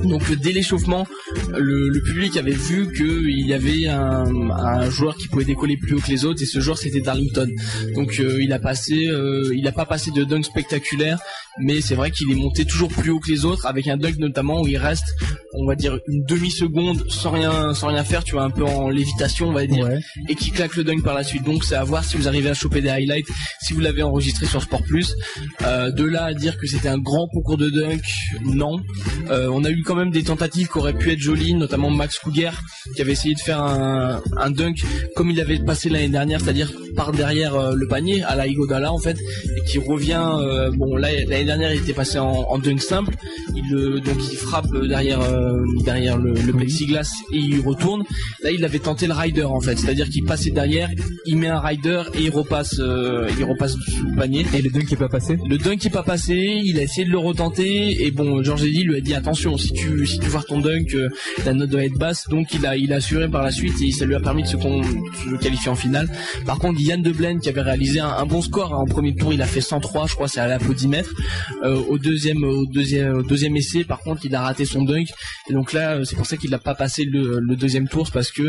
donc 0.03 0.29
euh, 0.29 0.35
dès 0.35 0.51
l'échauffement 0.51 1.05
le, 1.57 1.89
le 1.89 2.01
public 2.01 2.37
avait 2.37 2.51
vu 2.51 2.91
qu'il 2.93 3.47
y 3.47 3.53
avait 3.53 3.87
un, 3.87 4.25
un 4.51 4.89
joueur 4.89 5.15
qui 5.17 5.27
pouvait 5.27 5.45
décoller 5.45 5.77
plus 5.77 5.95
haut 5.95 5.99
que 5.99 6.09
les 6.09 6.25
autres 6.25 6.41
et 6.41 6.45
ce 6.45 6.59
joueur 6.59 6.77
c'était 6.77 7.01
Darlington 7.01 7.49
donc 7.95 8.19
euh, 8.19 8.41
il 8.41 8.51
a 8.53 8.59
passé 8.59 9.07
euh, 9.07 9.51
il 9.55 9.67
a 9.67 9.71
pas 9.71 9.85
passé 9.85 10.11
de 10.11 10.23
dunk 10.23 10.43
spectaculaire 10.43 11.19
mais 11.59 11.81
c'est 11.81 11.95
vrai 11.95 12.09
qu'il 12.09 12.31
est 12.31 12.35
monté 12.35 12.65
toujours 12.65 12.89
plus 12.89 13.11
haut 13.11 13.19
que 13.19 13.29
les 13.31 13.45
autres 13.45 13.65
avec 13.67 13.87
un 13.87 13.97
dunk 13.97 14.17
notamment 14.17 14.61
où 14.61 14.67
il 14.67 14.77
reste 14.77 15.05
on 15.53 15.67
va 15.67 15.75
dire 15.75 15.99
une 16.07 16.23
demi 16.23 16.49
seconde 16.49 17.03
sans 17.09 17.31
rien 17.31 17.73
sans 17.73 17.87
rien 17.87 18.03
faire 18.03 18.23
tu 18.23 18.33
vois 18.33 18.43
un 18.43 18.49
peu 18.49 18.63
en 18.63 18.89
lévitation 18.89 19.49
on 19.49 19.53
va 19.53 19.65
dire 19.67 19.83
Ouais. 19.83 19.99
et 20.29 20.35
qui 20.35 20.51
claque 20.51 20.75
le 20.77 20.83
dunk 20.83 21.01
par 21.03 21.13
la 21.13 21.23
suite. 21.23 21.43
Donc 21.43 21.63
c'est 21.65 21.75
à 21.75 21.83
voir 21.83 22.03
si 22.05 22.15
vous 22.15 22.27
arrivez 22.27 22.49
à 22.49 22.53
choper 22.53 22.79
des 22.79 22.89
highlights, 22.89 23.27
si 23.61 23.73
vous 23.73 23.81
l'avez 23.81 24.01
enregistré 24.03 24.45
sur 24.45 24.61
Sport 24.61 24.83
Plus. 24.83 25.15
Euh, 25.63 25.91
de 25.91 26.03
là 26.05 26.25
à 26.25 26.33
dire 26.33 26.57
que 26.57 26.67
c'était 26.67 26.87
un 26.87 26.99
grand 26.99 27.27
concours 27.27 27.57
de 27.57 27.69
dunk, 27.69 28.01
non. 28.45 28.79
Euh, 29.29 29.49
on 29.51 29.63
a 29.63 29.69
eu 29.71 29.81
quand 29.83 29.92
même 29.95 30.11
des 30.11 30.23
tentatives 30.23 30.67
qui 30.67 30.77
auraient 30.77 30.93
pu 30.93 31.11
être 31.11 31.19
jolies, 31.19 31.53
notamment 31.53 31.89
Max 31.89 32.19
Cougar 32.19 32.61
qui 32.95 33.01
avait 33.01 33.13
essayé 33.13 33.33
de 33.35 33.39
faire 33.39 33.61
un, 33.61 34.21
un 34.37 34.51
dunk 34.51 34.75
comme 35.15 35.29
il 35.29 35.39
avait 35.39 35.59
passé 35.59 35.89
l'année 35.89 36.09
dernière, 36.09 36.41
c'est-à-dire 36.41 36.71
par 36.95 37.11
derrière 37.11 37.55
euh, 37.55 37.73
le 37.75 37.87
panier 37.87 38.23
à 38.23 38.35
la 38.35 38.47
Igodala 38.47 38.91
en 38.91 38.99
fait, 38.99 39.17
et 39.57 39.61
qui 39.69 39.79
revient. 39.79 40.27
euh, 40.39 40.71
bon 40.71 40.95
là 40.95 41.09
l'année 41.27 41.45
dernière 41.45 41.73
il 41.73 41.79
était 41.81 41.93
passé 41.93 42.19
en, 42.19 42.29
en 42.31 42.57
dunk 42.59 42.79
simple, 42.81 43.15
il 43.55 43.73
euh, 43.75 43.99
donc 43.99 44.17
il 44.31 44.37
frappe 44.37 44.71
derrière 44.87 45.21
euh, 45.21 45.61
derrière 45.85 46.17
le, 46.17 46.33
le 46.33 46.53
plexiglas 46.53 47.09
et 47.31 47.37
il 47.37 47.59
retourne. 47.61 48.03
Là, 48.43 48.51
il 48.51 48.63
avait 48.65 48.79
tenté 48.79 49.07
le 49.07 49.13
rider 49.13 49.43
en 49.43 49.59
fait, 49.61 49.77
c'est-à-dire 49.77 50.09
qu'il 50.09 50.23
passait 50.25 50.51
derrière, 50.51 50.89
il 51.25 51.37
met 51.37 51.47
un 51.47 51.59
rider 51.59 52.03
et 52.13 52.23
il 52.23 52.29
repasse, 52.29 52.75
euh, 52.79 53.29
il 53.37 53.43
repasse 53.43 53.73
sous 53.73 54.07
le 54.09 54.15
panier. 54.15 54.45
Et 54.53 54.61
le 54.61 54.69
dunk 54.69 54.91
est 54.91 54.97
pas 54.97 55.09
passé? 55.09 55.37
Le 55.47 55.57
dunk 55.57 55.85
est 55.85 55.89
pas 55.89 56.03
passé, 56.03 56.61
il 56.63 56.77
a 56.79 56.83
essayé 56.83 57.05
de 57.05 57.11
le 57.11 57.17
retenter 57.17 58.05
et 58.05 58.11
bon, 58.11 58.43
Georges 58.43 58.63
Eddy 58.63 58.83
lui 58.83 58.97
a 58.97 59.01
dit 59.01 59.13
attention, 59.13 59.57
si 59.57 59.71
tu 59.73 59.82
si 60.05 60.19
tu 60.19 60.27
vois 60.27 60.43
ton 60.43 60.59
dunk, 60.59 60.93
euh, 60.95 61.09
la 61.45 61.53
note 61.53 61.69
doit 61.69 61.84
être 61.86 61.97
basse. 61.97 62.27
Donc 62.29 62.53
il 62.53 62.65
a 62.65 62.75
il 62.77 62.91
a 62.93 62.97
assuré 62.97 63.29
par 63.29 63.43
la 63.43 63.51
suite 63.51 63.73
et 63.81 63.91
ça 63.91 64.05
lui 64.05 64.15
a 64.15 64.19
permis 64.19 64.43
de 64.43 64.47
se, 64.47 64.57
con- 64.57 64.81
de 64.81 65.38
se 65.38 65.41
qualifier 65.41 65.69
en 65.69 65.75
finale. 65.75 66.09
Par 66.45 66.59
contre, 66.59 66.79
Yann 66.81 67.01
Deblen 67.01 67.39
qui 67.39 67.49
avait 67.49 67.61
réalisé 67.61 67.99
un, 67.99 68.07
un 68.09 68.25
bon 68.25 68.41
score 68.41 68.73
hein, 68.73 68.77
en 68.77 68.86
premier 68.86 69.15
tour, 69.15 69.34
il 69.34 69.41
a 69.41 69.45
fait 69.45 69.61
103, 69.61 70.07
je 70.07 70.15
crois, 70.15 70.27
c'est 70.27 70.39
à 70.39 70.47
l'applaudimètre. 70.47 71.11
Euh, 71.63 71.75
au 71.89 71.97
deuxième 71.97 72.43
au 72.43 72.65
deuxième 72.65 73.13
au 73.17 73.23
deuxième 73.23 73.55
essai, 73.55 73.84
par 73.84 73.99
contre, 73.99 74.25
il 74.25 74.34
a 74.36 74.41
raté 74.41 74.65
son 74.65 74.84
dunk. 74.84 75.07
Et 75.49 75.53
donc 75.53 75.73
là, 75.73 75.95
euh, 75.97 76.03
c'est 76.03 76.15
pour 76.15 76.25
ça 76.25 76.38
qu'il 76.38 76.49
n'a 76.51 76.59
pas 76.59 76.75
passé 76.75 77.03
le, 77.05 77.39
le 77.39 77.55
deuxième 77.55 77.88
tour, 77.88 78.07
c'est 78.07 78.13
parce 78.13 78.31
que 78.31 78.43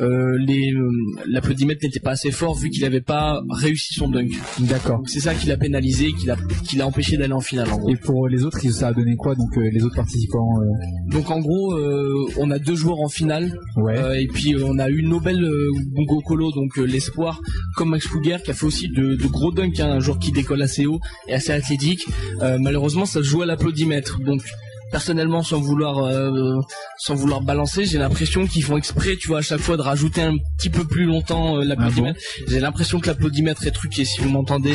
euh, 0.00 0.36
les 0.38 0.72
euh, 0.72 0.88
l'applaudimètre 1.26 1.80
n'était 1.84 2.00
pas 2.00 2.12
assez 2.12 2.30
fort 2.30 2.54
vu 2.56 2.70
qu'il 2.70 2.82
n'avait 2.82 3.00
pas 3.00 3.40
réussi 3.50 3.94
son 3.94 4.08
dunk. 4.08 4.30
D'accord. 4.60 4.98
Donc 4.98 5.08
c'est 5.10 5.20
ça 5.20 5.34
qui 5.34 5.46
l'a 5.46 5.56
pénalisé, 5.56 6.12
qui 6.12 6.26
l'a 6.26 6.36
qui 6.66 6.76
l'a 6.76 6.86
empêché 6.86 7.16
d'aller 7.16 7.32
en 7.32 7.40
finale 7.40 7.70
en. 7.70 7.88
Et 7.88 7.96
pour 7.96 8.28
les 8.28 8.44
autres, 8.44 8.58
ça 8.70 8.88
a 8.88 8.92
donné 8.92 9.16
quoi 9.16 9.34
donc 9.34 9.56
euh, 9.56 9.68
les 9.72 9.82
autres 9.84 9.96
participants 9.96 10.48
euh, 10.60 10.64
Donc 11.10 11.30
en 11.30 11.40
gros, 11.40 11.74
euh, 11.74 12.26
on 12.38 12.50
a 12.50 12.58
deux 12.58 12.74
joueurs 12.76 13.00
en 13.00 13.08
finale 13.08 13.52
Ouais. 13.76 13.98
euh, 13.98 14.18
et 14.20 14.26
puis 14.26 14.54
euh, 14.54 14.64
on 14.64 14.78
a 14.78 14.88
eu 14.88 15.02
Nobel 15.02 15.42
euh, 15.42 15.70
Bongo 15.94 16.20
Colo, 16.20 16.50
donc 16.52 16.78
euh, 16.78 16.84
l'espoir, 16.84 17.40
comme 17.76 17.90
Max 17.90 18.06
Kruger 18.06 18.36
qui 18.44 18.50
a 18.50 18.54
fait 18.54 18.66
aussi 18.66 18.88
de, 18.88 19.14
de 19.16 19.26
gros 19.26 19.52
dunks, 19.52 19.78
hein, 19.80 19.90
un 19.90 20.00
joueur 20.00 20.18
qui 20.18 20.32
décolle 20.32 20.62
assez 20.62 20.86
haut 20.86 21.00
et 21.28 21.34
assez 21.34 21.52
athlétique. 21.52 22.06
Euh, 22.40 22.58
malheureusement, 22.60 23.04
ça 23.06 23.20
se 23.20 23.24
joue 23.24 23.42
à 23.42 23.46
l'applaudimètre. 23.46 24.20
Donc 24.20 24.42
personnellement, 24.92 25.42
sans 25.42 25.58
vouloir 25.60 25.98
euh, 26.04 26.60
sans 26.98 27.14
vouloir 27.14 27.40
balancer, 27.40 27.84
j'ai 27.86 27.98
l'impression 27.98 28.46
qu'ils 28.46 28.62
font 28.62 28.76
exprès, 28.76 29.16
tu 29.16 29.28
vois, 29.28 29.38
à 29.38 29.42
chaque 29.42 29.60
fois 29.60 29.76
de 29.76 29.82
rajouter 29.82 30.22
un 30.22 30.36
petit 30.58 30.70
peu 30.70 30.84
plus 30.84 31.04
longtemps 31.06 31.56
euh, 31.58 31.64
l'applaudimètre. 31.64 32.20
J'ai 32.46 32.60
l'impression 32.60 33.00
que 33.00 33.06
l'applaudimètre 33.08 33.66
est 33.66 33.70
truqué. 33.72 34.04
Si 34.04 34.20
vous 34.20 34.28
m'entendez, 34.28 34.74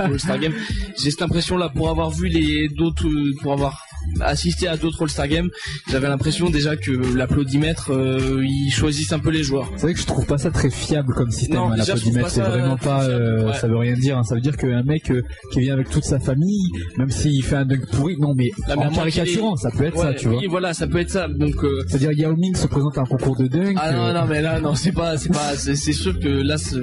euh, 0.00 0.18
Star 0.18 0.38
Game, 0.38 0.54
j'ai 0.98 1.10
cette 1.10 1.22
impression 1.22 1.56
là 1.56 1.68
pour 1.68 1.88
avoir 1.90 2.10
vu 2.10 2.28
les 2.28 2.68
d'autres, 2.68 3.06
euh, 3.06 3.34
pour 3.42 3.52
avoir 3.52 3.84
assisté 4.20 4.66
à 4.68 4.76
d'autres 4.76 5.02
All-Star 5.02 5.28
Games, 5.28 5.50
j'avais 5.90 6.08
l'impression 6.08 6.48
déjà 6.48 6.76
que 6.76 6.92
l'applaudimètre, 7.16 7.92
euh, 7.92 8.42
ils 8.42 8.70
choisissent 8.70 9.12
un 9.12 9.18
peu 9.18 9.30
les 9.30 9.42
joueurs. 9.42 9.70
C'est 9.76 9.82
vrai 9.82 9.94
que 9.94 10.00
je 10.00 10.06
trouve 10.06 10.24
pas 10.24 10.38
ça 10.38 10.50
très 10.50 10.70
fiable 10.70 11.12
comme 11.14 11.30
système. 11.30 11.58
Hein, 11.58 11.74
l'applaudimètre, 11.76 12.30
c'est 12.30 12.40
vraiment 12.40 12.76
pas. 12.76 13.04
fiable, 13.04 13.44
ouais. 13.46 13.54
Ça 13.54 13.68
veut 13.68 13.76
rien 13.76 13.94
dire. 13.94 14.16
hein. 14.16 14.22
Ça 14.24 14.34
veut 14.34 14.40
dire 14.40 14.56
qu'un 14.56 14.82
mec 14.82 15.12
qui 15.52 15.60
vient 15.60 15.74
avec 15.74 15.90
toute 15.90 16.04
sa 16.04 16.18
famille, 16.18 16.70
même 16.96 17.10
s'il 17.10 17.44
fait 17.44 17.56
un 17.56 17.66
dunk 17.66 17.86
pourri, 17.92 18.16
non 18.18 18.34
mais 18.34 18.50
à 18.66 18.76
en 18.78 18.90
caricaturant, 18.90 19.56
ça 19.60 19.70
peut 19.70 19.84
être 19.84 19.96
Ouais, 19.96 20.02
ça, 20.02 20.14
tu 20.14 20.28
vois. 20.28 20.38
oui, 20.38 20.46
voilà, 20.48 20.74
ça 20.74 20.86
peut 20.86 20.98
être 20.98 21.10
ça. 21.10 21.28
Donc 21.28 21.62
euh, 21.64 21.84
C'est-à-dire 21.88 22.12
Yao 22.12 22.36
Ming 22.36 22.54
se 22.56 22.66
présente 22.66 22.96
à 22.98 23.02
un 23.02 23.04
concours 23.04 23.36
de 23.36 23.46
dunk. 23.46 23.74
Ah 23.78 23.92
non, 23.92 24.06
euh, 24.06 24.12
non, 24.12 24.26
mais 24.26 24.40
là, 24.40 24.60
non, 24.60 24.74
c'est 24.74 24.92
pas, 24.92 25.16
c'est 25.16 25.32
pas, 25.32 25.54
c'est 25.56 25.92
sûr 25.92 26.18
que 26.18 26.28
là, 26.28 26.56
ce 26.58 26.78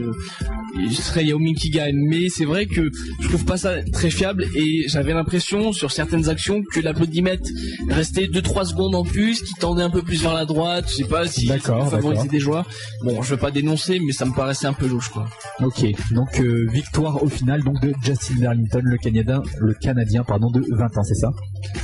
serait 0.91 1.25
Yao 1.25 1.39
Ming 1.39 1.55
qui 1.55 1.69
gagne. 1.69 1.95
Mais 2.07 2.29
c'est 2.29 2.45
vrai 2.45 2.65
que 2.65 2.89
je 3.21 3.27
trouve 3.27 3.45
pas 3.45 3.57
ça 3.57 3.81
très 3.91 4.09
fiable 4.09 4.45
et 4.55 4.85
j'avais 4.87 5.13
l'impression 5.13 5.71
sur 5.71 5.91
certaines 5.91 6.29
actions 6.29 6.61
que 6.73 6.79
l'applaudimètre 6.79 7.49
restait 7.89 8.25
2-3 8.25 8.65
secondes 8.65 8.95
en 8.95 9.03
plus, 9.03 9.41
qui 9.41 9.53
tendait 9.55 9.83
un 9.83 9.89
peu 9.89 10.01
plus 10.01 10.21
vers 10.21 10.33
la 10.33 10.45
droite. 10.45 10.85
Je 10.89 10.95
sais 10.95 11.03
pas 11.05 11.27
si 11.27 11.47
D'accord, 11.47 11.89
favoriser 11.89 12.27
des 12.27 12.39
joueurs. 12.39 12.65
Bon, 13.03 13.21
je 13.21 13.31
veux 13.31 13.37
pas 13.39 13.51
dénoncer, 13.51 13.99
mais 13.99 14.11
ça 14.11 14.25
me 14.25 14.33
paraissait 14.33 14.67
un 14.67 14.73
peu 14.73 14.87
louche, 14.87 15.09
quoi. 15.09 15.25
Ok, 15.63 15.85
donc 16.11 16.39
euh, 16.39 16.67
victoire 16.71 17.23
au 17.23 17.29
final 17.29 17.63
donc 17.63 17.79
de 17.81 17.93
Justin 18.03 18.35
Darlington, 18.41 18.81
le 18.83 18.97
Canadien, 18.97 19.41
le 19.59 19.73
Canadien 19.73 20.23
pardon 20.23 20.49
de 20.51 20.63
20 20.69 20.97
ans, 20.97 21.03
c'est 21.03 21.15
ça? 21.15 21.31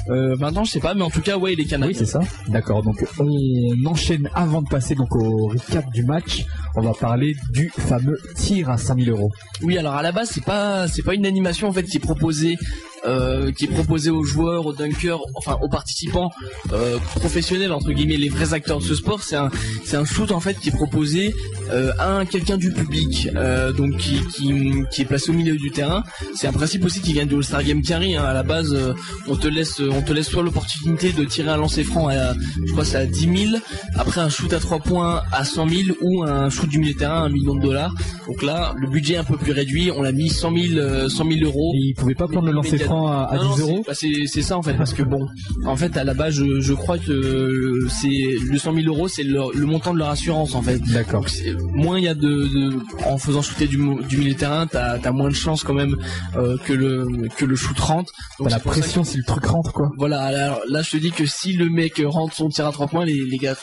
Euh, 0.09 0.35
maintenant, 0.37 0.63
je 0.63 0.71
sais 0.71 0.79
pas, 0.81 0.93
mais 0.93 1.03
en 1.03 1.09
tout 1.09 1.21
cas, 1.21 1.37
ouais, 1.37 1.53
il 1.53 1.59
est 1.59 1.63
Oui, 1.63 1.69
canadien. 1.69 1.95
c'est 1.97 2.05
ça. 2.05 2.19
D'accord. 2.47 2.83
Donc 2.83 3.05
on 3.19 3.85
enchaîne 3.85 4.29
avant 4.33 4.61
de 4.61 4.67
passer 4.67 4.95
donc 4.95 5.15
au 5.15 5.47
recap 5.47 5.89
du 5.91 6.03
match. 6.03 6.45
On 6.75 6.81
va 6.81 6.93
parler 6.93 7.35
du 7.51 7.69
fameux 7.69 8.17
tir 8.35 8.69
à 8.69 8.77
5000 8.77 9.09
euros. 9.09 9.31
Oui, 9.61 9.77
alors 9.77 9.93
à 9.95 10.01
la 10.01 10.11
base, 10.11 10.29
c'est 10.31 10.43
pas 10.43 10.87
c'est 10.87 11.03
pas 11.03 11.13
une 11.15 11.25
animation 11.25 11.67
en 11.69 11.71
fait 11.73 11.83
qui 11.83 11.97
est 11.97 12.01
proposée 12.01 12.57
euh, 13.05 13.51
qui 13.51 13.65
est 13.65 13.67
proposée 13.67 14.09
aux 14.09 14.23
joueurs, 14.23 14.65
aux 14.65 14.73
dunkers, 14.73 15.19
enfin 15.35 15.57
aux 15.61 15.69
participants 15.69 16.29
euh, 16.71 16.97
professionnels 17.15 17.71
entre 17.71 17.91
guillemets, 17.91 18.17
les 18.17 18.29
vrais 18.29 18.53
acteurs 18.53 18.79
de 18.79 18.83
ce 18.83 18.95
sport. 18.95 19.23
C'est 19.23 19.35
un 19.35 19.49
c'est 19.83 19.97
un 19.97 20.05
shoot 20.05 20.31
en 20.31 20.39
fait 20.39 20.59
qui 20.59 20.69
est 20.69 20.75
proposé 20.75 21.33
euh, 21.71 21.91
à 21.99 22.17
un 22.17 22.25
quelqu'un 22.25 22.57
du 22.57 22.71
public, 22.71 23.29
euh, 23.35 23.71
donc 23.71 23.97
qui, 23.97 24.19
qui 24.27 24.53
qui 24.91 25.01
est 25.01 25.05
placé 25.05 25.31
au 25.31 25.33
milieu 25.33 25.55
du 25.57 25.71
terrain. 25.71 26.03
C'est 26.35 26.47
un 26.47 26.53
principe 26.53 26.85
aussi 26.85 27.01
qui 27.01 27.13
vient 27.13 27.25
du 27.25 27.35
All-Star 27.35 27.63
Game 27.63 27.81
Carry. 27.81 28.15
Hein. 28.15 28.23
À 28.23 28.33
la 28.33 28.43
base, 28.43 28.73
euh, 28.73 28.93
on 29.27 29.35
te 29.35 29.47
laisse 29.47 29.79
on 29.79 30.01
te 30.01 30.13
laisse 30.13 30.27
soit 30.27 30.43
l'opportunité 30.43 31.11
de 31.11 31.23
tirer 31.23 31.49
un 31.49 31.57
lancer 31.57 31.83
franc 31.83 32.09
à 32.09 32.33
je 32.65 32.71
crois 32.71 32.85
c'est 32.85 32.97
à 32.97 33.05
10 33.05 33.49
000, 33.51 33.61
après 33.95 34.21
un 34.21 34.29
shoot 34.29 34.51
à 34.53 34.59
3 34.59 34.79
points 34.79 35.23
à 35.31 35.43
100 35.45 35.69
000 35.69 35.81
ou 36.01 36.23
un 36.23 36.49
shoot 36.49 36.69
du 36.69 36.79
milieu 36.79 36.93
de 36.93 36.99
terrain 36.99 37.23
à 37.23 37.25
1 37.25 37.29
million 37.29 37.55
de 37.55 37.61
dollars. 37.61 37.93
Donc 38.27 38.43
là, 38.43 38.73
le 38.77 38.87
budget 38.87 39.15
est 39.15 39.17
un 39.17 39.23
peu 39.23 39.37
plus 39.37 39.51
réduit. 39.51 39.91
On 39.91 40.01
l'a 40.01 40.11
mis 40.11 40.29
100 40.29 40.55
000, 40.55 40.77
euh, 40.77 41.09
100 41.09 41.25
000 41.29 41.45
euros. 41.45 41.73
Et 41.75 41.87
il 41.89 41.93
pouvait 41.95 42.15
pas 42.15 42.27
prendre 42.27 42.47
le 42.47 42.53
lancer 42.53 42.77
franc 42.77 42.90
à, 43.07 43.23
à 43.31 43.37
Non, 43.37 43.43
non, 43.49 43.55
10 43.55 43.61
euros. 43.61 43.83
c'est- 43.93 44.35
bah, 44.35 44.41
ça 44.43 44.57
en 44.57 44.61
fait, 44.61 44.73
parce 44.73 44.93
que 44.93 45.03
bon, 45.03 45.27
en 45.65 45.75
fait 45.75 45.95
à 45.97 46.03
la 46.03 46.13
base, 46.13 46.35
je, 46.35 46.59
je 46.61 46.73
crois 46.73 46.97
que 46.97 47.87
c'est 47.89 48.07
le 48.43 48.57
100 48.57 48.73
000 48.73 48.87
euros, 48.87 49.07
c'est 49.07 49.23
le, 49.23 49.39
le 49.53 49.65
montant 49.65 49.93
de 49.93 49.99
leur 49.99 50.09
assurance 50.09 50.55
en 50.55 50.61
fait. 50.61 50.79
D'accord. 50.91 51.25
Moins 51.73 51.97
il 51.99 52.05
y 52.05 52.07
a 52.07 52.13
de, 52.15 52.21
de- 52.21 52.79
en 53.05 53.17
faisant 53.17 53.41
shooter 53.41 53.67
du, 53.67 53.77
du 54.09 54.17
milieu 54.17 54.33
de 54.33 54.37
terrain, 54.37 54.67
t'as 54.67 54.97
as 55.03 55.11
moins 55.11 55.29
de 55.29 55.35
chances 55.35 55.63
quand 55.63 55.73
même 55.73 55.95
euh, 56.35 56.57
que 56.65 56.73
le 56.73 57.05
que 57.37 57.45
le 57.45 57.55
shoot 57.55 57.77
rentre. 57.79 58.11
T'as 58.43 58.49
la 58.49 58.59
pression 58.59 59.03
si 59.03 59.17
le 59.17 59.23
truc 59.23 59.45
rentre 59.45 59.71
quoi. 59.73 59.91
voilà, 59.97 60.21
alors 60.21 60.59
là 60.69 60.81
je 60.81 60.91
te 60.91 60.97
dis 60.97 61.11
que 61.11 61.25
si 61.25 61.53
le 61.53 61.69
mec 61.69 62.01
rentre 62.05 62.35
son 62.35 62.49
tir 62.49 62.65
à 62.67 62.71
3 62.71 62.87
points, 62.87 63.05
les, 63.05 63.23
les 63.25 63.37
gars, 63.37 63.55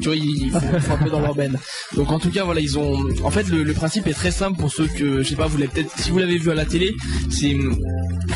tu 0.00 0.08
vois, 0.08 0.16
ils 0.16 0.50
font 0.50 0.80
frapper 0.80 1.10
dans 1.10 1.20
leur 1.20 1.34
benne. 1.34 1.56
Donc 1.96 2.10
en 2.12 2.18
tout 2.18 2.30
cas, 2.30 2.44
voilà, 2.44 2.60
ils 2.60 2.78
ont. 2.78 2.98
En 3.24 3.30
fait, 3.30 3.48
le, 3.48 3.62
le 3.62 3.72
principe 3.72 4.06
est 4.06 4.12
très 4.14 4.30
simple 4.30 4.58
pour 4.58 4.70
ceux 4.72 4.86
que, 4.86 5.22
je 5.22 5.28
sais 5.28 5.36
pas, 5.36 5.46
vous 5.46 5.58
l'avez 5.58 5.70
peut-être, 5.72 5.90
si 5.98 6.10
vous 6.10 6.18
l'avez 6.18 6.38
vu 6.38 6.50
à 6.50 6.54
la 6.54 6.64
télé, 6.64 6.94
c'est 7.30 7.56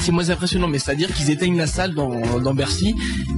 c'est 0.00 0.12
moins 0.22 0.30
impressionnant, 0.30 0.68
mais 0.68 0.78
c'est-à-dire 0.78 1.12
qu'ils 1.12 1.30
éteignent 1.30 1.56
la 1.58 1.66
salle 1.66 1.94
dans, 1.94 2.40
dans 2.40 2.54
Bercy, 2.54 2.94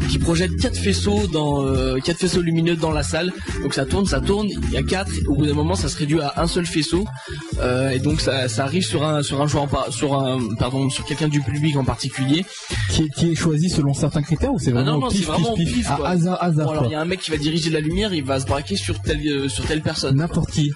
qui 0.08 0.18
projettent 0.18 0.56
quatre 0.56 0.76
faisceaux 0.76 1.26
dans 1.26 1.66
euh, 1.66 1.98
quatre 1.98 2.18
faisceaux 2.18 2.40
lumineux 2.42 2.76
dans 2.76 2.90
la 2.92 3.02
salle. 3.02 3.32
Donc 3.62 3.74
ça 3.74 3.84
tourne, 3.86 4.06
ça 4.06 4.20
tourne, 4.20 4.48
il 4.48 4.70
y 4.70 4.76
a 4.76 4.82
quatre. 4.82 5.10
Au 5.28 5.34
bout 5.36 5.46
d'un 5.46 5.54
moment, 5.54 5.74
ça 5.74 5.88
se 5.88 5.96
réduit 5.96 6.20
à 6.20 6.34
un 6.36 6.46
seul 6.46 6.66
faisceau, 6.66 7.04
euh, 7.60 7.90
et 7.90 7.98
donc 7.98 8.20
ça, 8.20 8.48
ça 8.48 8.64
arrive 8.64 8.84
sur 8.84 9.04
un 9.04 9.22
sur 9.22 9.40
un 9.40 9.46
joueur, 9.46 9.68
sur 9.90 10.14
un 10.18 10.38
pardon, 10.58 10.90
sur 10.90 11.04
quelqu'un 11.04 11.28
du 11.28 11.40
public 11.40 11.76
en 11.76 11.84
particulier. 11.84 12.44
Qui, 12.90 13.02
est- 13.04 13.08
qui 13.16 13.32
est 13.32 13.34
choisi 13.34 13.70
selon 13.70 13.92
certains 13.94 14.22
critères 14.22 14.52
ou 14.52 14.58
c'est 14.58 14.70
Ah 14.70 14.74
vraiment 14.74 14.92
non, 14.92 14.96
au 14.98 15.00
non, 15.02 15.08
pif, 15.08 15.20
c'est 15.20 15.26
vraiment 15.26 15.52
au 15.52 15.56
pif, 15.56 15.66
pif, 15.68 15.76
pif, 15.78 15.90
à 15.90 15.96
quoi. 15.96 16.08
hasard, 16.08 16.38
hasard 16.42 16.66
Bon, 16.66 16.72
alors 16.72 16.84
il 16.86 16.92
y 16.92 16.94
a 16.94 17.00
un 17.00 17.04
mec 17.04 17.20
qui 17.20 17.30
va 17.30 17.36
diriger 17.38 17.70
la 17.70 17.80
lumière, 17.80 18.12
il 18.14 18.22
va 18.24 18.38
se 18.38 18.46
braquer 18.46 18.76
sur 18.76 19.00
telle 19.00 19.20
euh, 19.26 19.48
sur 19.48 19.64
telle 19.66 19.82
personne. 19.82 20.16
N'importe 20.16 20.50
qui. 20.50 20.72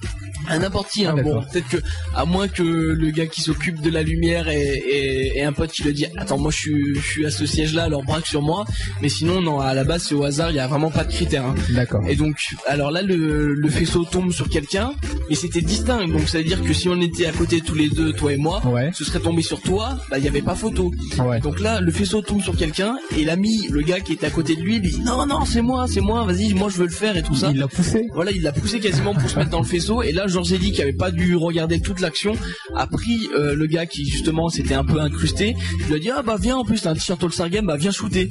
À 0.48 0.58
n'importe 0.58 0.90
qui. 0.90 1.04
hein. 1.06 1.14
Ah, 1.18 1.22
bon, 1.22 1.42
peut-être 1.52 1.68
que 1.68 1.76
à 2.14 2.24
moins 2.24 2.48
que 2.48 2.62
le 2.62 3.10
gars 3.10 3.26
qui 3.26 3.40
s'occupe 3.42 3.80
de 3.80 3.90
la 3.90 4.02
lumière 4.02 4.48
et, 4.48 4.60
et, 4.60 5.38
et 5.38 5.44
un 5.44 5.52
pote 5.52 5.70
qui 5.70 5.82
le 5.84 5.92
dit, 5.92 6.06
attends, 6.16 6.38
moi 6.38 6.50
je 6.50 6.56
suis 6.56 6.94
je 6.96 7.00
suis 7.00 7.26
à 7.26 7.30
ce 7.30 7.46
siège-là, 7.46 7.84
alors 7.84 8.02
braque 8.04 8.26
sur 8.26 8.42
moi. 8.42 8.64
Mais 9.02 9.08
sinon, 9.08 9.40
non, 9.40 9.60
à 9.60 9.74
la 9.74 9.84
base 9.84 10.04
c'est 10.04 10.14
au 10.14 10.24
hasard, 10.24 10.50
il 10.50 10.56
y 10.56 10.60
a 10.60 10.66
vraiment 10.66 10.90
pas 10.90 11.04
de 11.04 11.12
critères. 11.12 11.44
hein. 11.44 11.54
D'accord. 11.70 12.02
Et 12.08 12.16
donc, 12.16 12.36
alors 12.66 12.90
là, 12.90 13.02
le, 13.02 13.54
le 13.54 13.68
faisceau 13.68 14.04
tombe 14.04 14.32
sur 14.32 14.48
quelqu'un, 14.48 14.92
et 15.30 15.34
c'était 15.34 15.60
distinct. 15.60 16.06
Donc, 16.08 16.28
ça 16.28 16.38
veut 16.38 16.44
dire 16.44 16.62
que 16.62 16.72
si 16.72 16.88
on 16.88 17.00
était 17.00 17.26
à 17.26 17.32
côté 17.32 17.60
tous 17.60 17.74
les 17.74 17.88
deux, 17.88 18.12
toi 18.12 18.32
et 18.32 18.36
moi, 18.36 18.62
Ouais. 18.66 18.90
ce 18.92 19.04
serait 19.04 19.20
tombé 19.20 19.42
sur 19.42 19.60
toi, 19.60 19.98
bah, 20.10 20.18
il 20.18 20.22
n'y 20.22 20.28
avait 20.28 20.42
pas 20.42 20.54
photo. 20.54 20.92
Ouais. 21.18 21.40
Donc 21.40 21.60
là, 21.60 21.80
le 21.80 21.90
faisceau 21.92 22.22
tombe 22.22 22.42
sur 22.42 22.56
quelqu'un, 22.56 22.96
et 23.16 23.24
l'ami, 23.24 23.68
le 23.70 23.80
gars 23.82 24.00
qui 24.00 24.12
était 24.14 24.26
à 24.26 24.30
côté 24.30 24.56
de 24.56 24.62
lui, 24.62 24.78
lui 24.78 24.90
dit, 24.90 25.00
non, 25.00 25.24
non, 25.26 25.44
c'est 25.44 25.62
moi, 25.62 25.86
c'est 25.88 26.00
moi, 26.00 26.24
vas-y, 26.24 26.54
moi 26.54 26.68
je 26.70 26.76
veux 26.78 26.86
le 26.86 26.92
faire 26.92 27.16
et 27.16 27.22
tout 27.22 27.34
ça. 27.34 27.50
Il 27.52 27.58
l'a 27.58 27.68
poussé. 27.68 28.06
Voilà, 28.14 28.30
il 28.30 28.42
l'a 28.42 28.52
poussé 28.52 28.80
quasiment 28.80 29.14
pour 29.14 29.28
se 29.28 29.36
mettre 29.38 29.50
dans 29.50 29.60
le 29.60 29.66
faisceau. 29.66 30.02
Et 30.02 30.12
là, 30.12 30.26
Georges 30.38 30.52
Eddy, 30.52 30.70
qui 30.70 30.82
avait 30.82 30.92
pas 30.92 31.10
dû 31.10 31.34
regarder 31.34 31.80
toute 31.80 31.98
l'action, 32.00 32.34
a 32.76 32.86
pris 32.86 33.28
euh, 33.34 33.56
le 33.56 33.66
gars 33.66 33.86
qui 33.86 34.08
justement 34.08 34.48
s'était 34.48 34.74
un 34.74 34.84
peu 34.84 35.00
incrusté. 35.00 35.56
Il 35.80 35.86
lui 35.86 35.94
a 35.94 35.98
dit 35.98 36.10
ah 36.10 36.22
bah 36.22 36.36
viens 36.40 36.56
en 36.56 36.64
plus 36.64 36.80
t'as 36.82 36.90
un 36.90 36.94
t-shirt 36.94 37.22
All-Star 37.24 37.50
Game, 37.50 37.66
bah 37.66 37.76
viens 37.76 37.90
shooter. 37.90 38.30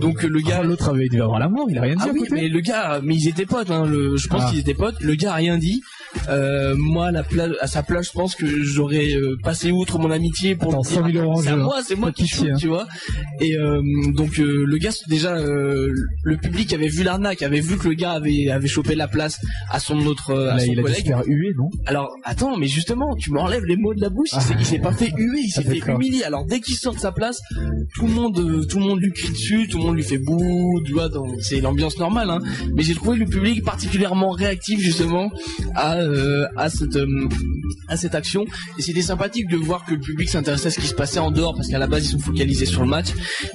Donc 0.00 0.22
le 0.22 0.40
gars. 0.40 0.58
Ah, 0.60 0.62
L'autre 0.62 0.90
avait 0.90 1.08
dû 1.08 1.20
avoir 1.20 1.40
l'amour, 1.40 1.66
il 1.68 1.78
a 1.78 1.82
rien 1.82 1.96
dit 1.96 2.02
Ah 2.04 2.10
oui, 2.12 2.22
mais 2.30 2.48
le 2.48 2.60
gars, 2.60 3.00
mais 3.02 3.16
ils 3.16 3.26
étaient 3.28 3.46
potes. 3.46 3.70
Hein, 3.70 3.84
le, 3.86 4.16
je 4.16 4.28
pense 4.28 4.42
Ah. 4.44 4.50
qu'ils 4.50 4.60
étaient 4.60 4.74
potes. 4.74 5.00
Le 5.00 5.14
gars 5.16 5.32
a 5.32 5.36
rien 5.36 5.58
dit. 5.58 5.82
Euh, 6.28 6.74
moi, 6.76 7.06
à, 7.08 7.10
la 7.12 7.24
à 7.60 7.66
sa 7.66 7.82
place, 7.82 8.08
je 8.08 8.12
pense 8.12 8.34
que 8.34 8.46
j'aurais 8.64 9.12
euh, 9.14 9.36
passé 9.42 9.70
outre 9.70 9.98
mon 9.98 10.10
amitié 10.10 10.56
pour 10.56 10.72
Attends, 10.72 10.82
dire, 10.82 11.02
100 11.02 11.12
000 11.12 11.24
euros 11.24 11.38
en 11.38 11.42
c'est 11.42 11.56
moi, 11.56 11.76
hein. 11.78 11.82
c'est 11.86 11.94
moi 11.96 12.10
qui 12.12 12.26
shoot, 12.26 12.48
hein. 12.50 12.56
tu 12.58 12.66
vois. 12.66 12.86
Et 13.40 13.56
euh, 13.56 13.80
donc 14.12 14.36
le 14.38 14.76
gars, 14.78 14.90
déjà, 15.08 15.36
le 15.36 16.36
public 16.36 16.72
avait 16.72 16.88
vu 16.88 17.04
l'arnaque, 17.04 17.42
avait 17.42 17.60
vu 17.60 17.76
que 17.78 17.88
le 17.88 17.94
gars 17.94 18.12
avait 18.12 18.48
avait 18.50 18.68
chopé 18.68 18.94
la 18.96 19.06
place 19.08 19.40
à 19.70 19.78
son 19.78 20.04
autre, 20.06 20.34
à 20.34 20.56
Là, 20.56 20.58
son 20.58 20.72
il 20.72 20.80
a 20.80 20.82
dû 20.82 20.94
se 20.94 21.02
collègue. 21.02 21.24
Non? 21.56 21.68
Alors 21.86 22.10
attends, 22.24 22.56
mais 22.56 22.66
justement, 22.66 23.14
tu 23.16 23.30
m'enlèves 23.32 23.64
les 23.64 23.76
mots 23.76 23.94
de 23.94 24.00
la 24.00 24.08
bouche. 24.10 24.30
Il 24.58 24.64
s'est- 24.66 24.78
pas 24.78 24.92
fait 24.92 25.12
huer, 25.16 25.40
il 25.44 25.50
s'est 25.50 25.62
Ah, 25.66 25.70
fait 25.70 25.78
humilier. 25.78 26.22
Alors 26.24 26.44
dès 26.46 26.60
qu'il 26.60 26.74
sort 26.76 26.94
de 26.94 26.98
sa 27.00 27.12
place, 27.12 27.40
tout 27.94 28.06
le 28.06 28.12
monde, 28.12 28.38
euh, 28.38 28.64
tout 28.64 28.78
le 28.78 28.84
monde 28.84 29.00
lui 29.00 29.12
crie 29.12 29.30
dessus, 29.30 29.68
tout 29.68 29.78
le 29.78 29.84
monde 29.84 29.96
lui 29.96 30.02
fait 30.02 30.18
bouh, 30.18 30.80
tu 30.86 30.92
vois. 30.92 31.08
C'est 31.40 31.60
l'ambiance 31.60 31.98
normale, 31.98 32.30
hein. 32.30 32.38
Mais 32.74 32.82
j'ai 32.82 32.94
trouvé 32.94 33.18
le 33.18 33.26
public 33.26 33.62
particulièrement 33.64 34.30
réactif 34.30 34.80
justement 34.80 35.30
à 35.74 35.96
euh, 35.98 36.46
à 36.56 36.70
cette 36.70 36.96
euh, 36.96 37.28
à 37.88 37.96
cette 37.96 38.14
action 38.14 38.44
et 38.78 38.82
c'était 38.82 39.02
sympathique 39.02 39.48
de 39.48 39.56
voir 39.56 39.84
que 39.84 39.92
le 39.94 40.00
public 40.00 40.28
s'intéressait 40.28 40.68
à 40.68 40.70
ce 40.70 40.80
qui 40.80 40.86
se 40.86 40.94
passait 40.94 41.18
en 41.18 41.30
dehors 41.30 41.54
parce 41.54 41.68
qu'à 41.68 41.78
la 41.78 41.86
base 41.86 42.04
ils 42.06 42.08
sont 42.10 42.18
focalisés 42.18 42.66
sur 42.66 42.82
le 42.82 42.88
match 42.88 43.08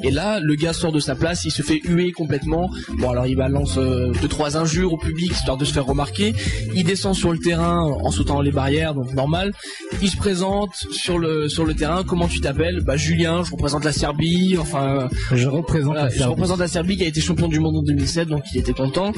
et 0.03 0.11
là 0.11 0.39
le 0.39 0.55
gars 0.55 0.73
sort 0.73 0.91
de 0.91 0.99
sa 0.99 1.15
place 1.15 1.43
il 1.45 1.51
se 1.51 1.61
fait 1.61 1.81
huer 1.85 2.11
complètement 2.11 2.69
bon 2.99 3.09
alors 3.09 3.25
il 3.25 3.35
balance 3.35 3.77
euh, 3.77 4.11
deux 4.21 4.27
trois 4.27 4.57
injures 4.57 4.93
au 4.93 4.97
public 4.97 5.31
histoire 5.31 5.57
de 5.57 5.65
se 5.65 5.73
faire 5.73 5.85
remarquer 5.85 6.33
il 6.75 6.83
descend 6.83 7.13
sur 7.15 7.31
le 7.31 7.39
terrain 7.39 7.74
en 7.81 8.11
sautant 8.11 8.41
les 8.41 8.51
barrières 8.51 8.93
donc 8.93 9.13
normal 9.13 9.51
il 10.01 10.09
se 10.09 10.17
présente 10.17 10.73
sur 10.91 11.17
le 11.19 11.47
sur 11.49 11.65
le 11.65 11.73
terrain 11.73 12.03
comment 12.03 12.27
tu 12.27 12.39
t'appelles? 12.41 12.81
Bah 12.81 12.97
Julien 12.97 13.43
je 13.43 13.51
représente 13.51 13.83
la 13.85 13.91
Serbie 13.91 14.57
enfin 14.59 15.09
Je 15.31 15.47
représente 15.47 15.85
voilà, 15.93 16.03
la 16.05 16.09
je 16.09 16.17
Serbie. 16.17 16.31
représente 16.33 16.59
la 16.59 16.67
Serbie 16.67 16.97
qui 16.97 17.03
a 17.03 17.07
été 17.07 17.21
champion 17.21 17.47
du 17.47 17.59
monde 17.59 17.77
en 17.77 17.81
2007, 17.83 18.27
donc 18.27 18.43
il 18.53 18.59
était 18.59 18.73
content. 18.73 19.11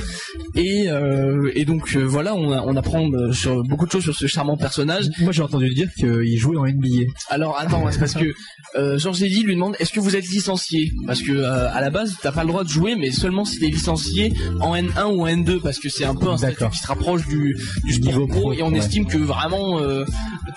Et, 0.56 0.86
euh, 0.90 1.52
et 1.56 1.66
donc 1.66 1.96
euh, 1.96 2.04
voilà, 2.04 2.36
on, 2.36 2.52
a- 2.52 2.62
on 2.62 2.76
apprend 2.76 3.10
euh, 3.12 3.32
sur 3.32 3.64
beaucoup 3.64 3.86
de 3.86 3.92
choses 3.92 4.04
sur 4.04 4.16
ce 4.16 4.28
charmant 4.28 4.58
personnage. 4.58 5.06
Moi 5.20 5.32
j'ai 5.32 5.42
entendu 5.44 5.70
dire 5.74 5.90
qu'il 5.98 6.38
jouait 6.38 6.58
en 6.58 6.66
NBA. 6.66 7.12
Alors 7.30 7.58
attends, 7.60 7.86
c'est 7.92 8.00
parce 8.00 8.14
que 8.14 8.34
euh, 8.76 8.98
Georges 8.98 9.24
Eddy 9.24 9.44
lui 9.44 9.56
demande 9.56 9.76
est-ce 9.80 9.92
que 9.94 10.00
vous 10.00 10.16
êtes 10.16 10.28
licencié? 10.28 10.92
Parce 11.06 11.22
que 11.22 11.32
euh, 11.32 11.70
à 11.72 11.82
la 11.82 11.90
base 11.90 12.16
t'as 12.22 12.32
pas 12.32 12.44
le 12.44 12.50
droit 12.50 12.64
de 12.64 12.70
jouer, 12.70 12.96
mais 12.96 13.12
seulement 13.12 13.46
si 13.46 13.60
t'es 13.60 13.68
licencié 13.68 14.34
en 14.62 14.76
N1 14.76 15.06
ou 15.14 15.22
en 15.24 15.28
N2, 15.28 15.62
parce 15.62 15.80
que 15.80 15.90
c'est 15.90 16.06
un 16.06 16.16
peu 16.16 16.28
un 16.30 16.38
statut 16.38 16.70
qui 16.72 16.78
se 16.80 16.88
rapproche 16.88 17.28
du, 17.28 17.56
du 17.86 17.94
sport 17.94 18.08
Niveau 18.08 18.28
et 18.54 18.64
on 18.64 18.72
ouais. 18.72 18.80
estime 18.80 19.06
que 19.06 19.18
vraiment, 19.18 19.80
euh, 19.80 20.06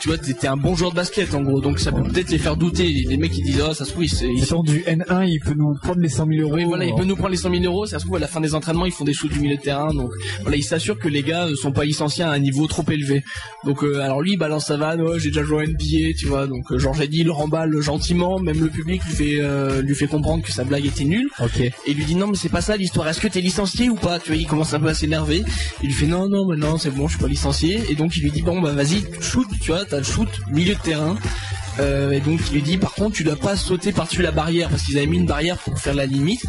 tu 0.01 0.09
vois, 0.09 0.19
t'es 0.19 0.47
un 0.47 0.57
bon 0.57 0.75
joueur 0.75 0.91
de 0.91 0.97
basket 0.97 1.35
en 1.35 1.43
gros, 1.43 1.61
donc 1.61 1.79
ça 1.79 1.93
peut 1.93 2.03
peut-être 2.03 2.31
les 2.31 2.39
faire 2.39 2.57
douter. 2.57 2.87
Les 3.09 3.17
mecs 3.17 3.33
qui 3.33 3.43
disent 3.43 3.63
oh 3.69 3.75
ça 3.75 3.85
se 3.85 3.91
trouve 3.91 4.05
ils, 4.05 4.13
ils 4.37 4.45
Étant 4.45 4.63
du 4.63 4.81
N1, 4.81 5.29
il 5.29 5.41
peut 5.41 5.55
nous 5.55 5.75
prendre 5.75 6.01
les 6.01 6.09
100 6.09 6.27
000 6.27 6.41
euros. 6.43 6.55
oui, 6.57 6.65
voilà, 6.65 6.85
il 6.85 6.95
peut 6.95 7.05
nous 7.05 7.17
prendre 7.17 7.31
les 7.31 7.37
100 7.37 7.51
000 7.51 7.65
euros. 7.65 7.87
Ça 7.87 7.99
se 7.99 8.05
trouve, 8.05 8.17
à 8.17 8.21
la 8.21 8.27
fin 8.27 8.41
des 8.41 8.55
entraînements, 8.55 8.87
ils 8.87 8.93
font 8.93 9.05
des 9.05 9.13
shoots 9.13 9.33
du 9.33 9.41
milieu 9.41 9.57
de 9.57 9.61
terrain. 9.61 9.93
Donc, 9.95 10.11
voilà, 10.43 10.57
il 10.57 10.65
s'assure 10.65 10.99
que 10.99 11.09
les 11.09 11.23
gars 11.23 11.47
euh, 11.47 11.55
sont 11.55 11.73
pas 11.73 11.85
licenciés 11.85 12.25
à 12.25 12.31
un 12.31 12.39
niveau 12.39 12.67
trop 12.67 12.85
élevé. 12.91 13.23
Donc, 13.65 13.85
euh, 13.85 14.01
alors 14.01 14.23
lui, 14.23 14.33
il 14.33 14.37
balance 14.37 14.67
sa 14.67 14.77
vanne. 14.77 15.03
Ouais, 15.03 15.19
j'ai 15.19 15.29
déjà 15.29 15.45
joué 15.45 15.63
à 15.63 15.67
NBA, 15.67 16.15
tu 16.19 16.27
vois. 16.27 16.47
Donc, 16.47 16.71
euh, 16.73 16.79
Georges 16.79 17.01
Eddy 17.01 17.23
le 17.23 17.33
remballe 17.33 17.79
gentiment. 17.81 18.39
Même 18.39 18.61
le 18.61 18.69
public 18.69 19.03
lui 19.05 19.15
fait, 19.15 19.39
euh, 19.41 19.83
lui 19.83 19.95
fait 19.95 20.07
comprendre 20.07 20.43
que 20.43 20.53
sa 20.53 20.65
blague 20.65 20.87
était 20.87 21.05
nulle. 21.05 21.29
Ok. 21.39 21.61
Et 21.61 21.75
il 21.87 21.97
lui 21.97 22.05
dit 22.05 22.17
non, 22.17 22.27
mais 22.27 22.37
c'est 22.37 22.49
pas 22.49 22.61
ça 22.61 22.77
l'histoire. 22.77 23.09
Est-ce 23.09 23.21
que 23.21 23.29
t'es 23.29 23.41
licencié 23.41 23.89
ou 23.89 23.95
pas? 23.95 24.19
Tu 24.19 24.29
vois, 24.29 24.37
il 24.37 24.47
commence 24.47 24.75
un 24.75 24.81
peu 24.81 24.89
à 24.89 24.95
s'énerver. 24.95 25.45
Il 25.83 25.89
lui 25.89 25.95
fait 25.95 26.07
non, 26.07 26.29
non, 26.29 26.47
mais 26.49 26.57
non, 26.57 26.79
c'est 26.79 26.91
bon, 26.91 27.07
je 27.07 27.15
suis 27.15 27.23
pas 27.23 27.29
licencié. 27.29 27.70
Et 27.89 27.95
donc, 27.95 28.17
il 28.17 28.23
lui 28.23 28.31
dit 28.31 28.43
bon, 28.43 28.61
bah 28.61 28.73
vas-y, 28.73 29.05
shoot, 29.21 29.49
tu 29.61 29.71
vois, 29.71 29.85
t'as 29.85 29.99
le 29.99 30.05
shoot 30.05 30.29
milieu 30.51 30.75
de 30.75 30.81
terrain. 30.81 31.17
Euh, 31.79 32.11
et 32.11 32.21
donc 32.21 32.41
il 32.49 32.55
lui 32.55 32.63
dit 32.63 32.77
par 32.79 32.93
contre 32.95 33.15
tu 33.17 33.25
dois 33.25 33.37
pas 33.37 33.57
sauter 33.57 33.93
par-dessus 33.93 34.23
la 34.23 34.33
barrière 34.33 34.69
parce 34.69 34.83
qu'ils 34.83 34.99
avaient 34.99 35.07
mis 35.07 35.19
une 35.19 35.27
barrière 35.27 35.57
pour 35.57 35.79
faire 35.79 35.95
la 35.95 36.05
limite 36.05 36.45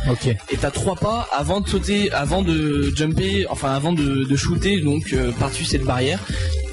et 0.49 0.57
t'as 0.57 0.71
trois 0.71 0.95
pas 0.95 1.29
avant 1.31 1.61
de 1.61 1.69
sauter, 1.69 2.11
avant 2.11 2.41
de 2.41 2.91
jumper, 2.95 3.45
enfin 3.49 3.71
avant 3.71 3.93
de, 3.93 4.25
de 4.25 4.35
shooter 4.35 4.81
donc 4.81 5.13
euh, 5.13 5.31
par-dessus 5.31 5.65
cette 5.65 5.83
barrière. 5.83 6.19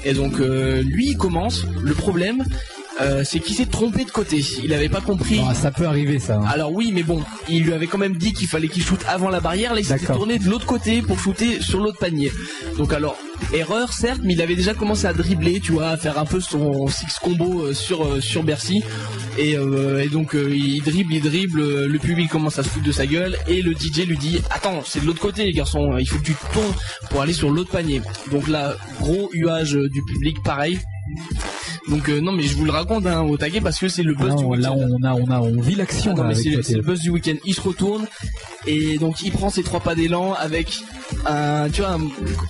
Et 0.03 0.13
donc 0.13 0.39
euh, 0.39 0.81
lui 0.81 1.09
il 1.09 1.17
commence. 1.17 1.65
Le 1.81 1.93
problème 1.93 2.43
euh, 3.01 3.23
c'est 3.23 3.39
qu'il 3.39 3.55
s'est 3.55 3.65
trompé 3.65 4.03
de 4.05 4.11
côté. 4.11 4.43
Il 4.63 4.73
avait 4.73 4.89
pas 4.89 5.01
compris. 5.01 5.39
Ah, 5.47 5.53
ça 5.53 5.71
peut 5.71 5.85
arriver 5.85 6.19
ça. 6.19 6.35
hein. 6.35 6.45
Alors 6.49 6.71
oui, 6.73 6.91
mais 6.93 7.03
bon, 7.03 7.23
il 7.47 7.63
lui 7.63 7.73
avait 7.73 7.87
quand 7.87 7.97
même 7.97 8.15
dit 8.15 8.33
qu'il 8.33 8.47
fallait 8.47 8.67
qu'il 8.67 8.83
shoote 8.83 9.03
avant 9.07 9.29
la 9.29 9.39
barrière. 9.39 9.73
Là, 9.73 9.79
il 9.79 9.85
s'était 9.85 10.05
tourné 10.13 10.39
de 10.39 10.49
l'autre 10.49 10.65
côté 10.65 11.01
pour 11.01 11.19
shooter 11.19 11.61
sur 11.61 11.79
l'autre 11.79 11.99
panier. 11.99 12.31
Donc 12.77 12.93
alors, 12.93 13.17
erreur 13.53 13.93
certes, 13.93 14.21
mais 14.23 14.33
il 14.33 14.41
avait 14.41 14.55
déjà 14.55 14.73
commencé 14.73 15.05
à 15.05 15.13
dribbler, 15.13 15.59
tu 15.59 15.71
vois, 15.73 15.89
à 15.89 15.97
faire 15.97 16.17
un 16.19 16.25
peu 16.25 16.39
son 16.39 16.87
six 16.87 17.17
combo 17.21 17.61
euh, 17.67 17.73
sur 17.73 18.03
euh, 18.05 18.21
sur 18.21 18.43
Bercy. 18.43 18.83
Et, 19.37 19.55
euh, 19.57 20.03
et 20.03 20.07
donc 20.09 20.35
euh, 20.35 20.53
il 20.53 20.81
dribble, 20.83 21.13
il 21.13 21.21
dribble, 21.21 21.85
le 21.85 21.99
public 21.99 22.29
commence 22.29 22.59
à 22.59 22.63
se 22.63 22.69
foutre 22.69 22.85
de 22.85 22.91
sa 22.91 23.05
gueule 23.05 23.37
et 23.47 23.61
le 23.61 23.71
DJ 23.73 24.05
lui 24.05 24.17
dit 24.17 24.41
attends 24.49 24.81
c'est 24.85 24.99
de 24.99 25.05
l'autre 25.05 25.21
côté 25.21 25.45
les 25.45 25.53
garçons, 25.53 25.97
il 25.97 26.05
faut 26.05 26.17
que 26.17 26.25
tu 26.25 26.35
tournes 26.51 26.73
pour 27.09 27.21
aller 27.21 27.31
sur 27.33 27.49
l'autre 27.49 27.71
panier. 27.71 28.01
Donc 28.31 28.47
là 28.49 28.75
gros 28.99 29.29
huage 29.33 29.73
du 29.73 30.01
public 30.03 30.37
pareil. 30.43 30.77
Donc 31.87 32.09
euh, 32.09 32.19
non 32.21 32.31
mais 32.31 32.43
je 32.43 32.55
vous 32.55 32.65
le 32.65 32.71
raconte 32.71 33.05
hein, 33.07 33.21
au 33.21 33.37
taquet 33.37 33.61
parce 33.61 33.79
que 33.79 33.87
c'est 33.87 34.03
le 34.03 34.13
Ah 34.17 34.23
buzz 34.23 34.35
du 34.35 34.43
non, 34.43 34.53
là 34.53 34.71
week-end. 34.73 34.87
on 34.99 35.03
a 35.03 35.13
on 35.13 35.31
a 35.31 35.39
on 35.39 35.61
vit 35.61 35.75
l'action 35.75 36.13
Ah 36.17 36.33
c'est 36.33 36.73
le 36.75 36.81
buzz 36.81 36.99
du 37.01 37.09
week-end. 37.09 37.35
Il 37.45 37.53
se 37.53 37.61
retourne 37.61 38.05
et 38.67 38.97
donc 38.97 39.21
il 39.23 39.31
prend 39.31 39.49
ses 39.49 39.63
trois 39.63 39.79
pas 39.79 39.95
d'élan 39.95 40.33
avec 40.33 40.79
un, 41.25 41.69
tu 41.69 41.81
vois, 41.81 41.91
un, 41.93 41.99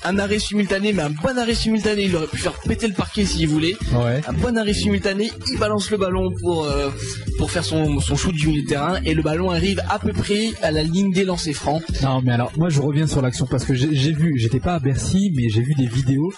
un 0.04 0.20
arrêt 0.20 0.40
simultané, 0.40 0.92
mais 0.94 1.04
un 1.04 1.10
bon 1.12 1.38
arrêt 1.38 1.54
simultané. 1.54 2.04
Il 2.06 2.16
aurait 2.16 2.28
pu 2.28 2.38
faire 2.38 2.54
péter 2.68 2.88
le 2.88 2.94
parquet 2.94 3.26
s'il 3.26 3.48
voulait. 3.48 3.76
Ouais. 3.94 4.22
Un 4.28 4.34
bon 4.34 4.58
arrêt 4.58 4.74
simultané. 4.74 5.32
Il 5.52 5.58
balance 5.60 5.90
le 5.92 5.98
ballon 5.98 6.32
pour 6.42 6.66
euh, 6.66 6.90
pour 7.38 7.52
faire 7.52 7.64
son 7.64 8.00
son 8.00 8.16
shoot 8.16 8.34
du 8.36 8.48
milieu 8.48 8.64
de 8.64 8.68
terrain 8.68 9.00
et 9.06 9.14
le 9.14 9.22
ballon 9.22 9.50
arrive 9.52 9.82
à 9.90 10.00
peu 10.00 10.12
près 10.14 10.50
à 10.62 10.72
la 10.72 10.84
ligne 10.84 11.12
des 11.12 11.24
lancers 11.24 11.54
francs. 11.54 11.82
Non 12.04 12.22
mais 12.24 12.32
alors 12.34 12.52
moi 12.58 12.70
je 12.70 12.82
reviens 12.82 13.08
sur 13.08 13.22
l'action 13.22 13.46
parce 13.50 13.64
que 13.66 13.74
j'ai 13.74 14.12
vu, 14.14 14.38
j'étais 14.38 14.60
pas 14.60 14.76
à 14.76 14.80
Bercy 14.80 15.32
mais 15.36 15.50
j'ai 15.50 15.62
vu 15.62 15.74
des 15.76 15.88
vidéos. 15.88 16.34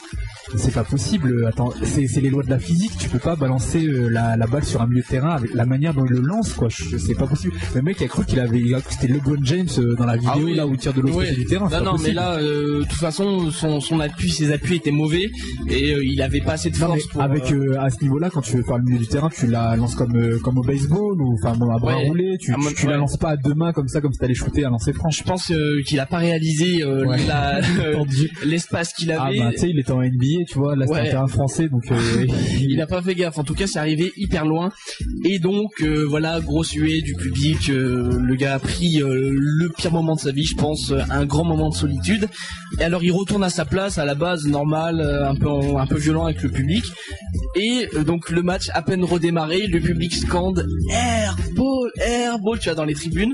C'est 0.58 0.74
pas 0.74 0.84
possible. 0.84 1.46
Attends, 1.48 1.74
c'est 1.84 2.08
c'est 2.08 2.20
les 2.22 2.30
lois 2.30 2.44
de 2.44 2.50
la 2.50 2.60
physique. 2.60 2.81
Tu 3.00 3.10
peux 3.10 3.20
pas 3.20 3.36
balancer 3.36 3.86
euh, 3.86 4.08
la, 4.10 4.38
la 4.38 4.48
balle 4.48 4.64
sur 4.64 4.82
un 4.82 4.88
milieu 4.88 5.02
de 5.02 5.08
terrain 5.08 5.32
avec 5.32 5.54
la 5.54 5.66
manière 5.66 5.94
dont 5.94 6.06
il 6.06 6.12
le 6.14 6.22
lance 6.22 6.54
quoi. 6.54 6.68
Je- 6.70 6.98
C'est 6.98 7.16
pas 7.16 7.28
possible. 7.28 7.54
Le 7.76 7.82
mec 7.82 8.02
a 8.02 8.08
cru 8.08 8.26
qu'il 8.26 8.40
avait, 8.40 8.60
il 8.60 8.74
a 8.76 8.82
cru 8.82 8.94
c'était 9.00 9.12
LeBron 9.14 9.38
James 9.44 9.68
euh, 9.78 9.96
dans 9.96 10.06
la 10.06 10.16
vidéo 10.18 10.32
Ah 10.36 10.40
oui. 10.44 10.56
là 10.56 10.68
où 10.68 10.74
il 10.74 10.80
tire 10.80 10.94
de 10.94 11.02
l'autre 11.02 11.16
Ouais. 11.16 11.26
côté 11.30 11.36
du 11.42 11.46
terrain. 11.46 11.70
Non, 11.84 11.96
mais 12.02 12.14
là, 12.14 12.34
euh, 12.36 12.80
de 12.80 12.84
toute 12.84 12.94
façon, 12.94 13.50
son, 13.52 13.80
son 13.82 14.00
appui, 14.00 14.30
ses 14.32 14.52
appuis 14.52 14.76
étaient 14.78 14.92
mauvais 14.92 15.30
et 15.70 15.92
il 16.04 16.22
avait 16.22 16.42
pas 16.42 16.54
assez 16.54 16.70
de 16.70 16.76
force 16.78 17.06
pour. 17.08 17.22
avec 17.22 17.44
à 17.80 17.90
ce 17.90 18.02
niveau-là, 18.04 18.30
quand 18.30 18.42
tu 18.42 18.58
veux 18.58 18.64
faire 18.64 18.78
le 18.78 18.84
milieu 18.84 19.00
du 19.00 19.08
terrain, 19.08 19.30
tu 19.30 19.48
la 19.48 19.76
lances 19.76 19.96
comme 19.96 20.40
comme 20.44 20.58
au 20.58 20.64
baseball 20.64 21.22
ou 21.22 21.36
enfin 21.42 21.56
bon, 21.58 21.70
à 21.72 21.80
bras 21.80 21.96
Ouais. 21.98 22.08
roulés. 22.08 22.38
Tu, 22.40 22.54
tu, 22.76 22.88
la 22.88 22.98
lances 22.98 23.18
pas 23.18 23.32
à 23.32 23.38
deux 23.38 23.54
mains 23.54 23.74
comme 23.74 23.88
ça, 23.88 24.02
comme 24.02 24.14
si 24.14 24.20
t'allais 24.20 24.34
shooter 24.34 24.66
à 24.66 24.70
lancer 24.70 24.94
franc. 24.94 25.10
je 25.10 25.24
pense 25.24 25.52
qu'il 25.86 26.00
a 26.00 26.06
pas 26.06 26.18
réalisé 26.18 26.84
Ouais. 26.86 27.18
l'espace 28.46 28.94
qu'il 28.94 29.12
Ah 29.12 29.24
avait. 29.26 29.40
bah 29.40 29.50
tu 29.52 29.58
sais, 29.60 29.70
il 29.70 29.80
était 29.80 29.92
en 29.92 30.02
NBA, 30.02 30.46
tu 30.48 30.58
vois, 30.58 30.76
là 30.76 30.86
c'est 30.86 30.92
Ouais. 30.94 31.00
un 31.02 31.06
terrain 31.06 31.28
français, 31.28 31.70
donc 31.70 31.84
euh, 31.92 32.26
il 32.60 32.71
a 32.80 32.86
pas 32.88 33.02
fait 33.02 33.16
gaffe. 33.16 33.40
En 33.40 33.44
tout 33.44 33.56
cas, 33.56 33.66
c'est 33.66 33.80
arrivé 33.80 34.14
hyper 34.16 34.46
loin. 34.46 34.72
Et 35.26 35.40
donc, 35.40 35.82
euh, 35.82 36.06
voilà, 36.08 36.40
grosse 36.40 36.74
huée 36.74 37.02
du 37.02 37.16
public. 37.16 37.70
euh, 37.70 38.18
le 38.22 38.36
gars 38.36 38.54
a 38.54 38.60
pris 38.60 39.02
euh, 39.02 39.32
le 39.34 39.70
pire 39.70 39.92
moment 39.92 40.16
de 40.16 40.20
sa 40.20 40.32
vie, 40.32 40.46
je 40.46 40.56
pense, 40.56 40.94
un 41.10 41.26
grand 41.26 41.44
moment 41.44 41.70
de 41.70 41.76
solitude. 41.76 42.28
Et 42.80 42.84
alors, 42.84 43.04
il 43.04 43.12
retourne 43.12 43.44
à 43.44 43.50
sa 43.50 43.66
place, 43.66 43.98
à 43.98 44.06
la 44.06 44.16
base 44.16 44.46
normale, 44.46 45.02
un 45.02 45.36
peu 45.36 45.50
un 45.50 45.88
peu 45.88 45.98
violent 45.98 46.26
avec 46.26 46.42
le 46.44 46.50
public. 46.50 46.86
Et 47.56 47.88
donc, 48.06 48.30
le 48.30 48.44
match 48.44 48.70
à 48.74 48.82
peine 48.82 49.04
redémarré, 49.04 49.68
le 49.68 49.80
public 49.80 50.14
scande 50.14 50.66
airball, 50.92 51.92
airball, 51.98 52.60
tu 52.60 52.70
vois, 52.70 52.76
dans 52.76 52.86
les 52.86 52.94
tribunes. 52.94 53.34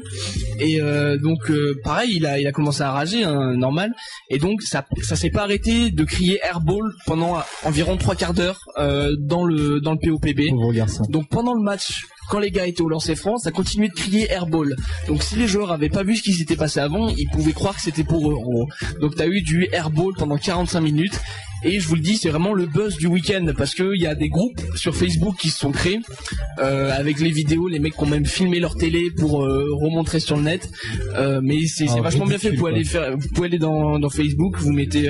Et 0.60 0.80
donc, 1.22 1.52
pareil, 1.84 2.14
il 2.16 2.26
a 2.26 2.40
il 2.40 2.48
a 2.48 2.52
commencé 2.52 2.82
à 2.82 2.92
rager, 2.92 3.24
hein, 3.24 3.56
normal. 3.56 3.94
Et 4.30 4.40
donc, 4.40 4.62
ça 4.62 4.86
ça 5.04 5.16
s'est 5.16 5.30
pas 5.30 5.44
arrêté 5.44 5.92
de 5.92 6.04
crier 6.04 6.40
airball 6.44 6.92
pendant 7.06 7.38
environ 7.64 7.98
trois 7.98 8.16
quarts 8.16 8.34
d'heure 8.34 8.60
dans 9.28 9.44
le 9.46 9.80
dans 9.82 9.94
le 9.94 10.00
POPB. 10.00 10.50
Donc 11.10 11.28
pendant 11.30 11.54
le 11.54 11.62
match, 11.62 12.06
quand 12.30 12.40
les 12.40 12.52
gars 12.52 12.66
étaient 12.68 12.82
au 12.82 12.90
lancer 12.90 13.16
franc, 13.16 13.38
ça 13.38 13.52
continuait 13.52 13.90
de 13.90 13.94
crier 13.94 14.30
airball. 14.32 14.76
Donc 15.08 15.24
si 15.24 15.36
les 15.36 15.48
joueurs 15.48 15.72
avaient 15.72 15.90
pas 15.90 16.04
vu 16.04 16.16
ce 16.16 16.24
qui 16.24 16.34
s'était 16.34 16.56
passé 16.56 16.80
avant, 16.80 17.10
ils 17.10 17.28
pouvaient 17.30 17.54
croire 17.54 17.76
que 17.76 17.82
c'était 17.82 18.04
pour 18.04 18.30
eux 18.30 18.36
en 18.36 18.42
gros. 18.42 18.68
Donc 19.02 19.16
t'as 19.16 19.28
eu 19.28 19.42
du 19.42 19.68
airball 19.72 20.14
pendant 20.18 20.38
45 20.38 20.82
minutes. 20.82 21.20
Et 21.64 21.80
je 21.80 21.88
vous 21.88 21.96
le 21.96 22.02
dis, 22.02 22.18
c'est 22.18 22.30
vraiment 22.30 22.54
le 22.54 22.68
buzz 22.68 22.98
du 22.98 23.08
week-end 23.08 23.44
parce 23.58 23.74
que 23.74 23.96
il 23.96 24.02
y 24.02 24.06
a 24.06 24.14
des 24.14 24.30
groupes 24.30 24.62
sur 24.76 24.96
Facebook 24.96 25.38
qui 25.40 25.50
se 25.50 25.58
sont 25.58 25.72
créés 25.72 26.00
euh, 26.60 26.92
avec 26.96 27.20
les 27.20 27.32
vidéos, 27.32 27.68
les 27.68 27.80
mecs 27.80 27.96
qui 27.96 28.04
ont 28.04 28.08
même 28.08 28.28
filmé 28.28 28.60
leur 28.60 28.76
télé 28.76 29.10
pour 29.10 29.44
euh, 29.44 29.66
remontrer 29.74 30.20
sur 30.20 30.38
le 30.38 30.44
net. 30.44 30.70
Euh, 31.16 31.42
mais 31.42 31.66
c'est 31.66 31.88
Ah, 31.90 32.02
vachement 32.02 32.28
bien 32.28 32.38
fait. 32.38 32.52
Vous 32.52 32.58
pouvez 32.58 32.74
aller 32.74 32.84
faire, 32.84 33.18
vous 33.18 33.28
pouvez 33.34 33.48
aller 33.48 33.58
dans, 33.58 33.98
dans 33.98 34.10
Facebook, 34.12 34.56
vous 34.60 34.72
mettez 34.72 35.10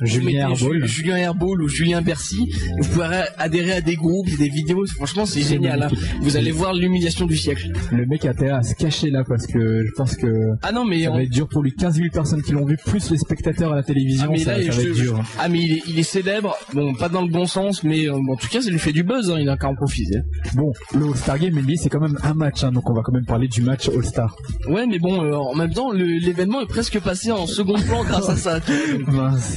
Julien 0.00 0.50
Herbol. 0.50 0.80
Ju- 0.82 0.88
Julien 0.88 1.16
Herbol 1.16 1.62
ou 1.62 1.68
Julien 1.68 2.02
Bercy. 2.02 2.52
Vous 2.80 2.88
pouvez 2.88 3.04
a- 3.04 3.28
adhérer 3.38 3.72
à 3.72 3.80
des 3.80 3.94
groupes, 3.96 4.28
des 4.38 4.48
vidéos. 4.48 4.84
Franchement, 4.96 5.26
c'est 5.26 5.42
génial. 5.42 5.82
hein. 5.82 5.88
Vous 6.20 6.36
allez 6.36 6.50
voir 6.50 6.74
l'humiliation 6.74 7.26
du 7.26 7.36
siècle. 7.36 7.72
Le 7.92 8.06
mec 8.06 8.24
a 8.24 8.30
intérêt 8.30 8.50
à 8.50 8.62
se 8.62 8.74
cacher 8.74 9.10
là 9.10 9.22
parce 9.26 9.46
que 9.46 9.84
je 9.86 9.90
pense 9.96 10.16
que 10.16 10.26
Ah 10.62 10.72
non, 10.72 10.84
mais 10.84 11.04
ça 11.04 11.10
on- 11.12 11.16
va 11.16 11.22
être 11.22 11.30
dur 11.30 11.48
pour 11.48 11.62
lui. 11.62 11.72
15 11.74 11.96
000 11.96 12.08
personnes 12.12 12.42
qui 12.42 12.52
l'ont 12.52 12.64
vu, 12.64 12.76
plus 12.84 13.10
les 13.10 13.18
spectateurs 13.18 13.72
à 13.72 13.76
la 13.76 13.82
télévision, 13.82 14.26
Ah, 14.28 14.32
mais 14.32 14.38
ça, 14.38 14.56
là, 14.58 14.64
ça 14.64 14.70
je- 14.72 14.76
va 14.76 14.82
être 14.88 14.94
dur. 14.94 15.22
ah 15.38 15.48
mais 15.48 15.60
il 15.60 15.72
est, 15.74 15.82
il 15.88 15.98
est 15.98 16.02
célèbre. 16.02 16.56
Bon, 16.74 16.94
pas 16.94 17.08
dans 17.08 17.22
le 17.22 17.28
bon 17.30 17.46
sens, 17.46 17.82
mais 17.84 18.06
euh, 18.08 18.14
en 18.14 18.36
tout 18.36 18.48
cas, 18.48 18.60
ça 18.62 18.70
lui 18.70 18.78
fait 18.78 18.92
du 18.92 19.02
buzz. 19.04 19.30
Hein. 19.30 19.36
Il 19.40 19.48
a 19.48 19.56
qu'à 19.56 19.68
en 19.68 19.74
profiter. 19.74 20.18
Bon, 20.54 20.72
le 20.94 21.06
All-Star 21.06 21.38
Game 21.38 21.54
NBA, 21.58 21.74
c'est 21.76 21.88
quand 21.88 22.00
même 22.00 22.18
un 22.22 22.34
match, 22.34 22.64
hein, 22.64 22.72
donc 22.72 22.88
on 22.90 22.94
va 22.94 23.02
quand 23.02 23.12
même 23.12 23.24
parler 23.26 23.48
du 23.48 23.62
match 23.62 23.88
All-Star. 23.88 24.34
Ouais, 24.68 24.86
mais 24.86 24.98
bon, 24.98 25.22
euh, 25.22 25.34
en 25.36 25.54
même 25.54 25.72
temps, 25.72 25.92
l'événement 25.92 26.60
est 26.60 26.66
presque 26.66 26.98
passé 27.00 27.30
en 27.30 27.46
second 27.46 27.78
plan 27.80 28.04
grâce 28.04 28.28
à 28.28 28.36
ça. 28.36 28.60
Mince. 29.08 29.51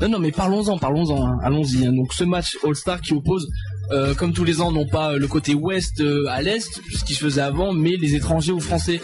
Non, 0.00 0.08
non, 0.08 0.18
mais 0.18 0.32
parlons-en, 0.32 0.78
parlons-en, 0.78 1.26
hein. 1.26 1.38
allons-y. 1.42 1.86
hein. 1.86 1.92
Donc 1.92 2.12
ce 2.12 2.24
match 2.24 2.56
All-Star 2.64 3.00
qui 3.00 3.12
oppose, 3.14 3.48
euh, 3.90 4.14
comme 4.14 4.32
tous 4.32 4.44
les 4.44 4.60
ans, 4.60 4.72
non 4.72 4.86
pas 4.86 5.12
euh, 5.12 5.18
le 5.18 5.26
côté 5.26 5.54
ouest 5.54 6.00
euh, 6.00 6.24
à 6.28 6.42
l'est, 6.42 6.68
ce 6.94 7.04
qui 7.04 7.14
se 7.14 7.24
faisait 7.24 7.40
avant, 7.40 7.72
mais 7.72 7.96
les 7.96 8.14
étrangers 8.14 8.52
aux 8.52 8.60
Français, 8.60 9.00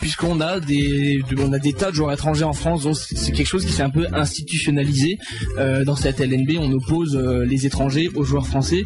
puisqu'on 0.00 0.40
a 0.40 0.60
des, 0.60 1.22
on 1.38 1.52
a 1.52 1.58
des 1.58 1.72
tas 1.72 1.90
de 1.90 1.96
joueurs 1.96 2.12
étrangers 2.12 2.44
en 2.44 2.52
France, 2.52 2.82
donc 2.82 2.96
c'est 2.96 3.32
quelque 3.32 3.46
chose 3.46 3.64
qui 3.64 3.72
s'est 3.72 3.82
un 3.82 3.90
peu 3.90 4.06
institutionnalisé 4.12 5.18
dans 5.84 5.96
cette 5.96 6.20
LNB. 6.20 6.58
On 6.58 6.72
oppose 6.72 7.16
les 7.16 7.66
étrangers 7.66 8.08
aux 8.14 8.24
joueurs 8.24 8.46
français. 8.46 8.84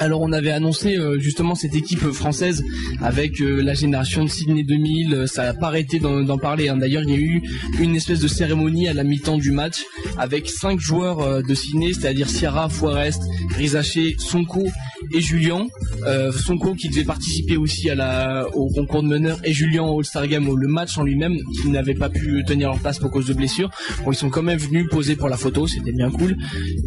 Alors 0.00 0.20
on 0.20 0.30
avait 0.30 0.52
annoncé 0.52 0.96
justement 1.18 1.54
cette 1.56 1.74
équipe 1.74 2.12
française 2.12 2.62
avec 3.02 3.40
la 3.40 3.74
génération 3.74 4.22
de 4.24 4.28
Sydney 4.28 4.62
2000, 4.62 5.14
euh, 5.14 5.26
ça 5.26 5.42
n'a 5.42 5.54
pas 5.54 5.66
arrêté 5.66 5.98
d'en 5.98 6.38
parler. 6.38 6.68
hein. 6.68 6.76
D'ailleurs 6.76 7.02
il 7.02 7.10
y 7.10 7.14
a 7.14 7.18
eu 7.18 7.42
une 7.80 7.96
espèce 7.96 8.20
de 8.20 8.28
cérémonie 8.28 8.86
à 8.88 8.94
la 8.94 9.02
mi-temps 9.02 9.38
du 9.38 9.50
match 9.50 9.82
avec 10.16 10.48
cinq 10.48 10.78
joueurs 10.78 11.42
de 11.42 11.54
Sydney, 11.54 11.92
c'est-à-dire 11.92 12.28
Sierra, 12.28 12.68
Forest, 12.68 13.22
Rizaché, 13.56 14.14
Sonko 14.38 14.64
et 15.12 15.20
Julien. 15.20 15.66
Euh, 16.06 16.30
Sonko 16.30 16.74
qui 16.74 16.88
devait 16.88 17.04
participer 17.04 17.56
aussi 17.56 17.88
au 18.54 18.68
concours 18.68 19.02
de 19.02 19.08
meneur 19.08 19.38
et 19.44 19.52
Julien 19.52 19.82
au 19.82 19.98
All-Star 19.98 20.26
Game, 20.28 20.48
le 20.54 20.68
match 20.68 20.96
en 20.98 21.02
lui-même, 21.02 21.36
qui 21.60 21.68
n'avait 21.70 21.94
pas 21.94 22.08
pu 22.08 22.44
tenir 22.46 22.68
leur 22.68 22.78
place 22.78 22.98
pour 22.98 23.10
cause 23.10 23.26
de 23.26 23.34
blessure. 23.34 23.70
Ils 24.06 24.14
sont 24.14 24.30
quand 24.30 24.42
même 24.42 24.58
venus 24.58 24.86
poser 24.90 25.16
pour 25.16 25.28
la 25.28 25.36
photo, 25.36 25.66
c'était 25.66 25.92
bien 25.92 26.10
cool. 26.10 26.36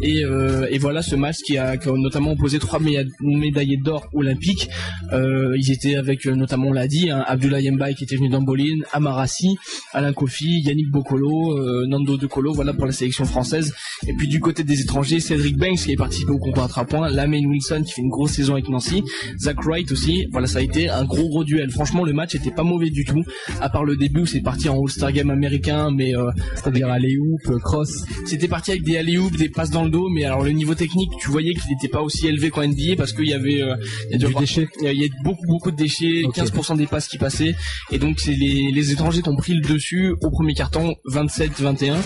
Et, 0.02 0.24
euh, 0.24 0.66
voilà 0.80 1.02
ce 1.02 1.14
match 1.14 1.36
qui 1.46 1.58
a, 1.58 1.76
notamment 1.86 2.32
opposé 2.32 2.58
trois 2.58 2.80
méda- 2.80 3.04
médaillés 3.20 3.76
d'or 3.76 4.06
olympiques. 4.14 4.68
Euh, 5.12 5.54
ils 5.56 5.70
étaient 5.70 5.94
avec 5.96 6.26
euh, 6.26 6.34
notamment, 6.34 6.68
on 6.68 6.72
l'a 6.72 6.88
dit, 6.88 7.10
hein, 7.10 7.22
Abdoulaye 7.26 7.70
qui 7.96 8.04
était 8.04 8.16
venu 8.16 8.28
d'Amboline, 8.28 8.82
Amarassi, 8.92 9.56
Alain 9.92 10.12
Kofi, 10.12 10.62
Yannick 10.62 10.90
Bocolo, 10.90 11.58
euh, 11.58 11.86
Nando 11.86 12.16
De 12.16 12.26
Colo, 12.26 12.52
voilà 12.52 12.72
pour 12.72 12.86
la 12.86 12.92
sélection 12.92 13.24
française. 13.26 13.74
Et 14.08 14.14
puis 14.14 14.26
du 14.26 14.40
côté 14.40 14.64
des 14.64 14.80
étrangers, 14.80 15.20
Cédric 15.20 15.56
Banks 15.56 15.78
qui 15.84 15.92
est 15.92 15.96
participé 15.96 16.32
au 16.32 16.38
concours 16.38 16.64
à 16.64 16.68
3 16.68 16.84
points, 16.86 17.08
Wilson 17.46 17.82
qui 17.84 17.92
fait 17.92 18.02
une 18.02 18.08
grosse 18.10 18.32
saison 18.32 18.54
avec 18.54 18.68
Nancy, 18.68 19.02
Zach 19.38 19.56
Wright 19.64 19.90
aussi. 19.92 20.26
Voilà, 20.32 20.46
ça 20.46 20.58
a 20.58 20.62
été 20.62 20.88
un 20.88 21.04
gros 21.04 21.28
gros 21.28 21.44
duel. 21.44 21.70
Franchement, 21.70 22.04
le 22.04 22.12
match 22.12 22.34
était 22.34 22.50
pas 22.50 22.62
mauvais 22.64 22.90
du 22.90 23.04
tout, 23.04 23.22
à 23.60 23.68
part 23.68 23.84
le 23.84 23.96
début 23.96 24.20
où 24.22 24.26
c'est 24.26 24.40
parti 24.40 24.68
en 24.68 24.80
All-Star 24.80 25.12
Game 25.12 25.30
américain, 25.30 25.90
mais 25.94 26.16
euh, 26.16 26.30
C'est-à-dire 26.54 26.88
aller 26.88 27.16
hoop, 27.18 27.58
cross. 27.60 28.04
c'était 28.26 28.48
parti 28.48 28.70
avec 28.72 28.82
des 28.82 28.96
alley 28.96 29.16
des 29.38 29.48
passes 29.48 29.70
dans 29.70 29.84
le 29.84 29.90
dos, 29.90 30.08
mais 30.08 30.24
alors 30.24 30.42
le 30.42 30.50
niveau 30.50 30.74
technique, 30.74 31.10
tu 31.20 31.30
voyais 31.30 31.52
qu'il 31.54 31.70
n'était 31.70 31.88
pas 31.88 32.00
aussi 32.02 32.26
élevé 32.26 32.50
qu'en 32.50 32.62
NBA 32.66 32.96
parce 32.96 33.12
qu'il 33.12 33.26
y 33.28 33.34
avait 33.34 33.60
euh, 33.62 33.76
il 34.08 34.12
y 34.12 34.14
a 34.14 34.18
dû 34.18 34.18
Du 34.18 34.24
avoir- 34.26 34.40
déchet. 34.40 34.68
il 34.80 34.84
y 34.84 34.88
a- 34.88 34.92
il 34.92 35.00
y 35.00 35.04
a 35.04 35.08
beaucoup 35.22 35.46
beaucoup 35.46 35.70
de 35.70 35.76
déchets, 35.76 36.22
Ok. 36.24 36.34
15% 36.36 36.76
des 36.76 36.86
passes 36.86 37.08
qui 37.08 37.18
passaient, 37.18 37.54
et 37.90 37.98
donc 37.98 38.20
c'est 38.20 38.34
les, 38.34 38.70
les 38.72 38.90
étrangers 38.92 39.20
qui 39.22 39.28
ont 39.28 39.36
pris 39.36 39.54
le 39.54 39.60
dessus 39.60 40.14
au 40.22 40.30
premier 40.30 40.54
carton, 40.54 40.94
27-21. 41.06 41.96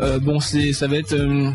Euh, 0.00 0.18
bon, 0.18 0.38
c'est 0.40 0.72
ça 0.72 0.86
va 0.86 0.96
être 0.98 1.12
euh, 1.14 1.50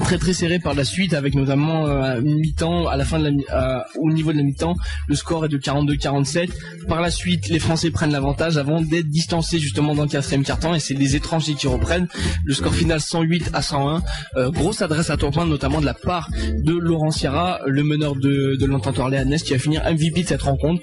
très 0.00 0.18
très 0.18 0.32
serré 0.32 0.58
par 0.58 0.74
la 0.74 0.84
suite 0.84 1.12
avec 1.14 1.34
notamment 1.34 1.86
euh, 1.86 2.20
une 2.20 2.38
mi-temps 2.38 2.88
à 2.88 2.96
la 2.96 3.04
fin 3.04 3.18
de 3.18 3.24
la 3.28 3.78
euh, 3.78 3.80
au 4.00 4.10
niveau 4.10 4.32
de 4.32 4.38
la 4.38 4.42
mi-temps 4.42 4.74
le 5.08 5.14
score 5.14 5.44
est 5.44 5.48
de 5.48 5.58
42-47 5.58 6.48
par 6.88 7.00
la 7.00 7.10
suite 7.10 7.48
les 7.48 7.58
Français 7.58 7.90
prennent 7.90 8.12
l'avantage 8.12 8.56
avant 8.56 8.80
d'être 8.80 9.08
distancés 9.08 9.58
justement 9.58 9.94
dans 9.94 10.02
le 10.04 10.08
quatrième 10.08 10.44
carton 10.44 10.74
et 10.74 10.80
c'est 10.80 10.94
les 10.94 11.16
étrangers 11.16 11.54
qui 11.54 11.66
reprennent. 11.66 12.08
Le 12.44 12.54
score 12.54 12.74
final 12.74 13.00
108 13.00 13.50
à 13.52 13.62
101 13.62 14.02
Euh, 14.36 14.50
grosse 14.50 14.80
adresse 14.82 15.10
à 15.10 15.16
trois 15.16 15.30
points 15.30 15.46
notamment 15.46 15.80
de 15.80 15.84
la 15.86 15.94
part 15.94 16.28
de 16.68 16.72
Laurent 16.72 17.10
Sierra 17.10 17.60
le 17.66 17.82
meneur 17.82 18.16
de, 18.16 18.56
de 18.56 18.66
l'entente 18.66 18.98
orléanaise 18.98 19.42
qui 19.42 19.52
va 19.52 19.58
finir 19.58 19.82
MVP 19.84 20.22
de 20.22 20.28
cette 20.28 20.42
rencontre. 20.42 20.82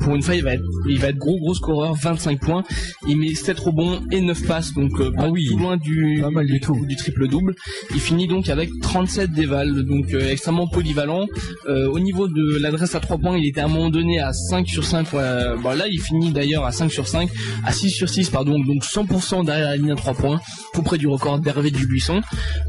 Pour 0.00 0.14
une 0.14 0.22
fois 0.22 0.34
il 0.34 0.42
va 0.42 0.54
être 0.54 0.64
il 0.88 0.98
va 0.98 1.08
être 1.08 1.16
gros 1.18 1.38
gros 1.38 1.54
scoreur 1.54 1.94
25 1.94 2.40
points. 2.40 2.64
Il 3.08 3.18
met 3.18 3.34
7 3.34 3.58
rebonds 3.58 4.00
et 4.10 4.20
9 4.20 4.46
passes 4.46 4.72
donc 4.74 4.96
pas 5.14 5.24
Ah 5.24 5.28
oui. 5.28 5.46
tout 5.50 5.58
loin 5.58 5.76
du 5.76 6.18
Pas 6.20 6.30
mal 6.30 6.46
du 6.46 6.60
triple 6.60 7.28
double 7.28 7.54
il 7.94 8.00
finit 8.00 8.15
donc 8.26 8.48
avec 8.48 8.70
37 8.80 9.32
dévals, 9.32 9.84
donc 9.84 10.14
euh, 10.14 10.30
extrêmement 10.30 10.66
polyvalent. 10.66 11.26
Euh, 11.68 11.86
au 11.88 11.98
niveau 11.98 12.26
de 12.28 12.58
l'adresse 12.58 12.94
à 12.94 13.00
3 13.00 13.18
points, 13.18 13.36
il 13.36 13.46
était 13.46 13.60
à 13.60 13.66
un 13.66 13.68
moment 13.68 13.90
donné 13.90 14.20
à 14.20 14.32
5 14.32 14.66
sur 14.66 14.84
5. 14.84 15.12
ouais, 15.12 15.22
bon, 15.62 15.76
là, 15.76 15.86
il 15.88 16.00
finit 16.00 16.32
d'ailleurs 16.32 16.64
à 16.64 16.72
5 16.72 16.90
sur 16.90 17.06
5, 17.06 17.28
à 17.64 17.72
6 17.72 17.90
sur 17.90 18.08
6, 18.08 18.30
pardon, 18.30 18.58
donc 18.58 18.84
100% 18.84 19.44
derrière 19.44 19.68
la 19.68 19.76
ligne 19.76 19.92
à 19.92 19.96
3 19.96 20.14
points, 20.14 20.40
tout 20.72 20.82
près 20.82 20.96
du 20.96 21.06
record 21.06 21.38
d'Hervé 21.38 21.70
Dubuisson. 21.70 22.22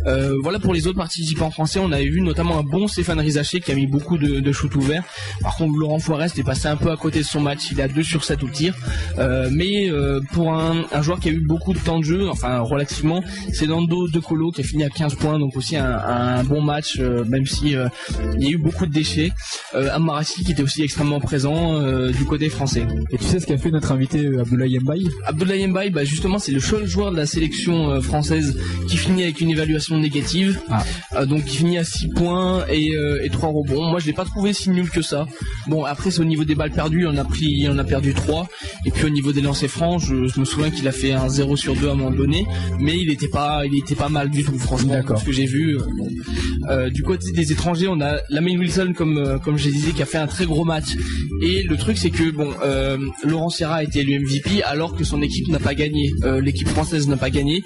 Euh, 0.08 0.36
voilà 0.44 0.60
pour 0.60 0.74
les 0.74 0.88
autres 0.88 0.98
participants 0.98 1.52
français, 1.52 1.80
on 1.80 1.92
avait 1.92 2.10
vu 2.10 2.22
notamment 2.22 2.60
un 2.60 2.64
bon 2.64 2.88
Stéphane 2.88 3.20
Rizaché 3.20 3.62
qui 3.62 3.72
a 3.72 3.76
mis 3.76 3.88
beaucoup 3.88 4.18
de, 4.18 4.42
de 4.42 4.52
shoots 4.52 4.76
ouverts. 4.76 5.04
Par 5.42 5.56
contre, 5.56 5.78
Laurent 5.78 6.00
Forest 6.00 6.38
est 6.38 6.44
passé 6.44 6.68
un 6.68 6.76
peu 6.76 6.92
à 6.92 6.98
côté 6.98 7.20
de 7.20 7.26
son 7.26 7.40
match, 7.40 7.72
il 7.72 7.80
à 7.80 7.88
2 7.88 8.04
sur 8.04 8.26
7 8.26 8.44
au 8.44 8.50
tir. 8.50 8.76
Euh, 9.18 9.50
mais 9.52 9.90
pour 10.34 10.54
un, 10.54 10.84
un 10.92 11.02
joueur 11.02 11.20
qui 11.20 11.30
a 11.30 11.32
eu 11.32 11.40
beaucoup 11.40 11.74
de 11.74 11.80
temps 11.80 12.00
de 12.00 12.04
jeu, 12.04 12.28
enfin 12.30 12.60
relativement, 12.60 13.24
c'est 13.54 13.68
Nando 13.68 14.08
De 14.08 14.20
Colo 14.20 14.52
qui 14.52 14.62
a 14.62 14.64
fini 14.64 14.84
à 14.84 14.90
15 14.90 15.16
points, 15.16 15.37
donc 15.40 15.56
aussi 15.56 15.76
un, 15.76 15.86
un 15.86 16.44
bon 16.44 16.62
match, 16.62 16.98
euh, 17.00 17.24
même 17.26 17.46
si 17.46 17.76
euh, 17.76 17.88
il 18.38 18.44
y 18.44 18.48
a 18.48 18.52
eu 18.52 18.58
beaucoup 18.58 18.86
de 18.86 18.92
déchets. 18.92 19.32
Euh, 19.76 19.90
Amarassi 19.94 20.44
qui 20.44 20.52
était 20.52 20.64
aussi 20.64 20.84
extrêmement 20.84 21.20
présent 21.20 21.82
du 22.10 22.26
côté 22.26 22.50
français. 22.50 22.86
Et 23.12 23.18
tu 23.18 23.24
sais 23.24 23.40
ce 23.40 23.48
qu'a 23.48 23.58
fait 23.58 23.72
notre 23.72 23.92
invité 23.92 24.28
Abdoulaye 24.40 24.80
Mbaye? 24.80 25.10
Abdoulaye 25.26 25.68
Mbaye, 25.68 25.90
bah 25.90 26.04
justement, 26.04 26.40
c'est 26.40 26.52
le 26.52 26.60
seul 26.60 26.86
joueur 26.86 27.12
de 27.12 27.18
la 27.18 27.26
sélection 27.26 28.02
française 28.02 28.58
qui 28.88 28.98
finit 28.98 29.24
avec 29.24 29.42
une 29.42 29.50
évaluation 29.50 29.98
négative. 29.98 30.60
Ah. 30.70 31.26
Donc 31.26 31.44
il 31.48 31.58
finit 31.58 31.78
à 31.78 31.84
6 31.84 32.10
points 32.10 32.66
et, 32.70 32.94
et 33.24 33.30
3 33.30 33.50
rebonds. 33.50 33.90
Moi, 33.90 34.00
je 34.00 34.06
l'ai 34.06 34.14
pas 34.14 34.26
trouvé 34.26 34.54
si 34.54 34.70
nul 34.70 34.90
que 34.90 35.02
ça. 35.02 35.28
Bon, 35.68 35.84
après, 35.84 36.12
c'est 36.12 36.22
au 36.22 36.26
niveau 36.26 36.44
des 36.44 36.56
balles 36.56 36.72
perdues, 36.72 37.08
on 37.08 37.18
a 37.18 37.24
pris, 37.24 37.68
on 37.70 37.78
a 37.78 37.84
perdu 37.84 38.14
3. 38.14 38.48
Et 38.86 38.92
puis 38.92 39.06
au 39.06 39.10
niveau 39.10 39.32
des 39.32 39.42
lancers 39.42 39.70
francs, 39.70 40.02
je, 40.02 40.28
je 40.28 40.40
me 40.40 40.46
souviens 40.46 40.72
qu'il 40.72 40.88
a 40.88 40.92
fait 40.92 41.14
un 41.14 41.30
0 41.30 41.56
sur 41.56 41.76
2 41.76 41.88
à 41.88 41.92
un 41.92 41.96
moment 41.96 42.12
donné, 42.12 42.46
mais 42.80 42.98
il 42.98 43.10
était 43.10 43.28
pas, 43.28 43.66
il 43.66 43.78
était 43.78 43.96
pas 43.96 44.10
mal 44.10 44.30
du 44.30 44.44
tout, 44.44 44.58
franchement. 44.58 44.94
D'accord. 44.94 45.22
Que 45.28 45.34
j'ai 45.34 45.46
vu. 45.46 45.76
euh. 45.78 45.82
Euh, 46.70 46.90
du 46.90 47.04
côté 47.04 47.34
des 47.34 47.52
étrangers, 47.52 47.90
on 47.90 48.00
a 48.00 48.20
Lamine 48.30 48.60
Wilson 48.60 48.94
comme 48.96 49.18
euh, 49.18 49.40
comme 49.40 49.58
je 49.58 49.70
disais 49.70 49.92
qui 49.92 50.02
a 50.02 50.06
fait 50.06 50.18
un 50.18 50.26
très 50.26 50.46
gros 50.46 50.64
match. 50.64 50.96
Et 51.42 51.64
le 51.64 51.76
truc 51.76 51.98
c'est 51.98 52.12
que 52.12 52.32
bon, 52.32 52.50
euh, 52.64 52.98
Laurent 53.26 53.50
Sierra 53.50 53.76
a 53.76 53.84
été 53.84 54.00
élu 54.00 54.20
MVP 54.22 54.64
alors 54.64 54.96
que 54.96 55.04
son 55.04 55.22
équipe 55.22 55.50
n'a 55.50 55.60
pas 55.60 55.76
gagné. 55.76 56.12
L'équipe 56.42 56.70
française 56.70 57.10
n'a 57.10 57.18
pas 57.18 57.30
gagné. 57.30 57.62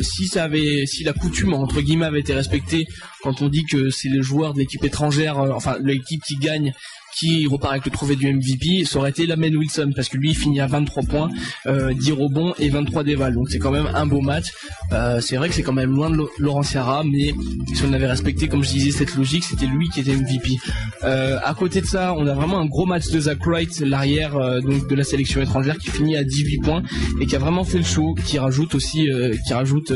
Si 0.00 0.28
ça 0.28 0.44
avait, 0.44 0.86
si 0.86 1.02
la 1.02 1.12
coutume 1.12 1.52
entre 1.52 1.80
guillemets 1.80 2.06
avait 2.06 2.20
été 2.20 2.32
respectée, 2.32 2.86
quand 3.22 3.42
on 3.42 3.48
dit 3.48 3.64
que 3.64 3.90
c'est 3.90 4.08
le 4.08 4.22
joueur 4.22 4.54
de 4.54 4.60
l'équipe 4.60 4.84
étrangère, 4.84 5.38
enfin 5.38 5.78
l'équipe 5.82 6.22
qui 6.22 6.36
gagne 6.36 6.72
qui 7.16 7.46
repart 7.46 7.72
avec 7.72 7.84
le 7.84 7.90
trophée 7.90 8.16
du 8.16 8.32
MVP, 8.32 8.84
ça 8.84 8.98
aurait 8.98 9.10
été 9.10 9.26
Lamine 9.26 9.56
Wilson 9.56 9.92
parce 9.94 10.08
que 10.08 10.16
lui 10.16 10.30
il 10.30 10.36
finit 10.36 10.60
à 10.60 10.66
23 10.66 11.02
points, 11.04 11.28
euh, 11.66 11.92
10 11.92 12.12
rebonds 12.12 12.54
et 12.58 12.68
23 12.68 13.04
dévals. 13.04 13.34
Donc 13.34 13.50
c'est 13.50 13.58
quand 13.58 13.70
même 13.70 13.88
un 13.94 14.06
beau 14.06 14.20
match. 14.20 14.46
Euh, 14.92 15.20
c'est 15.20 15.36
vrai 15.36 15.48
que 15.48 15.54
c'est 15.54 15.62
quand 15.62 15.72
même 15.72 15.94
loin 15.94 16.10
de 16.10 16.18
Laurent 16.38 16.62
Sierra, 16.62 17.02
mais 17.04 17.32
si 17.74 17.84
on 17.84 17.92
avait 17.92 18.06
respecté, 18.06 18.48
comme 18.48 18.62
je 18.62 18.70
disais, 18.70 18.90
cette 18.90 19.14
logique, 19.16 19.44
c'était 19.44 19.66
lui 19.66 19.88
qui 19.88 20.00
était 20.00 20.14
MVP. 20.14 20.56
Euh, 21.04 21.38
à 21.42 21.54
côté 21.54 21.80
de 21.80 21.86
ça, 21.86 22.14
on 22.16 22.26
a 22.26 22.34
vraiment 22.34 22.58
un 22.58 22.66
gros 22.66 22.86
match 22.86 23.08
de 23.08 23.20
Zach 23.20 23.38
Wright, 23.46 23.80
l'arrière 23.80 24.36
euh, 24.36 24.60
donc 24.60 24.88
de 24.88 24.94
la 24.94 25.04
sélection 25.04 25.40
étrangère, 25.40 25.76
qui 25.78 25.90
finit 25.90 26.16
à 26.16 26.24
18 26.24 26.58
points 26.58 26.82
et 27.20 27.26
qui 27.26 27.36
a 27.36 27.38
vraiment 27.38 27.64
fait 27.64 27.78
le 27.78 27.84
show, 27.84 28.14
qui 28.26 28.38
rajoute 28.38 28.74
aussi, 28.74 29.10
euh, 29.10 29.34
qui 29.46 29.54
rajoute 29.54 29.92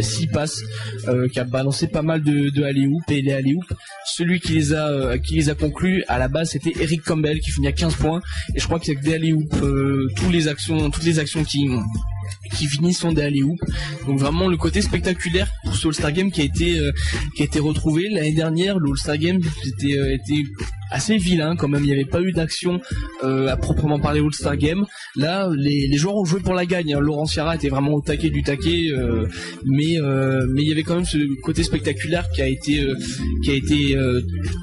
6 0.00 0.26
passes, 0.28 0.60
euh, 1.08 1.28
qui 1.28 1.40
a 1.40 1.44
balancé 1.44 1.86
pas 1.88 2.02
mal 2.02 2.22
de, 2.22 2.50
de 2.50 2.62
alley-oop 2.62 3.02
et 3.10 3.22
les 3.22 3.32
alley-oop. 3.32 3.72
Celui 4.06 4.40
qui 4.40 4.54
les 4.54 4.72
a, 4.72 4.88
euh, 4.88 5.18
qui 5.18 5.34
les 5.34 5.48
a 5.48 5.54
conclus 5.54 6.04
à 6.08 6.18
la 6.18 6.28
base, 6.32 6.50
c'était 6.50 6.72
Eric 6.80 7.02
Campbell 7.02 7.40
qui 7.40 7.50
finit 7.50 7.68
à 7.68 7.72
15 7.72 7.94
points 7.96 8.20
et 8.54 8.60
je 8.60 8.64
crois 8.64 8.78
que 8.78 8.86
c'est 8.86 8.94
que 8.94 9.02
des 9.02 9.14
alley-oop, 9.14 9.54
euh, 9.62 10.08
tous 10.16 10.30
les 10.30 10.48
actions, 10.48 10.90
toutes 10.90 11.04
les 11.04 11.18
actions 11.18 11.44
qui 11.44 11.68
qui 12.54 12.66
finissent 12.66 12.98
sont 12.98 13.12
des 13.12 13.22
alley-oop. 13.22 13.58
Donc 14.06 14.18
vraiment 14.18 14.48
le 14.48 14.56
côté 14.56 14.82
spectaculaire 14.82 15.50
pour 15.64 15.76
ce 15.76 15.88
All-Star 15.88 16.12
Game 16.12 16.30
qui 16.30 16.40
a 16.40 16.44
été 16.44 16.78
euh, 16.78 16.92
qui 17.36 17.42
a 17.42 17.44
été 17.44 17.60
retrouvé 17.60 18.08
l'année 18.08 18.32
dernière. 18.34 18.78
Le 18.78 18.90
All-Star 18.90 19.18
Game 19.18 19.40
était 19.64 19.98
euh, 19.98 20.14
était 20.14 20.42
assez 20.92 21.16
vilain 21.16 21.56
quand 21.56 21.68
même. 21.68 21.82
Il 21.82 21.86
n'y 21.86 21.92
avait 21.92 22.04
pas 22.04 22.20
eu 22.22 22.32
d'action 22.32 22.80
euh, 23.24 23.48
à 23.48 23.56
proprement 23.56 23.98
parler 23.98 24.20
All-Star 24.20 24.56
Game. 24.56 24.84
Là, 25.16 25.48
les, 25.56 25.88
les 25.88 25.96
joueurs 25.96 26.16
ont 26.16 26.24
joué 26.24 26.40
pour 26.40 26.54
la 26.54 26.66
gagne. 26.66 26.94
hein. 26.94 27.00
Laurent 27.00 27.26
Sierra 27.26 27.54
était 27.56 27.68
vraiment 27.68 27.92
au 27.94 28.00
taquet 28.00 28.30
du 28.30 28.42
taquet, 28.42 28.88
euh, 28.92 29.26
mais 29.64 29.98
euh, 30.00 30.46
mais 30.52 30.62
il 30.62 30.68
y 30.68 30.72
avait 30.72 30.82
quand 30.82 30.94
même 30.96 31.04
ce 31.04 31.18
côté 31.42 31.62
spectaculaire 31.62 32.28
qui 32.34 32.42
a 32.42 32.46
été 32.48 32.86
qui 33.42 33.50
a 33.50 33.54
été 33.54 33.96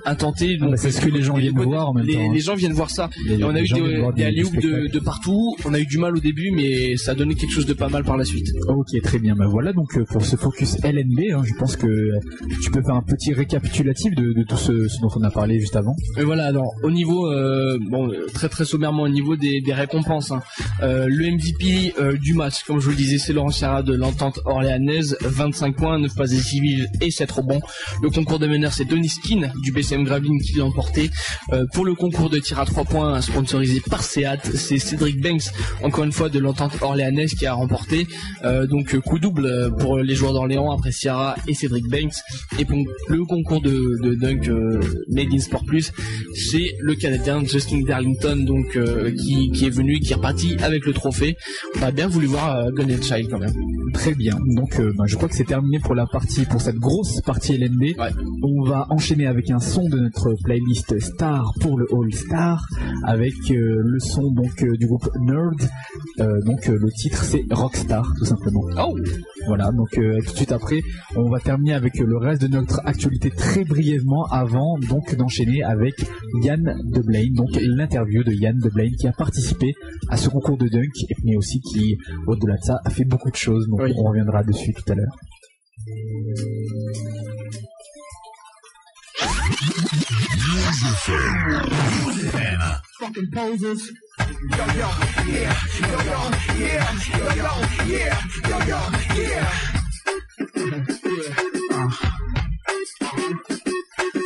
intenté. 0.05 0.57
Ah 0.61 0.67
bah, 0.67 0.77
c'est 0.77 0.91
ce 0.91 1.01
que 1.01 1.09
les 1.09 1.21
gens 1.23 1.35
viennent 1.35 1.59
voir 1.59 1.89
en 1.89 1.93
même 1.93 2.05
les, 2.05 2.13
temps, 2.13 2.19
hein. 2.21 2.31
les 2.33 2.39
gens 2.39 2.55
viennent 2.55 2.73
voir 2.73 2.89
ça. 2.89 3.09
Et 3.29 3.43
on 3.43 3.49
a 3.55 3.61
eu 3.61 3.67
des, 3.67 4.23
alley-oops 4.23 4.59
de, 4.61 4.87
de 4.91 4.99
partout. 4.99 5.55
On 5.65 5.73
a 5.73 5.79
eu 5.79 5.85
du 5.85 5.97
mal 5.97 6.15
au 6.15 6.19
début, 6.19 6.51
mais 6.51 6.97
ça 6.97 7.11
a 7.11 7.15
donné 7.15 7.35
quelque 7.35 7.51
chose 7.53 7.65
de 7.65 7.73
pas 7.73 7.89
mal 7.89 8.03
par 8.03 8.17
la 8.17 8.25
suite. 8.25 8.47
Ok, 8.67 8.87
très 9.03 9.19
bien. 9.19 9.35
Bah 9.35 9.47
voilà 9.47 9.73
donc 9.73 9.97
pour 10.11 10.25
ce 10.25 10.35
focus 10.35 10.77
LNB, 10.83 11.19
hein, 11.33 11.43
je 11.45 11.53
pense 11.57 11.75
que 11.75 11.87
tu 12.63 12.71
peux 12.71 12.81
faire 12.81 12.95
un 12.95 13.01
petit 13.03 13.33
récapitulatif 13.33 14.13
de, 14.15 14.33
de 14.33 14.43
tout 14.43 14.57
ce, 14.57 14.87
ce 14.87 15.01
dont 15.01 15.09
on 15.15 15.23
a 15.23 15.31
parlé 15.31 15.59
juste 15.59 15.75
avant. 15.75 15.95
Et 16.19 16.23
voilà, 16.23 16.47
alors 16.47 16.75
au 16.83 16.91
niveau, 16.91 17.31
euh, 17.31 17.77
bon, 17.79 18.11
très 18.33 18.49
très 18.49 18.65
sommairement 18.65 19.03
au 19.03 19.07
niveau 19.07 19.37
des, 19.37 19.63
récompenses, 19.69 20.31
hein. 20.31 20.41
Euh, 20.81 21.05
le 21.07 21.31
MVP 21.31 21.93
euh, 21.97 22.17
du 22.17 22.33
match, 22.33 22.63
comme 22.63 22.79
je 22.79 22.85
vous 22.85 22.89
le 22.89 22.97
disais, 22.97 23.17
c'est 23.17 23.31
Laurent 23.31 23.51
Sierra 23.51 23.83
de 23.83 23.93
l'entente 23.93 24.41
orléanaise, 24.43 25.15
25 25.21 25.77
points, 25.77 25.97
9 25.97 26.13
passes 26.15 26.31
décisives 26.31 26.89
et 26.99 27.09
7 27.09 27.31
rebonds. 27.31 27.61
Le 28.01 28.09
concours 28.09 28.37
de 28.37 28.47
meneur, 28.47 28.73
c'est 28.73 28.83
Denis 28.83 29.07
Skin 29.07 29.49
du 29.63 29.71
BCM 29.71 30.03
Gravine 30.03 30.41
qui 30.41 30.57
l'a 30.57 30.65
emporté. 30.65 31.09
Pour 31.73 31.85
le 31.85 31.95
concours 31.95 32.29
de 32.29 32.39
tir 32.39 32.59
à 32.59 32.65
3 32.65 32.83
points, 32.83 33.21
sponsorisé 33.21 33.81
par 33.89 34.03
Seat, 34.03 34.41
c'est 34.55 34.77
Cédric 34.77 35.21
Banks, 35.21 35.51
encore 35.83 36.03
une 36.03 36.11
fois 36.11 36.27
de 36.27 36.39
l'entente 36.39 36.81
orléanaise 36.81 37.33
qui 37.35 37.45
a 37.45 37.53
remporté. 37.53 38.07
Donc 38.43 38.97
coup 38.99 39.19
double 39.19 39.73
pour 39.79 39.99
les 39.99 40.15
joueurs 40.15 40.33
d'Orléans 40.33 40.71
après 40.71 40.91
Sierra 40.91 41.35
et 41.47 41.53
Cédric 41.53 41.87
Banks. 41.87 42.15
Et 42.57 42.65
pour 42.65 42.77
le 43.07 43.25
concours 43.25 43.61
de, 43.61 43.97
de 44.03 44.15
dunk 44.15 44.49
Made 45.09 45.33
in 45.33 45.39
Sport 45.39 45.63
Plus, 45.65 45.91
c'est 46.33 46.75
le 46.79 46.95
Canadien 46.95 47.43
Justin 47.43 47.81
Darlington, 47.81 48.37
donc 48.45 48.75
euh, 48.75 49.11
qui, 49.11 49.51
qui 49.51 49.65
est 49.65 49.69
venu, 49.69 49.99
qui 49.99 50.11
est 50.11 50.15
reparti 50.15 50.55
avec 50.61 50.85
le 50.85 50.93
trophée. 50.93 51.35
On 51.77 51.83
a 51.83 51.91
bien 51.91 52.07
voulu 52.07 52.27
voir 52.27 52.57
euh, 52.57 53.01
Child 53.01 53.29
quand 53.29 53.39
même. 53.39 53.53
Très 53.93 54.13
bien. 54.13 54.37
Donc, 54.55 54.79
euh, 54.79 54.93
bah, 54.97 55.05
je 55.07 55.15
crois 55.15 55.29
que 55.29 55.35
c'est 55.35 55.45
terminé 55.45 55.79
pour 55.79 55.95
la 55.95 56.05
partie, 56.05 56.45
pour 56.45 56.61
cette 56.61 56.77
grosse 56.77 57.21
partie 57.21 57.57
LNB. 57.57 57.97
Ouais. 57.97 58.11
On 58.43 58.63
va 58.63 58.87
enchaîner 58.89 59.25
avec 59.25 59.49
un 59.49 59.59
son 59.59 59.87
de 59.89 59.99
notre 59.99 60.35
playlist 60.43 60.99
Star 60.99 61.53
pour 61.61 61.77
le 61.77 61.87
All 61.91 62.13
Star, 62.13 62.61
avec 63.05 63.33
euh, 63.51 63.81
le 63.83 63.99
son 63.99 64.31
donc 64.31 64.63
du 64.77 64.87
groupe 64.87 65.09
Nerd. 65.21 65.69
Donc, 66.45 66.67
le 66.67 66.91
titre 66.91 67.23
c'est 67.23 67.45
Rockstar, 67.49 68.13
tout 68.17 68.25
simplement. 68.25 68.61
Oh 68.77 68.97
Voilà. 69.47 69.71
Donc, 69.71 69.89
tout 69.91 70.31
de 70.31 70.37
suite 70.37 70.51
après, 70.51 70.81
on 71.15 71.29
va 71.29 71.39
terminer 71.39 71.73
avec 71.73 71.97
le 71.97 72.17
reste 72.17 72.41
de 72.41 72.47
notre 72.47 72.81
actualité 72.85 73.29
très 73.29 73.63
brièvement, 73.63 74.25
avant 74.25 74.77
donc 74.89 75.15
d'enchaîner 75.15 75.63
avec 75.63 75.88
Yann 76.43 76.75
Deblaine, 76.85 77.33
donc 77.33 77.49
l'interview 77.59 78.23
de 78.23 78.31
Yann 78.33 78.57
Deblaine 78.57 78.95
qui 78.95 79.07
a 79.07 79.11
participé 79.11 79.73
à 80.09 80.17
ce 80.17 80.29
concours 80.29 80.57
de 80.57 80.67
dunk, 80.67 80.93
mais 81.23 81.35
aussi 81.35 81.59
qui, 81.61 81.97
au-delà 82.27 82.55
de 82.57 82.63
ça, 82.63 82.79
a 82.85 82.89
fait 82.89 83.05
beaucoup 83.05 83.31
de 83.31 83.35
choses. 83.35 83.67
Donc, 83.67 83.81
Oui. 83.81 83.93
on 83.97 84.03
reviendra 84.09 84.43
dessus 84.43 84.73
tout 84.73 84.91
à 84.91 84.95
l'heure. 84.95 85.15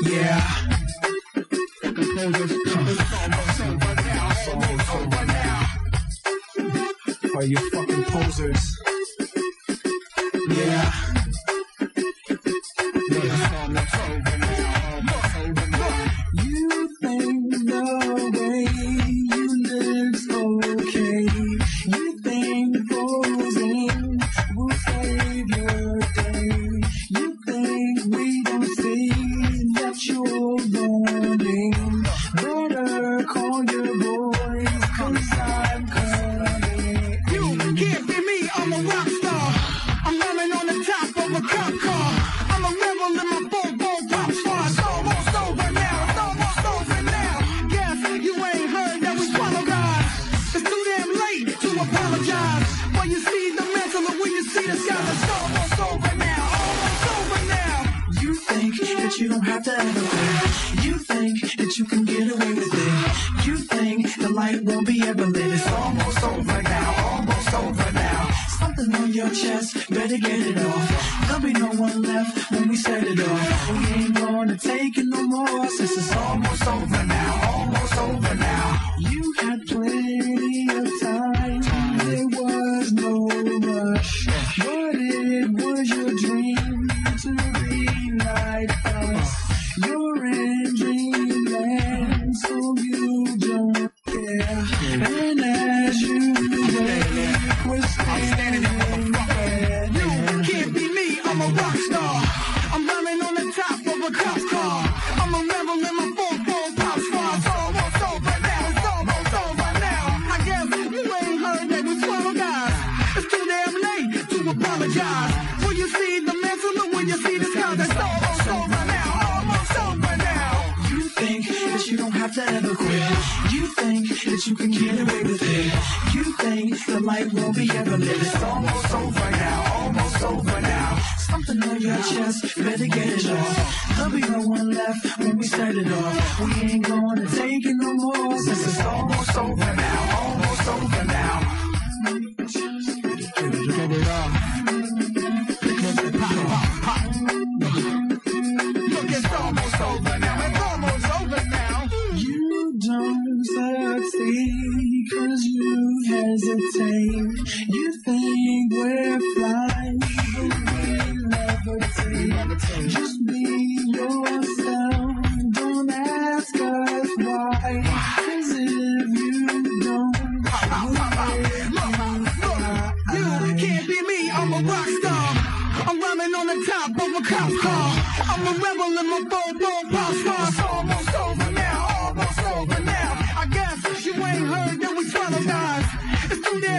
yeah, 0.01 0.62
Are 2.23 2.29
you 7.43 7.57
fucking 7.71 8.03
posers? 8.05 8.77
Yeah. 10.47 11.02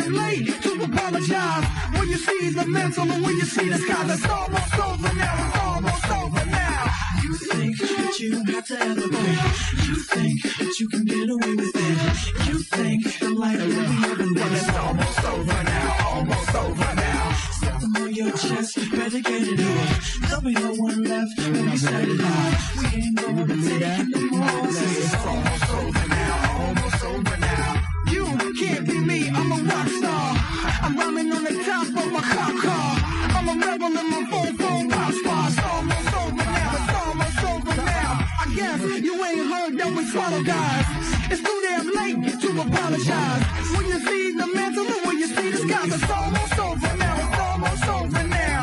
Late 0.02 0.46
to 0.62 0.82
apologize. 0.82 1.64
When 1.92 2.08
you 2.08 2.16
see 2.16 2.50
the 2.50 2.66
mental 2.66 3.10
and 3.10 3.22
when 3.24 3.36
you 3.36 3.44
see 3.44 3.68
the 3.68 3.78
sky, 3.78 4.04
it's 4.12 4.28
almost 4.28 4.78
over 4.78 5.14
now. 5.14 5.46
It's 5.46 5.58
almost 5.64 6.10
over 6.10 6.46
now. 6.46 6.90
You 7.22 7.34
think 7.36 7.78
that 7.78 8.18
you 8.20 8.32
don't 8.32 8.48
have 8.50 8.66
to 8.66 8.80
ever 8.80 9.08
quit. 9.08 9.86
You 9.86 9.94
think 9.94 10.42
that 10.42 10.74
you 10.80 10.88
can 10.88 11.04
get 11.04 11.30
away 11.30 11.54
with 11.54 11.74
it. 11.74 12.48
You 12.48 12.58
think 12.58 13.18
the 13.20 13.30
light 13.30 13.58
will 13.58 13.68
be 13.68 14.04
ever 14.10 14.26
lit. 14.26 14.52
It's 14.52 14.76
almost 14.76 15.24
over 15.24 15.62
now, 15.62 15.96
almost 16.06 16.54
over 16.54 16.94
now. 16.94 17.32
Something 17.62 18.02
on 18.02 18.14
your 18.14 18.32
chest, 18.32 18.76
better 18.90 19.20
get 19.20 19.42
it 19.42 19.60
off. 19.60 20.18
There'll 20.28 20.42
be 20.42 20.52
no 20.54 20.74
one 20.74 21.02
left 21.04 21.38
when 21.38 21.70
we 21.70 21.76
set 21.76 22.04
it 22.04 22.20
off. 22.20 22.76
We 22.76 23.00
ain't 23.00 23.16
gonna 23.16 23.46
take 23.46 23.80
it 23.80 24.08
no 24.08 24.20
more. 24.38 24.68
It's 24.68 25.14
almost 25.24 25.70
over 25.70 26.08
now, 26.08 26.58
almost 26.58 27.04
over 27.04 27.36
now. 27.38 27.84
You 28.14 28.26
can't 28.60 28.86
be 28.86 28.96
me, 29.00 29.28
I'm 29.28 29.50
a 29.50 29.56
rock 29.56 29.88
star. 29.88 30.36
I'm 30.84 30.96
rhyming 30.96 31.32
on 31.32 31.42
the 31.42 31.54
top 31.64 31.88
of 31.88 32.12
my 32.12 32.20
cop 32.20 32.54
car. 32.62 32.90
I'm 33.36 33.48
a 33.48 33.54
rebel 33.66 33.86
in 33.86 34.08
my 34.08 34.24
full 34.30 34.50
phone 34.60 34.88
pop 34.88 35.12
star. 35.12 35.48
It's 35.48 35.58
almost 35.58 36.14
over 36.22 36.36
now, 36.36 36.78
it's 36.78 36.94
almost 37.02 37.44
over 37.50 37.74
now. 37.82 38.10
I 38.42 38.46
guess 38.54 38.80
you 39.02 39.14
ain't 39.24 39.46
heard 39.52 39.78
that 39.78 39.90
we 39.96 40.04
swallow 40.12 40.42
guys. 40.44 40.86
It's 41.32 41.42
too 41.42 41.58
damn 41.66 41.86
late 41.98 42.40
to 42.40 42.48
apologize. 42.62 43.42
When 43.74 43.86
you 43.86 43.98
see 44.06 44.32
the 44.38 44.46
mantle 44.54 44.86
and 44.86 45.06
when 45.06 45.18
you 45.18 45.26
see 45.26 45.50
the 45.50 45.58
skies, 45.66 45.94
it's 45.94 46.10
almost 46.10 46.58
over 46.60 46.96
now, 46.96 47.16
it's 47.18 47.38
almost 47.48 47.84
over 47.98 48.22
now. 48.28 48.62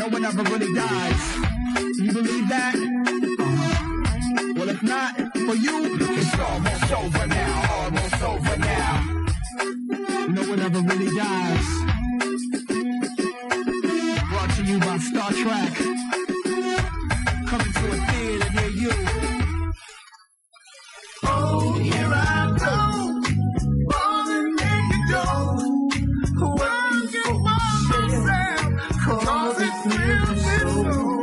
No 0.00 0.08
one 0.08 0.24
ever 0.24 0.42
really 0.44 0.72
dies. 0.72 1.22
You 2.00 2.12
believe 2.14 2.48
that? 2.48 2.74
Well, 4.56 4.68
if 4.70 4.82
not, 4.82 5.29
for 5.46 5.54
you, 5.54 5.96
it's 6.00 6.38
almost 6.38 6.92
over 6.92 7.26
now, 7.26 7.82
almost 7.82 8.22
over 8.22 8.56
now. 8.58 9.24
No 10.28 10.42
one 10.50 10.60
ever 10.60 10.80
really 10.80 11.16
dies. 11.16 11.68
Brought 14.30 14.50
to 14.56 14.62
you 14.64 14.78
by 14.80 14.98
Star 14.98 15.32
Trek. 15.32 15.74
Coming 17.46 17.72
to 17.72 17.84
a 17.92 17.98
theater 18.06 18.50
near 18.54 18.70
you. 18.82 18.92
Oh, 21.24 21.72
here 21.74 22.12
I 22.12 22.56
go. 22.64 22.76
Falling 23.90 24.54
naked 24.56 25.04
go. 25.10 25.26
Working 26.60 27.22
for 27.24 27.38
myself. 27.98 28.62
Cause 29.04 29.60
it 29.60 29.74
feels 29.88 30.42
so. 30.44 31.22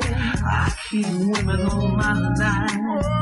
I 0.49 0.73
keep 0.89 1.07
women 1.07 1.61
on 1.61 1.97
my 1.97 2.13
line. 2.39 3.16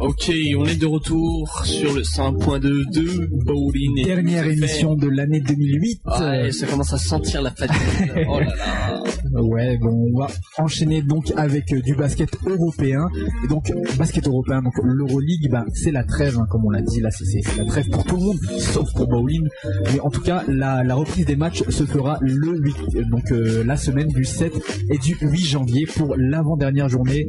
Ok, 0.00 0.32
on 0.56 0.64
est 0.66 0.76
de 0.76 0.86
retour 0.86 1.64
sur 1.64 1.92
le 1.92 2.02
100.2 2.02 2.60
de 2.60 3.44
Bowling. 3.44 4.06
Dernière 4.06 4.46
émission 4.46 4.94
de 4.94 5.08
l'année 5.08 5.40
2008. 5.40 6.02
Ouais, 6.06 6.52
ça 6.52 6.66
commence 6.66 6.92
à 6.92 6.98
sentir 6.98 7.42
la 7.42 7.50
fatigue. 7.50 8.12
oh 8.28 8.40
là 8.40 8.46
là. 8.56 9.02
Ouais, 9.42 9.76
bon, 9.78 10.10
on 10.14 10.18
va 10.18 10.28
enchaîner 10.58 11.02
donc 11.02 11.32
avec 11.36 11.72
euh, 11.72 11.80
du 11.80 11.94
basket 11.94 12.30
européen. 12.46 13.08
Et 13.44 13.48
donc, 13.48 13.72
basket 13.98 14.26
européen, 14.26 14.62
donc 14.62 14.74
l'Euroleague, 14.82 15.50
bah, 15.50 15.64
c'est 15.74 15.90
la 15.90 16.04
trêve, 16.04 16.38
hein, 16.38 16.46
comme 16.50 16.64
on 16.64 16.70
l'a 16.70 16.82
dit, 16.82 17.00
là, 17.00 17.10
c'est- 17.10 17.24
la 17.56 17.64
trêve 17.64 17.88
pour 17.90 18.04
tout 18.04 18.16
le 18.16 18.22
monde, 18.22 18.38
sauf 18.58 18.92
pour 18.94 19.08
Bowling. 19.08 19.46
Mais 19.92 20.00
en 20.00 20.10
tout 20.10 20.20
cas, 20.22 20.44
la, 20.48 20.82
reprise 20.94 21.26
des 21.26 21.36
matchs 21.36 21.64
se 21.68 21.84
fera 21.84 22.18
le 22.20 22.56
8, 22.58 22.76
euh, 22.96 23.04
donc 23.10 23.32
euh, 23.32 23.64
la 23.64 23.76
semaine 23.76 24.08
du 24.08 24.24
7 24.24 24.52
et 24.90 24.98
du 24.98 25.16
8 25.20 25.44
janvier 25.44 25.86
pour 25.86 26.14
l'avant-dernière 26.16 26.88
journée 26.88 27.26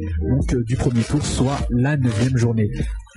du 0.66 0.76
premier 0.76 1.02
tour, 1.02 1.24
soit 1.24 1.58
la 1.70 1.96
neuvième 1.96 2.36
journée. 2.36 2.70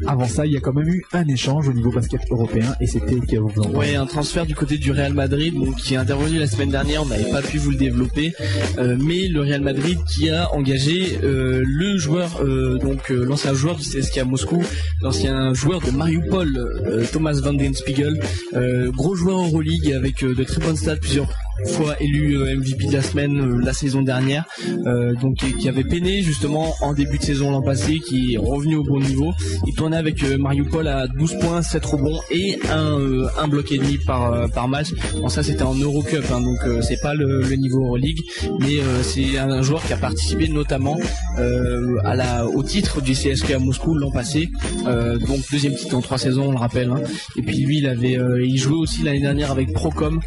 Avant 0.08 0.28
ça, 0.28 0.46
il 0.46 0.54
y 0.54 0.58
a 0.58 0.60
quand 0.60 0.74
même 0.74 0.88
eu 0.88 1.04
un 1.14 1.28
échange 1.28 1.68
au 1.68 1.74
niveau 1.74 1.92
basket 1.92 2.22
européen 2.30 2.76
et 2.80 2.88
c'était 2.88 3.18
en 3.38 3.50
Ouais, 3.74 3.96
un 3.96 4.06
transfert 4.06 4.46
du 4.46 4.56
côté 4.56 4.78
du 4.78 4.92
Real 4.92 5.14
Madrid, 5.14 5.54
donc 5.54 5.76
qui 5.76 5.94
est 5.94 5.98
intervenu 5.98 6.40
la 6.40 6.48
semaine 6.48 6.70
dernière. 6.70 7.04
On 7.04 7.08
n'avait 7.08 7.30
pas 7.30 7.42
pu 7.42 7.58
vous 7.58 7.72
le 7.72 7.78
développer, 7.78 8.34
euh, 8.78 8.98
mais 9.00 9.28
le 9.28 9.42
Real 9.42 9.62
Madrid 9.62 9.98
qui 10.08 10.30
a 10.30 10.54
engagé 10.54 11.20
euh, 11.24 11.64
le 11.66 11.98
joueur, 11.98 12.42
euh, 12.42 12.78
donc 12.78 13.12
euh, 13.12 13.26
l'ancien 13.26 13.54
joueur 13.54 13.76
du 13.76 13.84
CSKA 13.84 14.26
Moscou, 14.26 14.64
l'ancien 15.02 15.54
joueur 15.54 15.82
de 15.82 15.92
Mariupol, 15.92 16.58
euh, 16.58 17.06
Thomas 17.12 17.40
Van 17.44 17.54
Den 17.54 17.74
Spiegel, 17.76 18.22
euh, 18.54 18.92
gros 18.92 19.16
joueur 19.16 19.40
Euroleague 19.40 19.92
avec 19.94 20.24
de 20.24 20.44
très 20.44 20.62
bonnes 20.62 20.78
stats, 20.78 20.96
plusieurs 20.98 21.28
fois 21.68 21.96
élu 22.02 22.38
euh, 22.38 22.56
MVP 22.58 22.88
de 22.88 22.94
la 22.94 23.02
semaine 23.02 23.40
euh, 23.40 23.60
la 23.64 23.74
saison 23.74 24.02
dernière, 24.02 24.46
euh, 24.86 25.14
donc 25.22 25.36
qui, 25.36 25.68
avait 25.70 25.84
peiné 25.84 26.22
justement 26.24 26.74
en 26.82 26.94
début 26.94 27.18
de 27.18 27.24
saison 27.24 27.52
l'an 27.52 27.62
passé, 27.62 28.00
qui 28.00 28.34
est 28.34 28.38
revenu 28.38 28.76
au 28.76 28.84
bon 28.84 29.00
niveau. 29.00 29.32
Il 29.68 29.74
tournait 29.76 29.98
avec 29.98 30.24
euh, 30.24 30.38
Mariupol 30.38 30.88
à 30.88 31.08
12 31.08 31.36
points, 31.40 31.62
7 31.62 31.86
rebonds 31.86 32.20
et 32.32 32.60
un, 32.72 32.98
un 33.42 33.48
bloc 33.48 33.72
et 33.72 33.78
demi 33.78 33.98
par, 33.98 34.50
par 34.52 34.68
match. 34.68 34.88
Bon 35.22 35.30
ça 35.30 35.44
c'était 35.44 35.64
en 35.64 35.76
Eurocup, 35.76 36.24
hein, 36.34 36.42
donc 36.42 36.58
c'est 36.82 37.00
pas 37.02 37.14
le, 37.14 37.42
le 37.44 37.56
niveau 37.56 37.86
Euroleague, 37.86 38.20
mais 38.60 38.78
c'est 39.04 39.38
un 39.38 39.62
joueur 39.62 39.84
qui 39.84 39.94
a 39.94 39.98
participé 39.98 40.48
notamment 40.48 40.98
à 42.04 42.16
la, 42.16 42.48
au 42.48 42.64
titre 42.64 43.02
du 43.02 43.14
CSK 43.14 43.52
à 43.52 43.60
Moscou 43.60 43.96
l'an 43.96 44.12
passé, 44.12 44.50
donc 44.86 45.40
deuxième 45.52 45.76
titre 45.76 45.96
en 45.96 46.02
trois 46.02 46.18
saisons 46.18 46.48
on 46.50 46.52
le 46.52 46.58
rappelle. 46.58 46.90
hein. 46.92 47.02
Et 47.38 47.42
puis 47.42 47.58
lui 47.60 47.80
il 47.80 47.88
avait, 47.88 48.18
il 48.44 48.58
jouait 48.58 48.78
aussi 48.78 49.04
l'année 49.04 49.22
dernière 49.22 49.52
avec 49.52 49.74
Procom, 49.74 50.20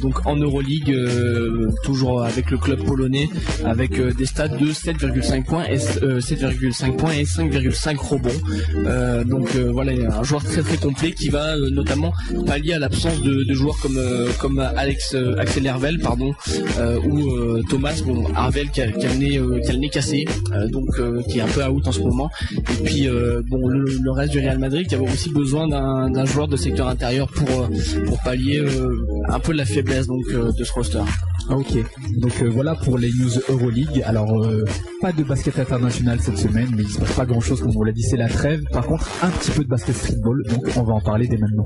donc 0.00 0.26
en 0.26 0.36
Euroleague, 0.36 0.73
euh, 0.88 1.68
toujours 1.84 2.22
avec 2.22 2.50
le 2.50 2.58
club 2.58 2.84
polonais, 2.84 3.28
avec 3.64 3.98
euh, 3.98 4.12
des 4.12 4.26
stats 4.26 4.48
de 4.48 4.66
7,5 4.66 5.44
points 5.44 5.64
et 5.64 5.78
euh, 6.02 6.20
7,5 6.20 6.96
points 6.96 7.12
et 7.12 7.24
5,5 7.24 7.96
rebonds. 7.96 8.30
Euh, 8.74 9.24
donc 9.24 9.54
euh, 9.56 9.70
voilà, 9.72 9.92
un 9.92 10.22
joueur 10.22 10.42
très 10.44 10.62
très 10.62 10.76
complet 10.76 11.12
qui 11.12 11.28
va 11.28 11.56
euh, 11.56 11.70
notamment 11.70 12.12
pallier 12.46 12.74
à 12.74 12.78
l'absence 12.78 13.20
de, 13.22 13.44
de 13.44 13.54
joueurs 13.54 13.76
comme 13.80 13.96
euh, 13.96 14.28
comme 14.38 14.58
Alex 14.58 15.14
euh, 15.14 15.36
Axel 15.38 15.66
Hervel, 15.66 15.98
pardon, 15.98 16.32
euh, 16.78 16.98
ou 17.00 17.30
euh, 17.30 17.62
Thomas, 17.68 18.00
bon 18.04 18.24
qui 18.72 18.82
a, 18.82 18.86
le 18.86 19.18
nez 19.18 19.38
euh, 19.38 19.88
cassé, 19.88 20.24
euh, 20.52 20.68
donc 20.68 20.88
euh, 20.98 21.22
qui 21.28 21.38
est 21.38 21.42
un 21.42 21.46
peu 21.46 21.64
out 21.64 21.86
en 21.86 21.92
ce 21.92 22.00
moment. 22.00 22.30
Et 22.52 22.82
puis 22.84 23.08
euh, 23.08 23.42
bon 23.48 23.66
le, 23.68 24.10
reste 24.10 24.32
du 24.32 24.38
Real 24.38 24.58
Madrid 24.58 24.86
qui 24.86 24.94
avait 24.94 25.10
aussi 25.10 25.30
besoin 25.30 25.68
d'un 25.68 26.24
joueur 26.24 26.48
de 26.48 26.56
secteur 26.56 26.88
intérieur 26.88 27.28
pour 27.28 27.48
euh, 27.50 27.68
pour 28.06 28.22
pallier 28.22 28.60
euh, 28.60 29.06
un 29.28 29.40
peu 29.40 29.52
la 29.52 29.64
faiblesse 29.64 30.06
donc 30.06 30.24
euh, 30.30 30.52
de 30.64 30.68
ce 30.68 30.72
roster. 30.72 31.02
Ah, 31.50 31.56
ok, 31.56 31.72
donc 32.16 32.32
euh, 32.42 32.48
voilà 32.48 32.74
pour 32.74 32.96
les 32.98 33.10
news 33.12 33.30
Euroleague. 33.48 34.02
Alors 34.06 34.44
euh, 34.44 34.64
pas 35.00 35.12
de 35.12 35.22
basket 35.22 35.58
international 35.58 36.18
cette 36.20 36.38
semaine, 36.38 36.70
mais 36.74 36.82
il 36.82 36.88
se 36.88 36.98
passe 36.98 37.12
pas 37.12 37.26
grand 37.26 37.40
chose 37.40 37.60
comme 37.60 37.76
on 37.76 37.82
l'a 37.82 37.92
dit, 37.92 38.02
c'est 38.02 38.16
la 38.16 38.28
trêve. 38.28 38.62
Par 38.72 38.86
contre, 38.86 39.08
un 39.22 39.30
petit 39.30 39.50
peu 39.50 39.62
de 39.62 39.68
basket 39.68 39.94
streetball, 39.94 40.42
donc 40.48 40.64
on 40.76 40.82
va 40.82 40.94
en 40.94 41.00
parler 41.00 41.26
dès 41.28 41.36
maintenant. 41.36 41.64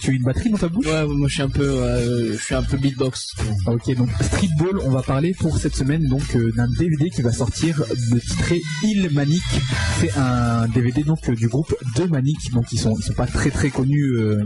Tu 0.00 0.10
as 0.10 0.14
une 0.14 0.22
batterie 0.22 0.50
dans 0.50 0.58
ta 0.58 0.68
bouche 0.68 0.86
Ouais, 0.86 1.06
moi 1.06 1.28
je 1.28 1.34
suis 1.34 1.42
un 1.42 1.48
peu, 1.48 1.62
euh, 1.68 2.32
je 2.32 2.42
suis 2.42 2.54
un 2.54 2.62
peu 2.62 2.76
beatbox. 2.76 3.34
Ah, 3.66 3.72
Ok, 3.72 3.94
donc 3.96 4.08
Streetball, 4.20 4.80
on 4.84 4.90
va 4.90 5.02
parler 5.02 5.34
pour 5.38 5.56
cette 5.58 5.74
semaine 5.76 6.06
donc 6.08 6.34
euh, 6.34 6.52
d'un 6.56 6.68
DVD 6.78 7.10
qui 7.10 7.22
va 7.22 7.32
sortir 7.32 7.82
de 8.12 8.18
titré 8.18 8.60
Il 8.82 9.10
Manic. 9.10 9.42
C'est 10.00 10.12
un 10.16 10.66
DVD 10.68 11.02
donc 11.02 11.28
euh, 11.28 11.34
du 11.34 11.48
groupe 11.48 11.74
De 11.96 12.04
Manic, 12.04 12.50
donc 12.52 12.66
ils 12.72 12.78
sont 12.78 12.94
ils 12.98 13.02
sont 13.02 13.14
pas 13.14 13.26
très 13.26 13.50
très 13.50 13.70
connus 13.70 14.12
euh, 14.18 14.44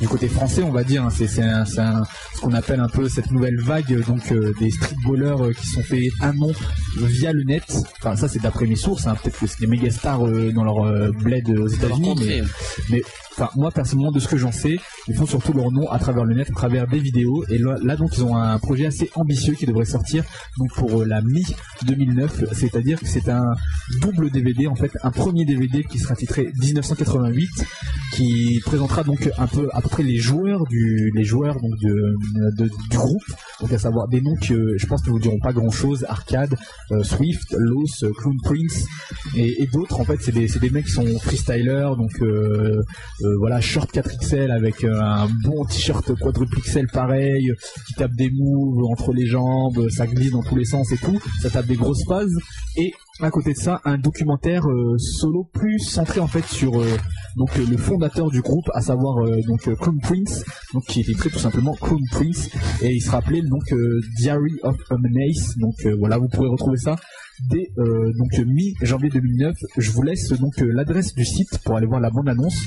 du 0.00 0.08
côté 0.08 0.28
français, 0.28 0.62
on 0.62 0.70
va 0.72 0.84
dire. 0.84 1.04
hein. 1.04 1.10
C'est 1.10 1.26
ce 1.28 2.40
qu'on 2.40 2.52
appelle 2.52 2.80
un 2.80 2.88
peu 2.88 3.08
cette 3.08 3.30
nouvelle 3.30 3.60
vague 3.60 4.04
donc 4.06 4.32
des 4.58 4.70
streetballers 4.70 5.54
qui 5.54 5.66
sont 5.68 5.82
fait 5.82 6.10
un 6.20 6.32
nom 6.32 6.52
via 6.96 7.32
le 7.32 7.44
net. 7.44 7.64
Enfin 8.00 8.16
ça 8.16 8.28
c'est 8.28 8.40
d'après 8.42 8.66
mes 8.66 8.76
sources. 8.76 9.06
hein. 9.06 9.14
Peut-être 9.22 9.38
que 9.38 9.46
c'est 9.46 9.60
des 9.60 9.66
méga 9.66 9.90
stars 9.90 10.26
dans 10.54 10.64
leur 10.64 11.12
bled 11.12 11.48
aux 11.50 11.68
États-Unis, 11.68 12.14
mais 12.20 12.42
mais 12.90 13.02
enfin 13.32 13.48
moi 13.56 13.70
personnellement 13.70 14.12
de 14.12 14.20
ce 14.20 14.28
que 14.28 14.36
j'en 14.36 14.52
sais 14.52 14.78
ils 15.08 15.14
font 15.14 15.26
surtout 15.26 15.52
leur 15.52 15.70
nom 15.70 15.90
à 15.90 15.98
travers 15.98 16.24
le 16.24 16.34
net 16.34 16.50
à 16.50 16.52
travers 16.52 16.86
des 16.86 16.98
vidéos. 16.98 17.44
Et 17.48 17.58
là, 17.58 17.96
donc 17.96 18.16
ils 18.16 18.24
ont 18.24 18.36
un 18.36 18.58
projet 18.58 18.86
assez 18.86 19.10
ambitieux 19.14 19.54
qui 19.54 19.66
devrait 19.66 19.84
sortir 19.84 20.24
donc 20.58 20.72
pour 20.74 21.02
euh, 21.02 21.04
la 21.04 21.22
mi 21.22 21.44
2009 21.84 22.52
c'est-à-dire 22.52 23.00
que 23.00 23.06
c'est 23.06 23.28
un 23.28 23.54
double 24.00 24.30
DVD 24.30 24.66
en 24.66 24.74
fait 24.74 24.92
un 25.02 25.10
premier 25.10 25.44
DVD 25.44 25.84
qui 25.84 25.98
sera 25.98 26.14
titré 26.14 26.52
1988 26.60 27.48
qui 28.12 28.60
présentera 28.64 29.02
donc 29.02 29.30
un 29.38 29.46
peu 29.46 29.68
à 29.72 29.80
peu 29.80 29.88
près 29.88 30.02
les 30.02 30.18
joueurs 30.18 30.64
du 30.66 31.10
les 31.14 31.24
joueurs 31.24 31.60
donc 31.60 31.78
de, 31.80 32.68
du 32.90 32.96
groupe. 32.96 33.22
Donc 33.60 33.72
à 33.72 33.78
savoir 33.78 34.08
des 34.08 34.20
noms 34.20 34.36
que 34.36 34.76
je 34.76 34.86
pense 34.86 35.02
que 35.02 35.10
vous 35.10 35.18
diront 35.18 35.40
pas 35.40 35.52
grand 35.52 35.70
chose 35.70 36.04
Arcade 36.08 36.56
euh, 36.90 37.02
Swift 37.02 37.54
Los 37.58 38.04
Clown 38.18 38.36
Prince. 38.42 38.86
Et, 39.36 39.68
d'autres 39.72 40.00
en 40.00 40.04
fait 40.04 40.18
c'est 40.20 40.32
des, 40.32 40.46
des 40.46 40.70
mecs 40.70 40.84
qui 40.84 40.92
sont 40.92 41.18
freestylers 41.18 41.96
donc 41.96 42.20
euh, 42.20 42.82
euh, 43.24 43.36
voilà 43.38 43.60
short 43.60 43.92
4XL 43.94 44.50
avec 44.50 44.84
euh, 44.84 45.00
un 45.00 45.28
bon 45.44 45.64
t-shirt 45.64 46.14
quadruple 46.18 46.60
XL 46.60 46.86
pareil 46.88 47.52
qui 47.86 47.94
tape 47.94 48.12
des 48.14 48.30
moves 48.30 48.84
entre 48.90 49.12
les 49.12 49.26
jambes 49.26 49.88
ça 49.90 50.06
glisse 50.06 50.32
dans 50.32 50.42
tous 50.42 50.56
les 50.56 50.64
sens 50.64 50.90
et 50.92 50.96
tout. 50.96 51.20
Ça 51.40 51.50
tape 51.50 51.66
des 51.66 51.76
grosses 51.76 52.04
phases. 52.06 52.36
Et 52.76 52.92
à 53.20 53.30
côté 53.30 53.52
de 53.52 53.58
ça 53.58 53.80
un 53.84 53.98
documentaire 53.98 54.66
euh, 54.68 54.96
solo 54.98 55.44
plus 55.52 55.78
centré 55.78 56.20
en 56.20 56.26
fait 56.26 56.44
sur 56.46 56.80
euh, 56.80 56.96
donc 57.36 57.50
euh, 57.58 57.64
le 57.70 57.76
fondateur 57.76 58.30
du 58.30 58.40
groupe 58.40 58.70
à 58.74 58.80
savoir 58.80 59.24
donc 59.46 59.68
Prince 60.02 60.44
donc 60.72 60.84
qui 60.84 61.00
était 61.00 61.12
très 61.12 61.30
tout 61.30 61.38
simplement 61.38 61.74
Clone 61.74 62.04
Prince. 62.10 62.48
Et 62.80 62.94
il 62.94 63.00
sera 63.00 63.18
appelé 63.18 63.42
donc 63.42 63.72
Diary 64.16 64.58
of 64.62 64.76
a 64.90 64.96
donc 65.58 65.74
voilà 65.98 66.18
vous 66.18 66.28
pourrez 66.28 66.48
retrouver 66.48 66.78
ça 66.78 66.96
dès 67.50 67.70
donc 67.76 68.38
mi 68.46 68.74
janvier 68.82 69.10
2009 69.10 69.56
je 69.76 69.90
vous 69.90 70.02
laisse 70.02 70.28
donc 70.32 70.54
l'adresse 70.58 71.14
du 71.14 71.24
site 71.24 71.58
pour 71.64 71.76
aller 71.76 71.86
voir 71.86 72.00
la 72.00 72.10
bande 72.10 72.28
annonce 72.28 72.62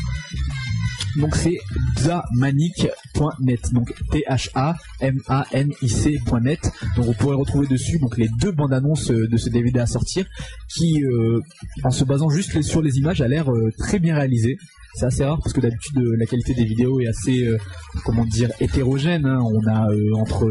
donc 1.18 1.36
c'est 1.36 1.58
zamanic.net 1.98 3.74
donc 3.74 3.94
T 4.12 4.24
H 4.30 4.50
A 4.56 4.76
M 5.00 5.20
A 5.28 5.46
N 5.52 5.72
I 5.82 5.90
C.net 5.90 6.72
donc 6.96 7.06
vous 7.06 7.14
pourrez 7.14 7.36
retrouver 7.36 7.68
dessus 7.68 8.00
les 8.18 8.30
deux 8.40 8.52
bandes 8.52 8.74
annonces 8.74 9.12
euh, 9.12 9.28
de 9.28 9.38
ce 9.38 9.50
DVD 9.50 9.80
à 9.80 9.86
sortir 9.86 10.26
qui 10.70 11.04
euh, 11.04 11.40
en 11.84 11.92
se 11.92 12.04
basant 12.04 12.30
juste 12.30 12.62
sur 12.62 12.82
les 12.82 12.98
images 12.98 13.22
a 13.22 13.28
l'air 13.28 13.52
euh, 13.52 13.72
très 13.78 14.00
bien 14.00 14.16
réalisé 14.16 14.58
c'est 14.96 15.06
assez 15.06 15.24
rare 15.24 15.38
parce 15.44 15.54
que 15.54 15.62
d'habitude 15.62 15.98
euh, 16.00 16.16
la 16.18 16.26
qualité 16.26 16.54
des 16.54 16.66
vidéos 16.66 17.00
est 17.02 17.08
assez, 17.08 17.46
euh, 17.46 17.58
comment 18.06 18.26
dire, 18.26 18.50
hétérogène. 18.60 19.26
hein. 19.26 19.40
On 19.42 19.66
a 19.68 19.90
euh, 19.92 20.14
entre 20.16 20.48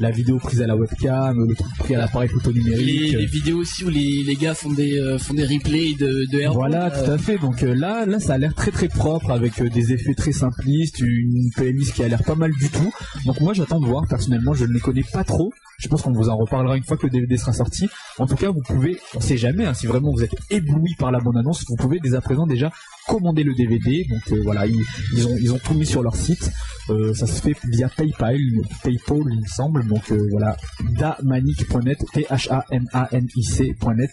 la 0.00 0.10
vidéo 0.10 0.38
prise 0.38 0.60
à 0.62 0.66
la 0.66 0.76
webcam, 0.76 1.36
le 1.48 1.54
truc 1.54 1.72
pris 1.78 1.94
à 1.94 1.98
l'appareil 1.98 2.28
photo 2.28 2.50
Les, 2.50 2.60
numérique. 2.60 3.12
les 3.16 3.26
vidéos 3.26 3.58
aussi 3.58 3.84
où 3.84 3.88
les, 3.88 4.22
les 4.24 4.36
gars 4.36 4.54
font 4.54 4.72
des 4.72 4.98
euh, 4.98 5.18
font 5.18 5.34
des 5.34 5.44
replays 5.44 5.94
de, 5.98 6.30
de 6.30 6.38
Airborne, 6.38 6.70
Voilà, 6.70 6.90
tout 6.90 7.10
à 7.10 7.18
fait. 7.18 7.38
Donc 7.38 7.60
là, 7.62 8.06
là, 8.06 8.20
ça 8.20 8.34
a 8.34 8.38
l'air 8.38 8.54
très 8.54 8.70
très 8.70 8.88
propre 8.88 9.30
avec 9.30 9.62
des 9.62 9.92
effets 9.92 10.14
très 10.14 10.32
simplistes, 10.32 11.00
une 11.00 11.50
playlist 11.54 11.92
qui 11.94 12.02
a 12.02 12.08
l'air 12.08 12.22
pas 12.22 12.34
mal 12.34 12.52
du 12.52 12.68
tout. 12.70 12.92
Donc 13.26 13.40
moi, 13.40 13.52
j'attends 13.54 13.80
de 13.80 13.86
voir. 13.86 14.04
Personnellement, 14.08 14.54
je 14.54 14.64
ne 14.64 14.72
les 14.72 14.80
connais 14.80 15.04
pas 15.12 15.24
trop. 15.24 15.52
Je 15.84 15.88
pense 15.90 16.00
qu'on 16.00 16.12
vous 16.12 16.30
en 16.30 16.38
reparlera 16.38 16.78
une 16.78 16.82
fois 16.82 16.96
que 16.96 17.04
le 17.06 17.10
DVD 17.10 17.36
sera 17.36 17.52
sorti. 17.52 17.90
En 18.18 18.26
tout 18.26 18.36
cas, 18.36 18.50
vous 18.50 18.62
pouvez, 18.62 18.98
on 19.14 19.20
sait 19.20 19.36
jamais, 19.36 19.66
hein, 19.66 19.74
si 19.74 19.86
vraiment 19.86 20.12
vous 20.12 20.24
êtes 20.24 20.34
ébloui 20.50 20.94
par 20.98 21.12
la 21.12 21.20
bonne 21.20 21.36
annonce, 21.36 21.62
vous 21.68 21.76
pouvez 21.76 22.00
dès 22.00 22.14
à 22.14 22.22
présent 22.22 22.46
déjà 22.46 22.72
commander 23.06 23.44
le 23.44 23.54
DVD. 23.54 24.06
Donc 24.08 24.32
euh, 24.32 24.40
voilà, 24.44 24.64
ils, 24.66 25.52
ont 25.52 25.58
tout 25.58 25.74
mis 25.74 25.84
sur 25.84 26.02
leur 26.02 26.16
site. 26.16 26.50
Euh, 26.90 27.12
ça 27.12 27.26
se 27.26 27.42
fait 27.42 27.54
via 27.70 27.88
PayPal, 27.88 28.38
PayPal 28.82 29.18
il 29.30 29.40
me 29.40 29.46
semble. 29.46 29.86
Donc 29.86 30.10
euh, 30.10 30.26
voilà, 30.30 30.56
damanic.net, 30.98 32.02
t 32.12 32.26
h 32.30 32.48
a 32.50 32.64
m 32.70 32.86
a 32.92 33.08
n 33.12 33.26
i 33.36 33.42
c.net. 33.42 34.10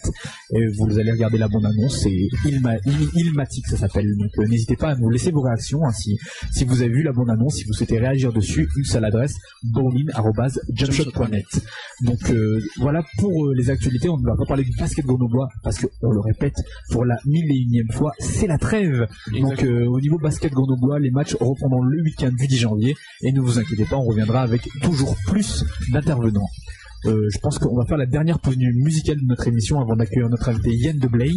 Et 0.54 0.66
vous 0.78 0.98
allez 0.98 1.12
regarder 1.12 1.38
la 1.38 1.48
bonne 1.48 1.64
annonce, 1.64 2.02
c'est 2.02 2.28
Ilma, 2.44 2.76
Il- 2.84 3.08
Ilmatic 3.14 3.66
ça 3.66 3.78
s'appelle. 3.78 4.14
Donc 4.18 4.36
n'hésitez 4.48 4.76
pas 4.76 4.90
à 4.90 4.94
nous 4.94 5.08
laisser 5.08 5.30
vos 5.30 5.40
réactions 5.40 5.86
hein, 5.86 5.92
si 5.92 6.18
vous 6.64 6.82
avez 6.82 6.90
vu 6.90 7.02
la 7.02 7.12
bonne 7.12 7.30
annonce, 7.30 7.54
si 7.56 7.64
vous 7.64 7.72
souhaitez 7.72 7.98
réagir 7.98 8.30
dessus, 8.32 8.68
une 8.76 8.84
seule 8.84 9.06
adresse 9.06 9.36
bowling@jumpshot.net. 9.62 11.61
Donc 12.02 12.30
euh, 12.30 12.60
voilà 12.78 13.02
pour 13.18 13.46
euh, 13.46 13.54
les 13.54 13.70
actualités, 13.70 14.08
on 14.08 14.18
ne 14.18 14.24
va 14.24 14.36
pas 14.36 14.46
parler 14.46 14.64
du 14.64 14.72
basket 14.76 15.04
grenoblois 15.04 15.48
parce 15.62 15.78
que 15.78 15.86
on 16.02 16.10
le 16.10 16.20
répète 16.20 16.56
pour 16.90 17.04
la 17.04 17.16
mille 17.26 17.50
et 17.50 17.58
unième 17.58 17.90
fois, 17.90 18.12
c'est 18.18 18.46
la 18.46 18.58
trêve. 18.58 19.06
Donc 19.32 19.62
euh, 19.62 19.86
au 19.86 20.00
niveau 20.00 20.18
basket 20.18 20.52
grenoblois, 20.52 20.98
les 20.98 21.10
matchs 21.10 21.34
reprendront 21.34 21.82
le 21.82 22.02
week-end 22.02 22.32
du 22.32 22.46
10 22.46 22.56
janvier 22.56 22.96
et 23.22 23.32
ne 23.32 23.40
vous 23.40 23.58
inquiétez 23.58 23.84
pas, 23.84 23.96
on 23.96 24.04
reviendra 24.04 24.42
avec 24.42 24.68
toujours 24.82 25.16
plus 25.26 25.64
d'intervenants. 25.92 26.48
Euh, 27.04 27.28
je 27.32 27.38
pense 27.38 27.58
qu'on 27.58 27.76
va 27.76 27.84
faire 27.84 27.96
la 27.98 28.06
dernière 28.06 28.38
pause 28.38 28.56
musicale 28.56 29.16
de 29.16 29.26
notre 29.26 29.48
émission 29.48 29.80
avant 29.80 29.96
d'accueillir 29.96 30.28
notre 30.28 30.48
invité 30.48 30.70
Yann 30.74 30.98
de 30.98 31.08
Blaine, 31.08 31.32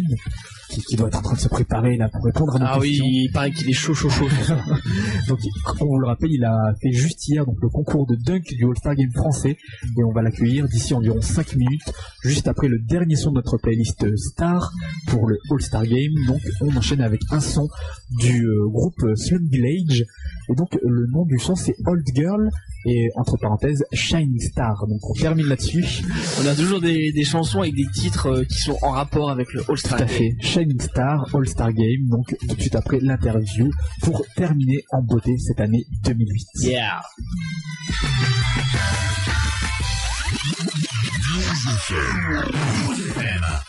qui, 0.70 0.80
qui 0.82 0.96
doit 0.96 1.08
être 1.08 1.18
en 1.18 1.22
train 1.22 1.34
de 1.34 1.40
se 1.40 1.48
préparer 1.48 1.96
là 1.96 2.08
pour 2.08 2.24
répondre 2.24 2.54
à 2.56 2.58
nos 2.58 2.64
Ah 2.66 2.78
oui, 2.78 2.88
questions. 2.90 3.06
il 3.08 3.30
paraît 3.32 3.50
qu'il 3.52 3.68
est 3.68 3.72
chaud 3.72 3.94
chaud 3.94 4.08
chaud. 4.08 4.28
Donc, 5.28 5.38
on 5.80 5.86
vous 5.86 5.98
le 5.98 6.06
rappelle, 6.06 6.30
il 6.32 6.44
a 6.44 6.72
fait 6.80 6.92
juste 6.92 7.26
hier 7.28 7.44
donc 7.44 7.56
le 7.60 7.68
concours 7.68 8.06
de 8.06 8.14
dunk 8.16 8.42
du 8.56 8.64
All-Star 8.64 8.94
Game 8.94 9.10
français 9.12 9.56
et 9.98 10.04
on 10.04 10.12
va 10.12 10.22
l'accueillir 10.22 10.68
d'ici 10.68 10.94
environ 10.94 11.20
5 11.20 11.56
minutes, 11.56 11.92
juste 12.22 12.46
après 12.48 12.68
le 12.68 12.78
dernier 12.78 13.16
son 13.16 13.30
de 13.30 13.36
notre 13.36 13.58
playlist 13.58 14.06
Star 14.16 14.70
pour 15.08 15.26
le 15.28 15.38
All-Star 15.50 15.84
Game. 15.84 16.12
Donc, 16.28 16.40
on 16.60 16.76
enchaîne 16.76 17.00
avec 17.00 17.20
un 17.30 17.40
son 17.40 17.68
du 18.20 18.44
euh, 18.46 18.68
groupe 18.68 19.02
euh, 19.02 19.14
Slum 19.16 19.46
Village 19.48 20.04
et 20.48 20.54
donc 20.54 20.78
le 20.82 21.06
nom 21.12 21.24
du 21.24 21.38
son 21.38 21.54
c'est 21.54 21.74
Old 21.86 22.04
Girl 22.14 22.50
et 22.86 23.10
entre 23.16 23.36
parenthèses 23.36 23.84
Shining 23.92 24.40
Star. 24.40 24.86
Donc, 24.86 25.00
on 25.10 25.14
termine 25.14 25.46
là-dessus. 25.46 25.84
On 26.40 26.46
a 26.46 26.54
toujours 26.54 26.80
des, 26.80 27.12
des 27.12 27.24
chansons 27.24 27.60
avec 27.60 27.74
des 27.74 27.86
titres 27.92 28.28
euh, 28.28 28.44
qui 28.44 28.58
sont 28.58 28.78
en 28.82 28.90
rapport 28.90 29.30
avec 29.30 29.52
le 29.52 29.60
All 29.60 29.66
Tout 29.66 29.76
Star. 29.76 30.00
à 30.00 30.06
fait. 30.06 30.36
Shining 30.40 30.80
Star, 30.80 31.26
All-Star 31.34 31.72
Game, 31.72 32.06
donc 32.08 32.36
tout 32.48 32.54
de 32.54 32.60
suite 32.60 32.76
après 32.76 33.00
l'interview 33.00 33.70
pour 34.02 34.24
terminer 34.36 34.84
en 34.92 35.02
beauté 35.02 35.36
cette 35.38 35.60
année 35.60 35.84
2008. 36.04 36.46
Yeah. 36.62 37.00
Yeah, 43.18 43.62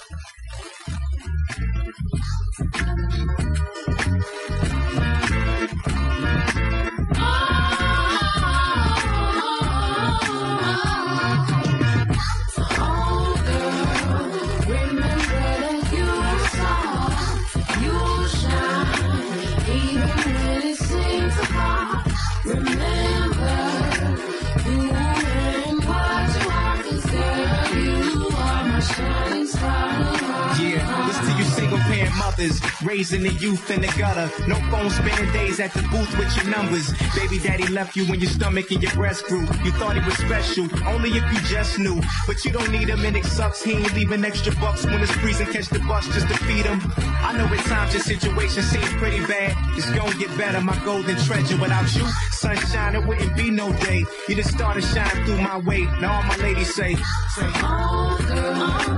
raising 32.97 33.21
the 33.21 33.33
youth 33.33 33.69
in 33.69 33.79
the 33.81 33.87
gutter. 33.95 34.27
No 34.47 34.55
phone 34.71 34.89
spending 34.89 35.31
days 35.31 35.59
at 35.59 35.71
the 35.71 35.83
booth 35.93 36.17
with 36.17 36.35
your 36.35 36.49
numbers. 36.49 36.91
Baby 37.15 37.37
daddy 37.37 37.67
left 37.67 37.95
you 37.95 38.05
when 38.09 38.19
your 38.19 38.29
stomach 38.29 38.71
and 38.71 38.81
your 38.81 38.91
breast 38.93 39.25
grew. 39.25 39.41
You 39.63 39.71
thought 39.77 39.95
he 39.95 40.03
was 40.03 40.17
special, 40.17 40.65
only 40.87 41.11
if 41.11 41.23
you 41.31 41.39
just 41.41 41.77
knew. 41.77 42.01
But 42.25 42.43
you 42.43 42.51
don't 42.51 42.71
need 42.71 42.89
him 42.89 43.05
and 43.05 43.15
it 43.15 43.25
sucks. 43.25 43.61
He 43.61 43.73
ain't 43.73 43.93
leaving 43.93 44.25
extra 44.25 44.51
bucks 44.55 44.83
when 44.83 44.99
it's 44.99 45.11
freezing. 45.11 45.45
Catch 45.45 45.67
the 45.69 45.79
bus 45.81 46.07
just 46.07 46.27
to 46.27 46.37
feed 46.45 46.65
him. 46.65 46.81
I 47.21 47.37
know 47.37 47.45
at 47.45 47.63
times 47.65 47.93
your 47.93 48.01
situation 48.01 48.63
seems 48.63 48.91
pretty 48.93 49.19
bad. 49.27 49.53
It's 49.77 49.89
gonna 49.91 50.17
get 50.17 50.35
better, 50.35 50.59
my 50.61 50.77
golden 50.83 51.17
treasure. 51.17 51.57
Without 51.61 51.93
you, 51.95 52.07
sunshine, 52.31 52.95
it 52.95 53.05
wouldn't 53.05 53.37
be 53.37 53.51
no 53.51 53.71
day. 53.73 54.05
You 54.27 54.35
just 54.35 54.49
started 54.49 54.83
shining 54.83 55.23
through 55.25 55.41
my 55.41 55.59
way. 55.59 55.83
Now 56.01 56.15
all 56.15 56.23
my 56.23 56.37
ladies 56.37 56.73
say, 56.73 56.95
say, 56.95 57.49
oh, 57.61 58.17
Yeah, 58.33 58.96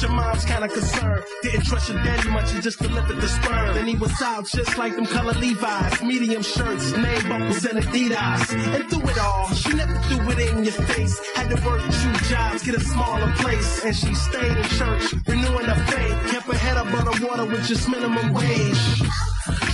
Your 0.00 0.12
mom's 0.12 0.44
kinda 0.44 0.68
concerned. 0.68 1.24
Didn't 1.42 1.64
trust 1.64 1.88
your 1.88 1.98
daddy 2.04 2.30
much, 2.30 2.52
he 2.52 2.60
just 2.60 2.78
delivered 2.78 3.20
the 3.20 3.28
sperm. 3.28 3.74
Then 3.74 3.86
he 3.86 3.96
was 3.96 4.12
out 4.22 4.46
just 4.46 4.78
like 4.78 4.94
them 4.94 5.06
color 5.06 5.32
Levi's, 5.32 6.00
medium 6.02 6.42
shirts, 6.42 6.92
name 6.96 7.28
bumpers 7.28 7.64
and 7.64 7.82
Adidas. 7.82 8.52
And 8.74 8.88
through 8.88 9.08
it 9.10 9.18
all, 9.18 9.52
she 9.54 9.72
never 9.72 9.94
threw 10.06 10.30
it 10.30 10.38
in 10.38 10.62
your 10.62 10.72
face. 10.72 11.18
Had 11.34 11.50
to 11.50 11.56
work 11.66 11.82
two 11.82 12.12
jobs, 12.32 12.62
get 12.62 12.76
a 12.76 12.80
smaller 12.80 13.32
place, 13.38 13.84
and 13.84 13.96
she 13.96 14.14
stayed 14.14 14.56
in 14.56 14.64
church, 14.78 15.14
renewing 15.26 15.66
her 15.66 15.84
faith. 15.86 16.30
Kept 16.30 16.46
her 16.46 16.58
head 16.58 16.76
above 16.76 17.04
the 17.04 17.26
water 17.26 17.44
with 17.46 17.66
just 17.66 17.88
minimum 17.88 18.32
wage. 18.32 19.02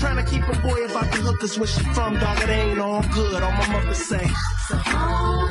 Trying 0.00 0.16
to 0.16 0.30
keep 0.30 0.48
a 0.48 0.56
boy 0.60 0.84
about 0.84 1.10
the 1.12 1.18
hookers 1.18 1.58
where 1.58 1.68
she 1.68 1.82
from, 1.92 2.18
dog. 2.18 2.40
It 2.40 2.48
ain't 2.48 2.78
all 2.78 3.02
good. 3.12 3.42
All 3.42 3.52
my 3.52 3.68
mother 3.72 3.94
say. 3.94 4.30
Girl, 4.90 5.48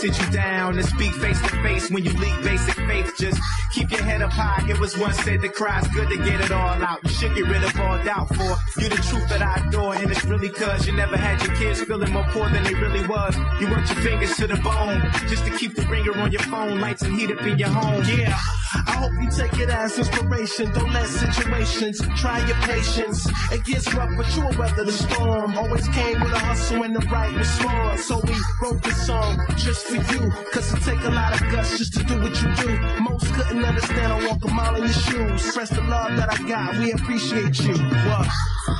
sit 0.00 0.18
you 0.18 0.30
down 0.30 0.78
and 0.78 0.88
speak 0.88 1.12
face 1.16 1.38
to 1.42 1.48
face 1.62 1.90
when 1.90 2.02
you 2.02 2.10
leak 2.14 2.32
basic 2.42 2.79
faith. 2.90 3.14
Just 3.16 3.40
keep 3.72 3.90
your 3.90 4.02
head 4.02 4.22
up 4.22 4.32
high. 4.32 4.68
It 4.68 4.78
was 4.78 4.96
once 4.98 5.18
said 5.18 5.40
the 5.40 5.48
cry. 5.48 5.78
It's 5.78 5.88
good 5.88 6.08
to 6.08 6.16
get 6.16 6.40
it 6.40 6.50
all 6.50 6.82
out. 6.82 6.98
You 7.04 7.10
should 7.10 7.34
get 7.34 7.46
rid 7.46 7.62
of 7.62 7.78
all 7.80 8.02
doubt 8.04 8.28
for 8.28 8.52
you 8.80 8.88
the 8.88 9.00
truth 9.08 9.28
that 9.28 9.42
I 9.42 9.66
adore. 9.66 9.94
And 9.94 10.10
it's 10.10 10.24
really 10.24 10.48
cause 10.48 10.86
you 10.86 10.92
never 10.92 11.16
had 11.16 11.42
your 11.44 11.54
kids 11.56 11.82
feeling 11.82 12.12
more 12.12 12.26
poor 12.30 12.48
than 12.50 12.64
they 12.64 12.74
really 12.74 13.06
was. 13.06 13.36
You 13.60 13.70
worked 13.70 13.88
your 13.92 14.00
fingers 14.00 14.36
to 14.36 14.46
the 14.46 14.56
bone 14.56 15.00
just 15.28 15.44
to 15.46 15.56
keep 15.56 15.74
the 15.74 15.86
ringer 15.86 16.16
on 16.18 16.32
your 16.32 16.42
phone. 16.42 16.80
Lights 16.80 17.02
and 17.02 17.14
heat 17.18 17.30
up 17.30 17.42
in 17.42 17.58
your 17.58 17.68
home. 17.68 18.02
Yeah. 18.06 18.36
I 18.72 18.92
hope 18.92 19.12
you 19.20 19.28
take 19.30 19.58
it 19.58 19.68
as 19.68 19.98
inspiration. 19.98 20.72
Don't 20.72 20.92
let 20.92 21.06
situations 21.06 22.00
try 22.16 22.38
your 22.46 22.56
patience. 22.58 23.26
It 23.50 23.64
gets 23.64 23.92
rough, 23.94 24.10
but 24.16 24.26
you'll 24.36 24.56
weather 24.56 24.84
the 24.84 24.92
storm. 24.92 25.58
Always 25.58 25.88
came 25.88 26.20
with 26.20 26.32
a 26.32 26.38
hustle 26.38 26.84
and 26.84 26.94
the 26.94 27.04
right 27.06 27.34
response. 27.34 28.04
So 28.04 28.20
we 28.20 28.36
wrote 28.62 28.82
this 28.82 29.06
song 29.06 29.40
just 29.56 29.86
for 29.86 29.96
you. 29.96 30.30
Cause 30.52 30.72
it 30.72 30.80
take 30.82 31.02
a 31.04 31.10
lot 31.10 31.34
of 31.34 31.40
guts 31.50 31.78
just 31.78 31.94
to 31.94 32.04
do 32.04 32.20
what 32.20 32.40
you 32.40 32.54
do. 32.54 32.79
Most 33.00 33.32
couldn't 33.34 33.64
understand. 33.64 34.12
I 34.12 34.26
walk 34.26 34.44
a 34.44 34.48
mile 34.48 34.74
in 34.76 34.82
your 34.82 34.92
shoes. 34.92 35.52
Press 35.54 35.70
the 35.70 35.82
love 35.82 36.16
that 36.16 36.28
I 36.32 36.48
got. 36.48 36.78
We 36.78 36.92
appreciate 36.92 37.58
you. 37.60 37.74
What? 37.74 38.28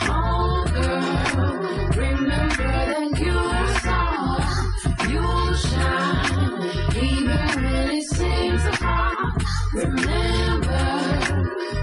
Oh, 0.03 0.65
girl, 0.73 1.53
remember 1.97 2.73
that 2.91 3.19
you 3.21 3.39
are 3.39 3.79
soft. 3.81 5.11
You 5.11 5.55
shine, 5.57 6.63
even 6.97 7.63
when 7.63 7.91
it 7.91 8.05
seems 8.05 8.65
apart. 8.67 9.43
Remember 9.73 10.85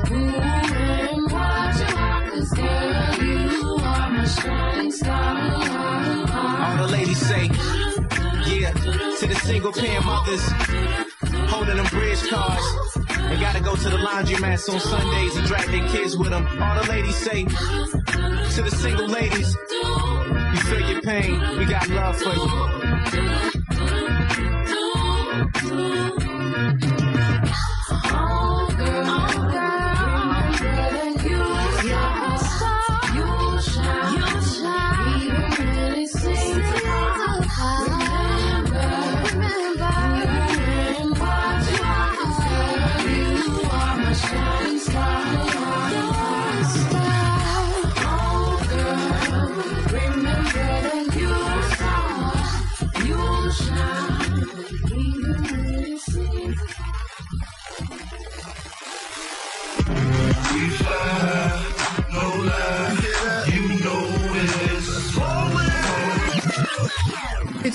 who 0.07 0.21
and 0.35 1.31
what 1.31 1.75
you 1.79 1.97
are, 1.97 2.25
girl, 2.55 3.23
you 3.23 3.75
are 3.83 4.09
my 4.11 4.25
shining 4.25 4.91
star. 4.91 5.46
To 9.19 9.25
the 9.25 9.35
single 9.35 9.73
parent 9.73 10.05
mothers 10.05 10.43
holding 11.49 11.77
them 11.77 11.87
bridge 11.87 12.29
cars. 12.29 12.61
They 13.29 13.39
gotta 13.39 13.61
go 13.61 13.75
to 13.75 13.89
the 13.89 13.97
laundromats 13.97 14.71
on 14.71 14.79
Sundays 14.79 15.35
and 15.35 15.47
drag 15.47 15.67
their 15.69 15.87
kids 15.89 16.15
with 16.15 16.29
them. 16.29 16.45
All 16.61 16.83
the 16.83 16.89
ladies 16.89 17.15
say 17.15 17.45
to 17.45 18.61
the 18.61 18.69
single 18.71 19.07
ladies, 19.07 19.57
you 20.53 20.59
feel 20.69 20.91
your 20.91 21.01
pain, 21.01 21.57
we 21.57 21.65
got 21.65 21.89
love 21.89 22.17
for 22.17 22.33
you. 26.91 26.96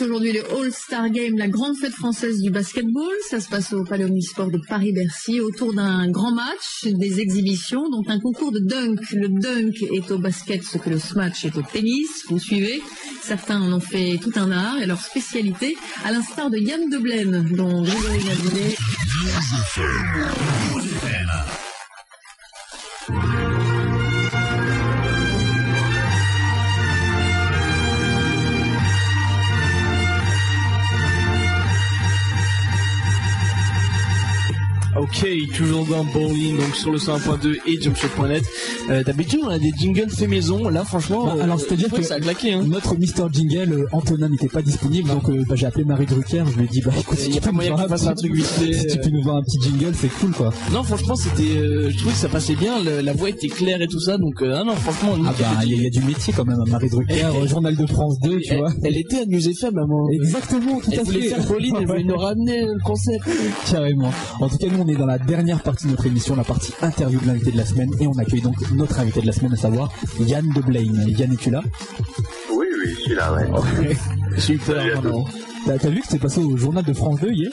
Aujourd'hui 0.02 0.32
le 0.32 0.42
All-Star 0.52 1.10
Game, 1.10 1.38
la 1.38 1.46
grande 1.46 1.76
fête 1.76 1.92
française 1.92 2.40
du 2.40 2.50
basketball. 2.50 3.14
Ça 3.30 3.38
se 3.38 3.48
passe 3.48 3.72
au 3.72 3.84
Palais 3.84 4.04
Omnisport 4.04 4.50
de 4.50 4.58
Paris-Bercy 4.58 5.40
autour 5.40 5.74
d'un 5.74 6.10
grand 6.10 6.34
match, 6.34 6.84
des 6.84 7.20
exhibitions, 7.20 7.88
donc 7.88 8.08
un 8.08 8.18
concours 8.18 8.50
de 8.50 8.58
dunk. 8.58 9.00
Le 9.12 9.28
dunk 9.28 9.80
est 9.92 10.10
au 10.10 10.18
basket 10.18 10.64
ce 10.64 10.78
que 10.78 10.90
le 10.90 10.98
smash 10.98 11.44
est 11.44 11.56
au 11.56 11.62
tennis. 11.62 12.24
Vous 12.28 12.40
suivez 12.40 12.82
Certains 13.22 13.60
en 13.62 13.72
ont 13.74 13.80
fait 13.80 14.18
tout 14.20 14.32
un 14.34 14.50
art 14.50 14.82
et 14.82 14.86
leur 14.86 15.00
spécialité, 15.00 15.76
à 16.04 16.10
l'instar 16.10 16.50
de 16.50 16.58
Yann 16.58 16.90
Deblaine, 16.90 17.48
dont 17.52 17.82
Grégory 17.82 18.24
Nabinet. 18.24 18.76
Ok, 35.00 35.26
toujours 35.56 35.86
dans 35.86 36.04
Bowling, 36.04 36.58
donc 36.58 36.76
sur 36.76 36.92
le 36.92 36.98
101.2 36.98 37.56
et 37.66 37.80
jumpshot.net. 37.80 38.44
Euh, 38.90 39.02
D'habitude, 39.02 39.40
on 39.42 39.48
a 39.48 39.58
des 39.58 39.72
jingles 39.74 40.10
fait 40.10 40.26
maison. 40.26 40.68
Là, 40.68 40.84
franchement, 40.84 41.24
Bah, 41.26 41.34
euh, 41.38 41.42
alors 41.44 41.58
c'est-à-dire 41.58 41.84
je 41.84 41.86
trouvais 41.88 42.02
que 42.02 42.08
ça 42.08 42.16
a 42.16 42.20
claqué. 42.20 42.52
Hein. 42.52 42.64
notre 42.66 42.96
Mister 42.98 43.22
Jingle, 43.32 43.72
euh, 43.72 43.86
Antonin 43.92 44.28
n'était 44.28 44.48
pas 44.48 44.60
disponible, 44.60 45.08
donc 45.08 45.30
euh, 45.30 45.44
bah, 45.48 45.54
j'ai 45.56 45.64
appelé 45.64 45.84
Marie 45.84 46.04
Drucker, 46.04 46.44
je 46.52 46.58
lui 46.58 46.64
ai 46.66 46.68
dit 46.68 46.82
bah 46.82 46.92
écoute, 47.00 47.16
si 47.18 47.30
tu 47.30 47.40
pas 47.40 47.46
peux 47.50 47.54
nous 47.56 47.62
qu'il 47.62 47.88
fasse 47.88 48.06
un 48.06 48.14
truc 48.14 48.36
si 48.44 48.86
tu 48.86 48.98
peux 48.98 49.08
nous 49.10 49.22
voir 49.22 49.36
un 49.36 49.42
petit 49.42 49.58
jingle, 49.62 49.94
c'est 49.94 50.08
cool 50.20 50.32
quoi. 50.32 50.52
Non, 50.72 50.82
franchement, 50.82 51.16
c'était, 51.16 51.56
euh, 51.56 51.88
je 51.90 51.96
trouvais 51.96 52.12
que 52.12 52.18
ça 52.18 52.28
passait 52.28 52.54
bien. 52.56 52.82
le- 52.84 53.00
la 53.00 53.12
voix 53.14 53.30
était 53.30 53.48
claire 53.48 53.80
et 53.80 53.88
tout 53.88 54.00
ça, 54.00 54.18
donc 54.18 54.42
euh, 54.42 54.56
ah 54.60 54.64
non, 54.64 54.74
franchement, 54.74 55.14
Ah 55.26 55.32
bah 55.38 55.46
il 55.64 55.82
y, 55.82 55.86
a- 55.86 55.90
du 55.90 56.00
métier 56.02 56.34
quand 56.36 56.44
même 56.44 56.60
à 56.60 56.68
Marie 56.70 56.90
Drucker, 56.90 57.24
euh, 57.42 57.46
journal 57.46 57.74
de 57.76 57.86
France 57.86 58.18
2, 58.20 58.40
tu 58.40 58.52
elle, 58.52 58.58
vois. 58.58 58.72
elle 58.82 58.98
était 58.98 59.20
à 59.22 59.26
News 59.26 59.48
FM 59.48 59.78
à 59.78 59.82
un 59.82 59.86
moment. 59.86 60.10
Exactement, 60.10 60.80
tout 60.80 60.90
Elle 60.92 61.00
à 61.00 61.02
voulait 61.02 61.20
fait. 61.22 61.28
faire 61.28 61.46
Pauline, 61.46 61.76
elle 61.80 61.86
voulait 61.86 62.04
nous 62.04 62.16
ramener 62.16 62.60
le 62.66 62.78
concept. 62.84 63.24
Carrément. 63.70 64.10
En 64.40 64.48
tout 64.48 64.58
cas, 64.58 64.66
nous, 64.70 64.81
on 64.82 64.88
est 64.88 64.96
dans 64.96 65.06
la 65.06 65.18
dernière 65.18 65.62
partie 65.62 65.86
de 65.86 65.90
notre 65.90 66.06
émission, 66.06 66.34
la 66.34 66.44
partie 66.44 66.72
interview 66.82 67.20
de 67.20 67.26
l'invité 67.26 67.52
de 67.52 67.56
la 67.56 67.64
semaine, 67.64 67.90
et 68.00 68.06
on 68.06 68.18
accueille 68.18 68.40
donc 68.40 68.56
notre 68.72 68.98
invité 68.98 69.20
de 69.20 69.26
la 69.26 69.32
semaine, 69.32 69.52
à 69.52 69.56
savoir 69.56 69.92
Yann 70.18 70.48
de 70.54 70.60
Blaine. 70.60 71.04
Yann, 71.08 71.32
es-tu 71.32 71.50
là? 71.50 71.62
Oui, 72.52 72.66
oui, 72.84 72.94
je 72.96 73.00
suis 73.00 73.14
là, 73.14 73.32
ouais. 73.32 73.42
À 73.44 74.72
vraiment. 74.72 75.24
T'as 75.64 75.78
t'as 75.78 75.88
vu 75.90 76.00
que 76.00 76.06
c'est 76.08 76.18
passé 76.18 76.40
au 76.40 76.56
journal 76.56 76.84
de 76.84 76.92
France 76.92 77.20
2 77.20 77.30
hier? 77.30 77.50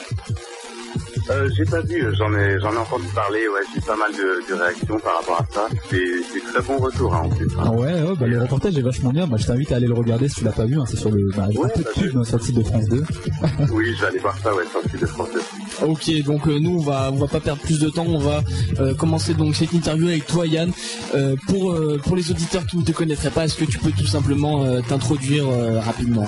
Euh, 1.30 1.48
j'ai 1.56 1.64
pas 1.64 1.80
vu, 1.82 2.04
j'en 2.16 2.32
ai, 2.34 2.58
j'en 2.60 2.72
ai 2.72 2.76
entendu 2.78 3.06
parler, 3.14 3.40
ouais, 3.48 3.60
j'ai 3.74 3.80
pas 3.80 3.94
mal 3.96 4.10
de, 4.12 4.48
de 4.48 4.54
réactions 4.60 4.98
par 4.98 5.16
rapport 5.18 5.40
à 5.40 5.46
ça. 5.52 5.66
C'est, 5.88 5.96
c'est 6.32 6.40
très 6.52 6.62
bon 6.62 6.76
retour, 6.78 7.14
hein, 7.14 7.22
en 7.24 7.28
plus. 7.28 7.46
Ah 7.58 7.70
ouais, 7.70 7.92
ouais, 8.02 8.14
bah, 8.18 8.26
le 8.26 8.40
reportage 8.42 8.76
est 8.76 8.82
vachement 8.82 9.10
bien. 9.10 9.26
Bah, 9.26 9.36
je 9.38 9.46
t'invite 9.46 9.70
à 9.72 9.76
aller 9.76 9.86
le 9.86 9.94
regarder 9.94 10.28
si 10.28 10.36
tu 10.36 10.44
l'as 10.44 10.52
pas 10.52 10.64
vu. 10.66 10.78
hein, 10.78 10.84
c'est 10.88 10.96
sur 10.96 11.10
le, 11.10 11.28
bah, 11.36 11.44
un 11.44 11.56
Ouais, 11.56 11.68
peu 11.74 11.80
de 11.80 11.84
bah, 11.84 11.90
pub 11.94 12.16
hein, 12.16 12.24
sur 12.24 12.38
le 12.38 12.42
site 12.42 12.56
de 12.56 12.64
France 12.64 12.84
2. 12.86 13.04
Oui, 13.72 13.94
je 13.94 14.00
vais 14.00 14.06
aller 14.08 14.18
voir 14.18 14.36
ça, 14.42 14.54
ouais, 14.54 14.64
sur 14.70 14.80
le 14.82 14.88
site 14.90 15.00
de 15.00 15.06
France 15.06 15.28
2. 15.32 15.86
Ok, 15.86 16.24
donc 16.24 16.46
euh, 16.48 16.58
nous 16.58 16.76
on 16.78 16.80
va 16.82 17.10
on 17.12 17.16
va 17.16 17.26
pas 17.26 17.40
perdre 17.40 17.62
plus 17.62 17.78
de 17.80 17.88
temps, 17.88 18.04
on 18.06 18.18
va 18.18 18.42
euh, 18.80 18.94
commencer 18.94 19.32
donc 19.34 19.54
cette 19.56 19.72
interview 19.72 20.08
avec 20.08 20.26
toi 20.26 20.46
Yann. 20.46 20.72
Euh, 21.14 21.36
pour 21.46 21.72
euh, 21.72 21.98
pour 22.04 22.16
les 22.16 22.30
auditeurs 22.30 22.66
qui 22.66 22.76
ne 22.76 22.82
te 22.84 22.92
connaîtraient 22.92 23.30
pas, 23.30 23.44
est-ce 23.44 23.56
que 23.56 23.64
tu 23.64 23.78
peux 23.78 23.90
tout 23.92 24.06
simplement 24.06 24.64
euh, 24.64 24.80
t'introduire 24.86 25.48
euh, 25.48 25.80
rapidement? 25.80 26.26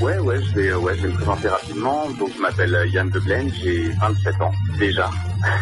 Ouais, 0.00 0.18
ouais, 0.18 0.40
je 0.42 0.54
vais, 0.54 0.72
ouais, 0.72 0.96
je 0.96 1.02
vais 1.02 1.08
me 1.08 1.14
présenter 1.14 1.48
rapidement. 1.48 2.08
Donc, 2.18 2.30
je 2.34 2.40
m'appelle 2.40 2.74
euh, 2.74 2.86
Yann 2.86 3.10
Deblaine, 3.10 3.52
j'ai 3.62 3.90
27 4.00 4.40
ans, 4.40 4.52
déjà. 4.78 5.10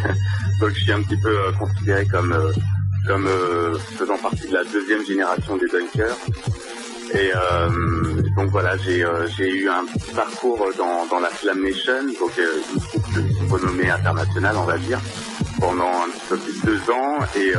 donc, 0.60 0.70
je 0.70 0.80
suis 0.80 0.92
un 0.92 1.02
petit 1.02 1.16
peu 1.16 1.36
euh, 1.36 1.52
considéré 1.58 2.06
comme, 2.06 2.32
euh, 2.32 2.52
comme 3.08 3.28
faisant 3.98 4.16
partie 4.18 4.46
de 4.46 4.54
la 4.54 4.62
deuxième 4.62 5.04
génération 5.04 5.56
des 5.56 5.66
dunkers. 5.66 6.16
Et 7.14 7.32
donc 8.36 8.50
voilà, 8.50 8.76
j'ai 8.76 9.00
eu 9.00 9.68
un 9.68 9.86
parcours 10.14 10.68
dans, 10.76 11.06
dans 11.06 11.20
la 11.20 11.30
Slam 11.30 11.62
Nation, 11.62 12.02
donc 12.20 12.32
une 12.36 12.80
troupe 12.80 13.14
de 13.14 13.50
renommée 13.50 13.88
internationale, 13.88 14.56
on 14.58 14.64
va 14.64 14.76
dire, 14.76 15.00
pendant 15.58 15.88
un 15.88 16.10
petit 16.10 16.26
peu 16.28 16.36
plus 16.36 16.60
de 16.60 16.66
deux 16.66 16.90
ans. 16.92 17.16
Et 17.34 17.54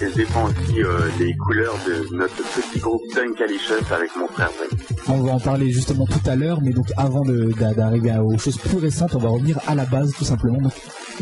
je 0.00 0.06
défends 0.14 0.44
aussi 0.46 0.82
euh, 0.82 1.08
les 1.18 1.34
couleurs 1.36 1.76
de 1.86 2.14
notre 2.16 2.34
petit 2.36 2.78
groupe 2.80 3.02
Dunkalicious 3.14 3.92
avec 3.92 4.10
mon 4.16 4.26
frère 4.28 4.50
Zach. 4.58 4.78
On 5.08 5.20
va 5.22 5.32
en 5.32 5.40
parler 5.40 5.70
justement 5.70 6.06
tout 6.06 6.28
à 6.28 6.36
l'heure, 6.36 6.60
mais 6.62 6.72
donc 6.72 6.86
avant 6.96 7.22
d'arriver 7.24 8.10
à- 8.10 8.22
aux 8.22 8.38
choses 8.38 8.58
plus 8.58 8.78
récentes, 8.78 9.14
on 9.14 9.18
va 9.18 9.28
revenir 9.28 9.58
à 9.66 9.74
la 9.74 9.84
base 9.84 10.12
tout 10.16 10.24
simplement. 10.24 10.58
Donc, 10.60 10.72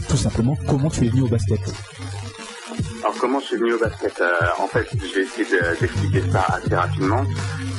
tout 0.08 0.16
simplement, 0.16 0.56
comment 0.68 0.88
tu 0.90 1.06
es 1.06 1.08
venu 1.08 1.22
au 1.22 1.28
basket? 1.28 1.60
Alors 3.02 3.16
comment 3.18 3.40
je 3.40 3.46
suis 3.46 3.56
venu 3.56 3.72
au 3.74 3.78
basket 3.78 4.20
Euh, 4.20 4.28
En 4.58 4.66
fait, 4.68 4.86
je 4.92 5.14
vais 5.14 5.22
essayer 5.24 5.44
de- 5.46 5.80
d'expliquer 5.80 6.22
ça 6.30 6.46
assez 6.48 6.74
rapidement. 6.74 7.24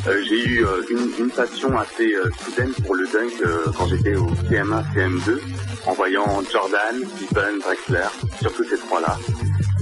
Euh, 0.08 0.20
j'ai 0.28 0.46
eu 0.48 0.66
euh, 0.66 0.82
une, 0.90 1.26
une 1.26 1.30
passion 1.32 1.78
assez 1.78 2.14
soudaine 2.44 2.72
pour 2.84 2.96
le 2.96 3.06
dunk 3.08 3.74
quand 3.78 3.88
j'étais 3.88 4.16
au 4.16 4.28
CM1, 4.50 4.84
CM2, 4.96 5.40
en 5.86 5.94
voyant 5.94 6.26
Jordan, 6.52 6.96
Pippen, 7.20 7.60
Drexler, 7.64 8.08
surtout 8.42 8.64
ces 8.64 8.78
trois-là. 8.78 9.18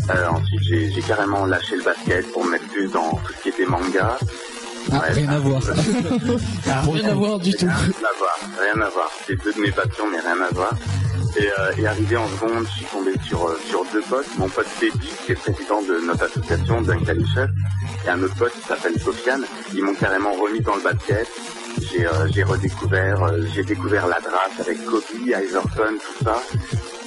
Euh, 0.09 0.27
ensuite, 0.29 0.61
j'ai 0.63 1.01
carrément 1.07 1.45
lâché 1.45 1.75
le 1.75 1.83
basket 1.83 2.31
pour 2.31 2.43
me 2.45 2.51
mettre 2.51 2.67
plus 2.67 2.87
dans 2.91 3.11
tout 3.25 3.33
ce 3.37 3.43
qui 3.43 3.49
était 3.49 3.65
manga. 3.65 4.17
Ah, 4.91 4.95
Ouais, 5.01 5.11
rien 5.11 5.29
à 5.29 5.39
voir. 5.39 5.61
Ah, 6.69 6.81
Rien 6.91 7.09
à 7.09 7.13
voir 7.13 7.39
du 7.39 7.51
tout. 7.53 7.65
Rien 7.65 7.73
à 7.75 8.17
voir, 8.17 8.39
rien 8.59 8.81
à 8.81 8.89
voir. 8.89 9.11
C'est 9.27 9.35
deux 9.43 9.53
de 9.53 9.59
mes 9.61 9.71
passions, 9.71 10.05
mais 10.11 10.19
rien 10.19 10.37
à 10.49 10.51
voir. 10.53 10.73
Et, 11.37 11.45
euh, 11.45 11.71
et 11.77 11.85
arrivé 11.85 12.17
en 12.17 12.27
seconde, 12.27 12.65
je 12.65 12.77
suis 12.77 12.85
tombé 12.85 13.11
sur, 13.27 13.45
euh, 13.47 13.59
sur 13.69 13.85
deux 13.93 14.01
potes. 14.01 14.25
Mon 14.39 14.49
pote 14.49 14.65
Teddy, 14.79 15.09
qui 15.25 15.33
est 15.33 15.35
président 15.35 15.81
de 15.83 15.99
notre 16.07 16.23
association, 16.25 16.81
Dunkalicious, 16.81 17.49
et 18.05 18.09
un 18.09 18.23
autre 18.23 18.35
pote 18.35 18.53
qui 18.53 18.67
s'appelle 18.67 18.99
Sofiane. 18.99 19.43
Ils 19.75 19.83
m'ont 19.83 19.93
carrément 19.93 20.31
remis 20.33 20.61
dans 20.61 20.75
le 20.75 20.81
basket. 20.81 21.27
J'ai 21.91 22.05
euh, 22.05 22.27
j'ai 22.33 22.43
redécouvert, 22.43 23.23
euh, 23.23 23.41
j'ai 23.53 23.63
découvert 23.63 24.07
la 24.07 24.19
draft 24.19 24.59
avec 24.59 24.83
Kobe, 24.85 25.03
Iverson, 25.25 25.69
tout 26.17 26.23
ça. 26.23 26.41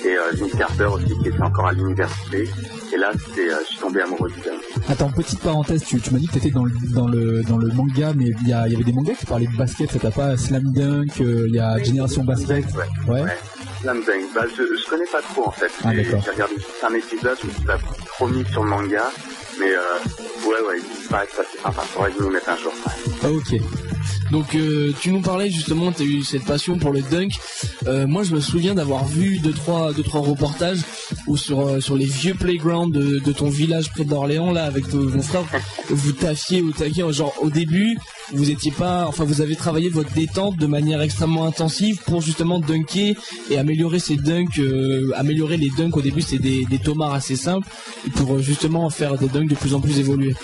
Et 0.05 0.17
euh, 0.17 0.31
Vince 0.35 0.53
Carter 0.59 0.85
aussi, 0.87 1.17
qui 1.23 1.29
était 1.29 1.43
encore 1.43 1.67
à 1.69 1.73
l'université. 1.73 2.49
Et 2.93 2.97
là, 2.97 3.13
je 3.15 3.65
suis 3.67 3.79
tombé 3.79 4.03
amoureux 4.03 4.29
du 4.31 4.41
dunk. 4.41 4.61
Attends, 4.89 5.11
petite 5.11 5.41
parenthèse, 5.41 5.85
tu, 5.85 6.01
tu 6.01 6.11
m'as 6.13 6.19
dit 6.19 6.27
que 6.27 6.33
tu 6.33 6.39
étais 6.39 6.51
dans 6.51 6.65
le, 6.65 6.73
dans, 6.93 7.07
le, 7.09 7.43
dans 7.45 7.57
le 7.59 7.69
manga, 7.69 8.13
mais 8.15 8.27
il 8.43 8.47
y, 8.49 8.51
y 8.51 8.55
avait 8.55 8.83
des 8.85 8.93
mangas 8.93 9.15
qui 9.15 9.27
parlaient 9.27 9.47
de 9.47 9.57
basket, 9.57 9.91
ça 9.93 9.99
t'a 9.99 10.11
pas 10.11 10.37
Slam 10.37 10.65
Dunk, 10.73 11.21
il 11.21 11.55
y 11.55 11.59
a 11.61 11.79
Génération 11.83 12.25
Basket. 12.25 12.65
Ouais. 12.75 12.85
Ouais. 13.09 13.23
Ouais. 13.23 13.37
Slam 13.81 14.03
Dunk. 14.05 14.25
Bah, 14.35 14.45
je, 14.51 14.63
je 14.63 14.91
connais 14.91 15.07
pas 15.11 15.23
trop 15.23 15.47
en 15.49 15.53
fait. 15.53 15.71
Ah, 15.85 15.95
J'ai 15.95 16.03
regardé 16.31 16.55
juste 16.57 16.85
un 16.89 16.95
épisode, 16.95 17.39
je 17.41 17.47
me 17.47 17.53
suis 17.53 17.63
pas 17.63 17.79
trop 18.07 18.27
mis 18.29 18.45
sur 18.47 18.65
le 18.65 18.71
manga. 18.71 19.05
Mais 19.61 19.71
euh, 19.71 20.49
ouais, 20.49 20.67
ouais, 20.69 20.79
il 21.03 21.09
paraît 21.09 21.27
que 21.27 21.35
ça 21.37 21.43
c'est 21.51 21.61
sympa. 21.61 21.83
Faudrait 21.83 22.11
que 22.11 22.19
je 22.19 22.25
m'y 22.25 22.33
mette 22.33 22.49
un 22.49 22.57
jour. 22.57 22.73
Ah, 23.23 23.29
ok. 23.31 23.61
Donc 24.33 24.55
euh, 24.55 24.95
tu 24.99 25.13
nous 25.13 25.21
parlais 25.21 25.51
justement, 25.51 25.93
tu 25.93 26.03
as 26.03 26.07
eu 26.07 26.23
cette 26.23 26.47
passion 26.47 26.79
pour 26.79 26.91
le 26.91 27.03
dunk. 27.03 27.39
Euh, 27.87 28.07
moi 28.07 28.23
je 28.23 28.35
me 28.35 28.41
souviens 28.41 28.75
d'avoir 28.75 29.05
vu 29.05 29.39
deux 29.41 29.53
trois 29.53 29.93
deux 29.93 30.03
trois 30.03 30.23
reportages 30.23 30.81
sur 31.37 31.61
euh, 31.61 31.81
sur 31.81 31.97
les 31.97 32.07
vieux 32.07 32.33
playgrounds 32.33 32.91
de, 32.91 33.33
ton 33.33 33.51
village 33.51 33.91
près 33.91 34.05
d'Orléans 34.05 34.51
là 34.51 34.65
avec 34.65 34.91
mon 34.95 35.21
frère, 35.21 35.45
vous 35.91 36.13
taffiez 36.13 36.63
au 36.63 36.71
taquet 36.71 37.03
genre 37.13 37.35
au 37.43 37.51
début 37.51 37.99
vous 38.33 38.49
étiez 38.51 38.73
pas 38.73 39.05
enfin 39.07 39.25
vous 39.25 39.43
avez 39.43 39.55
travaillé 39.55 39.91
votre 39.91 40.13
détente 40.15 40.57
de 40.57 40.67
manière 40.67 41.03
extrêmement 41.03 41.45
intensive 41.45 42.01
pour 42.07 42.23
justement 42.23 42.59
dunker 42.59 43.15
et 43.51 43.59
améliorer 43.59 43.99
ces 43.99 44.17
dunks 44.17 44.61
améliorer 45.15 45.59
les 45.59 45.71
dunks 45.77 45.97
au 45.97 46.03
début 46.03 46.23
c'est 46.23 46.39
des 46.39 46.65
des 46.65 46.79
tomards 46.79 47.15
assez 47.15 47.37
simples 47.37 47.69
pour 48.17 48.39
justement 48.39 48.89
faire 48.89 49.19
des 49.19 49.29
dunks 49.29 49.49
de 49.49 49.55
plus 49.55 49.75
en 49.75 49.81
plus 49.81 49.99
évolués. 49.99 50.35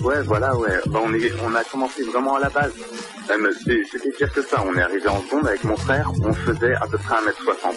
Ouais, 0.00 0.22
voilà, 0.22 0.56
ouais. 0.56 0.80
Bah, 0.86 1.00
on, 1.02 1.12
est, 1.14 1.32
on 1.44 1.54
a 1.54 1.64
commencé 1.64 2.02
vraiment 2.04 2.36
à 2.36 2.40
la 2.40 2.50
base. 2.50 2.72
C'était 3.26 4.10
pire 4.16 4.32
que 4.32 4.42
ça. 4.42 4.62
On 4.64 4.74
est 4.76 4.82
arrivé 4.82 5.08
en 5.08 5.20
seconde 5.22 5.48
avec 5.48 5.64
mon 5.64 5.76
frère. 5.76 6.10
On 6.22 6.32
faisait 6.32 6.74
à 6.74 6.86
peu 6.86 6.98
près 6.98 7.16
1m60. 7.16 7.74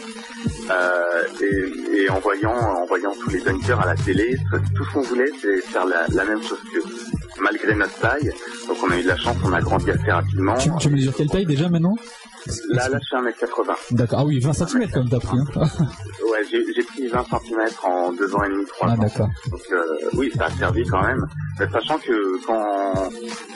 Euh, 0.70 1.24
et, 1.96 2.10
en 2.10 2.20
voyant, 2.20 2.54
en 2.54 2.86
voyant 2.86 3.12
tous 3.22 3.30
les 3.30 3.42
dunkers 3.42 3.80
à 3.80 3.88
la 3.88 3.96
télé, 3.96 4.38
tout 4.76 4.86
ce 4.86 4.94
qu'on 4.94 5.02
voulait, 5.02 5.32
c'est 5.42 5.62
faire 5.62 5.86
la, 5.86 6.26
même 6.26 6.44
chose 6.44 6.60
qu'eux. 6.72 6.84
Malgré 7.42 7.74
notre 7.74 7.98
taille. 8.00 8.32
Donc 8.68 8.78
on 8.84 8.92
a 8.92 8.98
eu 8.98 9.04
de 9.04 9.08
la 9.08 9.18
chance, 9.18 9.38
on 9.44 9.54
a 9.54 9.62
grandi 9.62 9.90
assez 9.90 10.12
rapidement. 10.12 10.56
Tu, 10.58 10.70
tu 10.80 10.90
mesures 10.90 11.16
quelle 11.16 11.30
taille 11.30 11.46
déjà 11.46 11.70
maintenant? 11.70 11.96
Là, 12.70 12.90
là, 12.90 12.98
je 13.02 13.06
suis 13.06 13.16
1m80. 13.16 13.76
D'accord. 13.92 14.20
Ah 14.22 14.26
oui, 14.26 14.40
20 14.40 14.54
cm 14.54 14.90
quand 14.92 15.00
même 15.00 15.10
t'as 15.10 15.20
pris. 15.20 15.38
Hein. 15.38 15.46
Ouais, 16.32 16.46
j'ai 16.50 16.84
pris 16.84 17.08
20 17.08 17.24
cm 17.26 17.60
en 17.84 18.12
deux 18.14 18.34
ans 18.36 18.44
et 18.44 18.50
demi, 18.50 18.66
trois 18.68 18.90
Ah 18.90 18.94
ans. 18.94 18.98
d'accord. 18.98 19.30
Donc 19.52 19.62
euh, 19.72 19.84
oui, 20.14 20.32
ça 20.38 20.46
a 20.46 20.52
servi 20.52 20.84
quand 20.86 21.02
même. 21.06 21.26
Mais 21.60 21.68
sachant 21.70 21.98
que 21.98 22.46
quand, 22.46 23.10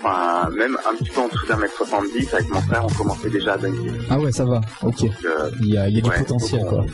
enfin, 0.03 0.49
même 0.51 0.77
un 0.89 0.95
petit 0.97 1.09
peu 1.09 1.21
en 1.21 1.27
dessous 1.27 1.45
d'un 1.47 1.57
mètre 1.57 1.75
70, 1.77 2.33
avec 2.33 2.49
mon 2.49 2.61
frère, 2.61 2.85
on 2.85 2.89
commençait 2.93 3.29
déjà 3.29 3.53
à 3.53 3.57
dunker. 3.57 3.93
Ah 4.09 4.19
ouais, 4.19 4.31
ça 4.31 4.45
va. 4.45 4.59
Ok. 4.81 5.03
euh, 5.03 5.49
Il 5.61 5.73
y 5.73 5.77
a, 5.77 5.87
il 5.87 5.95
y 5.95 5.99
a 5.99 6.01
du 6.01 6.09
ouais, 6.09 6.19
potentiel 6.19 6.65
quoi. 6.65 6.85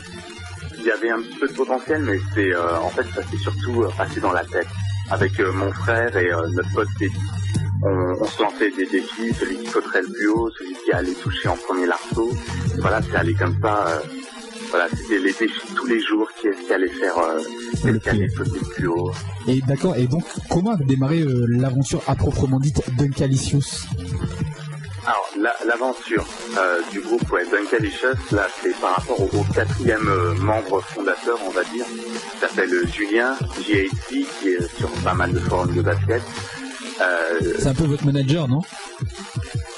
Il 0.78 0.84
y 0.84 0.90
avait 0.90 1.10
un 1.10 1.20
petit 1.20 1.36
peu 1.38 1.48
de 1.48 1.52
potentiel, 1.52 2.02
mais 2.04 2.18
c'est, 2.34 2.54
euh, 2.54 2.78
en 2.80 2.88
fait, 2.88 3.04
ça 3.14 3.22
s'est 3.22 3.36
surtout 3.36 3.84
passé 3.98 4.20
dans 4.20 4.32
la 4.32 4.44
tête. 4.44 4.68
Avec 5.10 5.38
mon 5.40 5.72
frère 5.72 6.16
et 6.16 6.30
notre 6.54 6.72
pote 6.72 6.88
Teddy, 6.98 7.16
on, 7.82 8.14
on 8.20 8.24
se 8.24 8.42
lançait 8.42 8.70
des 8.70 8.86
défis, 8.86 9.32
celui 9.38 9.56
qui 9.58 9.66
sauterait 9.66 10.02
le 10.02 10.08
plus 10.12 10.28
haut, 10.28 10.50
celui 10.58 10.74
qui 10.84 10.92
allait 10.92 11.12
toucher 11.14 11.48
en 11.48 11.56
premier 11.56 11.86
l'arceau. 11.86 12.30
Voilà, 12.78 13.00
c'est 13.02 13.16
allé 13.16 13.34
comme 13.34 13.56
ça. 13.62 13.86
euh, 13.88 13.98
voilà, 14.70 14.86
c'était 14.94 15.18
les 15.18 15.32
défis 15.32 15.74
tous 15.74 15.86
les 15.86 16.00
jours, 16.00 16.28
qui 16.40 16.46
est-ce 16.48 16.60
qui 16.66 16.72
allait 16.72 16.88
faire, 16.88 17.18
euh, 17.18 17.40
qui 17.80 17.88
est-ce 17.88 17.96
qui 17.98 18.08
allait 18.08 18.28
sauter 18.28 18.58
le 18.60 18.68
plus 18.74 18.86
haut. 18.86 19.10
Et 19.48 19.60
d'accord. 19.66 19.96
Et 19.96 20.06
donc, 20.06 20.24
comment 20.48 20.72
a 20.72 20.76
démarré 20.76 21.20
euh, 21.22 21.46
l'aventure 21.48 22.02
à 22.06 22.14
proprement 22.14 22.60
dite 22.60 22.80
Dunkalicious? 22.96 23.86
Alors, 25.06 25.28
la- 25.40 25.56
l'aventure 25.66 26.24
euh, 26.58 26.80
du 26.92 27.00
groupe 27.00 27.28
ouais, 27.32 27.44
Dunkalicious, 27.50 28.32
là, 28.32 28.46
c'est 28.62 28.78
par 28.80 28.96
rapport 28.96 29.18
au, 29.20 29.38
au 29.38 29.44
quatrième 29.52 30.06
euh, 30.06 30.34
membre 30.34 30.82
fondateur, 30.82 31.38
on 31.46 31.50
va 31.50 31.64
dire, 31.64 31.86
qui 31.86 32.38
s'appelle 32.38 32.70
Julien, 32.94 33.34
JAC, 33.66 33.88
qui 34.08 34.48
est 34.48 34.76
sur 34.78 34.90
pas 35.02 35.14
mal 35.14 35.32
de 35.32 35.40
forums 35.40 35.74
de 35.74 35.82
basket. 35.82 36.22
Euh, 37.00 37.40
C'est 37.58 37.68
un 37.68 37.74
peu 37.74 37.84
votre 37.84 38.04
manager, 38.04 38.48
non 38.48 38.60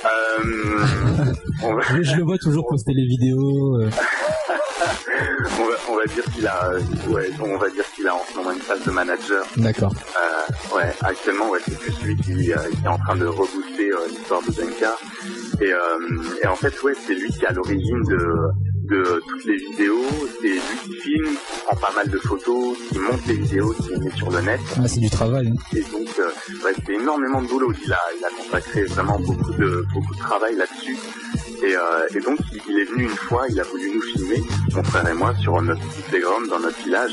euh, 0.05 0.85
va, 1.63 1.83
je, 2.03 2.17
le 2.17 2.23
vois 2.25 2.39
toujours 2.39 2.67
poster 2.69 2.93
les 2.95 3.07
vidéos. 3.07 3.81
euh. 3.81 3.89
on, 5.59 5.65
va, 5.65 5.75
on 5.91 5.97
va 5.97 6.05
dire 6.07 6.25
qu'il 6.35 6.47
a, 6.47 6.71
ouais, 7.09 7.31
on 7.41 7.57
va 7.57 7.71
dire 7.71 7.85
qu'il 7.95 8.07
a 8.09 8.15
en 8.15 8.23
ce 8.31 8.37
moment 8.37 8.51
une 8.53 8.61
phase 8.61 8.83
de 8.85 8.91
manager. 8.91 9.45
D'accord. 9.57 9.93
Euh, 9.95 10.77
ouais, 10.77 10.93
actuellement, 11.03 11.51
ouais, 11.51 11.61
c'est 11.65 11.79
plus 11.79 11.95
lui 12.03 12.17
qui, 12.17 12.35
qui 12.35 12.51
est 12.51 12.89
en 12.89 12.99
train 12.99 13.17
de 13.17 13.27
rebooster 13.27 13.91
euh, 13.93 14.09
l'histoire 14.09 14.43
de 14.43 14.51
Dunka. 14.53 14.97
Et, 15.61 15.73
euh, 15.73 15.79
et 16.43 16.47
en 16.47 16.57
fait, 16.57 16.83
ouais, 16.83 16.95
c'est 17.07 17.15
lui 17.15 17.31
qui 17.31 17.45
est 17.45 17.49
à 17.49 17.53
l'origine 17.53 18.03
de, 18.09 18.19
de 18.85 19.23
toutes 19.29 19.45
les 19.45 19.57
vidéos. 19.57 20.05
C'est 20.41 20.49
lui 20.49 20.61
qui 20.85 20.95
filme, 21.01 21.29
qui 21.31 21.61
prend 21.67 21.77
pas 21.77 21.93
mal 21.95 22.09
de 22.11 22.19
photos, 22.19 22.77
qui 22.91 22.99
monte 22.99 23.27
les 23.27 23.35
vidéos, 23.35 23.73
qui 23.75 23.89
les 23.91 23.99
met 23.99 24.11
sur 24.17 24.31
le 24.31 24.41
net. 24.41 24.61
Ah, 24.77 24.89
c'est 24.89 25.01
du 25.01 25.11
travail. 25.11 25.49
hein. 25.49 25.77
Et 25.77 25.81
donc, 25.83 26.09
euh, 26.19 26.31
ouais, 26.65 26.73
c'est 26.85 26.93
énormément 26.95 27.43
de 27.43 27.49
boulot. 27.49 27.73
Il 27.85 27.93
a, 27.93 27.99
il 28.19 28.25
a 28.25 28.29
consacré 28.31 28.85
vraiment 28.85 29.19
beaucoup 29.21 29.53
de, 29.53 29.85
beaucoup 29.95 30.15
de 30.15 30.21
travail 30.21 30.57
là-dessus. 30.57 30.97
Et, 31.65 31.77
euh, 31.77 31.81
et 32.17 32.21
donc, 32.21 32.39
il, 32.53 32.61
il 32.69 32.79
est 32.81 32.85
venu 32.91 33.05
une 33.05 33.11
fois, 33.11 33.45
il 33.49 33.61
a 33.61 33.63
voulu 33.65 33.93
nous 33.95 34.03
filmer, 34.03 34.43
mon 34.75 34.83
frère 34.83 35.09
et 35.09 35.15
moi, 35.15 35.33
sur 35.41 35.61
notre 35.63 35.81
petit 35.81 36.03
playground 36.11 36.49
dans 36.49 36.59
notre 36.59 36.83
village. 36.83 37.13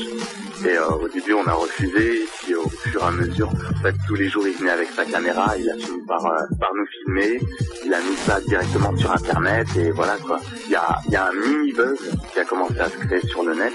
Et 0.64 0.76
euh, 0.76 0.88
au 0.90 1.08
début, 1.08 1.32
on 1.32 1.46
a 1.46 1.52
refusé. 1.52 2.22
Et 2.22 2.28
puis, 2.42 2.54
au 2.54 2.68
fur 2.68 3.00
et 3.00 3.04
à 3.04 3.10
mesure, 3.10 3.48
en 3.48 3.82
fait, 3.82 3.94
tous 4.06 4.14
les 4.14 4.28
jours, 4.28 4.46
il 4.46 4.54
venait 4.54 4.70
avec 4.70 4.88
sa 4.90 5.04
caméra. 5.04 5.56
Il 5.58 5.68
a 5.70 5.76
fini 5.76 6.02
par, 6.06 6.24
euh, 6.26 6.38
par 6.58 6.70
nous 6.74 6.86
filmer. 6.86 7.40
Il 7.84 7.94
a 7.94 8.00
mis 8.00 8.16
ça 8.16 8.40
directement 8.40 8.96
sur 8.96 9.10
Internet. 9.10 9.66
Et 9.76 9.90
voilà, 9.90 10.16
quoi. 10.18 10.40
Il 10.66 10.72
y 10.72 10.76
a, 10.76 10.98
y 11.08 11.16
a 11.16 11.28
un 11.28 11.32
mini 11.32 11.72
buzz 11.72 11.98
qui 12.32 12.38
a 12.38 12.44
commencé 12.44 12.78
à 12.78 12.88
se 12.88 12.96
créer 12.98 13.26
sur 13.26 13.42
le 13.42 13.54
net. 13.54 13.72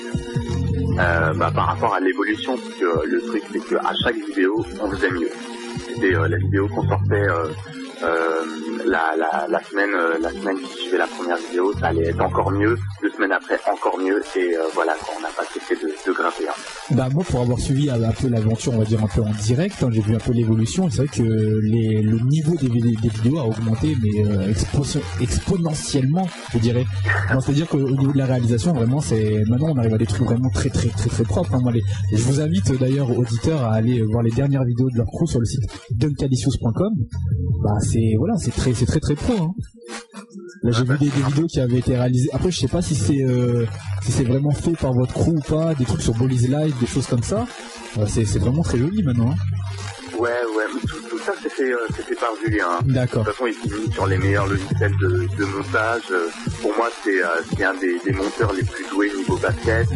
Euh, 0.97 1.33
bah, 1.33 1.51
par 1.53 1.67
rapport 1.67 1.93
à 1.93 1.99
l'évolution, 1.99 2.57
parce 2.57 2.75
que 2.75 2.85
euh, 2.85 3.05
le 3.05 3.21
truc, 3.21 3.43
c'est 3.51 3.59
qu'à 3.67 3.91
chaque 4.01 4.15
vidéo, 4.15 4.65
on 4.81 4.89
faisait 4.91 5.09
mieux. 5.09 5.29
C'était 5.87 6.15
euh, 6.15 6.27
la 6.27 6.37
vidéo 6.37 6.69
qu'on 6.69 6.87
sortait 6.87 7.27
euh, 8.03 8.43
la, 8.85 9.15
la, 9.17 9.47
la 9.49 9.63
semaine 9.63 9.89
euh, 9.93 10.17
la 10.21 10.29
semaine 10.31 10.57
qui 10.59 10.81
suivait 10.81 10.97
la 10.97 11.07
première 11.07 11.37
vidéo, 11.37 11.73
ça 11.79 11.87
allait 11.87 12.07
être 12.09 12.21
encore 12.21 12.51
mieux. 12.51 12.77
Deux 13.01 13.09
semaines 13.11 13.31
après, 13.31 13.59
encore 13.71 13.97
mieux. 13.99 14.21
Et 14.35 14.55
euh, 14.57 14.61
voilà, 14.73 14.93
on 15.17 15.21
n'a 15.21 15.29
pas 15.29 15.43
cessé 15.53 15.75
de, 15.81 15.87
de 15.87 16.13
grimper. 16.13 16.47
hein. 16.47 16.53
Bah 16.91 17.07
moi 17.13 17.23
pour 17.23 17.41
avoir 17.41 17.59
suivi 17.59 17.89
un 17.89 18.11
peu 18.11 18.27
l'aventure 18.29 18.73
on 18.73 18.77
va 18.79 18.85
dire 18.85 19.03
un 19.03 19.07
peu 19.07 19.21
en 19.21 19.31
direct, 19.31 19.81
hein, 19.81 19.89
j'ai 19.91 20.01
vu 20.01 20.13
un 20.15 20.19
peu 20.19 20.31
l'évolution, 20.33 20.89
c'est 20.89 20.97
vrai 20.97 21.07
que 21.07 21.23
le 21.23 22.19
niveau 22.29 22.55
des, 22.55 22.67
vid- 22.67 23.01
des 23.01 23.09
vidéos 23.09 23.39
a 23.39 23.45
augmenté 23.47 23.95
mais 24.01 24.51
expo- 24.51 25.01
exponentiellement 25.21 26.27
je 26.53 26.59
dirais. 26.59 26.85
C'est-à-dire 27.41 27.67
qu'au 27.67 27.79
niveau 27.89 28.11
de 28.11 28.17
la 28.17 28.25
réalisation 28.25 28.73
vraiment 28.73 29.01
c'est 29.01 29.43
maintenant 29.49 29.69
on 29.71 29.77
arrive 29.77 29.93
à 29.93 29.97
des 29.97 30.05
trucs 30.05 30.27
vraiment 30.27 30.49
très 30.49 30.69
très 30.69 30.89
très 30.89 31.09
très 31.09 31.23
propres. 31.23 31.53
hein. 31.55 31.59
Moi, 31.61 31.73
je 32.11 32.17
vous 32.21 32.39
invite 32.41 32.71
d'ailleurs 32.79 33.09
auditeurs 33.17 33.63
à 33.63 33.73
aller 33.73 34.01
voir 34.03 34.21
les 34.23 34.31
dernières 34.31 34.63
vidéos 34.63 34.89
de 34.91 34.97
leur 34.97 35.07
crew 35.07 35.25
sur 35.27 35.39
le 35.39 35.45
site 35.45 35.63
duncalicious.com. 35.91 36.93
c'est 37.85 38.15
voilà 38.17 38.35
c'est 38.37 38.51
très 38.51 38.73
c'est 38.73 38.85
très 38.85 38.99
très 38.99 39.15
pro. 39.15 39.33
Hein. 39.33 39.53
Là 40.63 40.71
j'ai 40.71 40.83
vu 40.83 40.97
des, 40.97 41.09
vidéos 41.09 41.47
qui 41.47 41.59
avaient 41.59 41.79
été 41.79 41.95
réalisées. 41.95 42.29
Après 42.33 42.51
je 42.51 42.59
sais 42.59 42.67
pas 42.67 42.81
si 42.81 42.95
c'est 42.95 43.23
euh, 43.23 43.65
si 44.03 44.11
c'est 44.11 44.23
vraiment 44.23 44.51
fait 44.51 44.73
par 44.73 44.93
votre 44.93 45.13
crew 45.13 45.29
ou 45.29 45.41
pas, 45.41 45.75
des 45.75 45.85
trucs 45.85 46.01
sur 46.01 46.13
Bolly's 46.15 46.47
Live, 46.47 46.73
des 46.79 46.87
choses 46.87 47.07
comme 47.07 47.23
ça. 47.23 47.45
Euh, 47.97 48.05
c'est 48.07 48.25
c'est 48.25 48.39
vraiment 48.39 48.63
très 48.63 48.77
joli 48.77 49.03
maintenant. 49.03 49.31
hein. 49.31 50.17
Ouais, 50.19 50.29
ouais, 50.29 50.65
mais 50.73 50.81
tout 50.81 51.04
ça 51.25 51.33
c'est 51.41 51.49
fait, 51.51 51.71
euh, 51.73 51.77
c'est 51.95 52.05
fait 52.05 52.15
par 52.15 52.29
Julien. 52.43 52.67
hein. 52.71 52.79
D'accord. 52.85 53.23
De 53.23 53.29
toute 53.29 53.37
façon, 53.37 53.47
il 53.47 53.53
finit 53.53 53.91
sur 53.91 54.05
les 54.07 54.17
meilleurs 54.17 54.47
logiciels 54.47 54.95
de, 55.01 55.27
de 55.37 55.45
montage. 55.45 56.03
Euh, 56.11 56.29
Pour 56.61 56.75
moi, 56.77 56.89
c'est 57.03 57.23
euh, 57.23 57.27
c'est 57.57 57.63
un 57.63 57.73
des, 57.73 57.99
des 58.05 58.11
monteurs 58.11 58.53
les 58.53 58.63
plus 58.63 58.85
doués 58.89 59.11
niveau 59.17 59.37
basket. 59.37 59.87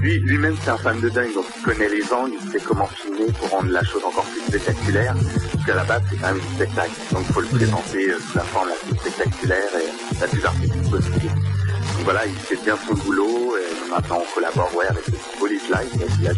Lui, 0.00 0.18
lui-même, 0.18 0.56
c'est 0.62 0.70
un 0.70 0.76
fan 0.78 1.00
de 1.00 1.08
dingue, 1.08 1.32
donc 1.34 1.46
il 1.56 1.62
connaît 1.62 1.88
les 1.88 2.12
angles, 2.12 2.32
il 2.42 2.50
sait 2.50 2.58
comment 2.66 2.86
filmer 2.88 3.30
pour 3.38 3.50
rendre 3.50 3.70
la 3.70 3.84
chose 3.84 4.02
encore 4.04 4.24
plus 4.24 4.40
spectaculaire. 4.40 5.14
Parce 5.52 5.64
qu'à 5.66 5.74
la 5.76 5.84
base, 5.84 6.02
c'est 6.10 6.16
quand 6.16 6.26
même 6.32 6.40
du 6.40 6.54
spectacle, 6.56 6.90
donc 7.12 7.24
il 7.28 7.32
faut 7.32 7.40
le 7.40 7.46
présenter 7.46 8.10
euh, 8.10 8.18
sous 8.18 8.36
la 8.38 8.44
forme 8.44 8.68
la 8.68 8.74
plus 8.74 8.98
spectaculaire 8.98 9.68
et 9.76 10.20
la 10.20 10.26
plus 10.26 10.44
artistique 10.44 10.90
possible. 10.90 11.20
Donc 11.20 12.04
voilà, 12.04 12.26
il 12.26 12.34
fait 12.34 12.58
bien 12.64 12.76
son 12.88 12.94
boulot 12.94 13.54
et 13.58 13.90
maintenant 13.90 14.22
on 14.22 14.34
collabore 14.34 14.74
ouais, 14.74 14.86
avec 14.86 15.06
le 15.06 15.14
Police 15.38 15.68
Live, 15.68 16.32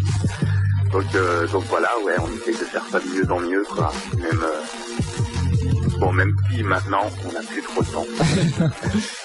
Donc, 0.95 1.15
euh, 1.16 1.47
donc 1.49 1.65
voilà, 1.69 1.89
ouais, 2.07 2.12
on 2.23 2.29
essaie 2.37 2.53
de 2.53 2.65
faire 2.66 2.85
ça 2.91 3.01
de 3.01 3.05
mieux 3.07 3.31
en 3.33 3.41
mieux, 3.41 3.65
quoi. 3.69 3.93
Même, 4.16 4.41
euh, 4.45 5.99
bon, 5.99 6.12
même 6.12 6.37
si 6.53 6.62
maintenant, 6.62 7.11
on 7.29 7.33
n'a 7.33 7.41
plus 7.41 7.62
trop 7.62 7.83
de 7.83 7.89
temps. 7.89 8.07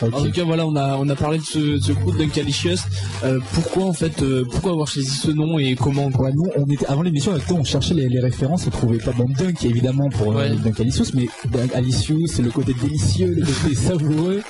En 0.12 0.24
tout 0.24 0.32
cas, 0.32 0.44
voilà, 0.46 0.66
on 0.66 0.76
a, 0.76 0.96
on 0.96 1.08
a 1.10 1.16
parlé 1.16 1.38
de 1.38 1.44
ce, 1.44 1.60
de 1.60 1.80
ce 1.80 1.91
groupe 1.91 2.18
Dunkalicious. 2.18 2.78
Euh, 3.24 3.40
pourquoi, 3.54 3.84
en 3.84 3.94
fait, 3.94 4.22
euh, 4.24 4.46
pourquoi 4.50 4.72
avoir 4.72 4.88
choisi 4.88 5.10
ce 5.10 5.30
nom 5.30 5.60
et 5.60 5.76
comment 5.76 6.10
quoi? 6.10 6.28
Ouais, 6.28 6.34
nous, 6.34 6.48
on 6.56 6.66
était 6.72 6.86
avant 6.88 7.02
l'émission 7.04 7.34
avec 7.34 7.46
toi, 7.46 7.58
on 7.60 7.64
cherchait 7.66 7.94
les, 7.94 8.08
les 8.10 8.20
références, 8.22 8.66
on 8.66 8.70
trouvait 8.72 8.98
pas 8.98 9.12
bon 9.12 9.28
Dunk 9.38 9.64
évidemment 9.66 10.10
pour 10.10 10.32
euh, 10.32 10.36
Ouais. 10.50 10.56
Dunk 10.56 10.80
Alicious, 10.80 11.12
mais 11.14 11.28
Dunk 11.52 11.76
Alicious, 11.76 12.28
c'est 12.28 12.41
le 12.41 12.50
côté 12.50 12.74
délicieux, 12.74 13.36
le 13.38 13.46
côté 13.46 13.76
savoureux. 13.76 14.41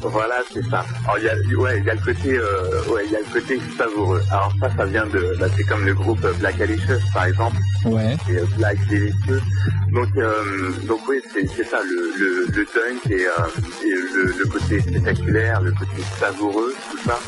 Voilà, 0.00 0.36
c'est 0.52 0.64
ça. 0.68 0.84
Alors, 1.04 1.18
il 1.18 1.24
y 1.24 1.28
a, 1.28 1.58
ouais, 1.60 1.78
il 1.78 1.84
y 1.84 1.90
a 1.90 1.94
le 1.94 2.00
côté, 2.00 2.36
euh, 2.38 2.82
ouais, 2.92 3.02
il 3.06 3.12
y 3.12 3.16
a 3.16 3.20
le 3.20 3.32
côté 3.40 3.58
savoureux. 3.76 4.20
Alors 4.30 4.52
ça, 4.60 4.70
ça 4.76 4.84
vient 4.86 5.06
de, 5.06 5.36
bah, 5.38 5.46
c'est 5.56 5.64
comme 5.64 5.84
le 5.84 5.94
groupe 5.94 6.26
Black 6.38 6.60
Alicious, 6.60 7.00
par 7.14 7.24
exemple. 7.26 7.56
Ouais. 7.84 8.16
Et 8.30 8.36
euh, 8.38 8.44
Black 8.56 8.78
Delicious. 8.88 9.40
Donc, 9.92 10.08
euh, 10.16 10.70
donc 10.86 11.00
oui, 11.08 11.20
c'est, 11.32 11.46
c'est 11.54 11.64
ça, 11.64 11.78
le, 11.84 12.12
le, 12.18 12.46
le 12.46 12.64
dunk 12.64 13.10
et, 13.10 13.26
euh, 13.26 13.84
et 13.84 13.90
le, 14.14 14.34
le 14.38 14.44
côté 14.46 14.80
spectaculaire, 14.80 15.60
le 15.60 15.72
côté 15.72 16.02
savoureux, 16.18 16.74
tout 16.90 16.98
ça. 17.04 17.18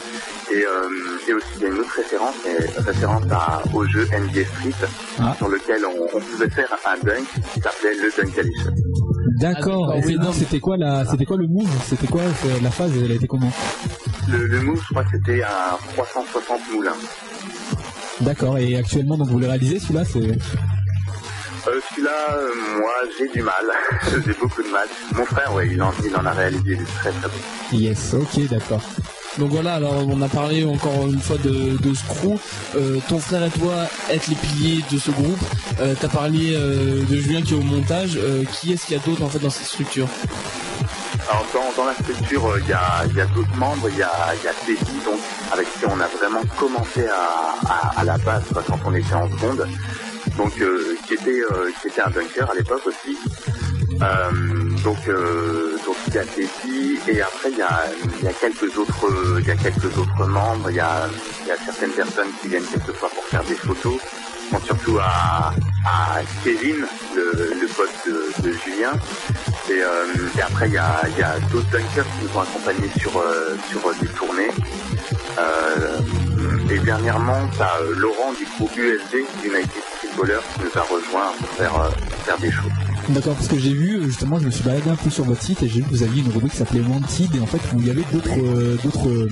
Et, 0.53 0.65
euh, 0.65 1.29
et 1.29 1.33
aussi, 1.35 1.47
il 1.57 1.63
y 1.63 1.65
a 1.67 1.69
une 1.69 1.79
autre 1.79 1.95
référence, 1.97 2.35
référence 2.87 3.25
à, 3.31 3.63
au 3.73 3.85
jeu 3.87 4.07
NBA 4.13 4.45
Street, 4.45 4.87
Ah. 5.19 5.35
sur 5.37 5.49
lequel 5.49 5.83
on, 5.87 6.07
on 6.17 6.21
pouvait 6.21 6.51
faire 6.51 6.69
un 6.87 6.97
dunk 7.05 7.25
qui 7.53 7.61
s'appelait 7.61 7.95
le 7.95 8.11
Dunk 8.17 8.39
Alicious. 8.39 9.04
D'accord. 9.39 9.91
Ah, 9.93 9.99
Et 9.99 10.05
oui, 10.05 10.13
c'est- 10.13 10.19
non. 10.19 10.25
non, 10.27 10.33
c'était 10.33 10.61
quoi 10.61 10.77
la, 10.77 11.05
c'était 11.07 11.25
quoi 11.25 11.37
le 11.37 11.47
move? 11.47 11.69
C'était 11.87 12.07
quoi 12.07 12.23
c'est- 12.43 12.61
la 12.61 12.71
phase? 12.71 12.93
Elle 13.03 13.11
a 13.13 13.15
été 13.15 13.27
comment? 13.27 13.53
Le, 14.29 14.47
le 14.47 14.61
move, 14.63 14.81
je 14.83 14.89
crois 14.91 15.05
que 15.05 15.11
c'était 15.13 15.43
un 15.43 15.77
360 15.95 16.61
moulins. 16.73 16.93
D'accord. 18.21 18.59
Et 18.59 18.77
actuellement, 18.77 19.17
donc 19.17 19.29
vous 19.29 19.39
le 19.39 19.47
réalisez 19.47 19.79
celui-là, 19.81 20.05
c'est 20.05 20.19
Euh, 21.67 21.81
celui-là, 21.91 22.11
euh, 22.37 22.79
moi, 22.79 22.93
j'ai 23.19 23.29
du 23.29 23.43
mal. 23.43 23.65
j'ai 24.27 24.35
beaucoup 24.35 24.63
de 24.63 24.69
mal. 24.69 24.87
Mon 25.15 25.25
frère, 25.25 25.53
ouais, 25.55 25.69
il 25.73 25.83
en, 25.83 25.93
il 26.05 26.15
en 26.15 26.25
a 26.27 26.33
réalisé 26.33 26.77
des 26.77 26.85
très 26.85 27.11
très 27.11 27.29
bons. 27.29 27.77
yes. 27.79 28.15
Ok, 28.15 28.49
d'accord. 28.49 28.83
Donc 29.39 29.51
voilà, 29.51 29.75
alors 29.75 30.07
on 30.09 30.23
a 30.23 30.29
parlé 30.29 30.65
encore 30.65 31.09
une 31.09 31.21
fois 31.21 31.37
de, 31.39 31.77
de. 31.79 31.93
Euh, 32.77 32.99
ton 33.09 33.19
frère 33.19 33.45
et 33.45 33.51
toi 33.51 33.75
êtes 34.11 34.29
les 34.29 34.35
piliers 34.35 34.85
de 34.91 34.99
ce 34.99 35.11
groupe. 35.11 35.39
Euh, 35.81 35.95
T'as 36.01 36.09
parlé 36.09 36.55
euh, 36.55 37.03
de 37.05 37.17
Julien 37.17 37.43
qui 37.43 37.55
est 37.55 37.57
au 37.57 37.63
montage. 37.63 38.19
Qui 38.53 38.73
est-ce 38.73 38.87
qu'il 38.87 38.97
y 38.97 39.01
a 39.01 39.03
d'autre 39.03 39.23
en 39.23 39.29
fait 39.29 39.39
dans 39.39 39.51
cette 39.51 39.67
structure? 39.67 40.09
Alors 41.29 41.47
dans, 41.77 41.85
la 41.85 41.95
structure, 41.95 42.59
il 42.59 42.69
y 42.69 42.73
a, 42.73 43.27
d'autres 43.35 43.57
membres, 43.57 43.89
il 43.89 43.99
y 43.99 44.03
a, 44.03 44.11
Teddy, 44.67 44.99
avec 45.53 45.73
qui 45.73 45.87
on 45.87 45.99
a 45.99 46.07
vraiment 46.07 46.43
commencé 46.59 47.07
à, 47.07 48.05
la 48.05 48.19
base 48.19 48.45
quand 48.67 48.79
on 48.85 48.95
était 48.95 49.15
en 49.15 49.31
seconde. 49.31 49.67
Donc 50.37 50.53
qui 51.07 51.15
était 51.15 51.43
qui 51.81 51.89
était 51.89 52.03
un 52.03 52.11
dunker 52.11 52.51
à 52.51 52.55
l'époque 52.55 52.87
aussi. 52.87 53.17
Euh, 54.03 54.31
donc 54.83 54.99
euh, 55.09 55.77
donc 55.87 55.97
il 56.09 56.15
y 56.15 56.19
a 56.19 56.25
Teddy 56.25 56.99
et 57.09 57.23
après 57.23 57.51
il 57.51 57.59
y 57.59 57.63
a 57.63 57.85
il 58.19 58.25
y 58.25 58.29
a 58.29 58.33
quelques 58.33 58.77
autres 58.77 59.07
il 59.41 59.47
y 59.47 59.51
a 59.51 59.57
quelques 59.57 59.97
autres 59.97 60.27
membres. 60.27 60.71
Il 60.71 60.77
y 60.77 60.81
a 60.81 61.09
il 61.43 61.49
y 61.49 61.51
a 61.53 61.57
certaines 61.65 61.93
personnes 61.93 62.29
qui 62.41 62.49
viennent 62.49 62.65
quelquefois 62.65 63.09
pour 63.11 63.25
faire 63.25 63.45
des 63.45 63.55
photos. 63.55 64.01
Je 64.45 64.51
pense 64.51 64.65
surtout 64.65 64.99
à, 64.99 65.55
à 65.87 66.21
Kevin, 66.45 66.87
le, 67.17 67.55
le 67.61 67.67
pote 67.69 67.89
de, 68.43 68.53
Julien. 68.53 68.93
Et, 69.71 69.83
euh, 69.83 70.05
et 70.39 70.43
après, 70.43 70.69
il 70.69 70.75
y 70.75 70.79
a, 70.79 71.01
a 71.01 71.39
d'autres 71.51 71.71
dunkers 71.71 72.05
qui 72.05 72.25
nous 72.25 72.37
ont 72.37 72.43
accompagnés 72.43 72.91
sur, 72.99 73.17
euh, 73.19 73.57
sur 73.71 73.81
des 74.01 74.07
tournées. 74.09 74.51
Euh, 75.39 75.99
et 76.71 76.79
dernièrement, 76.79 77.49
tu 77.55 77.63
as 77.63 77.81
Laurent 77.97 78.33
du 78.33 78.45
groupe 78.57 78.77
USD, 78.77 79.25
United 79.45 79.83
Footballers, 80.01 80.41
qui 80.55 80.61
nous 80.61 80.81
a 80.81 80.83
rejoint 80.83 81.33
pour 81.39 81.49
faire, 81.51 81.81
euh, 81.81 81.91
faire 82.25 82.39
des 82.39 82.51
choses. 82.51 82.71
D'accord, 83.11 83.35
parce 83.35 83.49
que 83.49 83.59
j'ai 83.59 83.75
vu, 83.75 83.97
euh, 83.99 84.05
justement, 84.07 84.39
je 84.39 84.47
me 84.47 84.51
suis 84.51 84.65
baladé 84.65 84.89
un 84.89 84.97
peu 84.97 85.11
sur 85.11 85.25
votre 85.25 85.43
site 85.43 85.63
et 85.63 85.69
j'ai 85.69 85.81
vu 85.81 85.87
que 85.87 85.91
vous 85.91 86.03
aviez 86.03 86.23
une 86.23 86.33
rubrique 86.33 86.53
qui 86.53 86.59
s'appelait 86.59 86.81
Wanted 86.81 87.35
et 87.35 87.41
en 87.41 87.47
fait, 87.47 87.59
où 87.75 87.81
il 87.81 87.87
y 87.87 87.91
avait 87.91 88.05
d'autres 88.11 88.39
euh, 88.39 88.79
d'autres 88.83 89.09
euh, 89.09 89.29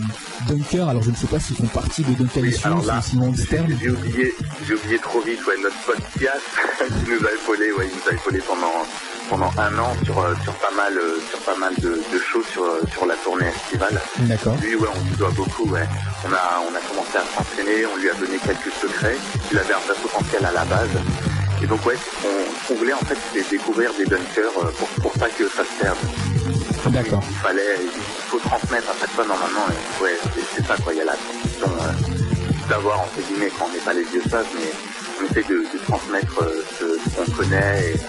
dunkers. 0.46 0.88
Alors, 0.88 1.02
je 1.02 1.10
ne 1.10 1.16
sais 1.16 1.26
pas 1.26 1.40
s'ils 1.40 1.56
font 1.56 1.66
partie 1.66 2.02
de 2.02 2.12
Dunkalicious 2.12 2.66
alors 2.66 2.84
là, 2.84 2.98
ou 2.98 3.02
s'ils 3.02 3.18
vont 3.18 3.32
externe. 3.32 3.74
J'ai 3.80 3.88
oublié, 3.88 4.34
j'ai 4.66 4.74
oublié 4.74 4.98
trop 4.98 5.20
vite, 5.20 5.38
ouais, 5.46 5.54
notre 5.62 5.78
pote 5.86 6.02
Pias, 6.18 6.32
qui 6.78 7.10
nous 7.10 7.26
a 7.26 7.32
épaulé, 7.32 7.72
ouais, 7.72 7.88
il 7.90 7.96
nous 7.96 8.10
a 8.10 8.12
épaulé 8.12 8.40
pendant, 8.46 8.84
pendant 9.32 9.50
un 9.56 9.78
an 9.78 9.96
sur, 10.04 10.18
euh, 10.20 10.34
sur 10.44 10.52
pas 10.56 10.70
mal, 10.76 10.92
euh, 10.98 11.16
sur 11.30 11.38
pas 11.38 11.56
mal 11.56 11.72
de, 11.78 12.02
de 12.12 12.18
choses 12.18 12.44
sur, 12.52 12.64
euh, 12.64 12.82
sur 12.92 13.06
la 13.06 13.16
tournée 13.16 13.46
estivale. 13.46 13.98
D'accord. 14.18 14.54
Lui, 14.60 14.76
ouais, 14.76 14.88
on 14.94 15.08
lui 15.08 15.16
doit 15.16 15.30
beaucoup, 15.30 15.66
ouais. 15.70 15.88
On 16.28 16.32
a, 16.34 16.60
on 16.68 16.74
a 16.76 16.80
commencé 16.80 17.16
à 17.16 17.24
s'entraîner, 17.34 17.86
on 17.86 17.96
lui 17.96 18.10
a 18.10 18.12
donné 18.12 18.36
quelques 18.36 18.70
secrets. 18.78 19.16
Il 19.50 19.58
avait 19.58 19.72
un 19.72 19.78
vrai 19.78 19.94
potentiel 20.02 20.44
à 20.44 20.52
la 20.52 20.66
base. 20.66 20.90
Et 21.62 21.66
donc, 21.66 21.80
ouais, 21.86 21.96
on, 22.26 22.28
ce 22.28 22.68
qu'on 22.68 22.74
voulait, 22.74 22.92
en 22.92 23.04
fait, 23.08 23.16
c'était 23.32 23.48
découvrir 23.56 23.94
des 23.94 24.04
dunkers 24.04 24.52
pour, 24.76 24.88
pour 25.00 25.12
pas 25.12 25.30
que 25.30 25.48
ça 25.48 25.64
se 25.64 25.82
perde. 25.82 25.96
D'accord. 26.92 27.22
Il 27.30 27.36
fallait, 27.36 27.76
il 27.80 28.28
faut 28.28 28.38
transmettre 28.38 28.90
à 28.90 28.94
chaque 29.00 29.12
fois 29.12 29.24
normalement. 29.24 29.64
Et, 29.70 30.02
ouais, 30.02 30.18
c'est, 30.54 30.66
ça, 30.66 30.76
quoi. 30.84 30.92
Il 30.92 30.98
y 30.98 31.00
a 31.00 31.06
la 31.06 31.16
transmission 31.16 31.72
euh, 31.80 32.68
d'avoir, 32.68 33.00
entre 33.00 33.18
guillemets, 33.26 33.50
quand 33.58 33.64
on 33.64 33.72
n'est 33.72 33.78
pas 33.78 33.94
les 33.94 34.04
vieux 34.04 34.22
sages, 34.28 34.52
mais 34.54 34.70
on 35.18 35.24
essaie 35.24 35.48
de, 35.48 35.64
de 35.72 35.78
transmettre 35.88 36.42
euh, 36.42 36.62
ce, 36.78 36.98
ce 36.98 37.16
qu'on 37.16 37.30
connaît 37.32 37.94
et 37.94 38.00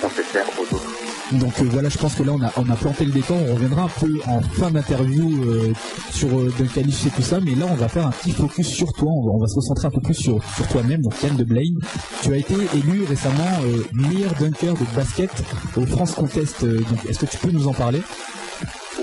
qu'on 0.00 0.10
sait 0.10 0.22
faire 0.22 0.46
aux 0.58 0.74
autres. 0.74 0.84
Donc 1.32 1.54
euh, 1.60 1.64
voilà, 1.70 1.88
je 1.88 1.98
pense 1.98 2.14
que 2.14 2.22
là 2.22 2.32
on 2.32 2.42
a, 2.42 2.52
on 2.56 2.70
a 2.70 2.76
planté 2.76 3.04
le 3.04 3.10
décor, 3.10 3.36
on 3.48 3.54
reviendra 3.54 3.82
un 3.82 3.88
peu 3.88 4.12
en 4.28 4.40
fin 4.40 4.70
d'interview 4.70 5.42
euh, 5.44 5.72
sur 6.12 6.28
euh, 6.38 6.52
et 6.60 7.10
tout 7.10 7.22
ça, 7.22 7.40
mais 7.40 7.56
là 7.56 7.66
on 7.68 7.74
va 7.74 7.88
faire 7.88 8.06
un 8.06 8.12
petit 8.12 8.30
focus 8.30 8.68
sur 8.68 8.92
toi, 8.92 9.08
on 9.08 9.26
va, 9.26 9.32
on 9.32 9.40
va 9.40 9.48
se 9.48 9.56
recentrer 9.56 9.88
un 9.88 9.90
peu 9.90 10.00
plus 10.00 10.14
sur, 10.14 10.38
sur 10.54 10.68
toi-même, 10.68 11.02
donc 11.02 11.20
Yann 11.22 11.36
de 11.36 11.42
Blaine. 11.42 11.78
Tu 12.22 12.32
as 12.32 12.36
été 12.36 12.54
élu 12.74 13.04
récemment 13.08 13.58
euh, 13.64 13.84
meilleur 13.92 14.34
dunker 14.34 14.74
de 14.74 14.94
basket 14.94 15.30
au 15.76 15.84
France 15.86 16.12
Contest, 16.12 16.64
donc 16.64 17.04
est-ce 17.08 17.18
que 17.18 17.26
tu 17.26 17.38
peux 17.38 17.50
nous 17.50 17.66
en 17.66 17.74
parler? 17.74 18.02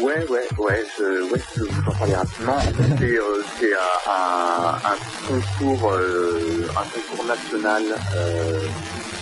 Ouais, 0.02 0.26
ouais, 0.30 0.48
ouais, 0.58 0.84
je, 0.98 1.32
ouais, 1.32 1.42
je 1.56 1.64
vous 1.64 1.90
en 1.90 1.94
parler 1.94 2.16
rapidement. 2.16 2.58
C'est, 2.98 3.18
euh, 3.18 3.44
c'est 3.60 3.74
un, 4.10 4.76
un 4.76 4.98
concours, 5.28 5.92
euh, 5.92 6.68
un 6.72 6.86
concours 7.12 7.26
national 7.26 7.84
euh, 8.16 8.60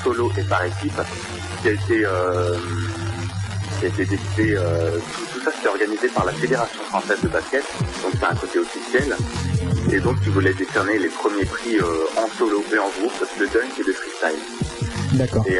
solo 0.03 0.31
et 0.37 0.43
par 0.43 0.63
équipe 0.65 0.99
qui 1.61 1.69
a 1.69 1.71
été, 1.71 2.05
euh, 2.05 2.55
qui 3.79 3.85
a 3.85 3.87
été 3.89 4.05
décidé. 4.05 4.55
euh, 4.55 4.97
tout, 5.13 5.25
tout 5.33 5.43
ça, 5.43 5.51
c'était 5.55 5.69
organisé 5.69 6.07
par 6.09 6.25
la 6.25 6.31
Fédération 6.31 6.81
française 6.83 7.21
de 7.21 7.27
basket, 7.27 7.63
donc 8.03 8.13
c'est 8.19 8.25
un 8.25 8.35
côté 8.35 8.59
officiel. 8.59 9.15
Et 9.91 9.99
donc, 9.99 10.17
ils 10.23 10.31
voulaient 10.31 10.53
décerner 10.53 10.97
les 10.99 11.09
premiers 11.09 11.45
prix 11.45 11.77
euh, 11.77 11.85
en 12.17 12.27
solo 12.37 12.63
et 12.73 12.77
en 12.77 12.89
groupe 12.99 13.19
de 13.39 13.45
dunk 13.45 13.79
et 13.79 13.83
de 13.83 13.93
freestyle. 13.93 14.39
D'accord. 15.13 15.45
Et 15.47 15.59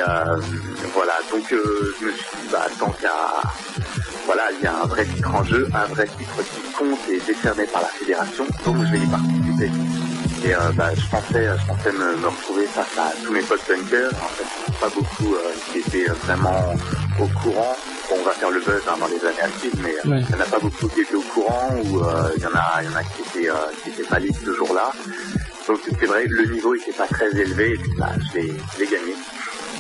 voilà, 0.94 1.14
donc 1.32 1.46
je 1.50 2.06
me 2.06 2.12
suis 2.12 2.26
dit, 2.42 2.48
bah, 2.52 2.66
tant 2.80 2.92
qu'à... 2.92 3.42
Voilà, 4.26 4.44
il 4.58 4.64
y 4.64 4.68
a 4.68 4.82
un 4.84 4.86
vrai 4.86 5.04
titre 5.04 5.34
en 5.34 5.44
jeu, 5.44 5.68
un 5.74 5.86
vrai 5.88 6.06
titre 6.06 6.38
qui 6.44 6.62
compte 6.72 7.00
et 7.10 7.20
décerné 7.20 7.66
par 7.66 7.82
la 7.82 7.88
fédération, 7.88 8.46
donc 8.64 8.78
je 8.86 8.92
vais 8.92 9.00
y 9.00 9.08
participer. 9.08 9.72
Et 10.44 10.56
euh, 10.56 10.72
bah, 10.74 10.90
je 10.96 11.08
pensais, 11.10 11.46
je 11.60 11.68
pensais 11.68 11.92
me, 11.92 12.16
me 12.18 12.28
retrouver 12.28 12.66
face 12.66 12.98
à 12.98 13.12
tous 13.24 13.32
mes 13.32 13.42
potes 13.42 13.62
dunkers, 13.68 14.10
en 14.14 14.28
fait, 14.30 14.72
pas 14.80 14.90
beaucoup 14.90 15.36
euh, 15.36 15.52
qui 15.72 15.80
étaient 15.80 16.10
vraiment 16.26 16.74
au 17.20 17.28
courant. 17.28 17.76
Bon, 18.10 18.16
on 18.20 18.24
va 18.24 18.32
faire 18.32 18.50
le 18.50 18.60
buzz 18.60 18.82
hein, 18.88 18.96
dans 19.00 19.08
les 19.08 19.24
années 19.24 19.42
à 19.44 19.48
mais 19.84 19.90
euh, 20.06 20.10
Ouais. 20.10 20.22
il 20.30 20.36
n'y 20.36 20.42
en 20.42 20.44
a 20.44 20.48
pas 20.50 20.60
beaucoup 20.60 20.88
qui 20.88 21.02
étaient 21.02 21.16
au 21.16 21.22
courant, 21.22 21.70
ou 21.84 22.00
euh, 22.04 22.30
il 22.38 22.42
y 22.42 22.46
en 22.48 22.56
a, 22.56 22.84
y 22.84 22.88
en 22.88 22.96
a 22.96 23.04
qui 23.04 23.22
étaient, 23.22 23.50
euh, 23.50 23.54
qui 23.84 23.90
étaient 23.90 24.04
pas 24.10 24.18
libres 24.20 24.40
ce 24.44 24.54
jour-là. 24.56 24.92
Donc 25.68 25.80
c'est 25.88 26.06
vrai, 26.08 26.26
le 26.28 26.46
niveau 26.52 26.74
était 26.74 26.92
pas 26.92 27.08
très 27.08 27.30
élevé, 27.40 27.74
et 27.74 27.78
puis 27.78 27.92
bah, 27.98 28.10
je 28.34 28.40
l'ai 28.40 28.88
gagné. 28.88 29.14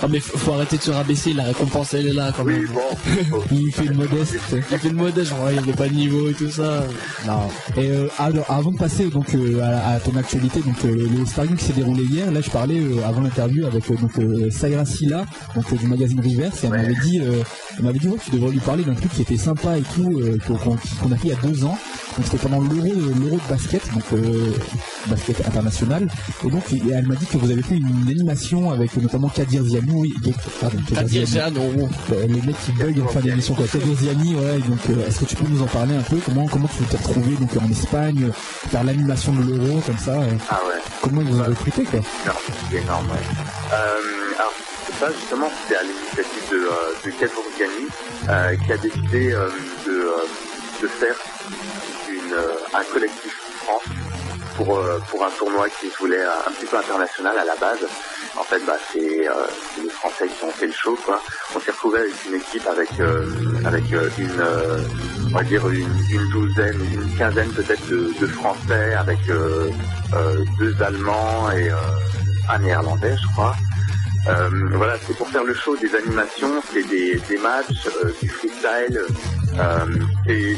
Ah 0.04 0.08
mais 0.10 0.20
faut, 0.20 0.38
faut 0.38 0.54
arrêter 0.54 0.78
de 0.78 0.82
se 0.82 0.92
rabaisser, 0.92 1.34
la 1.34 1.44
récompense 1.44 1.94
elle 1.94 2.08
est 2.08 2.14
là 2.14 2.32
quand 2.36 2.44
même. 2.44 2.66
bon. 2.68 3.40
Il 3.52 3.72
fait 3.72 3.86
le 3.86 3.94
modeste. 3.94 4.36
Il 4.52 4.62
fait 4.62 4.90
le 4.90 5.24
genre 5.24 5.44
ouais, 5.44 5.56
il 5.56 5.64
n'y 5.64 5.72
a 5.72 5.76
pas 5.76 5.88
de 5.88 5.94
niveau 5.94 6.30
et 6.30 6.34
tout 6.34 6.50
ça. 6.50 6.84
Non. 7.28 7.50
Et 7.78 7.90
euh, 7.92 8.08
alors, 8.18 8.50
avant 8.50 8.72
de 8.72 8.78
passer 8.78 9.10
donc 9.10 9.34
euh, 9.36 9.62
à, 9.62 9.94
à 9.96 10.00
ton 10.00 10.16
actualité, 10.16 10.62
donc 10.62 10.78
euh, 10.86 11.08
le 11.18 11.26
Star 11.26 11.46
Game 11.46 11.56
qui 11.56 11.66
s'est 11.66 11.74
déroulé 11.74 12.04
hier, 12.04 12.32
là 12.32 12.42
je 12.42 12.50
parlais 12.50 12.80
euh, 12.80 13.06
avant 13.06 13.22
l'interview 13.22 13.66
avec 13.66 13.90
euh, 13.92 13.96
donc 13.96 14.18
euh, 14.18 14.50
Saira 14.50 14.86
Silla, 14.86 15.26
donc 15.56 15.66
euh, 15.72 15.76
du 15.76 15.88
magazine 15.88 16.20
Reverse, 16.20 16.64
et 16.64 16.68
elle 16.68 16.72
m'avait 16.74 16.96
dit, 17.04 17.20
euh, 17.20 17.44
elle 17.78 17.86
m'avait 17.86 18.00
dit 18.00 18.08
ouais, 18.08 18.18
tu 18.24 18.32
devrais 18.32 18.52
lui 18.52 18.60
parler 18.60 18.84
d'un 18.84 18.94
truc 18.96 19.12
qui 19.12 19.22
était 19.22 19.38
sympa 19.38 19.78
et 19.78 19.82
tout, 19.82 20.20
euh, 20.20 20.38
qu'on 20.48 21.12
a 21.12 21.16
fait 21.16 21.28
il 21.28 21.30
y 21.30 21.34
a 21.34 21.36
deux 21.48 21.64
ans. 21.66 21.78
Donc 22.18 22.26
c'était 22.26 22.38
pendant 22.38 22.60
l'euro 22.60 22.94
l'euro 22.94 23.38
de 23.38 23.50
basket, 23.50 23.82
donc 23.94 24.04
euh, 24.14 24.54
basket 25.08 25.48
international. 25.48 26.08
Et 26.46 26.50
donc 26.50 26.64
et 26.74 26.82
elle 26.94 27.08
m'a 27.08 27.16
dit 27.16 27.26
que 27.26 27.38
vous 27.38 27.50
avez 27.50 27.62
fait 27.62 27.78
une 27.78 28.08
animation 28.10 28.72
avec 28.72 28.96
euh, 28.98 29.02
notamment 29.02 29.30
Kadir 29.30 29.64
Ziani, 29.64 29.92
oui, 29.94 30.14
pardon, 30.60 30.78
Kadir 30.94 31.26
Ziani. 31.26 31.56
Ziani, 31.56 31.88
Euh, 32.12 32.28
les 32.28 32.42
mecs 32.42 32.60
qui 32.66 32.72
bug 32.74 33.00
en 33.02 33.08
fin 33.08 33.22
d'émission 33.22 33.54
quoi. 33.56 33.66
Kadir 33.68 33.96
Ziani, 33.96 34.36
ouais, 34.36 34.60
donc 34.68 34.80
euh, 34.90 35.08
est-ce 35.08 35.20
que 35.22 35.26
tu 35.26 35.36
peux 35.36 35.48
nous 35.48 35.62
en 35.62 35.68
parler 35.68 35.96
un 35.96 36.02
peu? 36.02 36.18
Comment 36.26 36.46
comment 36.48 36.68
tu 36.68 36.84
t'es 36.84 36.98
retrouvé 36.98 37.36
donc 37.38 37.50
en 37.58 37.70
Espagne, 37.72 38.26
euh, 38.26 38.32
faire 38.34 38.84
l'animation 38.84 39.32
de 39.34 39.44
l'euro 39.44 39.80
comme 39.86 39.98
ça 39.98 40.12
euh, 40.20 40.30
Ah 40.50 40.60
ouais. 40.68 40.82
Comment 41.02 41.22
ils 41.22 41.28
vous 41.28 41.40
ont 41.40 41.44
recruté 41.46 41.84
quoi? 41.84 42.00
c'est 42.70 42.78
énorme, 42.78 43.08
ouais. 43.08 43.18
Euh, 43.74 44.36
alors, 44.38 44.54
justement, 45.10 45.50
c'était 45.64 45.78
à 45.78 45.84
l'initiative 45.84 46.50
de, 46.52 46.58
euh, 46.58 46.70
de 47.04 48.30
euh, 48.30 48.56
qui 48.56 48.74
a 48.74 48.78
décidé 48.78 49.32
euh, 49.34 49.50
de, 49.86 50.08
de 50.82 50.88
faire 50.88 51.16
une, 52.10 52.36
un 52.74 52.84
collectif 52.84 53.36
France 53.64 53.84
pour, 54.56 54.80
pour 55.10 55.26
un 55.26 55.30
tournoi 55.32 55.68
qui 55.70 55.90
se 55.90 55.98
voulait 55.98 56.24
un 56.24 56.52
petit 56.52 56.66
peu 56.66 56.78
international 56.78 57.38
à 57.38 57.46
la 57.46 57.56
base. 57.56 57.80
En 58.38 58.44
fait, 58.44 58.60
bah, 58.66 58.76
c'est 58.92 59.28
les 59.82 59.90
Français 59.90 60.28
qui 60.28 60.44
ont 60.44 60.52
fait 60.52 60.68
le 60.68 60.74
show, 60.74 60.98
quoi. 61.06 61.22
On 61.56 61.60
s'est 61.60 61.72
retrouvé 61.72 62.00
avec 62.00 62.14
une 62.28 62.36
équipe 62.36 62.68
avec, 62.68 62.90
avec 63.66 63.84
une, 64.18 64.44
on 65.26 65.36
va 65.36 65.44
dire 65.44 65.68
une, 65.70 66.30
douzaine, 66.32 66.80
une 66.94 67.18
quinzaine 67.18 67.52
peut-être 67.54 67.88
de, 67.88 68.28
Français, 68.28 68.94
avec 68.94 69.20
deux 69.26 70.76
Allemands 70.84 71.52
et 71.52 71.72
un 72.50 72.60
Néerlandais, 72.60 73.16
je 73.16 73.34
crois. 73.34 73.56
Euh, 74.28 74.50
voilà, 74.74 74.96
c'est 75.06 75.16
pour 75.18 75.28
faire 75.30 75.44
le 75.44 75.54
show 75.54 75.76
des 75.78 75.94
animations, 75.96 76.62
c'est 76.72 76.88
des, 76.88 77.20
des 77.28 77.38
matchs, 77.38 77.88
euh, 78.04 78.12
du 78.22 78.30
freestyle, 78.30 79.02
euh, 79.60 79.86
et 80.30 80.56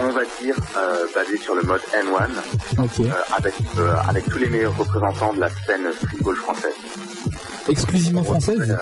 on 0.00 0.10
va 0.10 0.20
dire 0.42 0.54
euh, 0.76 1.06
basé 1.14 1.38
sur 1.38 1.54
le 1.54 1.62
mode 1.62 1.80
N1, 1.94 2.82
Ok. 2.82 3.00
euh, 3.00 3.10
avec, 3.36 3.54
euh, 3.78 3.94
avec 4.08 4.26
tous 4.28 4.38
les 4.38 4.48
meilleurs 4.48 4.76
représentants 4.76 5.32
de 5.32 5.40
la 5.40 5.48
scène 5.48 5.86
streetball 6.02 6.36
française. 6.36 6.74
Exclusivement 7.68 8.24
française 8.24 8.76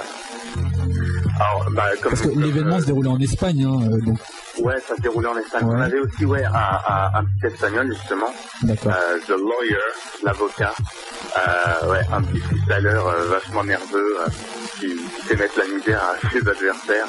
Alors, 1.38 1.66
bah, 1.72 1.84
comme, 2.02 2.10
Parce 2.12 2.22
que 2.22 2.28
l'événement 2.28 2.76
euh, 2.76 2.80
se 2.80 2.86
déroulait 2.86 3.08
en 3.10 3.18
Espagne, 3.20 3.64
hein, 3.64 3.78
euh, 3.92 4.00
donc 4.06 4.18
Ouais, 4.58 4.80
ça 4.88 4.96
se 4.96 5.02
déroulait 5.02 5.28
en 5.28 5.36
Espagne. 5.36 5.64
Ouais. 5.64 5.74
On 5.76 5.80
avait 5.80 6.00
aussi 6.00 6.24
ouais, 6.24 6.44
un, 6.44 6.50
un, 6.54 7.18
un 7.20 7.24
petit 7.24 7.52
espagnol, 7.52 7.92
justement. 7.92 8.32
D'accord. 8.62 8.92
Euh, 8.92 9.18
the 9.26 9.30
Lawyer, 9.38 9.76
l'avocat. 10.24 10.72
Euh, 11.36 11.90
ouais, 11.90 12.00
un 12.10 12.22
petit 12.22 12.38
freestyler 12.40 12.98
vachement 13.28 13.64
nerveux 13.64 14.16
qui, 14.80 14.86
qui 14.96 15.26
sait 15.28 15.36
mettre 15.36 15.58
la 15.58 15.66
misère 15.76 16.02
à 16.02 16.28
ses 16.30 16.38
adversaires. 16.38 17.06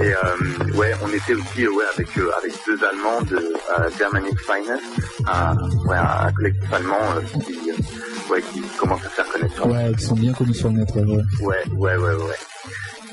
Et 0.00 0.76
ouais, 0.76 0.92
on 1.02 1.08
était 1.08 1.34
aussi 1.34 1.68
ouais, 1.68 1.84
avec, 1.94 2.08
avec 2.38 2.52
deux 2.66 2.78
Allemands 2.84 3.22
de 3.22 3.52
Germanic 3.96 4.36
Finest, 4.40 4.82
un, 5.28 5.54
ouais, 5.86 5.96
un 5.96 6.32
collectif 6.32 6.72
allemand 6.72 6.96
qui, 7.46 7.58
ouais, 8.32 8.42
qui 8.52 8.60
commence 8.76 9.00
à 9.04 9.08
se 9.08 9.14
faire 9.14 9.28
connaître 9.28 9.54
sur 9.54 9.66
ouais, 9.66 9.92
qui 9.96 10.04
sont 10.04 10.16
bien 10.16 10.32
connus 10.32 10.54
sur 10.54 10.68
le 10.70 10.78
net. 10.78 10.88
Ouais, 10.96 11.02
ouais. 11.04 11.22
Ouais, 11.40 11.64
ouais, 11.76 11.96
ouais, 11.96 12.14
ouais. 12.24 12.36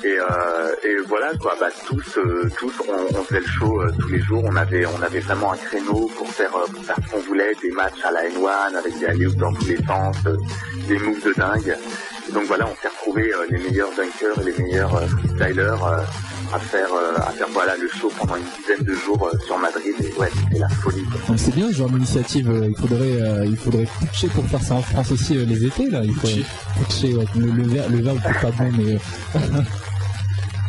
Et, 0.04 0.18
euh, 0.18 0.76
et 0.84 0.96
voilà 1.08 1.32
quoi, 1.42 1.56
bah 1.60 1.68
tous, 1.86 2.18
euh, 2.18 2.50
tous, 2.58 2.72
on, 2.88 3.18
on 3.20 3.24
faisait 3.24 3.42
le 3.42 3.48
show 3.48 3.82
euh, 3.82 3.92
tous 4.00 4.08
les 4.10 4.20
jours. 4.22 4.44
On 4.46 4.56
avait, 4.56 4.86
on 4.86 5.02
avait 5.02 5.20
vraiment 5.20 5.52
un 5.54 5.58
créneau 5.58 6.10
pour 6.18 6.28
faire, 6.30 6.56
euh, 6.56 6.72
pour 6.72 6.84
faire 6.84 6.96
ce 7.06 7.12
qu'on 7.12 7.20
voulait, 7.22 7.52
des 7.62 7.72
matchs 7.72 8.02
à 8.06 8.12
la 8.12 8.22
N1 8.30 8.76
avec 8.78 8.98
des 8.98 9.06
alley 9.06 9.26
dans 9.38 9.52
tous 9.54 9.66
les 9.68 9.78
sens, 9.86 10.16
euh, 10.26 10.38
des 10.88 10.98
moves 11.00 11.22
de 11.24 11.34
dingue. 11.34 11.76
Et 12.28 12.32
donc 12.32 12.44
voilà, 12.46 12.66
on 12.68 12.76
s'est 12.82 12.88
retrouvé 12.88 13.32
les 13.50 13.58
meilleurs 13.60 13.90
dunkers 13.96 14.40
et 14.42 14.52
les 14.52 14.64
meilleurs 14.64 14.96
euh, 14.96 15.08
freestylers 15.38 15.84
euh, 15.84 16.02
à 16.54 16.60
faire, 16.60 16.94
euh, 16.94 17.16
à 17.18 17.32
faire 17.32 17.48
voilà 17.52 17.76
le 17.76 17.88
show 17.90 18.10
pendant 18.18 18.36
une 18.38 18.44
dizaine 18.58 18.86
de 18.86 18.94
jours 18.94 19.28
euh, 19.34 19.38
sur 19.46 19.58
Madrid. 19.58 19.94
Et 20.00 20.14
ouais, 20.20 20.30
c'était 20.34 20.60
la 20.60 20.70
folie. 20.70 21.04
quoi. 21.04 21.20
Donc 21.28 21.40
c'est 21.40 21.54
bien 21.54 21.68
ce 21.68 21.74
genre 21.74 21.90
d'initiative. 21.90 22.50
Il 22.70 22.76
faudrait, 22.80 23.22
euh, 23.22 23.46
il 23.46 23.58
faudrait 23.58 23.88
pitcher 24.00 24.28
pour 24.30 24.46
faire 24.48 24.62
ça 24.62 24.76
en 24.76 24.82
France 24.82 25.12
aussi 25.12 25.38
euh, 25.38 25.46
les 25.46 25.66
étés 25.66 25.90
là. 25.90 26.02
Il 26.04 26.16
faut 26.16 26.28
pitcher, 26.80 27.16
ouais, 27.16 27.26
le, 27.36 27.48
le, 27.52 27.64
ver- 27.64 27.90
le 27.90 27.98
verbe 28.02 28.20
pas 28.22 28.52
bon, 28.52 28.72
mais 28.78 28.94
euh, 28.96 29.40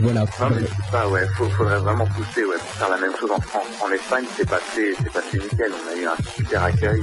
voilà. 0.00 0.20
Non, 0.20 0.50
mais 0.50 0.66
c'est 0.66 0.90
ça, 0.90 1.08
ouais, 1.08 1.26
faut, 1.36 1.48
faudrait 1.50 1.78
vraiment 1.78 2.06
pousser, 2.06 2.44
ouais, 2.44 2.56
pour 2.58 2.70
faire 2.74 2.88
la 2.90 2.98
même 2.98 3.14
chose 3.18 3.30
en 3.30 3.40
France. 3.40 3.66
En 3.82 3.90
Espagne, 3.90 4.24
c'est 4.36 4.48
passé, 4.48 4.94
c'est 5.02 5.12
passé 5.12 5.38
nickel, 5.38 5.72
on 5.72 5.92
a 5.92 5.96
eu 5.96 6.06
un 6.06 6.22
super 6.36 6.64
accueil. 6.64 7.02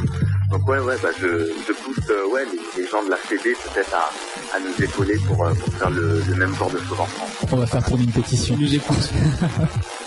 Donc 0.49 0.65
ouais, 0.69 0.80
ouais, 0.80 0.95
bah 1.03 1.10
je, 1.19 1.28
je 1.68 1.74
pousse, 1.74 2.10
euh, 2.10 2.32
ouais, 2.34 2.44
les, 2.45 2.82
les 2.82 2.88
gens 2.90 3.03
de 3.03 3.10
la 3.10 3.18
CD 3.28 3.53
peut-être 3.74 3.94
à, 3.94 4.56
à 4.56 4.60
nous 4.61 4.84
épauler 4.84 5.18
pour, 5.28 5.45
euh, 5.45 5.53
pour 5.53 5.74
faire 5.74 5.90
le, 5.90 6.22
le 6.28 6.36
même 6.36 6.56
genre 6.56 6.72
de 6.72 6.78
choses 6.78 6.99
en 6.99 7.06
France. 7.06 7.30
On 7.52 7.57
va 7.57 7.65
faire 7.68 7.84
tourner 7.86 8.06
une 8.06 8.11
pétition. 8.11 8.56
nous 8.57 8.74
écoute. 8.76 8.98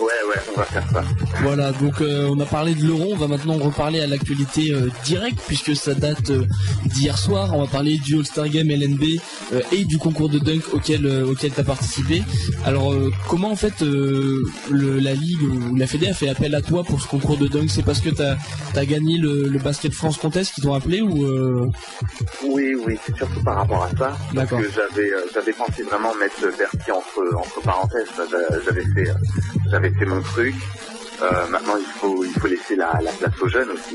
Ouais, 0.00 0.06
ouais, 0.34 0.42
on 0.54 0.58
va 0.58 0.64
faire 0.64 0.84
ça. 0.92 1.04
Voilà, 1.42 1.72
donc 1.72 2.00
euh, 2.00 2.26
on 2.30 2.40
a 2.40 2.46
parlé 2.46 2.74
de 2.74 2.84
l'euro, 2.84 3.10
on 3.12 3.16
va 3.16 3.28
maintenant 3.28 3.58
reparler 3.58 4.00
à 4.00 4.06
l'actualité 4.06 4.72
euh, 4.72 4.88
directe 5.04 5.38
puisque 5.46 5.76
ça 5.76 5.94
date 5.94 6.30
euh, 6.30 6.46
d'hier 6.86 7.18
soir. 7.18 7.50
On 7.54 7.60
va 7.60 7.66
parler 7.66 7.98
du 7.98 8.16
All-Star 8.16 8.48
Game 8.48 8.70
LNB 8.70 9.02
euh, 9.52 9.60
et 9.72 9.84
du 9.84 9.98
concours 9.98 10.30
de 10.30 10.38
dunk 10.38 10.62
auquel 10.72 11.04
euh, 11.06 11.26
auquel 11.30 11.52
tu 11.52 11.60
as 11.60 11.64
participé. 11.64 12.22
Alors 12.64 12.92
euh, 12.92 13.12
comment 13.28 13.50
en 13.52 13.56
fait 13.56 13.82
euh, 13.82 14.42
le- 14.70 14.98
la 14.98 15.12
ligue 15.12 15.42
ou 15.42 15.76
la 15.76 15.86
Fédé 15.86 16.08
a 16.08 16.14
fait 16.14 16.28
appel 16.30 16.54
à 16.54 16.62
toi 16.62 16.82
pour 16.82 17.00
ce 17.00 17.06
concours 17.06 17.36
de 17.36 17.46
dunk? 17.46 17.68
C'est 17.70 17.84
parce 17.84 18.00
que 18.00 18.08
tu 18.10 18.22
as, 18.22 18.86
gagné 18.86 19.18
le, 19.18 19.48
le 19.48 19.58
Basket 19.58 19.92
France 19.92 20.16
Qui 20.30 20.60
t'ont 20.60 20.74
appelé 20.74 21.00
ou 21.00 21.24
euh, 21.24 21.70
Oui, 22.44 22.74
oui, 22.86 22.98
c'est 23.04 23.16
surtout 23.16 23.42
par 23.44 23.56
rapport 23.56 23.84
à 23.84 23.90
ça. 23.90 24.16
D'accord. 24.32 24.58
Parce 24.60 24.72
que 24.72 24.74
j'avais, 24.74 25.10
euh, 25.12 25.20
j'avais 25.34 25.52
pensé 25.52 25.82
vraiment 25.82 26.14
mettre 26.14 26.40
Bercy 26.56 26.90
entre, 26.92 27.36
entre 27.36 27.60
parenthèses. 27.62 28.06
J'a- 28.16 28.60
J'avais 28.64 28.84
fait, 28.94 29.10
euh, 29.10 29.14
j'avais 29.70 29.90
fait 29.90 30.04
mon 30.06 30.20
truc. 30.22 30.54
Euh, 31.22 31.46
maintenant, 31.48 31.74
il 31.78 31.84
faut, 32.00 32.24
il 32.24 32.32
faut 32.32 32.46
laisser 32.46 32.76
la, 32.76 32.98
la 33.02 33.10
place 33.12 33.32
aux 33.42 33.48
jeunes 33.48 33.68
aussi. 33.70 33.94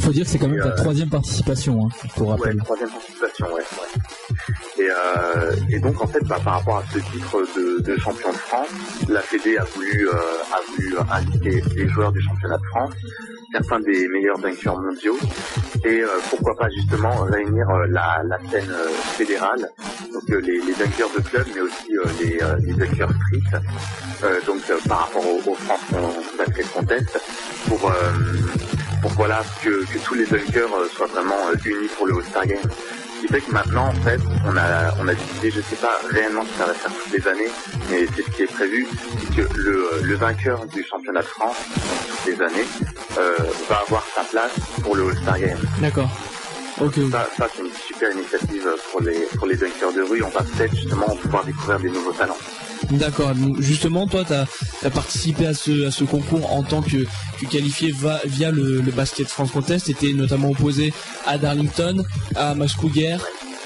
Faut 0.00 0.10
dire 0.10 0.24
que 0.24 0.30
c'est 0.30 0.38
quand 0.38 0.48
même 0.48 0.62
ta 0.62 0.72
troisième 0.72 1.08
participation, 1.08 1.86
hein, 1.86 1.88
pour 2.16 2.28
Ouais, 2.28 2.34
rappel. 2.36 2.56
troisième 2.58 2.90
participation, 2.90 3.46
ouais. 3.46 3.62
ouais. 3.62 4.84
Et, 4.84 4.88
euh, 4.90 5.52
et 5.70 5.78
donc 5.78 6.02
en 6.02 6.06
fait, 6.06 6.22
bah, 6.24 6.38
par 6.44 6.54
rapport 6.54 6.76
à 6.78 6.84
ce 6.92 6.98
titre 6.98 7.42
de, 7.56 7.80
de 7.82 7.98
champion 7.98 8.30
de 8.30 8.36
France, 8.36 8.68
la 9.08 9.20
Fédé 9.20 9.56
a 9.56 9.64
voulu, 9.64 10.08
euh, 10.08 10.12
a 10.52 10.60
voulu 10.70 10.94
inviter 11.10 11.62
les 11.76 11.88
joueurs 11.88 12.12
du 12.12 12.20
championnat 12.20 12.58
de 12.58 12.66
France, 12.66 12.92
certains 13.52 13.80
des 13.80 14.08
meilleurs 14.08 14.38
dunkers 14.38 14.78
mondiaux, 14.78 15.18
et 15.84 16.00
euh, 16.02 16.08
pourquoi 16.28 16.56
pas 16.56 16.68
justement 16.70 17.24
réunir 17.24 17.68
euh, 17.70 17.86
la, 17.88 18.22
la 18.24 18.38
scène 18.50 18.70
euh, 18.70 18.88
fédérale, 19.16 19.68
donc 20.12 20.28
les, 20.28 20.60
les 20.60 20.74
dunkers 20.74 21.10
de 21.16 21.22
club, 21.22 21.46
mais 21.54 21.60
aussi 21.60 21.90
les, 22.20 22.38
les 22.66 22.74
dunkers 22.74 23.10
street, 23.10 23.60
donc 24.46 24.60
par 24.88 24.98
rapport 25.06 25.26
au, 25.26 25.50
au 25.50 25.54
France 25.54 25.80
Basket 26.38 26.72
Contest, 26.72 27.20
pour, 27.68 27.92
pour 29.02 29.10
voilà 29.12 29.42
que, 29.62 29.84
que 29.92 29.98
tous 30.04 30.14
les 30.14 30.24
euh, 30.32 30.88
soient 30.94 31.06
vraiment 31.06 31.36
unis 31.64 31.88
pour 31.96 32.06
le 32.06 32.16
All-Star 32.16 32.46
Game. 32.46 32.58
Ce 33.16 33.26
qui 33.26 33.32
fait 33.32 33.40
que 33.42 33.50
maintenant, 33.52 33.88
en 33.88 33.94
fait, 33.94 34.20
on 34.46 34.56
a, 34.56 34.94
on 34.98 35.06
a 35.08 35.14
décidé, 35.14 35.50
je 35.50 35.60
sais 35.60 35.76
pas 35.76 36.00
réellement 36.10 36.42
si 36.42 36.54
ça 36.58 36.64
va 36.66 36.72
faire 36.74 36.90
toutes 36.92 37.12
les 37.12 37.28
années, 37.28 37.50
mais 37.90 38.06
c'est 38.16 38.22
ce 38.22 38.30
qui 38.30 38.42
est 38.42 38.52
prévu, 38.52 38.86
c'est 39.18 39.36
que 39.36 39.58
le, 39.58 39.88
le 40.02 40.14
vainqueur 40.14 40.64
du 40.66 40.82
championnat 40.82 41.20
de 41.20 41.26
France, 41.26 41.56
années, 42.34 42.66
euh, 43.18 43.36
va 43.68 43.82
avoir 43.86 44.04
sa 44.14 44.22
place 44.22 44.52
pour 44.82 44.96
le 44.96 45.08
All-Star 45.10 45.38
Game. 45.38 45.58
D'accord. 45.80 46.10
Ok. 46.80 46.94
Ça, 47.10 47.28
ça 47.36 47.48
c'est 47.54 47.62
une 47.62 47.72
super 47.72 48.10
initiative 48.12 48.68
pour 48.90 49.02
les, 49.02 49.26
pour 49.36 49.46
les 49.46 49.56
dunkers 49.56 49.92
de 49.92 50.02
rue. 50.02 50.22
On 50.22 50.30
va 50.30 50.42
peut-être 50.42 50.74
justement 50.74 51.08
pouvoir 51.16 51.44
découvrir 51.44 51.78
des 51.78 51.90
nouveaux 51.90 52.12
talents. 52.12 52.38
D'accord. 52.90 53.32
Justement, 53.58 54.06
toi, 54.06 54.24
tu 54.24 54.32
as, 54.32 54.90
participé 54.90 55.46
à 55.46 55.54
ce, 55.54 55.86
à 55.86 55.90
ce 55.90 56.04
concours 56.04 56.52
en 56.52 56.62
tant 56.62 56.82
que 56.82 57.04
tu 57.38 57.46
qualifié 57.46 57.92
va, 57.92 58.20
via 58.24 58.50
le, 58.50 58.80
le 58.80 58.92
Basket 58.92 59.28
France 59.28 59.50
Contest. 59.50 59.86
Tu 59.86 59.92
étais 59.92 60.12
notamment 60.12 60.50
opposé 60.50 60.94
à 61.26 61.36
Darlington, 61.36 62.02
à 62.34 62.54
Max 62.54 62.74
Kruger, 62.74 63.18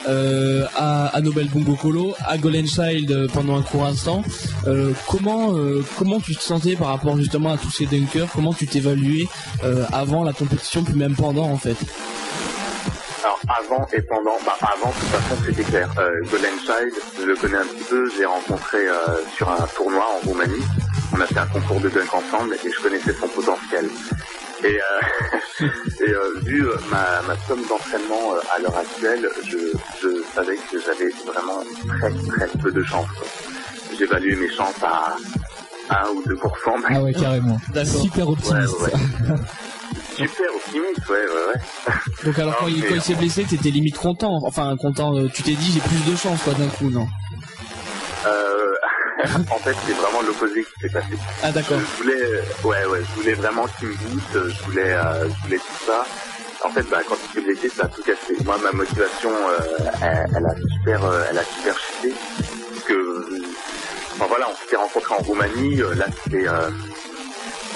euh, 0.09 0.67
à, 0.77 1.21
Nobel 1.23 1.49
Bungo 1.49 1.75
Kolo, 1.77 2.15
à 2.27 2.39
Golden 2.39 2.67
Child 2.67 3.11
euh, 3.11 3.29
pendant 3.33 3.59
un 3.59 3.63
court 3.63 3.85
instant. 3.85 4.23
Euh, 4.67 4.93
comment, 5.09 5.55
comment 5.99 6.21
tu 6.21 6.35
te 6.35 6.43
sentais 6.43 6.77
par 6.77 6.89
rapport 6.89 7.17
justement 7.17 7.53
à 7.53 7.59
tous 7.59 7.71
ces 7.71 7.87
dunkers? 7.87 8.29
Comment 8.33 8.53
tu 8.53 8.67
t'évaluais 8.67 9.27
avant 9.93 10.25
la 10.25 10.33
compétition, 10.33 10.85
puis 10.85 10.95
même 10.95 11.15
pendant 11.15 11.45
en 11.45 11.57
fait? 11.57 11.77
Alors 13.23 13.41
avant 13.47 13.87
et 13.93 14.03
pendant, 14.03 14.37
bah 14.45 14.57
avant 14.61 14.91
de 14.91 14.95
toute 14.95 15.09
façon 15.09 15.43
c'était 15.47 15.63
clair. 15.63 15.91
Euh, 15.99 16.21
Golden 16.31 16.59
Child, 16.61 16.93
je 17.19 17.25
le 17.25 17.37
connais 17.37 17.57
un 17.57 17.67
petit 17.67 17.85
peu, 17.89 18.11
j'ai 18.17 18.25
rencontré 18.25 18.79
sur 19.37 19.51
un 19.51 19.67
tournoi 19.75 20.05
en 20.05 20.29
Roumanie. 20.29 20.65
On 21.17 21.21
a 21.21 21.27
fait 21.27 21.39
un 21.39 21.47
concours 21.47 21.81
de 21.81 21.89
dunk 21.89 22.13
ensemble 22.13 22.55
et 22.55 22.71
je 22.71 22.83
connaissais 22.83 23.15
son 23.15 23.29
potentiel. 23.29 23.89
Et, 24.65 24.81
euh, 24.81 25.67
et 26.07 26.11
euh, 26.11 26.41
vu 26.43 26.67
euh, 26.67 26.77
ma, 26.91 27.21
ma 27.23 27.37
somme 27.47 27.63
d'entraînement 27.69 28.35
euh, 28.35 28.41
à 28.57 28.61
l'heure 28.61 28.77
actuelle, 28.77 29.29
je, 29.45 29.59
je 30.01 30.23
savais 30.35 30.57
que 30.57 30.81
j'avais 30.81 31.11
vraiment 31.27 31.63
très 31.99 32.11
très 32.11 32.59
peu 32.59 32.73
de 32.73 32.83
chance. 32.83 33.07
J'évaluais 33.99 34.37
mes 34.37 34.51
chances 34.51 34.83
à 34.83 35.17
1 35.91 36.09
ou 36.11 36.23
2%. 36.23 36.83
Ah 36.89 37.03
ouais, 37.03 37.13
carrément. 37.13 37.59
Super 37.85 38.29
optimiste. 38.31 38.81
Ouais, 38.81 38.87
ouais. 38.87 39.37
Super 40.17 40.55
optimiste, 40.55 41.09
ouais, 41.11 41.17
ouais, 41.27 41.55
ouais. 41.55 41.95
Donc 42.25 42.39
alors 42.39 42.57
quand, 42.57 42.67
Non, 42.67 42.73
il, 42.75 42.85
quand 42.87 42.95
il 42.95 43.03
s'est 43.03 43.15
blessé, 43.15 43.45
t'étais 43.45 43.71
limite 43.71 43.99
content. 43.99 44.39
Enfin 44.45 44.77
content. 44.81 45.13
tu 45.29 45.43
t'es 45.43 45.53
dit 45.55 45.73
j'ai 45.73 45.81
plus 45.81 46.11
de 46.11 46.17
chance 46.17 46.41
quoi 46.43 46.55
d'un 46.55 46.69
coup, 46.69 46.89
non? 46.89 47.07
Euh, 48.27 48.75
en 49.51 49.59
fait, 49.59 49.75
c'est 49.87 49.93
vraiment 49.93 50.23
l'opposé 50.23 50.65
qui 50.65 50.81
s'est 50.81 50.89
passé. 50.93 51.15
Ah 51.43 51.51
d'accord. 51.53 51.79
Je 51.79 52.03
voulais, 52.03 52.23
ouais, 52.65 52.85
ouais, 52.87 53.01
je 53.09 53.21
voulais 53.21 53.35
vraiment 53.35 53.67
qu'il 53.79 53.89
me 53.89 53.95
booste, 53.95 54.49
je 54.49 54.63
voulais, 54.65 54.93
euh, 54.93 55.29
je 55.29 55.43
voulais 55.47 55.59
tout 55.59 55.87
ça. 55.87 56.05
En 56.65 56.71
fait, 56.71 56.83
bah, 56.85 56.99
quand 57.09 57.17
il 57.29 57.35
s'est 57.35 57.41
blessé, 57.47 57.69
ça 57.69 57.85
a 57.85 57.89
tout 57.89 58.03
cassé. 58.03 58.35
Moi, 58.45 58.57
ma 58.63 58.73
motivation, 58.73 59.31
euh, 59.31 59.61
elle, 60.03 60.27
elle 60.37 60.47
a 60.47 60.55
super, 60.79 61.05
euh, 61.05 61.25
elle 61.31 61.39
a 61.39 61.45
super 61.45 61.77
chuté. 61.79 62.15
Parce 62.71 62.85
que, 62.85 62.93
euh, 62.95 63.43
enfin 64.15 64.27
voilà, 64.29 64.49
on 64.51 64.57
s'était 64.57 64.77
rencontrés 64.77 65.15
en 65.15 65.23
Roumanie. 65.23 65.83
euh, 65.83 65.95
là, 65.95 66.07
c'était, 66.25 66.49
euh, 66.49 66.71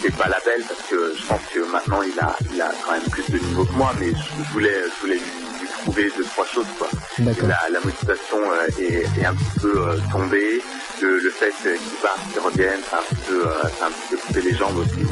c'était 0.00 0.16
pas 0.16 0.28
la 0.28 0.38
belle 0.44 0.62
parce 0.66 0.82
que 0.88 1.14
je 1.20 1.26
pense 1.26 1.40
que 1.52 1.60
maintenant 1.70 2.00
il 2.02 2.18
a, 2.20 2.34
il 2.54 2.62
a 2.62 2.70
quand 2.84 2.92
même 2.92 3.02
plus 3.10 3.28
de 3.30 3.38
niveau 3.38 3.64
que 3.64 3.72
moi, 3.72 3.92
mais 4.00 4.10
je, 4.12 4.52
voulais, 4.52 4.72
je 4.84 5.00
voulais 5.00 5.16
lui, 5.16 5.60
lui 5.60 5.68
trouver 5.82 6.10
deux 6.16 6.24
trois 6.24 6.46
choses 6.46 6.66
quoi. 6.78 6.88
La, 7.18 7.68
la 7.70 7.80
motivation 7.80 8.38
euh, 8.38 8.68
est, 8.80 9.04
est 9.20 9.24
un 9.26 9.34
petit 9.34 9.60
peu 9.60 9.76
euh, 9.88 9.96
tombée. 10.12 10.62
Le, 11.00 11.18
le 11.20 11.30
fait 11.30 11.52
euh, 11.66 11.74
qu'il 11.76 11.98
parte, 12.02 12.18
qu'il 12.32 12.40
revienne, 12.40 12.80
ça 12.90 12.96
a 12.96 13.00
un 13.00 13.02
petit 13.14 13.22
peu, 13.28 13.46
euh, 13.46 13.62
ça 13.78 13.84
a 13.84 13.88
un 13.88 13.90
petit 13.90 14.08
peu 14.10 14.16
coupé 14.16 14.42
les 14.42 14.54
jambes 14.54 14.76
aussi. 14.78 15.04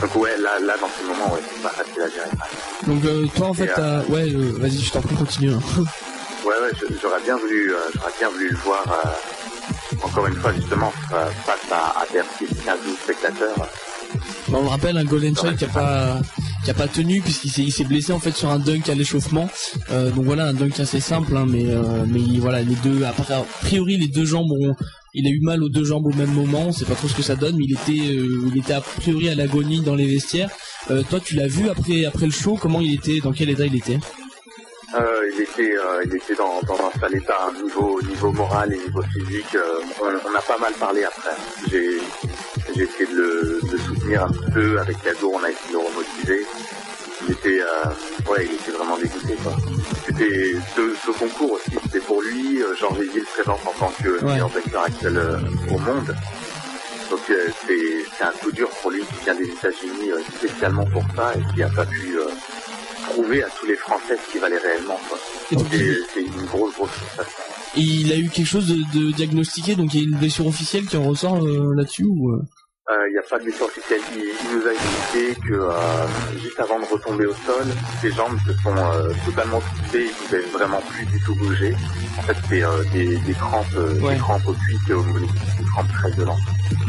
Donc 0.00 0.16
ouais, 0.16 0.36
là, 0.38 0.58
là 0.60 0.74
dans 0.80 0.88
ce 0.88 1.06
moment, 1.06 1.32
ouais, 1.34 1.40
c'est 1.54 1.62
pas 1.62 1.68
facile 1.70 2.02
à 2.02 2.08
gérer. 2.08 2.30
Donc 2.86 3.04
euh, 3.04 3.26
toi 3.36 3.46
en 3.48 3.54
fait, 3.54 3.70
euh, 3.78 4.02
ouais, 4.08 4.28
euh, 4.34 4.52
vas-y, 4.58 4.78
je 4.78 4.90
t'en 4.90 5.00
prie, 5.00 5.14
continue. 5.16 5.52
hein. 5.52 5.60
Ouais, 6.44 6.52
ouais, 6.60 6.88
j'aurais 7.00 7.22
bien 7.22 7.38
voulu, 7.38 7.72
j'aurais 7.94 8.12
bien 8.18 8.28
voulu 8.28 8.50
le 8.50 8.56
voir. 8.58 8.84
encore 10.02 10.26
une 10.26 10.34
fois, 10.34 10.52
justement, 10.52 10.92
fa- 11.08 11.30
face 11.46 11.72
à, 11.72 12.00
à 12.00 12.04
Bercy, 12.12 12.44
15 12.66 12.78
000 12.84 12.96
spectateurs. 13.02 13.54
Bah, 13.56 13.68
on 14.58 14.62
le 14.62 14.68
rappelle, 14.68 14.98
un 14.98 15.04
Golden 15.04 15.34
Child 15.34 15.56
qui 15.56 15.64
a 15.64 15.68
pas 15.68 16.18
qui 16.64 16.70
a 16.70 16.74
pas 16.74 16.86
tenu 16.88 17.20
puisqu'il 17.22 17.72
s'est 17.72 17.84
blessé 17.84 18.12
en 18.12 18.20
fait 18.20 18.32
sur 18.32 18.50
un 18.50 18.58
dunk 18.58 18.90
à 18.90 18.94
l'échauffement. 18.94 19.48
Euh, 19.90 20.10
donc 20.10 20.24
voilà, 20.26 20.44
un 20.44 20.52
dunk 20.54 20.78
assez 20.80 21.00
simple, 21.00 21.34
hein, 21.36 21.46
mais 21.48 21.64
euh, 21.66 22.04
mais 22.06 22.20
voilà, 22.38 22.60
les 22.60 22.74
deux, 22.76 23.04
a 23.04 23.12
priori 23.62 23.96
les 23.96 24.08
deux 24.08 24.24
jambes 24.26 24.50
ont 24.52 24.74
il 25.14 25.26
a 25.28 25.30
eu 25.30 25.40
mal 25.40 25.62
aux 25.62 25.68
deux 25.68 25.84
jambes 25.84 26.06
au 26.06 26.12
même 26.12 26.32
moment, 26.32 26.66
on 26.66 26.72
sait 26.72 26.84
pas 26.84 26.96
trop 26.96 27.08
ce 27.08 27.16
que 27.16 27.22
ça 27.22 27.36
donne, 27.36 27.56
mais 27.56 27.64
il 27.64 27.72
était, 27.72 28.14
euh, 28.14 28.50
il 28.52 28.58
était 28.58 28.72
a 28.72 28.80
priori 28.80 29.28
à 29.28 29.34
l'agonie 29.36 29.80
dans 29.80 29.94
les 29.94 30.06
vestiaires. 30.06 30.50
Euh, 30.90 31.02
toi, 31.08 31.20
tu 31.20 31.36
l'as 31.36 31.46
vu 31.46 31.68
après, 31.68 32.04
après 32.04 32.26
le 32.26 32.32
show, 32.32 32.58
comment 32.60 32.80
il 32.80 32.94
était, 32.94 33.20
dans 33.20 33.32
quel 33.32 33.48
état 33.48 33.64
il 33.64 33.76
était? 33.76 33.98
Euh, 34.94 35.30
il 35.32 35.40
était, 35.40 35.76
euh, 35.76 36.04
il 36.04 36.14
était 36.14 36.34
dans, 36.34 36.60
un 36.60 37.00
sale 37.00 37.16
état, 37.16 37.38
hein, 37.46 37.52
niveau, 37.62 38.00
niveau 38.02 38.32
moral 38.32 38.72
et 38.72 38.76
niveau 38.76 39.02
physique. 39.02 39.56
on, 40.00 40.34
a 40.34 40.40
pas 40.40 40.58
mal 40.58 40.72
parlé 40.74 41.04
après. 41.04 41.30
J'ai, 41.70 41.98
j'ai 42.74 42.82
essayé 42.82 43.06
de 43.06 43.60
le, 43.70 43.78
soutenir 43.78 44.24
un 44.24 44.50
peu 44.52 44.78
avec 44.80 44.96
Yago, 45.04 45.32
on 45.34 45.44
a 45.44 45.50
essayé 45.50 45.68
de 45.68 45.72
le 45.72 45.78
remotiver. 45.78 46.46
Il 47.26 47.32
était, 47.32 47.60
euh, 47.60 48.30
ouais, 48.30 48.46
il 48.46 48.54
était 48.54 48.70
vraiment 48.72 48.96
dégoûté, 48.98 49.34
quoi. 49.42 49.56
C'était 50.06 50.54
ce, 50.76 50.94
ce 51.06 51.10
concours 51.18 51.52
aussi, 51.52 51.70
c'était 51.84 52.00
pour 52.00 52.20
lui. 52.22 52.62
Euh, 52.62 52.74
Georges 52.78 52.98
Eville 53.00 53.22
se 53.22 53.42
présente 53.42 53.60
en 53.66 53.72
tant 53.78 53.92
que 54.02 54.22
Ouais. 54.24 54.32
meilleur 54.32 54.48
vecteur 54.48 54.82
actuel 54.82 55.16
euh, 55.16 55.38
au 55.70 55.78
monde. 55.78 56.14
Donc 57.10 57.20
euh, 57.30 57.48
c'est, 57.66 58.04
c'est 58.18 58.24
un 58.24 58.32
coup 58.32 58.50
dur 58.52 58.68
pour 58.82 58.90
lui 58.90 59.00
qui 59.00 59.24
vient 59.24 59.34
des 59.34 59.44
États-Unis 59.48 60.10
euh, 60.12 60.20
spécialement 60.36 60.84
pour 60.86 61.04
ça 61.16 61.32
et 61.34 61.54
qui 61.54 61.62
a 61.62 61.68
pas 61.68 61.86
pu 61.86 62.18
euh, 62.18 62.24
prouver 63.10 63.42
à 63.42 63.48
tous 63.58 63.66
les 63.66 63.76
Français 63.76 64.16
ce 64.26 64.32
qu'il 64.32 64.40
valait 64.40 64.58
réellement. 64.58 64.98
C'est, 65.48 65.54
une 65.56 66.44
grosse, 66.46 66.74
grosse 66.74 66.90
frustration. 66.90 67.32
Et 67.76 67.80
il 67.80 68.12
a 68.12 68.16
eu 68.16 68.28
quelque 68.28 68.46
chose 68.46 68.66
de, 68.68 68.76
de 68.98 69.12
diagnostiqué, 69.12 69.74
donc 69.76 69.92
il 69.94 70.00
y 70.00 70.04
a 70.04 70.06
une 70.08 70.16
blessure 70.18 70.46
officielle 70.46 70.86
qui 70.86 70.96
en 70.96 71.04
ressort 71.04 71.44
euh, 71.44 71.74
là-dessus 71.76 72.04
ou 72.04 72.32
euh 72.90 73.08
Il 73.08 73.12
n'y 73.12 73.18
a 73.18 73.22
pas 73.22 73.38
de 73.38 73.44
blessure 73.44 73.66
officielle. 73.66 74.00
Il, 74.14 74.20
il 74.20 74.58
nous 74.58 74.66
a 74.66 74.72
expliqué 74.72 75.34
que 75.48 75.54
euh, 75.54 76.38
juste 76.42 76.58
avant 76.60 76.78
de 76.80 76.84
retomber 76.84 77.26
au 77.26 77.32
sol, 77.34 77.64
ses 78.00 78.12
jambes 78.12 78.36
se 78.46 78.52
sont 78.62 78.76
euh, 78.76 79.12
totalement 79.24 79.60
coupées. 79.60 80.06
Il 80.06 80.36
ne 80.36 80.42
pouvait 80.42 80.58
vraiment 80.58 80.80
plus 80.90 81.06
du 81.06 81.20
tout 81.24 81.34
bouger. 81.36 81.74
En 82.18 82.22
fait, 82.22 82.36
c'est 82.48 82.62
euh, 82.62 82.84
des, 82.92 83.16
des 83.18 83.32
crampes, 83.34 83.66
euh, 83.76 83.98
Ouais. 84.00 84.14
des 84.14 84.20
crampes 84.20 84.46
aux 84.46 84.52
cuisses 84.52 84.88
et 84.90 84.92
aux 84.92 85.02
mollets, 85.02 85.26
des 85.58 85.64
crampes 85.64 85.92
très 85.92 86.10
violentes. 86.12 86.38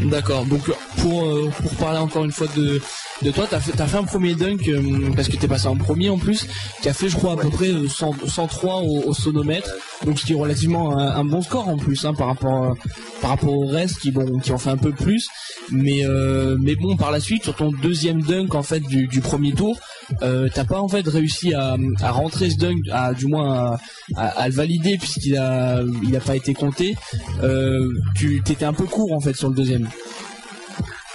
D'accord. 0.02 0.44
Donc 0.44 0.62
pour 1.00 1.24
euh, 1.24 1.50
pour 1.62 1.74
parler 1.76 1.98
encore 1.98 2.24
une 2.24 2.32
fois 2.32 2.46
de 2.56 2.80
de 3.22 3.30
toi, 3.30 3.46
t'as 3.48 3.60
fait 3.60 3.72
t'as 3.72 3.86
fait 3.86 3.96
un 3.96 4.04
premier 4.04 4.34
dunk 4.34 4.68
euh, 4.68 5.10
parce 5.14 5.28
que 5.28 5.36
t'es 5.36 5.48
passé 5.48 5.68
en 5.68 5.76
premier 5.76 6.10
en 6.10 6.18
plus, 6.18 6.46
qui 6.82 6.88
a 6.88 6.92
fait 6.92 7.08
je 7.08 7.16
crois 7.16 7.32
à 7.32 7.36
peu 7.36 7.48
près 7.48 7.68
euh, 7.70 7.88
100 7.88 8.14
103 8.28 8.82
au, 8.82 9.04
au 9.06 9.14
sonomètre, 9.14 9.70
donc 10.04 10.18
ce 10.18 10.26
qui 10.26 10.32
est 10.32 10.36
relativement 10.36 10.98
un, 10.98 11.16
un 11.16 11.24
bon 11.24 11.40
score 11.40 11.68
en 11.68 11.78
plus 11.78 12.04
hein, 12.04 12.12
par 12.12 12.26
rapport 12.26 12.64
euh, 12.64 12.74
par 13.22 13.30
rapport 13.30 13.54
au 13.56 13.66
reste 13.66 14.00
qui 14.00 14.10
bon 14.10 14.38
qui 14.38 14.52
en 14.52 14.58
fait 14.58 14.68
un 14.70 14.76
peu 14.76 14.92
plus, 14.92 15.28
mais 15.70 15.85
euh, 16.04 16.56
mais 16.60 16.74
bon 16.74 16.96
par 16.96 17.10
la 17.10 17.20
suite 17.20 17.44
sur 17.44 17.54
ton 17.54 17.70
deuxième 17.70 18.22
dunk 18.22 18.54
en 18.54 18.62
fait 18.62 18.80
du, 18.80 19.20
premier 19.20 19.52
tour, 19.52 19.78
euh, 20.22 20.48
t'as 20.52 20.64
pas 20.64 20.80
en 20.80 20.88
fait 20.88 21.06
réussi 21.06 21.54
à, 21.54 21.76
à 22.02 22.10
rentrer 22.10 22.50
ce 22.50 22.56
dunk, 22.56 22.88
à 22.90 23.14
du 23.14 23.26
moins 23.26 23.76
à, 24.16 24.48
le 24.48 24.54
valider 24.54 24.98
puisqu'il 24.98 25.36
a 25.36 25.82
il 26.02 26.18
pas 26.20 26.36
été 26.36 26.54
compté. 26.54 26.96
Euh, 27.42 27.88
tu 28.14 28.42
t'étais 28.42 28.64
un 28.64 28.72
peu 28.72 28.84
court 28.84 29.12
en 29.12 29.20
fait 29.20 29.34
sur 29.34 29.48
le 29.48 29.54
deuxième. 29.54 29.88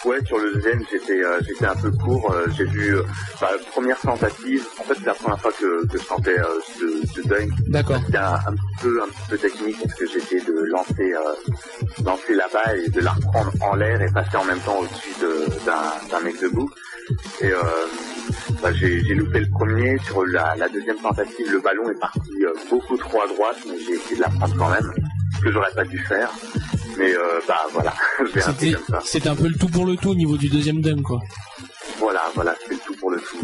Ouais, 0.03 0.17
sur 0.25 0.39
le 0.39 0.53
deuxième, 0.55 0.83
j'étais 0.91 1.23
euh, 1.23 1.39
j'étais 1.47 1.65
un 1.65 1.75
peu 1.75 1.91
court. 1.91 2.31
euh, 2.33 2.47
J'ai 2.57 2.65
vu 2.65 2.95
euh, 2.97 3.03
bah, 3.39 3.51
première 3.71 3.99
tentative. 3.99 4.65
En 4.79 4.83
fait, 4.83 4.95
c'est 4.95 5.05
la 5.05 5.13
première 5.13 5.39
fois 5.39 5.51
que, 5.51 5.85
que 5.85 5.97
je 5.99 6.03
tentais 6.05 6.39
euh, 6.39 6.45
ce, 6.79 7.07
ce 7.07 7.27
dunk. 7.27 7.51
D'accord. 7.67 7.99
C'était 8.05 8.17
un, 8.17 8.33
un 8.33 8.53
petit 8.53 8.81
peu 8.81 9.01
un 9.03 9.07
petit 9.07 9.29
peu 9.29 9.37
technique 9.37 9.77
parce 9.83 9.93
que 9.93 10.07
j'essayais 10.07 10.41
de 10.41 10.53
lancer 10.71 11.13
euh, 11.13 12.03
lancer 12.03 12.33
la 12.33 12.47
balle 12.47 12.79
et 12.83 12.89
de 12.89 12.99
la 12.99 13.11
reprendre 13.11 13.51
en 13.61 13.75
l'air 13.75 14.01
et 14.01 14.09
passer 14.11 14.37
en 14.37 14.43
même 14.45 14.59
temps 14.61 14.79
au-dessus 14.79 15.13
de- 15.21 15.65
d'un 15.65 16.09
d'un 16.09 16.19
mec 16.21 16.41
debout. 16.41 16.71
Et 17.41 17.51
euh, 17.51 17.57
bah, 18.63 18.73
j'ai 18.73 19.03
j'ai 19.03 19.13
loupé 19.13 19.39
le 19.41 19.49
premier. 19.51 19.97
Sur 19.99 20.25
la, 20.25 20.55
la 20.55 20.67
deuxième 20.69 20.97
tentative, 20.97 21.51
le 21.51 21.59
ballon 21.59 21.89
est 21.91 21.99
parti 21.99 22.31
beaucoup 22.71 22.97
trop 22.97 23.21
à 23.21 23.27
droite, 23.27 23.57
mais 23.67 23.77
j'ai 23.77 23.93
essayé 23.93 24.15
de 24.15 24.21
la 24.21 24.29
prendre 24.29 24.55
quand 24.57 24.69
même, 24.69 24.91
ce 25.37 25.41
que 25.43 25.51
j'aurais 25.51 25.73
pas 25.75 25.83
dû 25.85 25.99
faire. 25.99 26.31
Mais 26.97 27.13
euh, 27.13 27.39
bah 27.47 27.65
voilà, 27.71 27.93
C'était 28.39 28.73
c'était 29.03 29.29
un 29.29 29.35
peu 29.35 29.47
le 29.47 29.55
tout 29.55 29.67
pour 29.67 29.85
le 29.85 29.95
tout 29.95 30.09
au 30.09 30.15
niveau 30.15 30.37
du 30.37 30.49
deuxième 30.49 30.81
dunk 30.81 31.01
quoi. 31.03 31.19
Voilà, 31.99 32.21
voilà, 32.35 32.55
c'est 32.65 32.73
le 32.73 32.79
tout 32.79 32.95
pour 32.99 33.11
le 33.11 33.19
tout. 33.19 33.37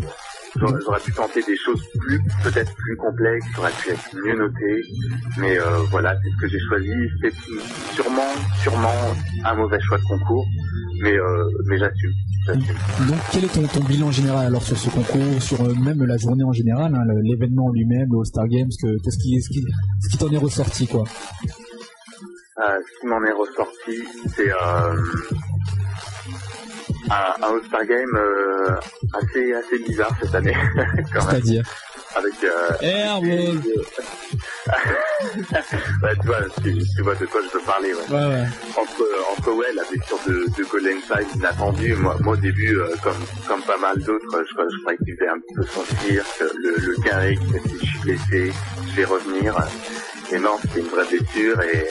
J'aurais 0.59 0.79
j'aurais 0.83 0.99
pu 0.99 1.11
tenter 1.13 1.41
des 1.43 1.57
choses 1.57 1.81
plus, 1.99 2.19
peut-être 2.43 2.73
plus 2.73 2.97
complexes, 2.97 3.45
j'aurais 3.55 3.71
pu 3.71 3.91
être 3.91 4.15
mieux 4.15 4.35
noté, 4.35 4.81
mais 5.37 5.59
euh, 5.59 5.83
voilà, 5.91 6.15
c'est 6.23 6.29
ce 6.31 6.37
que 6.37 6.47
j'ai 6.47 6.59
choisi. 6.67 6.93
C'est 7.21 7.33
sûrement, 7.93 8.31
sûrement 8.61 9.13
un 9.43 9.55
mauvais 9.55 9.79
choix 9.81 9.97
de 9.97 10.03
concours, 10.03 10.47
mais 11.01 11.13
euh, 11.13 11.49
mais 11.65 11.77
j'assume. 11.77 12.13
Donc, 12.47 13.19
quel 13.31 13.43
est 13.43 13.53
ton, 13.53 13.67
ton 13.67 13.83
bilan 13.83 14.09
général 14.09 14.47
alors 14.47 14.63
sur 14.63 14.77
ce 14.77 14.89
concours, 14.89 15.41
sur 15.41 15.61
euh, 15.61 15.73
même 15.75 16.03
la 16.05 16.17
journée 16.17 16.45
en 16.45 16.53
général, 16.53 16.95
hein, 16.95 17.03
l'événement 17.21 17.65
en 17.65 17.71
lui-même, 17.71 18.07
le 18.09 18.19
All-Star 18.19 18.47
Games, 18.47 18.69
que, 18.81 18.97
qu'est-ce 19.03 19.17
qui, 19.17 19.41
ce 19.41 19.49
qui, 19.49 19.65
ce 20.01 20.09
qui 20.09 20.17
t'en 20.17 20.31
est 20.31 20.37
ressorti, 20.37 20.87
quoi? 20.87 21.03
Euh, 22.59 22.79
ce 22.81 22.99
qui 22.99 23.05
m'en 23.07 23.23
est 23.23 23.31
ressorti, 23.31 24.03
c'est 24.35 24.49
euh, 24.51 24.95
un, 27.11 27.33
un 27.43 27.47
All-Star 27.53 27.85
Game 27.85 28.15
euh, 28.15 28.75
assez 29.13 29.53
assez 29.53 29.77
bizarre 29.79 30.11
cette 30.21 30.33
année, 30.33 30.55
quand 31.13 31.19
même. 31.25 31.29
C'est-à-dire 31.29 31.63
Avec 32.15 32.33
euh, 32.43 32.71
Airball. 32.81 33.61
tu 36.21 36.27
vois, 36.27 36.37
tu, 36.63 36.77
tu 36.95 37.01
vois 37.03 37.15
de 37.15 37.25
quoi 37.27 37.41
je 37.43 37.57
veux 37.57 37.63
parler, 37.63 37.93
ouais. 37.93 38.09
Ouais 38.09 38.25
ouais. 38.27 38.43
entre 38.75 39.05
entre 39.37 39.51
ouais 39.53 39.71
la 39.75 39.83
blessure 39.83 40.19
de, 40.27 40.45
de 40.57 40.63
Golden 40.69 40.99
Side 41.01 41.27
inattendue 41.35 41.93
moi 41.95 42.15
moi 42.21 42.33
au 42.33 42.37
début 42.37 42.75
euh, 42.77 42.95
comme 43.03 43.17
comme 43.47 43.61
pas 43.61 43.77
mal 43.77 43.97
d'autres 44.01 44.25
je, 44.47 44.53
crois- 44.53 44.65
je 44.69 44.81
croyais 44.81 44.97
qu'il 45.05 45.15
faisait 45.15 45.29
un 45.29 45.39
petit 45.39 45.53
peu 45.55 45.63
son 45.63 45.83
cirque 46.05 46.43
le 46.63 46.75
le 46.87 46.95
carré 47.03 47.37
qui 47.37 47.49
s'est 47.51 47.61
dit 47.67 47.77
je 47.81 47.85
suis 47.85 47.99
blessé 47.99 48.51
je 48.89 48.95
vais 48.95 49.05
revenir 49.05 49.55
et 50.31 50.39
non 50.39 50.57
c'était 50.61 50.79
une 50.81 50.87
vraie 50.87 51.05
blessure 51.05 51.61
et 51.61 51.87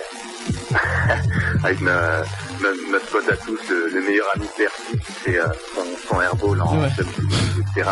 avec 1.65 1.81
no- 1.81 1.91
no- 1.91 2.91
notre 2.93 3.07
pote 3.11 3.29
à 3.31 3.37
tous 3.37 3.59
le, 3.71 3.89
le 3.95 4.01
meilleur 4.07 4.27
ami 4.35 4.47
de 4.47 4.51
Bercy 4.59 4.99
qui 5.07 5.13
fait 5.13 5.39
euh, 5.39 5.47
son, 5.75 5.85
son 6.09 6.21
airball 6.21 6.61
en 6.63 6.81
Ouais. 6.81 6.89
etc 6.89 7.91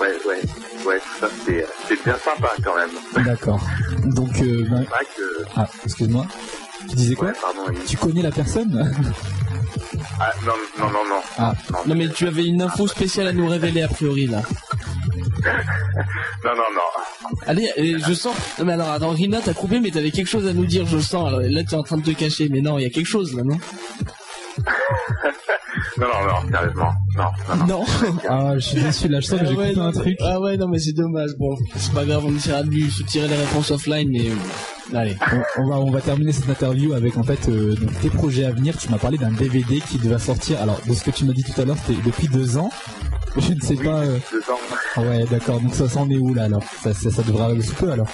ouais 0.00 0.12
ouais 0.26 0.42
ouais 0.86 0.98
tout 1.00 1.20
ça 1.20 1.28
c'était 1.38 1.62
euh, 1.62 1.66
c'était 1.88 2.02
bien 2.04 2.16
sympa 2.18 2.50
quand 2.62 2.76
même 2.76 3.24
D'accord. 3.24 3.60
Donc, 4.04 4.28
euh, 4.40 4.64
c'est 4.68 5.16
que 5.16 5.44
ah, 5.56 5.66
excuse-moi. 5.84 6.26
Tu 6.88 6.96
disais 6.96 7.14
quoi 7.14 7.28
ouais, 7.28 7.34
pardon 7.40 7.60
il- 7.72 7.84
Tu 7.84 7.96
connais 7.96 8.22
la 8.22 8.30
personne 8.30 8.92
ah, 10.18 10.32
non 10.46 10.52
non 10.78 10.90
non 10.90 11.04
non 11.08 11.20
Ah, 11.38 11.52
Non 11.86 11.94
mais 11.94 12.08
tu 12.08 12.26
avais 12.26 12.46
une 12.46 12.62
info 12.62 12.86
spéciale 12.86 13.28
à 13.28 13.32
nous 13.32 13.46
révéler 13.48 13.82
a 13.82 13.88
priori 13.88 14.26
là. 14.26 14.40
non 16.44 16.54
non 16.54 16.62
non 16.74 17.36
Allez, 17.46 17.70
euh, 17.78 17.98
je 18.06 18.14
sens. 18.14 18.34
Non 18.58 18.64
mais 18.64 18.72
alors 18.74 18.90
attends, 18.90 19.10
Rina 19.10 19.40
t'as 19.44 19.54
coupé 19.54 19.80
mais 19.80 19.90
t'avais 19.90 20.10
quelque 20.10 20.28
chose 20.28 20.46
à 20.46 20.52
nous 20.52 20.66
dire, 20.66 20.86
je 20.86 20.98
sens. 20.98 21.26
Alors 21.28 21.40
là 21.40 21.62
tu 21.64 21.70
es 21.70 21.74
en 21.74 21.82
train 21.82 21.98
de 21.98 22.02
te 22.04 22.10
cacher, 22.16 22.48
mais 22.50 22.60
non, 22.60 22.78
il 22.78 22.82
y 22.82 22.86
a 22.86 22.90
quelque 22.90 23.06
chose 23.06 23.34
là, 23.34 23.42
non? 23.44 23.58
Non, 25.98 26.06
non, 26.06 26.26
non, 26.26 26.50
sérieusement. 26.50 26.92
Non, 27.16 27.24
non, 27.48 27.56
non. 27.56 27.66
Non. 27.66 27.84
ah, 28.28 28.52
je 28.54 28.60
suis 28.60 28.80
déçu 28.82 29.08
là, 29.08 29.20
je 29.20 29.26
sens 29.26 29.40
que 29.40 29.46
j'ai 29.46 29.54
ouais, 29.54 29.68
coupé 29.68 29.80
non, 29.80 29.86
un 29.86 29.92
truc. 29.92 30.16
Ah 30.20 30.40
ouais, 30.40 30.56
non 30.56 30.68
mais 30.68 30.78
c'est 30.78 30.92
dommage. 30.92 31.30
Bon, 31.38 31.56
c'est 31.76 31.92
pas 31.92 32.04
grave, 32.04 32.24
on 32.26 32.34
essaiera 32.34 32.62
de 32.62 32.70
lui 32.70 32.90
soutirer 32.90 33.28
les 33.28 33.36
réponses 33.36 33.70
offline, 33.70 34.08
mais 34.10 34.28
euh, 34.30 34.96
allez. 34.98 35.16
On, 35.58 35.62
on 35.62 35.68
va, 35.70 35.76
on 35.76 35.90
va 35.90 36.00
terminer 36.00 36.32
cette 36.32 36.48
interview 36.48 36.92
avec 36.94 37.16
en 37.16 37.22
fait 37.22 37.48
euh, 37.48 37.74
donc, 37.74 37.98
tes 38.00 38.10
projets 38.10 38.44
à 38.44 38.50
venir. 38.52 38.76
Tu 38.76 38.88
m'as 38.90 38.98
parlé 38.98 39.18
d'un 39.18 39.30
DVD 39.32 39.80
qui 39.80 39.98
devait 39.98 40.18
sortir. 40.18 40.60
Alors, 40.62 40.80
de 40.86 40.94
ce 40.94 41.04
que 41.04 41.10
tu 41.10 41.24
m'as 41.24 41.32
dit 41.32 41.44
tout 41.44 41.58
à 41.60 41.64
l'heure, 41.64 41.76
c'était 41.86 42.00
depuis 42.02 42.28
deux 42.28 42.56
ans. 42.56 42.70
Je 43.38 43.52
ne 43.52 43.60
sais 43.60 43.74
Oui, 43.76 43.84
pas. 43.84 44.00
euh, 44.00 44.18
deux 44.32 44.40
ans. 44.50 45.02
Ouais, 45.02 45.24
d'accord. 45.30 45.60
Donc 45.60 45.74
ça 45.74 45.88
s'en 45.90 46.08
est 46.08 46.16
où 46.16 46.32
là 46.32 46.44
alors? 46.44 46.62
Ça, 46.82 46.94
ça, 46.94 47.10
ça 47.10 47.22
devrait 47.22 47.44
arriver 47.44 47.62
sous 47.62 47.74
peu 47.74 47.90
alors. 47.92 48.06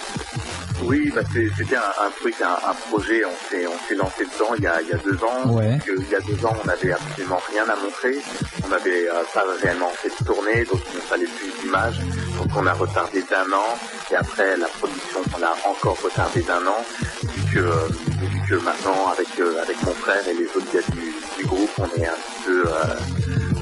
Oui, 0.85 1.13
bah, 1.15 1.21
c'est- 1.33 1.49
c'était 1.57 1.77
un, 1.77 1.81
un 2.05 2.11
truc, 2.19 2.35
un, 2.43 2.71
un 2.71 2.75
projet, 2.91 3.23
on 3.25 3.31
s'est, 3.49 3.65
on 3.69 3.89
s'est 3.89 3.95
lancé 3.95 4.25
dedans 4.25 4.53
il 4.59 4.65
y 4.65 4.67
a, 4.67 4.83
il 4.83 4.89
y 4.89 4.93
a 4.93 4.97
deux 4.97 5.17
ans. 5.23 5.53
Ouais. 5.55 5.79
Que 5.87 5.93
il 5.97 6.11
y 6.11 6.15
a 6.17 6.21
deux 6.21 6.32
ans, 6.45 6.57
on 6.63 6.67
n'avait 6.67 6.93
absolument 6.93 7.41
rien 7.51 7.65
à 7.69 7.77
montrer. 7.77 8.17
On 8.65 8.69
n'avait 8.69 9.09
euh, 9.09 9.23
pas 9.35 9.45
réellement 9.63 9.91
fait 9.91 10.11
de 10.11 10.25
tournée, 10.25 10.65
donc 10.65 10.81
il 10.91 10.97
nous 10.97 11.03
fallait 11.03 11.27
plus 11.27 11.51
d'images. 11.61 12.01
Donc 12.39 12.49
on 12.57 12.67
a 12.67 12.73
retardé 12.73 13.23
d'un 13.23 13.53
an. 13.53 13.79
Et 14.11 14.17
après, 14.17 14.57
la 14.57 14.67
production, 14.67 15.21
on 15.39 15.43
a 15.43 15.55
encore 15.71 15.99
retardé 16.03 16.41
d'un 16.43 16.67
an. 16.67 16.85
Vu 17.23 17.55
que, 17.55 17.59
euh, 17.61 17.89
vu 18.21 18.41
que 18.49 18.55
maintenant, 18.57 19.09
avec, 19.13 19.29
euh, 19.39 19.63
avec 19.63 19.83
mon 19.83 19.95
frère 19.95 20.27
et 20.29 20.35
les 20.35 20.47
autres 20.47 20.73
gars 20.73 20.81
du, 20.93 21.15
du 21.39 21.47
groupe, 21.47 21.71
on 21.79 22.01
est 22.01 22.07
un 22.07 22.13
petit 22.13 22.43
peu... 22.47 22.65
euh, 22.67 22.73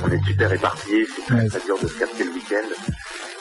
on 0.02 0.10
est 0.10 0.24
super 0.24 0.50
éparpillés, 0.50 1.06
c'est 1.14 1.26
très, 1.26 1.46
très 1.46 1.60
dur 1.60 1.78
de 1.78 1.86
se 1.86 1.98
capter 1.98 2.24
le 2.24 2.30
week-end. 2.30 2.66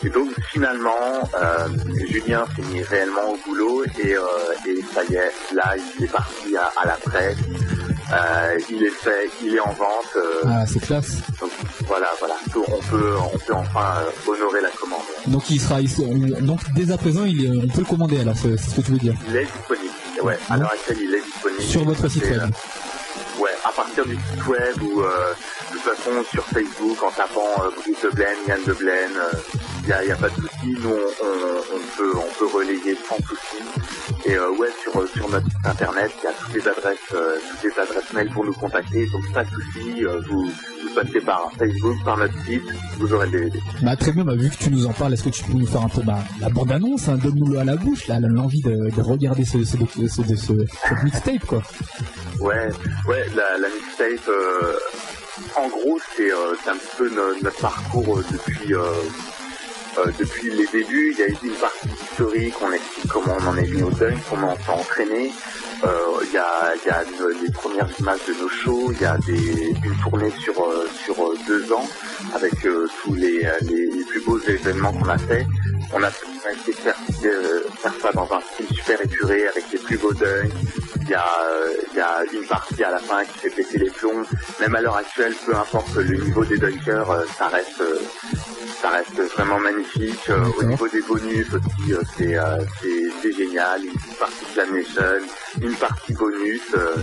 Et 0.04 0.10
donc 0.10 0.30
finalement, 0.52 1.30
euh, 1.42 1.68
Julien 2.06 2.46
s'est 2.54 2.62
mis 2.64 2.84
réellement 2.84 3.32
au 3.32 3.38
boulot 3.38 3.86
et, 3.98 4.16
euh, 4.16 4.22
et 4.68 4.84
ça 4.94 5.04
y 5.06 5.16
est, 5.16 5.32
là 5.54 5.76
il 5.98 6.04
est 6.04 6.12
parti 6.12 6.58
à, 6.58 6.70
à 6.82 6.86
la 6.86 6.98
presse, 6.98 7.38
euh, 8.14 8.58
il 8.70 8.84
est 8.84 8.90
fait, 8.90 9.30
il 9.44 9.56
est 9.56 9.60
en 9.60 9.72
vente. 9.74 10.14
euh, 10.16 10.42
Ah, 10.46 10.66
c'est 10.66 10.80
classe. 10.80 11.18
donc 11.40 11.52
voilà, 11.88 12.08
voilà, 12.20 12.36
on 12.56 12.80
peut, 12.80 13.16
on 13.34 13.38
peut 13.38 13.54
enfin 13.54 13.94
euh, 14.02 14.32
honorer 14.32 14.62
la 14.62 14.70
commande. 14.72 15.02
Donc 15.28 15.50
il 15.50 15.60
sera 15.60 15.78
on- 16.00 16.42
donc 16.46 16.60
dès 16.76 16.92
à 16.92 16.98
présent, 16.98 17.26
il 17.26 17.62
on 17.64 17.68
peut 17.68 17.82
le 17.82 17.86
commander 17.88 18.20
alors. 18.22 18.36
C'est 18.42 18.58
c'est 18.58 18.72
ce 18.72 18.76
que 18.78 18.82
tu 18.82 18.92
veux 18.92 18.98
dire. 18.98 19.14
Il 19.28 19.36
est 19.36 19.46
disponible. 19.46 19.94
Ouais, 20.24 20.38
à 20.50 20.58
l'heure 20.58 20.72
actuelle 20.72 20.98
il 21.02 21.14
est 21.16 21.22
disponible. 21.22 21.62
Sur 21.62 21.86
votre 21.86 22.08
site 22.10 22.24
web. 22.24 22.50
Ouais, 23.40 23.52
à 23.64 23.72
partir 23.72 24.06
du 24.06 24.16
site 24.16 24.48
web 24.48 24.82
ou 24.82 25.02
de 25.02 25.72
toute 25.72 25.82
façon 25.82 26.12
sur 26.30 26.44
Facebook 26.46 27.02
en 27.04 27.12
tapant 27.12 27.64
Brice 27.78 28.02
de 28.04 28.10
Blaine, 28.10 28.38
Yann 28.48 28.60
de 28.66 28.74
Blaine, 28.74 29.18
il 29.82 29.86
n'y 29.88 29.94
a, 29.94 30.06
y 30.06 30.12
a 30.12 30.16
pas 30.16 30.30
de 30.30 30.36
souci. 30.36 30.76
Nous 30.82 30.90
on, 30.90 31.26
on, 31.26 31.76
on 31.76 31.98
peut 31.98 32.14
on 32.18 32.40
peut 32.40 32.58
relayer 32.58 32.96
sans 33.08 33.18
souci. 33.18 33.64
Et 34.26 34.34
euh, 34.36 34.50
ouais 34.58 34.70
sur 34.84 35.08
sur 35.10 35.30
notre 35.30 35.46
site 35.46 35.66
internet 35.66 36.12
il 36.22 36.24
y 36.26 36.28
a 36.28 36.34
toutes 36.34 36.54
les 36.54 36.68
adresses 36.68 36.98
euh, 37.14 37.36
toutes 37.52 37.64
les 37.72 37.80
adresses 37.82 38.14
mail 38.14 38.30
pour 38.32 38.46
nous 38.46 38.54
contacter. 38.54 39.06
Donc 39.08 39.34
pas 39.34 39.44
de 39.44 39.50
souci. 39.50 40.06
euh, 40.06 40.20
vous 40.30 40.50
vous 40.82 40.96
passez 40.96 41.20
par 41.22 41.52
Facebook, 41.58 41.96
par 42.06 42.18
notre 42.18 42.34
site, 42.46 42.64
vous 42.98 43.14
aurez 43.14 43.28
le 43.28 43.40
DVD. 43.40 43.60
Bah 43.84 43.96
très 43.96 44.12
bien. 44.12 44.24
Bah, 44.24 44.34
vu 44.36 44.50
que 44.50 44.56
tu 44.56 44.70
nous 44.72 44.86
en 44.88 44.94
parles, 44.94 45.14
est-ce 45.14 45.24
que 45.24 45.30
tu 45.30 45.44
peux 45.44 45.54
nous 45.54 45.68
faire 45.68 45.82
un 45.82 45.90
peu 45.90 46.02
bah, 46.02 46.20
la 46.40 46.50
bande 46.50 46.72
annonce, 46.72 47.08
hein, 47.10 47.18
donne-nous 47.22 47.52
le 47.54 47.60
à 47.60 47.64
la 47.66 47.76
bouche, 47.76 48.08
là, 48.08 48.20
l'envie 48.22 48.62
de, 48.62 48.90
de 48.90 49.02
regarder 49.02 49.44
ce, 49.46 49.64
ce, 49.66 49.76
ce, 49.78 50.08
ce, 50.08 50.36
ce- 50.36 50.66
cette 50.66 51.04
mixtape 51.04 51.46
quoi. 51.46 51.62
Ouais, 52.40 52.70
ouais, 53.08 53.26
la, 53.36 53.58
la 53.58 53.68
mixtape, 53.68 54.28
euh, 54.30 54.74
en 55.58 55.68
gros, 55.68 56.00
c'est 56.16 56.32
euh, 56.32 56.54
un 56.68 56.76
petit 56.78 56.96
peu 56.98 57.10
no- 57.10 57.42
notre 57.44 57.60
parcours 57.60 58.18
euh, 58.20 58.26
depuis 58.32 58.74
euh, 58.74 58.82
euh, 60.00 60.12
depuis 60.18 60.50
les 60.50 60.68
débuts. 60.68 61.14
Il 61.14 61.20
y 61.20 61.24
a 61.24 61.28
eu 61.28 61.38
une 61.44 61.54
partie 61.54 61.88
historique, 61.88 62.54
on 62.62 62.72
explique 62.72 63.08
comment 63.08 63.38
on 63.40 63.48
en 63.48 63.58
est 63.58 63.64
venu 63.64 63.84
au 63.84 63.92
dunk, 63.92 64.18
comment 64.30 64.54
on 64.54 64.64
s'est 64.64 64.80
entraîné. 64.82 65.32
Euh, 65.84 65.88
Il 66.24 66.34
y 66.34 66.38
a, 66.38 67.04
les 67.42 67.52
premières 67.52 67.90
images 68.00 68.20
de 68.28 68.34
nos 68.34 68.50
shows, 68.50 68.92
il 68.92 69.02
y 69.02 69.06
a 69.06 69.18
une 69.28 69.98
tournée 70.04 70.32
sur 70.40 70.62
euh, 70.62 70.88
sur 71.04 71.16
deux 71.48 71.72
ans 71.72 71.88
avec 72.36 72.54
tous 72.62 73.14
les, 73.14 73.48
les, 73.62 74.04
plus 74.06 74.22
beaux 74.26 74.40
événements 74.40 74.94
qu'on 74.94 75.10
a 75.10 75.18
fait. 75.18 75.46
On 75.94 76.04
a, 76.04 76.10
on 76.10 76.50
essayé 76.52 76.74
de 76.74 76.80
faire, 76.80 76.96
ça 78.02 78.12
dans 78.14 78.30
un 78.32 78.42
style 78.42 78.68
super 78.76 79.02
épuré 79.02 79.48
avec 79.48 79.66
les 79.72 79.80
plus 79.80 79.98
beaux 79.98 80.14
dunks, 80.14 80.52
il 81.02 81.10
y 81.10 81.14
a, 81.16 81.26
il 81.92 81.98
y 81.98 82.02
a 82.02 82.24
une 82.32 82.46
partie 82.46 82.84
à 82.84 82.92
la 82.92 83.00
fin 83.00 83.24
qui 83.26 83.40
fait 83.40 83.50
péter 83.50 83.80
les 83.80 83.90
plombs. 83.90 84.26
Même 84.60 84.76
à 84.76 84.82
l'heure 84.82 84.98
actuelle, 84.98 85.34
peu 85.46 85.56
importe 85.56 85.96
le 85.96 86.18
niveau 86.18 86.46
des 86.46 86.58
dunkers, 86.58 87.26
ça 87.38 87.48
reste, 87.48 87.82
ça 88.82 88.90
reste 88.90 89.20
vraiment 89.34 89.60
magnifique. 89.60 90.30
Euh, 90.30 90.44
au 90.60 90.64
niveau 90.64 90.88
des 90.88 91.02
bonus 91.02 91.48
aussi, 91.54 91.94
euh, 91.94 92.02
c'est, 92.18 92.38
euh, 92.38 92.58
c'est, 92.82 93.04
c'est 93.22 93.32
génial. 93.34 93.84
Une 93.84 94.16
partie 94.20 94.46
Slam 94.54 94.74
Nation, 94.74 95.02
une 95.62 95.76
partie 95.76 96.14
bonus. 96.14 96.62
euh, 96.76 96.96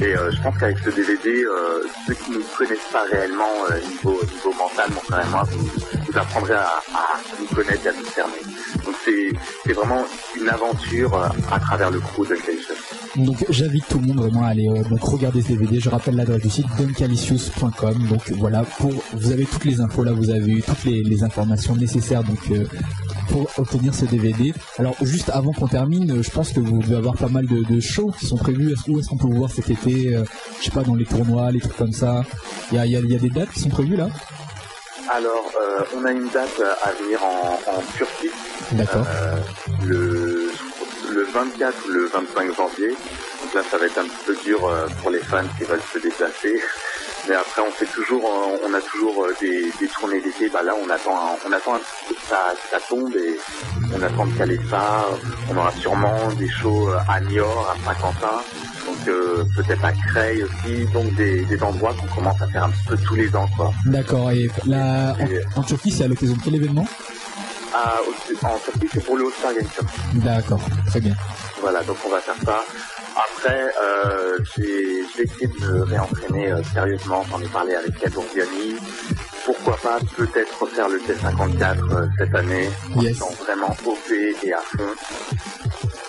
et 0.00 0.16
euh, 0.16 0.30
je 0.32 0.42
pense 0.42 0.56
qu'avec 0.58 0.78
ce 0.78 0.90
DVD, 0.90 1.44
euh, 1.44 1.84
ceux 2.06 2.14
qui 2.14 2.30
ne 2.32 2.38
connaissent 2.56 2.88
pas 2.92 3.02
réellement 3.10 3.52
euh, 3.70 3.78
niveau, 3.88 4.20
niveau 4.22 4.52
mental, 4.58 4.90
mon 4.94 5.00
frère 5.00 5.26
et 5.26 5.30
moi, 5.30 5.42
vous, 5.50 5.70
vous 6.10 6.18
apprendrez 6.18 6.54
à, 6.54 6.80
à 6.94 7.20
nous 7.38 7.46
connaître 7.54 7.86
et 7.86 7.88
à 7.88 7.92
nous 7.92 8.04
cerner. 8.06 8.40
Donc 8.84 8.94
c'est, 9.04 9.72
vraiment 9.72 10.04
une 10.38 10.48
aventure 10.48 11.14
euh, 11.14 11.28
à 11.50 11.60
travers 11.60 11.90
le 11.90 12.00
crew 12.00 12.26
Dunkelchen. 12.26 12.76
Donc 13.16 13.44
j'invite 13.48 13.86
tout 13.88 13.98
le 13.98 14.06
monde 14.06 14.18
vraiment 14.18 14.44
à 14.44 14.48
aller 14.48 14.68
euh, 14.68 14.82
donc 14.84 15.00
regarder 15.02 15.42
ce 15.42 15.48
DVD. 15.48 15.80
Je 15.80 15.88
rappelle 15.88 16.16
l'adresse 16.16 16.42
du 16.42 16.50
site 16.50 16.66
duncalicious.com. 16.76 18.06
Donc 18.08 18.30
voilà, 18.32 18.62
pour 18.64 18.92
vous 19.12 19.32
avez 19.32 19.44
toutes 19.44 19.64
les 19.64 19.80
infos 19.80 20.02
là, 20.02 20.12
vous 20.12 20.30
avez 20.30 20.52
eu 20.52 20.62
toutes 20.62 20.84
les, 20.84 21.22
informations 21.22 21.76
nécessaires 21.76 22.24
donc 22.24 22.38
euh, 22.50 22.64
pour 23.28 23.48
obtenir 23.58 23.94
ce 23.94 24.06
DVD. 24.06 24.52
Alors 24.78 24.96
juste 25.02 25.30
avant 25.30 25.52
qu'on 25.52 25.68
termine, 25.68 26.22
je 26.22 26.30
pense 26.30 26.52
que 26.52 26.60
vous 26.60 26.78
devez 26.78 26.96
avoir 26.96 27.14
pas 27.14 27.28
mal 27.28 27.46
de, 27.46 27.80
shows 27.80 28.12
qui 28.18 28.26
sont 28.26 28.36
prévus. 28.36 28.74
Où 28.88 28.98
est-ce 28.98 29.08
qu'on 29.08 29.16
peut 29.16 29.26
vous 29.26 29.38
voir 29.38 29.50
cet 29.50 29.70
été 29.70 30.16
Je 30.58 30.64
sais 30.64 30.70
pas 30.70 30.82
dans 30.82 30.94
les 30.94 31.04
tournois, 31.04 31.50
les 31.52 31.60
trucs 31.60 31.76
comme 31.76 31.92
ça. 31.92 32.22
Il 32.72 32.76
y 32.76 32.78
a, 32.78 32.86
y 32.86 32.96
a 32.96 33.18
des 33.18 33.30
dates 33.30 33.50
qui 33.50 33.60
sont 33.60 33.68
prévues 33.68 33.96
là? 33.96 34.08
Alors, 35.12 35.50
euh, 35.60 35.80
on 35.96 36.04
a 36.04 36.12
une 36.12 36.28
date 36.28 36.60
à 36.82 36.92
venir 36.92 37.22
en, 37.24 37.60
en 37.66 37.82
Turquie. 37.96 38.30
D'accord. 38.72 39.04
Euh, 39.08 39.36
le, 39.84 40.52
le 41.10 41.22
24 41.24 41.86
ou 41.86 41.88
le 41.90 42.06
25 42.06 42.54
janvier. 42.56 42.90
Donc 43.42 43.54
là, 43.54 43.62
ça 43.68 43.78
va 43.78 43.86
être 43.86 43.98
un 43.98 44.04
petit 44.04 44.24
peu 44.24 44.36
dur 44.44 44.64
euh, 44.68 44.86
pour 45.02 45.10
les 45.10 45.18
fans 45.18 45.42
qui 45.58 45.64
veulent 45.64 45.80
se 45.92 45.98
déplacer. 45.98 46.62
Mais 47.30 47.36
après, 47.36 47.62
on 47.62 47.70
fait 47.70 47.86
toujours, 47.86 48.24
euh, 48.24 48.58
on 48.68 48.74
a 48.74 48.80
toujours 48.80 49.24
euh, 49.24 49.32
des, 49.40 49.70
des 49.78 49.86
tournées 49.86 50.20
d'été. 50.20 50.48
Bah 50.48 50.64
là, 50.64 50.72
on 50.84 50.90
attend, 50.90 51.16
un- 51.16 51.36
on 51.48 51.52
attend 51.52 51.74
un 51.74 51.78
petit 51.78 52.08
peu 52.08 52.14
que 52.16 52.20
ça, 52.28 52.78
tombe 52.88 53.14
et 53.14 53.38
on 53.96 54.02
attend 54.02 54.26
de 54.26 54.36
caler 54.36 54.58
ça. 54.68 55.06
On 55.48 55.56
aura 55.56 55.70
sûrement 55.70 56.32
des 56.36 56.48
shows 56.48 56.90
à 57.08 57.20
Niort, 57.20 57.72
à 57.72 57.84
Saint-Quentin, 57.94 58.42
donc 58.84 58.96
euh, 59.06 59.44
peut-être 59.54 59.84
à 59.84 59.92
Creil 59.92 60.42
aussi. 60.42 60.86
Donc 60.92 61.14
des, 61.14 61.44
des 61.44 61.62
endroits 61.62 61.94
qu'on 61.94 62.12
commence 62.12 62.42
à 62.42 62.48
faire 62.48 62.64
un 62.64 62.70
petit 62.70 62.86
peu 62.88 62.96
tous 62.96 63.14
les 63.14 63.36
ans, 63.36 63.46
quoi. 63.56 63.72
D'accord. 63.86 64.32
Et 64.32 64.50
là, 64.66 65.14
en, 65.54 65.60
en 65.60 65.62
Turquie, 65.62 65.92
c'est 65.92 66.02
à 66.04 66.08
l'occasion 66.08 66.34
de 66.34 66.42
quel 66.42 66.56
événement? 66.56 66.86
Ah, 67.72 67.94
en 68.42 68.58
Turquie, 68.58 68.88
c'est 68.92 69.04
pour 69.04 69.16
le 69.16 69.26
All-Star 69.26 69.54
Game. 69.54 69.68
D'accord. 70.14 70.60
Très 70.88 71.00
bien. 71.00 71.14
Voilà, 71.60 71.80
donc 71.84 71.96
on 72.04 72.08
va 72.08 72.20
faire 72.20 72.34
ça. 72.44 72.64
Après, 73.24 73.70
euh, 73.82 74.38
j'ai 74.56 75.22
essayé 75.22 75.46
de 75.46 75.66
me 75.66 75.82
réentraîner 75.82 76.52
euh, 76.52 76.62
sérieusement. 76.72 77.22
J'en 77.30 77.40
ai 77.40 77.48
parlé 77.48 77.74
avec 77.74 77.98
Kadour 77.98 78.24
Diani. 78.32 78.76
Pourquoi 79.44 79.76
pas 79.82 79.98
peut-être 80.16 80.62
refaire 80.62 80.88
le 80.88 80.98
T54 80.98 81.92
euh, 81.92 82.06
cette 82.18 82.34
année 82.34 82.68
en 82.94 83.02
étant 83.02 83.30
vraiment 83.30 83.76
OP 83.84 84.10
et 84.10 84.52
à 84.52 84.60
fond. 84.60 84.94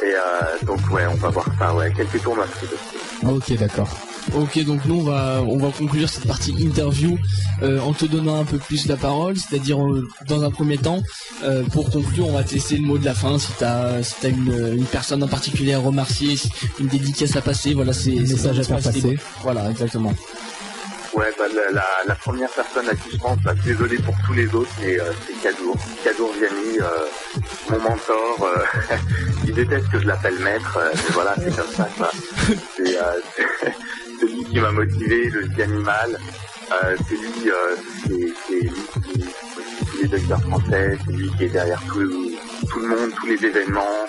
Et 0.03 0.05
euh, 0.13 0.65
donc 0.65 0.79
ouais, 0.91 1.05
on 1.07 1.15
va 1.15 1.29
voir 1.29 1.45
ça. 1.59 1.73
Ouais, 1.75 1.91
quelques 1.95 2.21
tournois. 2.21 2.47
Ok, 3.23 3.53
d'accord. 3.57 3.89
Ok, 4.35 4.63
donc 4.65 4.85
nous 4.85 4.99
on 4.99 5.03
va 5.03 5.41
on 5.41 5.57
va 5.57 5.69
conclure 5.71 6.07
cette 6.07 6.27
partie 6.27 6.51
interview 6.59 7.17
euh, 7.63 7.79
en 7.79 7.91
te 7.93 8.05
donnant 8.05 8.39
un 8.39 8.45
peu 8.45 8.59
plus 8.59 8.85
la 8.87 8.95
parole, 8.95 9.35
c'est-à-dire 9.35 9.83
euh, 9.83 10.07
dans 10.27 10.43
un 10.43 10.51
premier 10.51 10.77
temps, 10.77 11.01
euh, 11.43 11.63
pour 11.71 11.89
conclure, 11.89 12.27
on 12.27 12.33
va 12.33 12.43
te 12.43 12.53
laisser 12.53 12.77
le 12.77 12.83
mot 12.83 12.97
de 12.99 13.05
la 13.05 13.15
fin. 13.15 13.37
Si 13.39 13.51
t'as 13.57 14.01
si 14.03 14.13
t'as 14.21 14.29
une, 14.29 14.73
une 14.77 14.85
personne 14.85 15.23
en 15.23 15.27
particulier 15.27 15.73
à 15.73 15.79
remercier, 15.79 16.35
si- 16.35 16.51
une 16.79 16.87
dédicace 16.87 17.35
à 17.35 17.41
passer, 17.41 17.73
voilà, 17.73 17.93
c'est 17.93 18.11
message 18.11 18.59
à 18.59 18.63
faire 18.63 18.79
passer. 18.79 19.17
Voilà, 19.41 19.69
exactement. 19.71 20.13
Ouais, 21.13 21.29
bah, 21.37 21.45
la, 22.07 22.15
première 22.15 22.49
personne 22.49 22.87
à 22.87 22.95
qui 22.95 23.11
je 23.11 23.17
pense, 23.17 23.37
bah, 23.39 23.53
désolé 23.65 23.97
pour 23.97 24.15
tous 24.25 24.33
les 24.33 24.47
autres, 24.55 24.71
mais 24.81 24.99
euh, 24.99 25.11
c'est 25.27 25.33
Kadour. 25.41 25.75
Kadour 26.03 26.31
Vianney, 26.33 26.79
euh, 26.79 27.07
mon 27.69 27.79
mentor. 27.79 28.37
euh, 28.43 28.95
il 29.45 29.53
déteste 29.53 29.89
que 29.89 29.99
je 29.99 30.07
l'appelle 30.07 30.39
maître, 30.39 30.77
euh, 30.77 30.91
mais 30.93 31.13
voilà, 31.13 31.35
c'est 31.37 31.53
comme 31.55 31.71
ça. 31.73 31.89
Quoi. 31.97 32.09
C'est 32.77 32.97
euh, 32.97 33.19
c'est 34.19 34.25
lui 34.25 34.45
qui 34.45 34.59
m'a 34.59 34.71
motivé, 34.71 35.29
le 35.29 35.41
vie 35.47 35.61
animal. 35.61 36.17
C'est 37.09 37.15
lui, 37.15 37.31
qui 37.33 37.49
les 40.01 40.07
docteurs 40.07 40.41
français, 40.41 40.97
c'est 41.05 41.11
lui 41.11 41.29
qui 41.37 41.43
est 41.43 41.49
derrière 41.49 41.81
tout, 41.87 42.31
tout 42.69 42.79
le 42.79 42.87
monde, 42.87 43.11
tous 43.19 43.27
les 43.27 43.45
événements. 43.45 44.05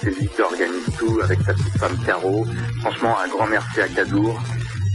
C'est 0.00 0.10
lui 0.10 0.28
qui 0.28 0.40
organise 0.40 0.86
tout 0.96 1.20
avec 1.22 1.40
sa 1.42 1.52
petite 1.52 1.76
femme 1.78 1.98
Caro. 2.06 2.46
Franchement, 2.80 3.18
un 3.18 3.28
grand 3.28 3.46
merci 3.48 3.80
à 3.80 3.88
Kadour. 3.88 4.40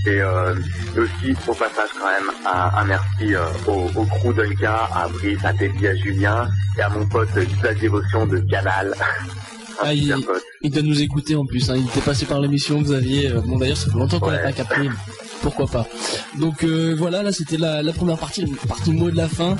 Et 0.05 0.21
euh, 0.21 0.55
aussi, 0.97 1.35
au 1.47 1.53
passage, 1.53 1.89
quand 1.99 2.05
même, 2.05 2.31
un, 2.45 2.77
un 2.77 2.85
merci 2.85 3.35
euh, 3.35 3.43
au, 3.67 3.89
au 3.99 4.05
crew 4.05 4.33
Dunka, 4.33 4.89
à 4.93 5.07
Brice, 5.09 5.43
à 5.43 5.53
Teddy, 5.53 5.87
à 5.87 5.95
Julien, 5.95 6.49
et 6.77 6.81
à 6.81 6.89
mon 6.89 7.05
pote 7.05 7.29
Isa 7.35 7.73
Dévotion 7.73 8.25
de 8.25 8.39
Canal. 8.39 8.93
Ah, 9.81 9.93
il, 9.93 10.09
doit 10.09 10.81
nous 10.81 11.01
écouter 11.01 11.37
en 11.37 11.45
plus. 11.45 11.69
Hein. 11.69 11.75
Il 11.77 11.85
était 11.87 12.01
passé 12.01 12.25
par 12.25 12.41
l'émission, 12.41 12.81
Xavier. 12.81 13.31
Euh, 13.31 13.39
Bon, 13.39 13.57
d'ailleurs, 13.57 13.77
ça 13.77 13.89
fait 13.89 13.97
longtemps 13.97 14.19
qu'on 14.19 14.29
l'a 14.29 14.39
pas 14.39 14.51
capté. 14.51 14.89
Pourquoi 15.41 15.67
pas. 15.67 15.87
Donc 16.37 16.63
euh, 16.63 16.95
voilà, 16.97 17.23
là 17.23 17.31
c'était 17.31 17.57
la, 17.57 17.81
première 17.93 18.17
partie, 18.17 18.41
la 18.41 18.67
partie 18.67 18.91
mot 18.91 19.09
de 19.09 19.15
la 19.15 19.27
fin. 19.27 19.55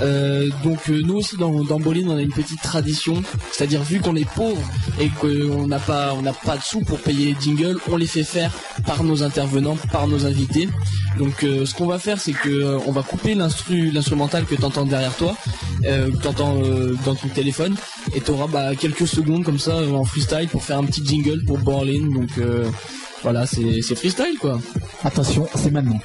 Euh, 0.00 0.48
donc 0.64 0.88
euh, 0.88 1.02
nous 1.04 1.16
aussi 1.16 1.36
dans, 1.36 1.50
dans 1.64 1.78
on 1.78 2.16
a 2.16 2.22
une 2.22 2.32
petite 2.32 2.62
tradition, 2.62 3.22
c'est-à-dire 3.50 3.82
vu 3.82 4.00
qu'on 4.00 4.16
est 4.16 4.28
pauvre 4.28 4.62
et 5.00 5.08
qu'on 5.08 5.66
n'a 5.66 5.78
pas 5.78 6.14
n'a 6.22 6.32
pas 6.32 6.56
de 6.56 6.62
sous 6.62 6.80
pour 6.80 6.98
payer 6.98 7.34
les 7.34 7.40
jingles, 7.40 7.78
on 7.90 7.96
les 7.96 8.06
fait 8.06 8.24
faire 8.24 8.52
par 8.86 9.04
nos 9.04 9.22
intervenants, 9.22 9.76
par 9.90 10.06
nos 10.06 10.26
invités. 10.26 10.68
Donc 11.18 11.40
ce 11.40 11.74
qu'on 11.74 11.86
va 11.86 11.98
faire 11.98 12.18
c'est 12.18 12.32
que 12.32 12.78
on 12.86 12.92
va 12.92 13.02
couper 13.02 13.34
l'instru 13.34 13.90
l'instrumental 13.90 14.46
que 14.46 14.54
t'entends 14.54 14.86
derrière 14.86 15.14
toi, 15.14 15.36
que 15.82 16.22
t'entends 16.22 16.56
dans 17.04 17.14
ton 17.14 17.28
téléphone 17.28 17.76
et 18.14 18.20
t'auras 18.20 18.46
bah, 18.46 18.74
quelques 18.74 19.06
secondes 19.06 19.44
comme 19.44 19.58
ça 19.58 19.76
en 19.76 20.04
freestyle 20.04 20.48
pour 20.48 20.64
faire 20.64 20.78
un 20.78 20.84
petit 20.84 21.04
jingle 21.04 21.44
pour 21.44 21.58
Berlin. 21.58 22.08
Donc 22.14 22.30
voilà 23.22 23.46
c'est 23.46 23.82
c'est 23.82 23.94
freestyle 23.94 24.38
quoi. 24.38 24.58
Attention, 25.04 25.48
c'est 25.54 25.70
maintenant. 25.70 25.98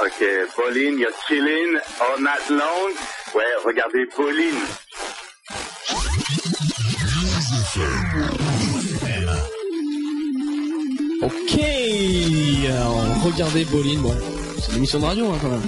Ok, 0.00 0.24
Pauline, 0.56 0.98
you're 0.98 1.12
chilling 1.26 1.76
all 2.00 2.20
night 2.20 2.48
long. 2.50 2.94
Ouais, 3.34 3.44
regardez 3.64 4.06
Pauline. 4.06 4.54
Ok, 11.22 11.60
alors, 12.66 13.22
regardez 13.24 13.64
Bolin, 13.66 13.98
bon, 14.00 14.16
c'est 14.70 14.76
une 14.76 14.78
émission 14.78 14.98
de 15.00 15.04
radio 15.04 15.26
hein, 15.32 15.38
quand 15.42 15.50
même. 15.50 15.60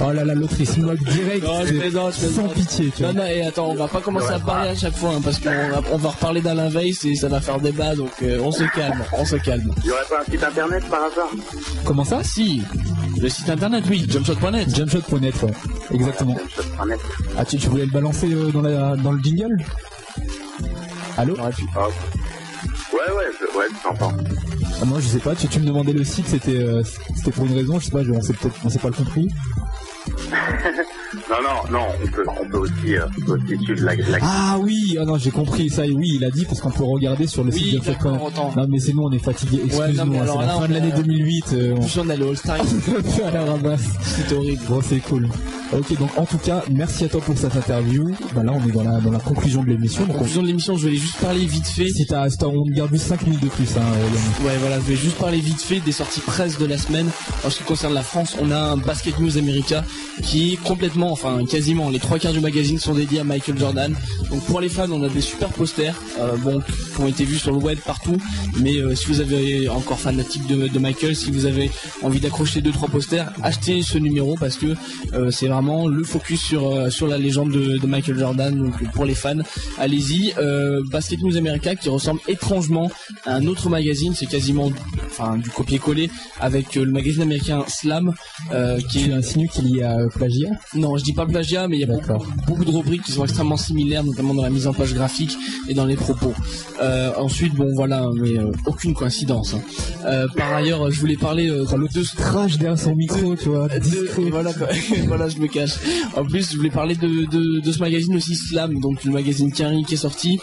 Oh 0.00 0.12
là 0.12 0.24
là, 0.24 0.34
l'autre 0.34 0.54
il 0.58 0.66
se 0.68 0.80
moque 0.80 0.98
direct. 1.04 1.44
Non, 1.46 1.64
je 1.64 1.74
plaisante, 1.78 2.14
je 2.14 2.20
sans 2.20 2.26
plaisante. 2.48 2.54
pitié, 2.54 2.92
tu 2.96 3.02
vois. 3.02 3.12
Non, 3.12 3.20
non, 3.22 3.26
et 3.28 3.42
attends, 3.42 3.68
on 3.70 3.74
va 3.74 3.88
pas 3.88 4.00
commencer 4.00 4.32
à 4.32 4.38
parler 4.38 4.70
à 4.70 4.74
chaque 4.74 4.96
fois, 4.96 5.10
hein, 5.16 5.20
parce 5.22 5.38
qu'on 5.38 5.50
va, 5.50 5.80
on 5.92 5.96
va 5.96 6.08
reparler 6.10 6.40
d'Alain 6.40 6.68
Weiss 6.68 7.04
et 7.04 7.14
ça 7.14 7.28
va 7.28 7.40
faire 7.40 7.60
débat, 7.60 7.94
donc 7.94 8.10
euh, 8.22 8.38
on 8.42 8.50
se 8.52 8.64
calme, 8.64 9.02
on 9.16 9.24
se 9.24 9.36
calme. 9.36 9.70
Il 9.84 9.86
y 9.86 9.90
aurait 9.92 10.00
pas 10.08 10.20
un 10.20 10.30
site 10.30 10.42
internet 10.44 10.84
par 10.88 11.00
hasard? 11.04 11.30
Comment 11.84 12.04
ça? 12.04 12.22
Si, 12.24 12.62
le 13.20 13.28
site 13.28 13.48
internet, 13.50 13.84
oui, 13.88 14.06
jumpshot.net. 14.08 14.74
Jumpshot.net, 14.74 15.42
ouais. 15.42 15.50
Exactement. 15.94 16.36
Jumpshot.net. 16.36 17.00
Ah, 17.38 17.44
tu, 17.44 17.56
tu 17.56 17.68
voulais 17.68 17.84
le 17.86 17.90
balancer 17.92 18.32
euh, 18.32 18.50
dans, 18.50 18.62
la, 18.62 18.96
dans 18.96 19.12
le 19.12 19.22
jingle? 19.22 19.56
Allô? 21.16 21.36
Ah, 21.38 21.50
Ouais, 22.92 22.98
ouais, 23.16 23.24
je, 23.40 23.58
ouais, 23.58 23.64
je 23.70 23.88
t'entends. 23.88 24.12
Ah, 24.82 24.84
Moi, 24.84 25.00
je 25.00 25.06
sais 25.06 25.20
pas, 25.20 25.34
tu, 25.34 25.46
tu 25.48 25.60
me 25.60 25.66
demandais 25.66 25.92
le 25.92 26.04
site, 26.04 26.26
c'était 26.26 26.56
euh, 26.56 26.82
pour 27.32 27.46
une 27.46 27.54
raison, 27.54 27.78
je 27.78 27.86
sais 27.86 27.90
pas, 27.92 28.00
on 28.00 28.20
s'est 28.20 28.32
peut-être 28.32 28.70
s'est 28.70 28.78
pas 28.78 28.88
le 28.88 28.94
compris. 28.94 29.28
Non, 31.14 31.36
non, 31.42 31.78
non, 31.78 31.86
on 32.02 32.06
peut, 32.10 32.24
on 32.42 32.48
peut 32.48 32.58
aussi, 32.58 32.96
euh, 32.96 33.04
on 33.20 33.24
peut 33.26 33.32
aussi 33.34 33.64
suivre 33.64 33.84
la, 33.84 33.94
la... 33.96 34.18
Ah 34.22 34.58
oui, 34.60 34.96
ah 35.00 35.04
non, 35.04 35.18
j'ai 35.18 35.30
compris 35.30 35.68
ça, 35.68 35.82
oui, 35.82 36.12
il 36.16 36.24
a 36.24 36.30
dit 36.30 36.44
parce 36.46 36.60
qu'on 36.60 36.70
peut 36.70 36.84
regarder 36.84 37.26
sur 37.26 37.44
le 37.44 37.52
Oui, 37.52 37.58
site 37.58 37.84
de. 37.84 38.08
Non, 38.08 38.66
mais 38.68 38.78
c'est 38.80 38.92
nous, 38.94 39.02
on 39.02 39.10
est 39.12 39.18
fatigués, 39.18 39.58
Ouais, 39.62 39.90
excuse-nous, 39.90 40.14
hein, 40.16 40.22
alors 40.22 40.40
c'est 40.40 40.46
la 40.46 40.46
là, 40.46 40.58
fin 40.58 40.64
on 40.64 40.68
de 40.68 40.72
l'année 40.72 40.92
a- 40.92 40.96
2008. 41.02 41.44
euh, 41.52 41.74
on- 41.76 41.80
plus, 41.80 41.98
on 42.04 42.08
a 42.08 42.16
le 42.16 42.28
All-Star, 42.28 42.56
à 42.56 43.30
la 43.30 43.44
ramasse. 43.44 43.82
c'est 44.02 44.32
horrible. 44.34 44.62
Bon, 44.68 44.80
c'est 44.86 45.00
cool. 45.00 45.28
Ok, 45.72 45.98
donc 45.98 46.10
en 46.18 46.26
tout 46.26 46.36
cas, 46.38 46.62
merci 46.70 47.04
à 47.04 47.08
toi 47.08 47.20
pour 47.22 47.36
cette 47.36 47.56
interview. 47.56 48.10
Bah 48.34 48.42
là, 48.42 48.52
on 48.52 48.68
est 48.68 48.72
dans 48.72 48.82
la, 48.84 49.00
dans 49.00 49.10
la 49.10 49.18
conclusion 49.18 49.62
de 49.62 49.68
l'émission. 49.68 50.02
Donc, 50.02 50.16
on, 50.16 50.18
conclusion 50.18 50.42
de 50.42 50.46
l'émission, 50.48 50.76
je 50.76 50.88
vais 50.88 50.96
juste 50.96 51.16
parler 51.18 51.46
vite 51.46 51.66
fait. 51.66 51.88
si 51.88 52.06
t'as, 52.06 52.26
on 52.46 52.62
garde 52.70 52.92
juste 52.92 53.06
5 53.06 53.22
minutes 53.26 53.42
de 53.42 53.48
plus, 53.48 53.68
hein, 53.76 53.80
euh. 53.82 54.46
Ouais, 54.46 54.56
voilà, 54.60 54.76
je 54.76 54.84
vais 54.84 54.96
juste 54.96 55.16
parler 55.16 55.40
vite 55.40 55.60
fait 55.62 55.80
des 55.80 55.92
sorties 55.92 56.20
presse 56.20 56.58
de 56.58 56.66
la 56.66 56.76
semaine. 56.76 57.08
En 57.44 57.48
ce 57.50 57.58
qui 57.58 57.64
concerne 57.64 57.94
la 57.94 58.02
France, 58.02 58.36
on 58.40 58.50
a 58.50 58.56
un 58.58 58.76
Basket 58.76 59.18
News 59.18 59.38
America 59.38 59.82
qui 60.22 60.52
est 60.52 60.56
complètement 60.56 61.01
pratiquement, 61.02 61.12
enfin 61.12 61.44
quasiment, 61.44 61.90
les 61.90 61.98
trois 61.98 62.18
quarts 62.18 62.32
du 62.32 62.40
magazine 62.40 62.78
sont 62.78 62.94
dédiés 62.94 63.20
à 63.20 63.24
Michael 63.24 63.58
Jordan. 63.58 63.94
Donc 64.30 64.44
pour 64.44 64.60
les 64.60 64.68
fans, 64.68 64.90
on 64.90 65.02
a 65.02 65.08
des 65.08 65.20
super 65.20 65.48
posters, 65.48 66.00
euh, 66.18 66.36
bon, 66.36 66.60
qui 66.60 67.00
ont 67.00 67.08
été 67.08 67.24
vus 67.24 67.38
sur 67.38 67.52
le 67.52 67.58
web 67.58 67.78
partout. 67.84 68.16
Mais 68.60 68.76
euh, 68.76 68.94
si 68.94 69.06
vous 69.06 69.20
avez 69.20 69.68
encore 69.68 69.98
fanatique 69.98 70.46
de, 70.46 70.68
de 70.68 70.78
Michael, 70.78 71.16
si 71.16 71.30
vous 71.30 71.46
avez 71.46 71.70
envie 72.02 72.20
d'accrocher 72.20 72.60
deux 72.60 72.72
trois 72.72 72.88
posters, 72.88 73.32
achetez 73.42 73.82
ce 73.82 73.98
numéro 73.98 74.36
parce 74.38 74.56
que 74.56 74.74
euh, 75.14 75.30
c'est 75.30 75.48
vraiment 75.48 75.88
le 75.88 76.04
focus 76.04 76.40
sur 76.40 76.92
sur 76.92 77.06
la 77.06 77.18
légende 77.18 77.50
de, 77.50 77.78
de 77.78 77.86
Michael 77.86 78.18
Jordan. 78.18 78.56
Donc 78.56 78.74
pour 78.92 79.04
les 79.04 79.14
fans, 79.14 79.42
allez-y. 79.78 80.34
Basket 80.90 81.20
News 81.20 81.36
America 81.36 81.74
qui 81.74 81.88
ressemble 81.88 82.20
étrangement 82.28 82.90
à 83.24 83.36
un 83.36 83.46
autre 83.46 83.68
magazine, 83.68 84.14
c'est 84.14 84.26
quasiment, 84.26 84.70
enfin 85.06 85.36
du 85.36 85.50
copier-coller 85.50 86.10
avec 86.40 86.74
le 86.74 86.90
magazine 86.90 87.22
américain 87.22 87.64
Slam, 87.66 88.12
qui 88.90 89.04
est 89.04 89.12
insinues 89.12 89.48
qu'il 89.48 89.68
y 89.76 89.82
a 89.82 89.96
plagiat? 90.14 90.50
Non, 90.74 90.91
je 90.98 91.04
dis 91.04 91.12
pas 91.12 91.26
plagiat, 91.26 91.68
mais 91.68 91.76
il 91.78 91.80
y 91.80 91.84
a 91.84 91.86
beaucoup, 91.86 92.24
beaucoup 92.46 92.64
de 92.64 92.70
rubriques 92.70 93.02
qui 93.02 93.12
sont 93.12 93.24
extrêmement 93.24 93.56
similaires, 93.56 94.04
notamment 94.04 94.34
dans 94.34 94.42
la 94.42 94.50
mise 94.50 94.66
en 94.66 94.72
page 94.74 94.94
graphique 94.94 95.36
et 95.68 95.74
dans 95.74 95.84
les 95.84 95.96
propos. 95.96 96.32
Euh, 96.80 97.10
ensuite, 97.16 97.54
bon 97.54 97.68
voilà, 97.74 98.06
mais 98.14 98.38
euh, 98.38 98.50
aucune 98.66 98.94
coïncidence. 98.94 99.54
hein. 99.54 99.60
Euh, 100.06 100.26
par 100.36 100.52
ailleurs, 100.54 100.90
je 100.90 100.98
voulais 101.00 101.16
parler 101.16 101.48
euh, 101.50 101.64
de 101.64 102.16
crash 102.16 102.58
derrière 102.58 102.78
son 102.78 102.94
micro, 102.94 103.36
tu 103.36 103.48
vois. 103.48 103.68
de- 103.68 104.30
voilà, 104.30 104.52
quoi. 104.52 104.68
voilà, 105.06 105.28
je 105.28 105.38
me 105.38 105.46
cache. 105.46 105.74
En 106.16 106.24
plus, 106.24 106.50
je 106.52 106.56
voulais 106.56 106.70
parler 106.70 106.94
de, 106.94 107.08
de, 107.30 107.60
de 107.60 107.72
ce 107.72 107.78
magazine 107.78 108.16
aussi 108.16 108.34
Slam, 108.36 108.78
donc 108.80 109.04
le 109.04 109.12
magazine 109.12 109.52
Carrie 109.52 109.84
qui 109.84 109.94
est 109.94 109.98
sorti, 109.98 110.38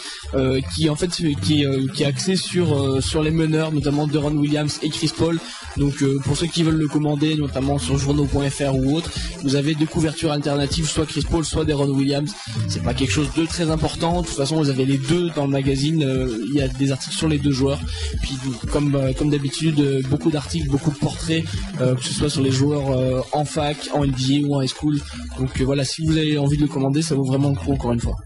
qui 0.74 0.88
en 0.88 0.96
fait 0.96 1.10
qui 1.42 1.62
est, 1.62 1.92
qui 1.92 2.02
est 2.02 2.06
axé 2.06 2.36
sur 2.36 3.02
sur 3.02 3.22
les 3.22 3.30
meneurs, 3.30 3.72
notamment 3.72 4.06
Deron 4.06 4.32
Williams 4.36 4.78
et 4.82 4.88
Chris 4.90 5.10
Paul. 5.16 5.38
Donc 5.76 6.02
pour 6.24 6.36
ceux 6.36 6.46
qui 6.46 6.62
veulent 6.62 6.76
le 6.78 6.88
commander, 6.88 7.34
notamment 7.36 7.78
sur 7.78 7.96
journaux.fr 7.98 8.74
ou 8.74 8.96
autre, 8.96 9.10
vous 9.42 9.56
avez 9.56 9.74
deux 9.74 9.86
couvertures 9.86 10.32
alternatives, 10.40 10.86
soit 10.88 11.06
Chris 11.06 11.24
Paul, 11.30 11.44
soit 11.44 11.64
Deron 11.64 11.90
Williams. 11.90 12.32
C'est 12.68 12.82
pas 12.82 12.94
quelque 12.94 13.12
chose 13.12 13.30
de 13.36 13.44
très 13.44 13.70
important. 13.70 14.22
De 14.22 14.26
toute 14.26 14.36
façon, 14.36 14.56
vous 14.56 14.70
avez 14.70 14.86
les 14.86 14.98
deux 14.98 15.30
dans 15.30 15.44
le 15.44 15.52
magazine. 15.52 16.02
Euh, 16.02 16.44
Il 16.48 16.54
y 16.54 16.62
a 16.62 16.68
des 16.68 16.90
articles 16.92 17.14
sur 17.14 17.28
les 17.28 17.38
deux 17.38 17.50
joueurs. 17.50 17.80
Puis 18.22 18.36
comme 18.72 18.94
euh, 18.94 19.12
comme 19.12 19.30
d'habitude, 19.30 19.78
euh, 19.80 20.02
beaucoup 20.08 20.30
d'articles, 20.30 20.68
beaucoup 20.68 20.90
de 20.90 20.96
portraits, 20.96 21.44
que 21.78 22.02
ce 22.02 22.14
soit 22.14 22.30
sur 22.30 22.42
les 22.42 22.50
joueurs 22.50 23.24
en 23.32 23.44
fac, 23.44 23.76
en 23.92 24.04
NBA 24.04 24.46
ou 24.46 24.54
en 24.54 24.62
high 24.62 24.70
school. 24.70 24.98
Donc 25.38 25.60
voilà, 25.60 25.84
si 25.84 26.06
vous 26.06 26.16
avez 26.16 26.38
envie 26.38 26.56
de 26.56 26.62
le 26.62 26.68
commander, 26.68 27.02
ça 27.02 27.14
vaut 27.14 27.24
vraiment 27.24 27.50
le 27.50 27.56
coup 27.56 27.72
encore 27.72 27.92
une 27.92 28.00
fois. 28.00 28.16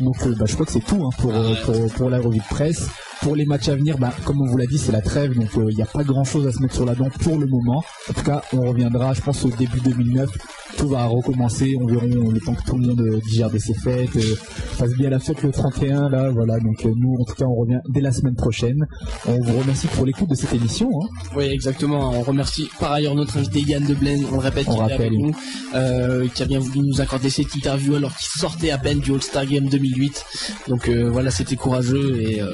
Donc 0.00 0.16
bah, 0.38 0.46
je 0.46 0.54
crois 0.54 0.66
que 0.66 0.72
c'est 0.72 0.84
tout 0.84 1.02
hein, 1.04 1.10
pour, 1.18 1.32
pour, 1.64 1.92
pour 1.92 2.10
la 2.10 2.18
revue 2.18 2.38
de 2.38 2.54
presse. 2.54 2.88
Pour 3.22 3.36
les 3.36 3.44
matchs 3.44 3.68
à 3.68 3.76
venir, 3.76 3.98
bah, 3.98 4.12
comme 4.24 4.40
on 4.40 4.46
vous 4.46 4.56
l'a 4.56 4.66
dit, 4.66 4.78
c'est 4.78 4.92
la 4.92 5.02
trêve, 5.02 5.34
donc 5.34 5.50
euh, 5.56 5.66
il 5.70 5.76
n'y 5.76 5.82
a 5.82 5.86
pas 5.86 6.04
grand 6.04 6.24
chose 6.24 6.46
à 6.46 6.52
se 6.52 6.60
mettre 6.60 6.74
sur 6.74 6.86
la 6.86 6.94
dent 6.94 7.08
pour 7.20 7.38
le 7.38 7.46
moment. 7.46 7.84
En 8.08 8.12
tout 8.12 8.22
cas, 8.22 8.42
on 8.52 8.62
reviendra, 8.62 9.12
je 9.12 9.20
pense, 9.20 9.44
au 9.44 9.50
début 9.50 9.80
2009. 9.80 10.30
Tout 10.76 10.88
va 10.88 11.04
recommencer, 11.04 11.76
on 11.78 11.86
verra 11.86 12.06
le 12.06 12.40
temps 12.40 12.54
que 12.54 12.62
tout 12.64 12.78
le 12.78 12.86
monde 12.86 13.00
euh, 13.00 13.20
digère 13.26 13.50
de 13.50 13.58
ses 13.58 13.74
fêtes, 13.74 14.16
euh, 14.16 14.36
fasse 14.36 14.94
bien 14.94 15.10
la 15.10 15.18
fête 15.18 15.42
le 15.42 15.50
31, 15.50 16.08
là, 16.08 16.30
voilà. 16.30 16.58
Donc 16.60 16.84
euh, 16.86 16.92
nous, 16.96 17.16
en 17.20 17.24
tout 17.24 17.34
cas, 17.34 17.44
on 17.44 17.54
revient 17.54 17.80
dès 17.88 18.00
la 18.00 18.12
semaine 18.12 18.36
prochaine. 18.36 18.86
On 19.26 19.38
vous 19.40 19.58
remercie 19.58 19.88
pour 19.88 20.06
l'écoute 20.06 20.30
de 20.30 20.34
cette 20.34 20.54
émission. 20.54 20.88
Hein. 21.02 21.08
Oui, 21.36 21.44
exactement. 21.44 22.12
On 22.12 22.22
remercie 22.22 22.70
par 22.78 22.92
ailleurs 22.92 23.14
notre 23.14 23.36
invité 23.36 23.60
Yann 23.60 23.84
de 23.84 23.94
Blaine, 23.94 24.24
on 24.30 24.36
le 24.36 24.40
répète, 24.40 24.66
On 24.68 24.86
qui 24.86 24.92
avec 24.92 25.12
nous, 25.12 25.32
euh, 25.74 26.26
qui 26.34 26.42
a 26.42 26.46
bien 26.46 26.58
voulu 26.58 26.80
nous 26.80 27.00
accorder 27.00 27.30
cette 27.30 27.54
interview 27.54 27.96
alors 27.96 28.16
qu'il 28.16 28.28
sortait 28.40 28.70
à 28.70 28.78
peine 28.78 29.00
du 29.00 29.12
All-Star 29.12 29.46
Game 29.46 29.68
2008. 29.68 30.24
Donc 30.68 30.88
euh, 30.88 31.10
voilà, 31.10 31.30
c'était 31.30 31.56
courageux 31.56 32.20
et, 32.20 32.40
euh, 32.40 32.52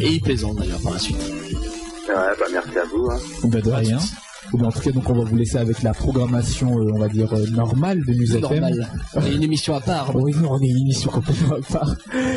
et 0.00 0.20
plaisant 0.20 0.54
d'ailleurs 0.54 0.80
par 0.80 0.92
la 0.92 0.98
suite. 0.98 1.18
Ouais, 1.20 2.14
bah 2.38 2.46
merci 2.52 2.78
à 2.78 2.84
vous. 2.94 3.08
Hein. 3.10 3.18
Bah, 3.44 3.60
de 3.60 3.70
rien. 3.70 3.98
Ou 4.52 4.58
bien, 4.58 4.66
en 4.66 4.72
tout 4.72 4.80
cas, 4.80 4.90
donc 4.90 5.08
on 5.08 5.14
va 5.14 5.24
vous 5.24 5.36
laisser 5.36 5.56
avec 5.56 5.82
la 5.82 5.94
programmation, 5.94 6.76
euh, 6.78 6.90
on 6.92 6.98
va 6.98 7.08
dire, 7.08 7.32
euh, 7.32 7.46
normale 7.52 8.04
de 8.04 8.12
News 8.12 8.36
FM. 8.36 8.40
Normal. 8.60 8.90
On 9.14 9.22
est 9.24 9.34
une 9.34 9.42
émission 9.44 9.74
à 9.74 9.80
part. 9.80 10.14
Oui, 10.16 10.34
on 10.46 10.60
est 10.60 10.66
une 10.66 10.78
émission 10.78 11.10
complètement 11.10 11.54
à 11.54 11.60
part. 11.72 11.94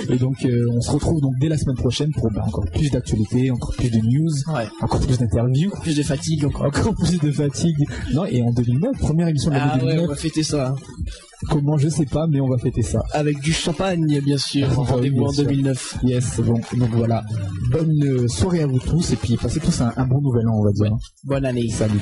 Et 0.07 0.15
donc, 0.17 0.45
euh, 0.45 0.65
on 0.71 0.79
se 0.81 0.91
retrouve 0.91 1.19
donc 1.19 1.33
dès 1.41 1.49
la 1.49 1.57
semaine 1.57 1.75
prochaine 1.75 2.11
pour 2.11 2.31
bah, 2.31 2.43
encore 2.47 2.63
plus 2.71 2.89
d'actualités, 2.91 3.49
encore 3.51 3.73
plus 3.75 3.89
de 3.89 3.97
news, 3.97 4.31
encore 4.81 5.01
plus 5.01 5.17
d'interviews, 5.17 5.71
plus 5.81 5.97
de 5.97 6.03
fatigue, 6.03 6.45
encore. 6.45 6.93
plus 6.95 7.19
de 7.19 7.31
fatigue. 7.31 7.83
Non, 8.13 8.25
et 8.25 8.41
en 8.43 8.51
2009, 8.51 8.97
première 8.99 9.27
émission 9.27 9.49
de 9.51 9.55
Ah 9.59 9.69
l'année 9.75 9.83
ouais, 9.83 9.95
2009. 9.95 10.05
on 10.05 10.09
va 10.09 10.15
fêter 10.15 10.43
ça. 10.43 10.67
hein. 10.69 10.75
Comment, 11.49 11.77
je 11.77 11.89
sais 11.89 12.05
pas, 12.05 12.27
mais 12.27 12.39
on 12.39 12.47
va 12.47 12.57
fêter 12.57 12.81
ça. 12.81 13.03
Avec 13.11 13.39
du 13.39 13.53
champagne, 13.53 14.19
bien 14.21 14.37
sûr. 14.37 14.67
Rendez-vous 14.73 15.23
en 15.23 15.31
sûr. 15.31 15.43
2009. 15.45 15.97
Yes, 16.03 16.39
bon, 16.39 16.59
donc 16.77 16.89
voilà. 16.91 17.23
Bonne 17.71 18.03
euh, 18.03 18.27
soirée 18.27 18.61
à 18.61 18.67
vous 18.67 18.79
tous 18.79 19.11
et 19.11 19.15
puis 19.15 19.37
passez 19.37 19.59
tous 19.59 19.81
un, 19.81 19.91
un 19.95 20.05
bon 20.05 20.21
nouvel 20.21 20.47
an, 20.47 20.55
on 20.55 20.63
va 20.63 20.71
dire. 20.71 20.95
Bonne 21.23 21.45
année. 21.45 21.69
Salut. 21.69 22.01